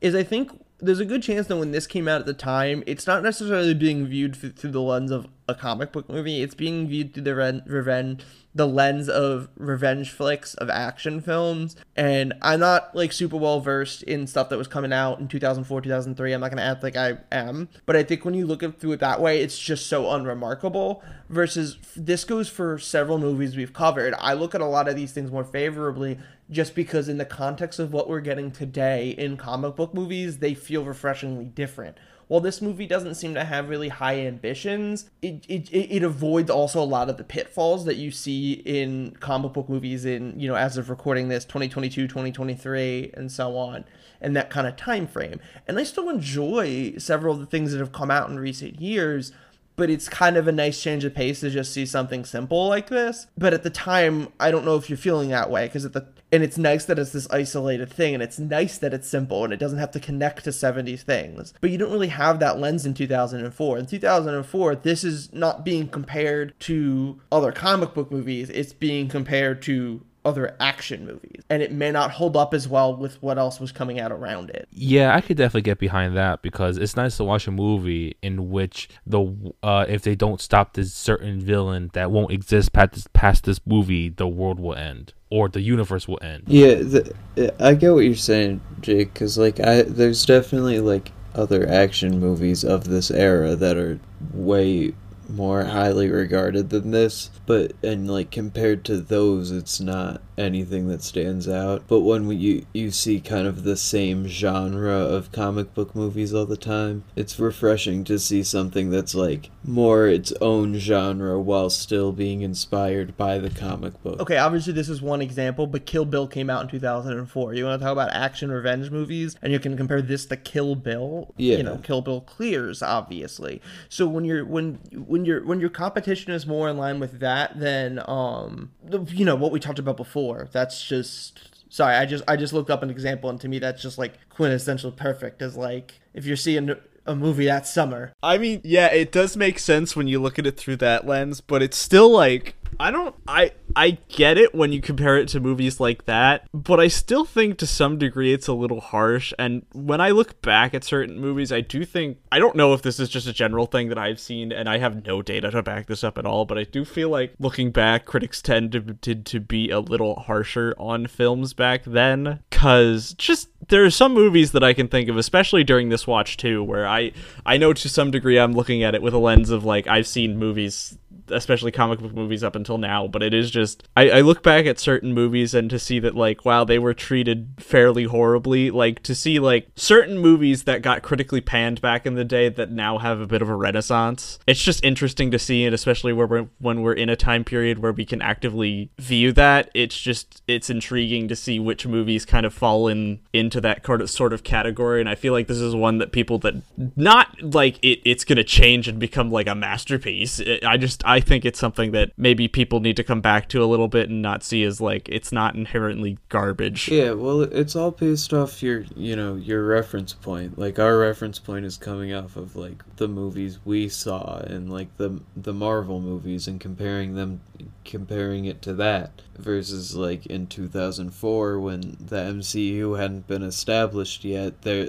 is 0.00 0.14
I 0.14 0.22
think 0.22 0.52
there's 0.78 1.00
a 1.00 1.04
good 1.04 1.22
chance 1.22 1.46
that 1.48 1.56
when 1.56 1.72
this 1.72 1.86
came 1.86 2.08
out 2.08 2.20
at 2.20 2.26
the 2.26 2.34
time, 2.34 2.82
it's 2.86 3.06
not 3.06 3.22
necessarily 3.22 3.74
being 3.74 4.06
viewed 4.06 4.40
th- 4.40 4.54
through 4.54 4.70
the 4.70 4.80
lens 4.80 5.10
of 5.10 5.26
a 5.50 5.54
comic 5.54 5.92
book 5.92 6.08
movie. 6.08 6.42
It's 6.42 6.54
being 6.54 6.88
viewed 6.88 7.12
through 7.12 7.24
the 7.24 7.62
revenge 7.66 8.22
the 8.54 8.66
lens 8.66 9.08
of 9.08 9.48
revenge 9.56 10.10
flicks 10.10 10.54
of 10.54 10.68
action 10.68 11.20
films. 11.20 11.76
And 11.96 12.34
i'm 12.42 12.60
not 12.60 12.94
like 12.94 13.12
super 13.12 13.36
well 13.36 13.60
versed 13.60 14.02
in 14.04 14.26
stuff 14.26 14.48
that 14.48 14.58
was 14.58 14.66
coming 14.66 14.92
out 14.92 15.20
in 15.20 15.28
2004 15.28 15.80
2003 15.80 16.32
i'm 16.32 16.40
not 16.40 16.50
gonna 16.50 16.62
act 16.62 16.82
like 16.82 16.96
i 16.96 17.18
am. 17.30 17.68
But 17.86 17.96
i 17.96 18.02
think 18.02 18.24
when 18.24 18.34
you 18.34 18.46
look 18.46 18.62
at 18.62 18.80
through 18.80 18.92
it 18.92 19.00
that 19.00 19.20
way 19.20 19.40
it's 19.40 19.58
just 19.58 19.86
so 19.86 20.10
unremarkable 20.10 21.02
versus 21.28 21.78
this 21.96 22.24
goes 22.24 22.48
for 22.48 22.78
several 22.78 23.18
movies 23.18 23.56
we've 23.56 23.72
covered. 23.72 24.14
I 24.18 24.32
look 24.32 24.54
at 24.54 24.60
a 24.60 24.66
lot 24.66 24.88
of 24.88 24.96
these 24.96 25.12
things 25.12 25.30
more 25.30 25.44
favorably 25.44 26.18
just 26.50 26.74
because 26.74 27.08
in 27.08 27.18
the 27.18 27.24
context 27.24 27.78
of 27.78 27.92
what 27.92 28.08
we're 28.08 28.20
getting 28.20 28.50
today 28.50 29.10
in 29.10 29.36
comic 29.36 29.76
book 29.76 29.94
movies 29.94 30.38
they 30.38 30.54
feel 30.54 30.84
refreshingly 30.84 31.44
different 31.44 31.96
while 32.30 32.40
this 32.40 32.62
movie 32.62 32.86
doesn't 32.86 33.16
seem 33.16 33.34
to 33.34 33.42
have 33.42 33.68
really 33.68 33.88
high 33.88 34.20
ambitions, 34.20 35.10
it, 35.20 35.44
it, 35.48 35.68
it 35.72 36.04
avoids 36.04 36.48
also 36.48 36.80
a 36.80 36.86
lot 36.86 37.10
of 37.10 37.16
the 37.16 37.24
pitfalls 37.24 37.86
that 37.86 37.96
you 37.96 38.12
see 38.12 38.52
in 38.52 39.16
comic 39.18 39.52
book 39.52 39.68
movies 39.68 40.04
in, 40.04 40.38
you 40.38 40.46
know, 40.46 40.54
as 40.54 40.76
of 40.76 40.90
recording 40.90 41.26
this 41.26 41.44
2022, 41.44 42.06
2023 42.06 43.10
and 43.14 43.32
so 43.32 43.56
on 43.56 43.84
and 44.20 44.36
that 44.36 44.48
kind 44.48 44.68
of 44.68 44.76
time 44.76 45.08
frame. 45.08 45.40
And 45.66 45.76
I 45.76 45.82
still 45.82 46.08
enjoy 46.08 46.94
several 46.98 47.34
of 47.34 47.40
the 47.40 47.46
things 47.46 47.72
that 47.72 47.80
have 47.80 47.90
come 47.90 48.12
out 48.12 48.30
in 48.30 48.38
recent 48.38 48.80
years 48.80 49.32
but 49.80 49.88
it's 49.88 50.10
kind 50.10 50.36
of 50.36 50.46
a 50.46 50.52
nice 50.52 50.82
change 50.82 51.06
of 51.06 51.14
pace 51.14 51.40
to 51.40 51.48
just 51.48 51.72
see 51.72 51.86
something 51.86 52.22
simple 52.22 52.68
like 52.68 52.90
this. 52.90 53.28
But 53.38 53.54
at 53.54 53.62
the 53.62 53.70
time, 53.70 54.28
I 54.38 54.50
don't 54.50 54.66
know 54.66 54.76
if 54.76 54.90
you're 54.90 54.98
feeling 54.98 55.30
that 55.30 55.48
way 55.48 55.68
because 55.68 55.86
at 55.86 55.94
the 55.94 56.06
and 56.30 56.42
it's 56.42 56.58
nice 56.58 56.84
that 56.84 56.98
it's 56.98 57.12
this 57.12 57.26
isolated 57.30 57.90
thing 57.90 58.12
and 58.12 58.22
it's 58.22 58.38
nice 58.38 58.76
that 58.76 58.92
it's 58.92 59.08
simple 59.08 59.42
and 59.42 59.54
it 59.54 59.58
doesn't 59.58 59.78
have 59.78 59.90
to 59.92 59.98
connect 59.98 60.44
to 60.44 60.50
70s 60.50 61.00
things. 61.00 61.54
But 61.62 61.70
you 61.70 61.78
don't 61.78 61.90
really 61.90 62.08
have 62.08 62.40
that 62.40 62.58
lens 62.58 62.84
in 62.84 62.92
2004. 62.92 63.78
In 63.78 63.86
2004, 63.86 64.76
this 64.76 65.02
is 65.02 65.32
not 65.32 65.64
being 65.64 65.88
compared 65.88 66.52
to 66.60 67.18
other 67.32 67.50
comic 67.50 67.94
book 67.94 68.12
movies, 68.12 68.50
it's 68.50 68.74
being 68.74 69.08
compared 69.08 69.62
to 69.62 70.02
other 70.24 70.54
action 70.60 71.06
movies 71.06 71.42
and 71.48 71.62
it 71.62 71.72
may 71.72 71.90
not 71.90 72.10
hold 72.10 72.36
up 72.36 72.52
as 72.52 72.68
well 72.68 72.94
with 72.94 73.22
what 73.22 73.38
else 73.38 73.58
was 73.58 73.72
coming 73.72 73.98
out 73.98 74.12
around 74.12 74.50
it 74.50 74.68
Yeah, 74.70 75.14
I 75.14 75.20
could 75.20 75.36
definitely 75.36 75.62
get 75.62 75.78
behind 75.78 76.16
that 76.16 76.42
because 76.42 76.76
it's 76.76 76.96
nice 76.96 77.16
to 77.16 77.24
watch 77.24 77.46
a 77.46 77.50
movie 77.50 78.16
in 78.22 78.50
which 78.50 78.88
the 79.06 79.34
uh, 79.62 79.86
if 79.88 80.02
they 80.02 80.14
don't 80.14 80.40
stop 80.40 80.74
this 80.74 80.92
certain 80.92 81.40
villain 81.40 81.90
that 81.94 82.10
won't 82.10 82.32
exist 82.32 82.72
past 82.72 82.92
this, 82.92 83.06
past 83.12 83.44
this 83.44 83.60
movie, 83.66 84.08
the 84.08 84.28
world 84.28 84.60
will 84.60 84.74
end 84.74 85.14
or 85.30 85.48
the 85.48 85.60
universe 85.60 86.08
will 86.08 86.18
end. 86.20 86.44
Yeah, 86.46 86.74
the, 86.74 87.14
I 87.60 87.74
get 87.74 87.94
what 87.94 88.00
you're 88.00 88.14
saying, 88.16 88.60
Jake. 88.80 89.14
Because 89.14 89.38
like, 89.38 89.60
I 89.60 89.82
there's 89.82 90.26
definitely 90.26 90.80
like 90.80 91.12
other 91.34 91.68
action 91.68 92.18
movies 92.18 92.64
of 92.64 92.84
this 92.84 93.10
era 93.10 93.54
that 93.56 93.76
are 93.76 94.00
way 94.34 94.92
more 95.30 95.64
highly 95.64 96.10
regarded 96.10 96.70
than 96.70 96.90
this 96.90 97.30
but 97.46 97.72
and 97.82 98.10
like 98.10 98.30
compared 98.30 98.84
to 98.84 99.00
those 99.00 99.50
it's 99.50 99.80
not 99.80 100.20
anything 100.40 100.88
that 100.88 101.02
stands 101.02 101.48
out. 101.48 101.82
But 101.86 102.00
when 102.00 102.26
we, 102.26 102.36
you 102.36 102.66
you 102.72 102.90
see 102.90 103.20
kind 103.20 103.46
of 103.46 103.62
the 103.62 103.76
same 103.76 104.26
genre 104.26 104.96
of 104.96 105.30
comic 105.32 105.74
book 105.74 105.94
movies 105.94 106.32
all 106.32 106.46
the 106.46 106.56
time 106.56 107.04
it's 107.14 107.38
refreshing 107.38 108.04
to 108.04 108.18
see 108.18 108.42
something 108.42 108.90
that's 108.90 109.14
like 109.14 109.50
more 109.62 110.06
its 110.06 110.32
own 110.40 110.76
genre 110.76 111.38
while 111.38 111.68
still 111.68 112.12
being 112.12 112.40
inspired 112.40 113.16
by 113.16 113.38
the 113.38 113.50
comic 113.50 114.02
book. 114.02 114.20
Okay 114.20 114.38
obviously 114.38 114.72
this 114.72 114.88
is 114.88 115.02
one 115.02 115.20
example 115.20 115.66
but 115.66 115.86
kill 115.86 116.04
bill 116.04 116.26
came 116.26 116.48
out 116.48 116.62
in 116.62 116.68
2004 116.68 117.54
you 117.54 117.64
want 117.64 117.78
to 117.80 117.84
talk 117.84 117.92
about 117.92 118.12
action 118.12 118.50
revenge 118.50 118.90
movies? 118.90 119.36
And 119.42 119.52
you 119.52 119.60
can 119.60 119.76
compare 119.76 120.00
this 120.02 120.26
to 120.26 120.36
kill 120.36 120.74
bill? 120.74 121.34
Yeah. 121.36 121.58
you 121.58 121.62
know 121.62 121.78
kill 121.78 122.00
bill 122.00 122.22
clears 122.22 122.82
obviously. 122.82 123.60
So 123.88 124.06
when 124.06 124.24
you're 124.24 124.44
when 124.44 124.78
when 124.92 125.19
your 125.24 125.44
when 125.44 125.60
your 125.60 125.70
competition 125.70 126.32
is 126.32 126.46
more 126.46 126.68
in 126.68 126.76
line 126.76 127.00
with 127.00 127.20
that 127.20 127.58
than 127.58 128.02
um 128.06 128.70
you 129.08 129.24
know 129.24 129.36
what 129.36 129.52
we 129.52 129.60
talked 129.60 129.78
about 129.78 129.96
before 129.96 130.48
that's 130.52 130.82
just 130.82 131.62
sorry 131.68 131.94
i 131.94 132.04
just 132.04 132.24
i 132.28 132.36
just 132.36 132.52
looked 132.52 132.70
up 132.70 132.82
an 132.82 132.90
example 132.90 133.30
and 133.30 133.40
to 133.40 133.48
me 133.48 133.58
that's 133.58 133.82
just 133.82 133.98
like 133.98 134.14
quintessential 134.28 134.92
perfect 134.92 135.42
as 135.42 135.56
like 135.56 136.00
if 136.14 136.24
you're 136.24 136.36
seeing 136.36 136.74
a 137.06 137.14
movie 137.14 137.46
that 137.46 137.66
summer. 137.66 138.12
I 138.22 138.38
mean, 138.38 138.60
yeah, 138.62 138.86
it 138.86 139.10
does 139.10 139.36
make 139.36 139.58
sense 139.58 139.96
when 139.96 140.06
you 140.06 140.20
look 140.20 140.38
at 140.38 140.46
it 140.46 140.56
through 140.56 140.76
that 140.76 141.06
lens, 141.06 141.40
but 141.40 141.62
it's 141.62 141.76
still 141.76 142.10
like 142.10 142.54
I 142.80 142.90
don't 142.90 143.14
I 143.28 143.52
I 143.76 143.98
get 144.08 144.38
it 144.38 144.54
when 144.54 144.72
you 144.72 144.80
compare 144.80 145.18
it 145.18 145.28
to 145.28 145.40
movies 145.40 145.78
like 145.80 146.06
that, 146.06 146.48
but 146.52 146.80
I 146.80 146.88
still 146.88 147.26
think 147.26 147.58
to 147.58 147.66
some 147.66 147.98
degree 147.98 148.32
it's 148.32 148.48
a 148.48 148.54
little 148.54 148.80
harsh. 148.80 149.32
And 149.38 149.66
when 149.72 150.00
I 150.00 150.10
look 150.10 150.40
back 150.40 150.72
at 150.72 150.82
certain 150.82 151.20
movies, 151.20 151.52
I 151.52 151.60
do 151.60 151.84
think 151.84 152.18
I 152.32 152.38
don't 152.38 152.56
know 152.56 152.72
if 152.72 152.80
this 152.80 152.98
is 152.98 153.10
just 153.10 153.28
a 153.28 153.34
general 153.34 153.66
thing 153.66 153.90
that 153.90 153.98
I've 153.98 154.18
seen 154.18 154.50
and 154.50 154.68
I 154.68 154.78
have 154.78 155.04
no 155.04 155.20
data 155.20 155.50
to 155.50 155.62
back 155.62 155.86
this 155.86 156.02
up 156.02 156.16
at 156.16 156.24
all, 156.24 156.46
but 156.46 156.56
I 156.56 156.64
do 156.64 156.86
feel 156.86 157.10
like 157.10 157.34
looking 157.38 157.70
back 157.70 158.06
critics 158.06 158.40
tended 158.40 159.02
to, 159.02 159.14
to 159.14 159.40
be 159.40 159.70
a 159.70 159.80
little 159.80 160.18
harsher 160.20 160.74
on 160.78 161.06
films 161.06 161.52
back 161.52 161.84
then. 161.84 162.40
Cuz 162.50 163.12
just 163.14 163.48
there 163.68 163.84
are 163.84 163.90
some 163.90 164.14
movies 164.14 164.52
that 164.52 164.64
I 164.64 164.72
can 164.72 164.88
think 164.88 165.10
of, 165.10 165.18
especially 165.18 165.64
during 165.64 165.90
this 165.90 166.06
watch 166.06 166.38
too, 166.38 166.64
where 166.64 166.88
I 166.88 167.12
I 167.44 167.58
know 167.58 167.74
to 167.74 167.88
some 167.90 168.10
degree 168.10 168.38
I'm 168.38 168.54
looking 168.54 168.82
at 168.82 168.94
it 168.94 169.02
with 169.02 169.12
a 169.12 169.18
lens 169.18 169.50
of 169.50 169.64
like 169.64 169.86
I've 169.86 170.06
seen 170.06 170.38
movies 170.38 170.96
especially 171.30 171.72
comic 171.72 172.00
book 172.00 172.14
movies 172.14 172.44
up 172.44 172.56
until 172.56 172.78
now, 172.78 173.06
but 173.06 173.22
it 173.22 173.34
is 173.34 173.50
just 173.50 173.88
I, 173.96 174.10
I 174.10 174.20
look 174.20 174.42
back 174.42 174.66
at 174.66 174.78
certain 174.78 175.12
movies 175.12 175.54
and 175.54 175.70
to 175.70 175.78
see 175.78 175.98
that 176.00 176.14
like 176.14 176.44
wow 176.44 176.64
they 176.64 176.78
were 176.78 176.94
treated 176.94 177.54
fairly 177.58 178.04
horribly. 178.04 178.70
Like 178.70 179.02
to 179.04 179.14
see 179.14 179.38
like 179.38 179.68
certain 179.76 180.18
movies 180.18 180.64
that 180.64 180.82
got 180.82 181.02
critically 181.02 181.40
panned 181.40 181.80
back 181.80 182.06
in 182.06 182.14
the 182.14 182.24
day 182.24 182.48
that 182.48 182.70
now 182.70 182.98
have 182.98 183.20
a 183.20 183.26
bit 183.26 183.42
of 183.42 183.48
a 183.48 183.54
renaissance. 183.54 184.38
It's 184.46 184.62
just 184.62 184.84
interesting 184.84 185.30
to 185.30 185.38
see 185.38 185.64
it, 185.64 185.72
especially 185.72 186.12
where 186.12 186.26
we're 186.26 186.48
when 186.58 186.82
we're 186.82 186.92
in 186.92 187.08
a 187.08 187.16
time 187.16 187.44
period 187.44 187.78
where 187.78 187.92
we 187.92 188.04
can 188.04 188.22
actively 188.22 188.90
view 188.98 189.32
that. 189.32 189.70
It's 189.74 189.98
just 189.98 190.42
it's 190.46 190.70
intriguing 190.70 191.28
to 191.28 191.36
see 191.36 191.58
which 191.58 191.86
movies 191.86 192.24
kind 192.24 192.46
of 192.46 192.54
fall 192.54 192.88
in 192.88 193.20
into 193.32 193.60
that 193.60 193.84
sort 194.08 194.32
of 194.32 194.42
category. 194.42 195.00
And 195.00 195.08
I 195.08 195.14
feel 195.14 195.32
like 195.32 195.46
this 195.46 195.58
is 195.58 195.74
one 195.74 195.98
that 195.98 196.12
people 196.12 196.38
that 196.38 196.54
not 196.96 197.40
like 197.42 197.78
it 197.82 198.00
it's 198.04 198.24
gonna 198.24 198.44
change 198.44 198.88
and 198.88 198.98
become 198.98 199.30
like 199.30 199.46
a 199.46 199.54
masterpiece. 199.54 200.40
It, 200.40 200.64
I 200.64 200.76
just 200.76 201.04
I 201.04 201.19
think 201.20 201.44
it's 201.44 201.58
something 201.58 201.92
that 201.92 202.12
maybe 202.16 202.48
people 202.48 202.80
need 202.80 202.96
to 202.96 203.04
come 203.04 203.20
back 203.20 203.48
to 203.50 203.62
a 203.62 203.66
little 203.66 203.88
bit 203.88 204.08
and 204.08 204.22
not 204.22 204.42
see 204.42 204.62
as 204.64 204.80
like 204.80 205.08
it's 205.08 205.32
not 205.32 205.54
inherently 205.54 206.18
garbage. 206.28 206.88
Yeah, 206.88 207.12
well, 207.12 207.42
it's 207.42 207.76
all 207.76 207.90
based 207.90 208.32
off 208.32 208.62
your, 208.62 208.84
you 208.96 209.16
know, 209.16 209.34
your 209.36 209.64
reference 209.64 210.12
point. 210.12 210.58
Like 210.58 210.78
our 210.78 210.98
reference 210.98 211.38
point 211.38 211.64
is 211.64 211.76
coming 211.76 212.12
off 212.12 212.36
of 212.36 212.56
like 212.56 212.82
the 212.96 213.08
movies 213.08 213.58
we 213.64 213.88
saw 213.88 214.38
and 214.38 214.72
like 214.72 214.96
the 214.96 215.20
the 215.36 215.52
Marvel 215.52 216.00
movies 216.00 216.46
and 216.48 216.60
comparing 216.60 217.14
them 217.14 217.40
comparing 217.84 218.44
it 218.44 218.62
to 218.62 218.72
that 218.74 219.22
versus 219.38 219.96
like 219.96 220.26
in 220.26 220.46
2004 220.46 221.58
when 221.58 221.96
the 222.00 222.16
MCU 222.16 222.98
hadn't 222.98 223.26
been 223.26 223.42
established 223.42 224.24
yet. 224.24 224.62
There 224.62 224.88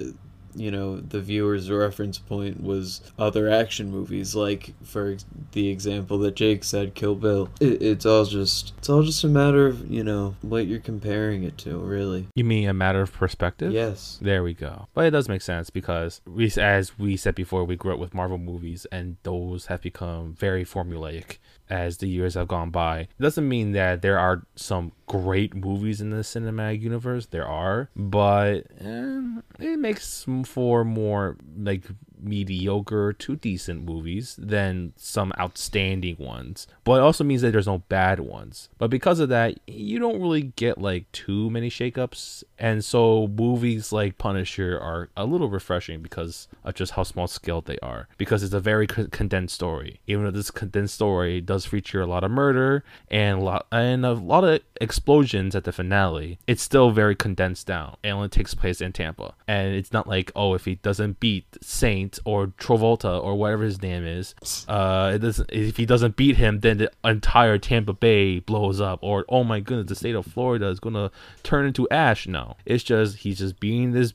you 0.55 0.71
know 0.71 0.97
the 0.97 1.19
viewer's 1.19 1.69
reference 1.69 2.17
point 2.17 2.61
was 2.61 3.01
other 3.17 3.49
action 3.49 3.91
movies 3.91 4.35
like 4.35 4.73
for 4.83 5.17
the 5.53 5.69
example 5.69 6.17
that 6.17 6.35
jake 6.35 6.63
said 6.63 6.93
kill 6.93 7.15
bill 7.15 7.49
it, 7.59 7.81
it's 7.81 8.05
all 8.05 8.25
just 8.25 8.73
it's 8.77 8.89
all 8.89 9.03
just 9.03 9.23
a 9.23 9.27
matter 9.27 9.67
of 9.67 9.89
you 9.89 10.03
know 10.03 10.35
what 10.41 10.67
you're 10.67 10.79
comparing 10.79 11.43
it 11.43 11.57
to 11.57 11.77
really 11.77 12.27
You 12.35 12.43
mean 12.43 12.67
a 12.67 12.73
matter 12.73 13.01
of 13.01 13.13
perspective? 13.13 13.71
yes 13.71 14.19
There 14.21 14.43
we 14.43 14.53
go. 14.53 14.87
But 14.93 15.05
it 15.05 15.11
does 15.11 15.27
make 15.29 15.41
sense 15.41 15.69
because 15.69 16.21
we, 16.25 16.51
as 16.57 16.97
we 16.97 17.17
said 17.17 17.35
before, 17.35 17.63
we 17.63 17.75
grew 17.75 17.93
up 17.93 17.99
with 17.99 18.13
Marvel 18.13 18.37
movies, 18.37 18.85
and 18.91 19.17
those 19.23 19.65
have 19.67 19.81
become 19.81 20.33
very 20.33 20.63
formulaic 20.63 21.37
as 21.71 21.97
the 21.97 22.07
years 22.07 22.33
have 22.35 22.49
gone 22.49 22.69
by. 22.69 22.99
It 22.99 23.21
doesn't 23.21 23.47
mean 23.47 23.71
that 23.71 24.01
there 24.01 24.19
are 24.19 24.45
some 24.55 24.91
great 25.07 25.55
movies 25.55 26.01
in 26.01 26.09
the 26.09 26.17
cinematic 26.17 26.81
universe. 26.81 27.27
There 27.27 27.47
are, 27.47 27.89
but 27.95 28.67
eh, 28.79 29.21
it 29.59 29.79
makes 29.79 30.25
for 30.45 30.83
more 30.83 31.37
like 31.57 31.85
mediocre 32.21 33.13
to 33.13 33.35
decent 33.35 33.83
movies 33.83 34.35
than 34.37 34.93
some 34.95 35.33
outstanding 35.39 36.15
ones. 36.19 36.67
But 36.83 36.95
it 36.95 37.03
also 37.03 37.23
means 37.23 37.41
that 37.41 37.51
there's 37.51 37.67
no 37.67 37.79
bad 37.89 38.19
ones. 38.19 38.69
But 38.77 38.89
because 38.89 39.19
of 39.19 39.29
that, 39.29 39.59
you 39.67 39.99
don't 39.99 40.21
really 40.21 40.53
get 40.55 40.77
like 40.77 41.11
too 41.11 41.49
many 41.49 41.69
shakeups. 41.69 42.43
And 42.57 42.83
so 42.83 43.27
movies 43.27 43.91
like 43.91 44.17
Punisher 44.17 44.79
are 44.79 45.09
a 45.17 45.25
little 45.25 45.49
refreshing 45.49 46.01
because 46.01 46.47
of 46.63 46.75
just 46.75 46.93
how 46.93 47.03
small 47.03 47.27
scale 47.27 47.61
they 47.61 47.77
are. 47.79 48.07
Because 48.17 48.43
it's 48.43 48.53
a 48.53 48.59
very 48.59 48.87
condensed 48.87 49.55
story. 49.55 49.99
Even 50.07 50.25
though 50.25 50.31
this 50.31 50.51
condensed 50.51 50.95
story 50.95 51.41
does 51.41 51.65
feature 51.65 52.01
a 52.01 52.07
lot 52.07 52.23
of 52.23 52.31
murder 52.31 52.83
and 53.09 53.39
a 53.39 53.43
lot 53.43 53.67
and 53.71 54.05
a 54.05 54.13
lot 54.13 54.43
of 54.43 54.61
explosions 54.79 55.55
at 55.55 55.63
the 55.63 55.71
finale, 55.71 56.39
it's 56.47 56.61
still 56.61 56.91
very 56.91 57.15
condensed 57.15 57.67
down. 57.67 57.97
It 58.03 58.09
only 58.09 58.29
takes 58.29 58.53
place 58.53 58.81
in 58.81 58.91
Tampa. 58.93 59.33
And 59.47 59.75
it's 59.75 59.93
not 59.93 60.07
like, 60.07 60.31
oh, 60.35 60.53
if 60.53 60.65
he 60.65 60.75
doesn't 60.75 61.19
beat 61.19 61.45
Saint 61.61 62.10
or 62.25 62.47
Travolta 62.47 63.21
or 63.21 63.35
whatever 63.35 63.63
his 63.63 63.81
name 63.81 64.05
is, 64.05 64.35
uh, 64.67 65.11
it 65.15 65.19
doesn't. 65.19 65.49
If 65.51 65.77
he 65.77 65.85
doesn't 65.85 66.15
beat 66.15 66.37
him, 66.37 66.59
then 66.59 66.77
the 66.77 66.91
entire 67.03 67.57
Tampa 67.57 67.93
Bay 67.93 68.39
blows 68.39 68.81
up. 68.81 68.99
Or 69.01 69.25
oh 69.29 69.43
my 69.43 69.59
goodness, 69.59 69.89
the 69.89 69.95
state 69.95 70.15
of 70.15 70.25
Florida 70.25 70.67
is 70.67 70.79
gonna 70.79 71.11
turn 71.43 71.65
into 71.65 71.87
ash. 71.89 72.27
No, 72.27 72.55
it's 72.65 72.83
just 72.83 73.17
he's 73.17 73.39
just 73.39 73.59
beating 73.59 73.91
this 73.91 74.13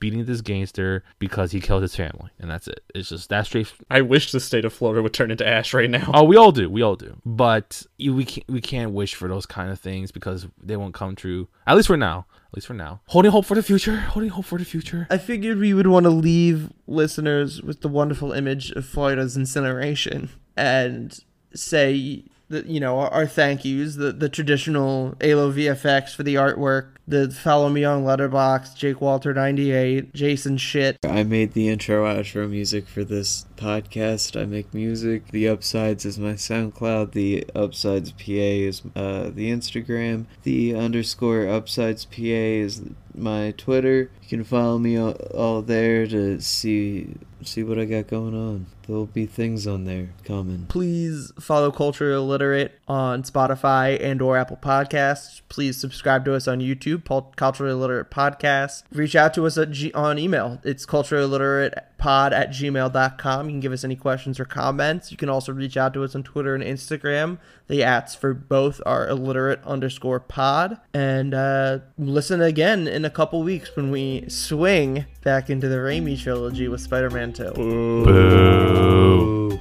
beating 0.00 0.24
this 0.24 0.40
gangster 0.40 1.04
because 1.18 1.52
he 1.52 1.60
killed 1.60 1.82
his 1.82 1.96
family, 1.96 2.30
and 2.38 2.50
that's 2.50 2.68
it. 2.68 2.82
It's 2.94 3.10
just 3.10 3.28
that 3.28 3.46
straight. 3.46 3.72
I 3.90 4.00
wish 4.00 4.32
the 4.32 4.40
state 4.40 4.64
of 4.64 4.72
Florida 4.72 5.02
would 5.02 5.14
turn 5.14 5.30
into 5.30 5.46
ash 5.46 5.74
right 5.74 5.90
now. 5.90 6.10
Oh, 6.14 6.24
we 6.24 6.36
all 6.36 6.52
do, 6.52 6.68
we 6.68 6.82
all 6.82 6.96
do. 6.96 7.16
But 7.24 7.84
we 7.98 8.24
can't 8.24 8.48
we 8.48 8.60
can't 8.60 8.92
wish 8.92 9.14
for 9.14 9.28
those 9.28 9.46
kind 9.46 9.70
of 9.70 9.78
things 9.78 10.10
because 10.10 10.46
they 10.62 10.76
won't 10.76 10.94
come 10.94 11.16
true. 11.16 11.48
At 11.66 11.76
least 11.76 11.88
for 11.88 11.96
now. 11.96 12.26
At 12.50 12.56
least 12.56 12.66
for 12.66 12.74
now. 12.74 13.00
Holding 13.08 13.30
hope 13.30 13.44
for 13.44 13.54
the 13.54 13.62
future. 13.62 13.96
Holding 13.96 14.30
hope 14.30 14.46
for 14.46 14.58
the 14.58 14.64
future. 14.64 15.06
I 15.10 15.18
figured 15.18 15.58
we 15.58 15.74
would 15.74 15.86
want 15.86 16.04
to 16.04 16.10
leave 16.10 16.72
listeners 16.86 17.62
with 17.62 17.82
the 17.82 17.88
wonderful 17.88 18.32
image 18.32 18.70
of 18.70 18.86
Florida's 18.86 19.36
incineration 19.36 20.30
and 20.56 21.18
say 21.54 22.24
the 22.48 22.66
you 22.66 22.80
know 22.80 22.98
our, 22.98 23.26
thank 23.26 23.64
yous, 23.64 23.96
the 23.96 24.12
the 24.12 24.28
traditional 24.28 25.14
Alo 25.20 25.52
VFX 25.52 26.14
for 26.14 26.22
the 26.22 26.34
artwork, 26.36 26.90
the 27.06 27.30
follow 27.30 27.68
me 27.68 27.84
on 27.84 28.04
Letterboxd, 28.04 28.76
Jake 28.76 29.00
Walter 29.00 29.34
ninety 29.34 29.72
eight, 29.72 30.12
Jason 30.14 30.56
shit. 30.56 30.98
I 31.04 31.22
made 31.24 31.52
the 31.52 31.68
intro 31.68 32.04
outro 32.04 32.48
music 32.48 32.88
for 32.88 33.04
this 33.04 33.46
podcast. 33.56 34.40
I 34.40 34.46
make 34.46 34.72
music. 34.72 35.28
The 35.30 35.48
Upsides 35.48 36.04
is 36.04 36.18
my 36.18 36.32
SoundCloud. 36.32 37.12
The 37.12 37.44
Upsides 37.54 38.12
PA 38.12 38.22
is 38.26 38.82
uh, 38.96 39.30
the 39.32 39.50
Instagram. 39.50 40.26
The 40.42 40.74
underscore 40.74 41.48
Upsides 41.48 42.04
PA 42.04 42.14
is 42.22 42.82
my 43.18 43.52
Twitter. 43.56 44.10
You 44.22 44.28
can 44.28 44.44
follow 44.44 44.78
me 44.78 44.96
all, 44.96 45.12
all 45.34 45.62
there 45.62 46.06
to 46.06 46.40
see 46.40 47.14
see 47.42 47.62
what 47.62 47.78
I 47.78 47.84
got 47.84 48.08
going 48.08 48.34
on. 48.34 48.66
There'll 48.86 49.06
be 49.06 49.26
things 49.26 49.66
on 49.66 49.84
there 49.84 50.08
coming. 50.24 50.66
Please 50.68 51.30
follow 51.38 51.70
Culture 51.70 52.10
Illiterate 52.12 52.78
on 52.88 53.22
Spotify 53.22 54.02
and 54.02 54.20
or 54.22 54.36
Apple 54.36 54.58
Podcasts. 54.60 55.42
Please 55.48 55.76
subscribe 55.76 56.24
to 56.24 56.34
us 56.34 56.48
on 56.48 56.60
YouTube, 56.60 57.04
Culture 57.36 57.66
Illiterate 57.66 58.10
Podcast. 58.10 58.82
Reach 58.90 59.14
out 59.14 59.34
to 59.34 59.46
us 59.46 59.58
G- 59.70 59.92
on 59.92 60.18
email. 60.18 60.58
It's 60.64 60.86
cultureilliteratepod 60.86 62.32
at 62.32 62.50
gmail.com. 62.50 63.46
You 63.46 63.52
can 63.52 63.60
give 63.60 63.72
us 63.72 63.84
any 63.84 63.96
questions 63.96 64.40
or 64.40 64.44
comments. 64.44 65.10
You 65.10 65.16
can 65.16 65.28
also 65.28 65.52
reach 65.52 65.76
out 65.76 65.94
to 65.94 66.04
us 66.04 66.14
on 66.14 66.22
Twitter 66.22 66.54
and 66.54 66.64
Instagram. 66.64 67.38
The 67.68 67.84
ats 67.84 68.14
for 68.14 68.34
both 68.34 68.80
are 68.86 69.08
illiterate 69.08 69.60
underscore 69.64 70.20
pod. 70.20 70.78
And 70.94 71.34
uh, 71.34 71.80
listen 71.98 72.40
again 72.40 72.88
in 72.88 73.04
a 73.04 73.10
couple 73.10 73.42
weeks 73.42 73.76
when 73.76 73.90
we 73.90 74.24
swing 74.28 75.04
back 75.22 75.50
into 75.50 75.68
the 75.68 75.76
Raimi 75.76 76.18
trilogy 76.20 76.68
with 76.68 76.80
Spider-Man 76.80 77.34
2. 77.34 77.52
Boo. 77.52 79.60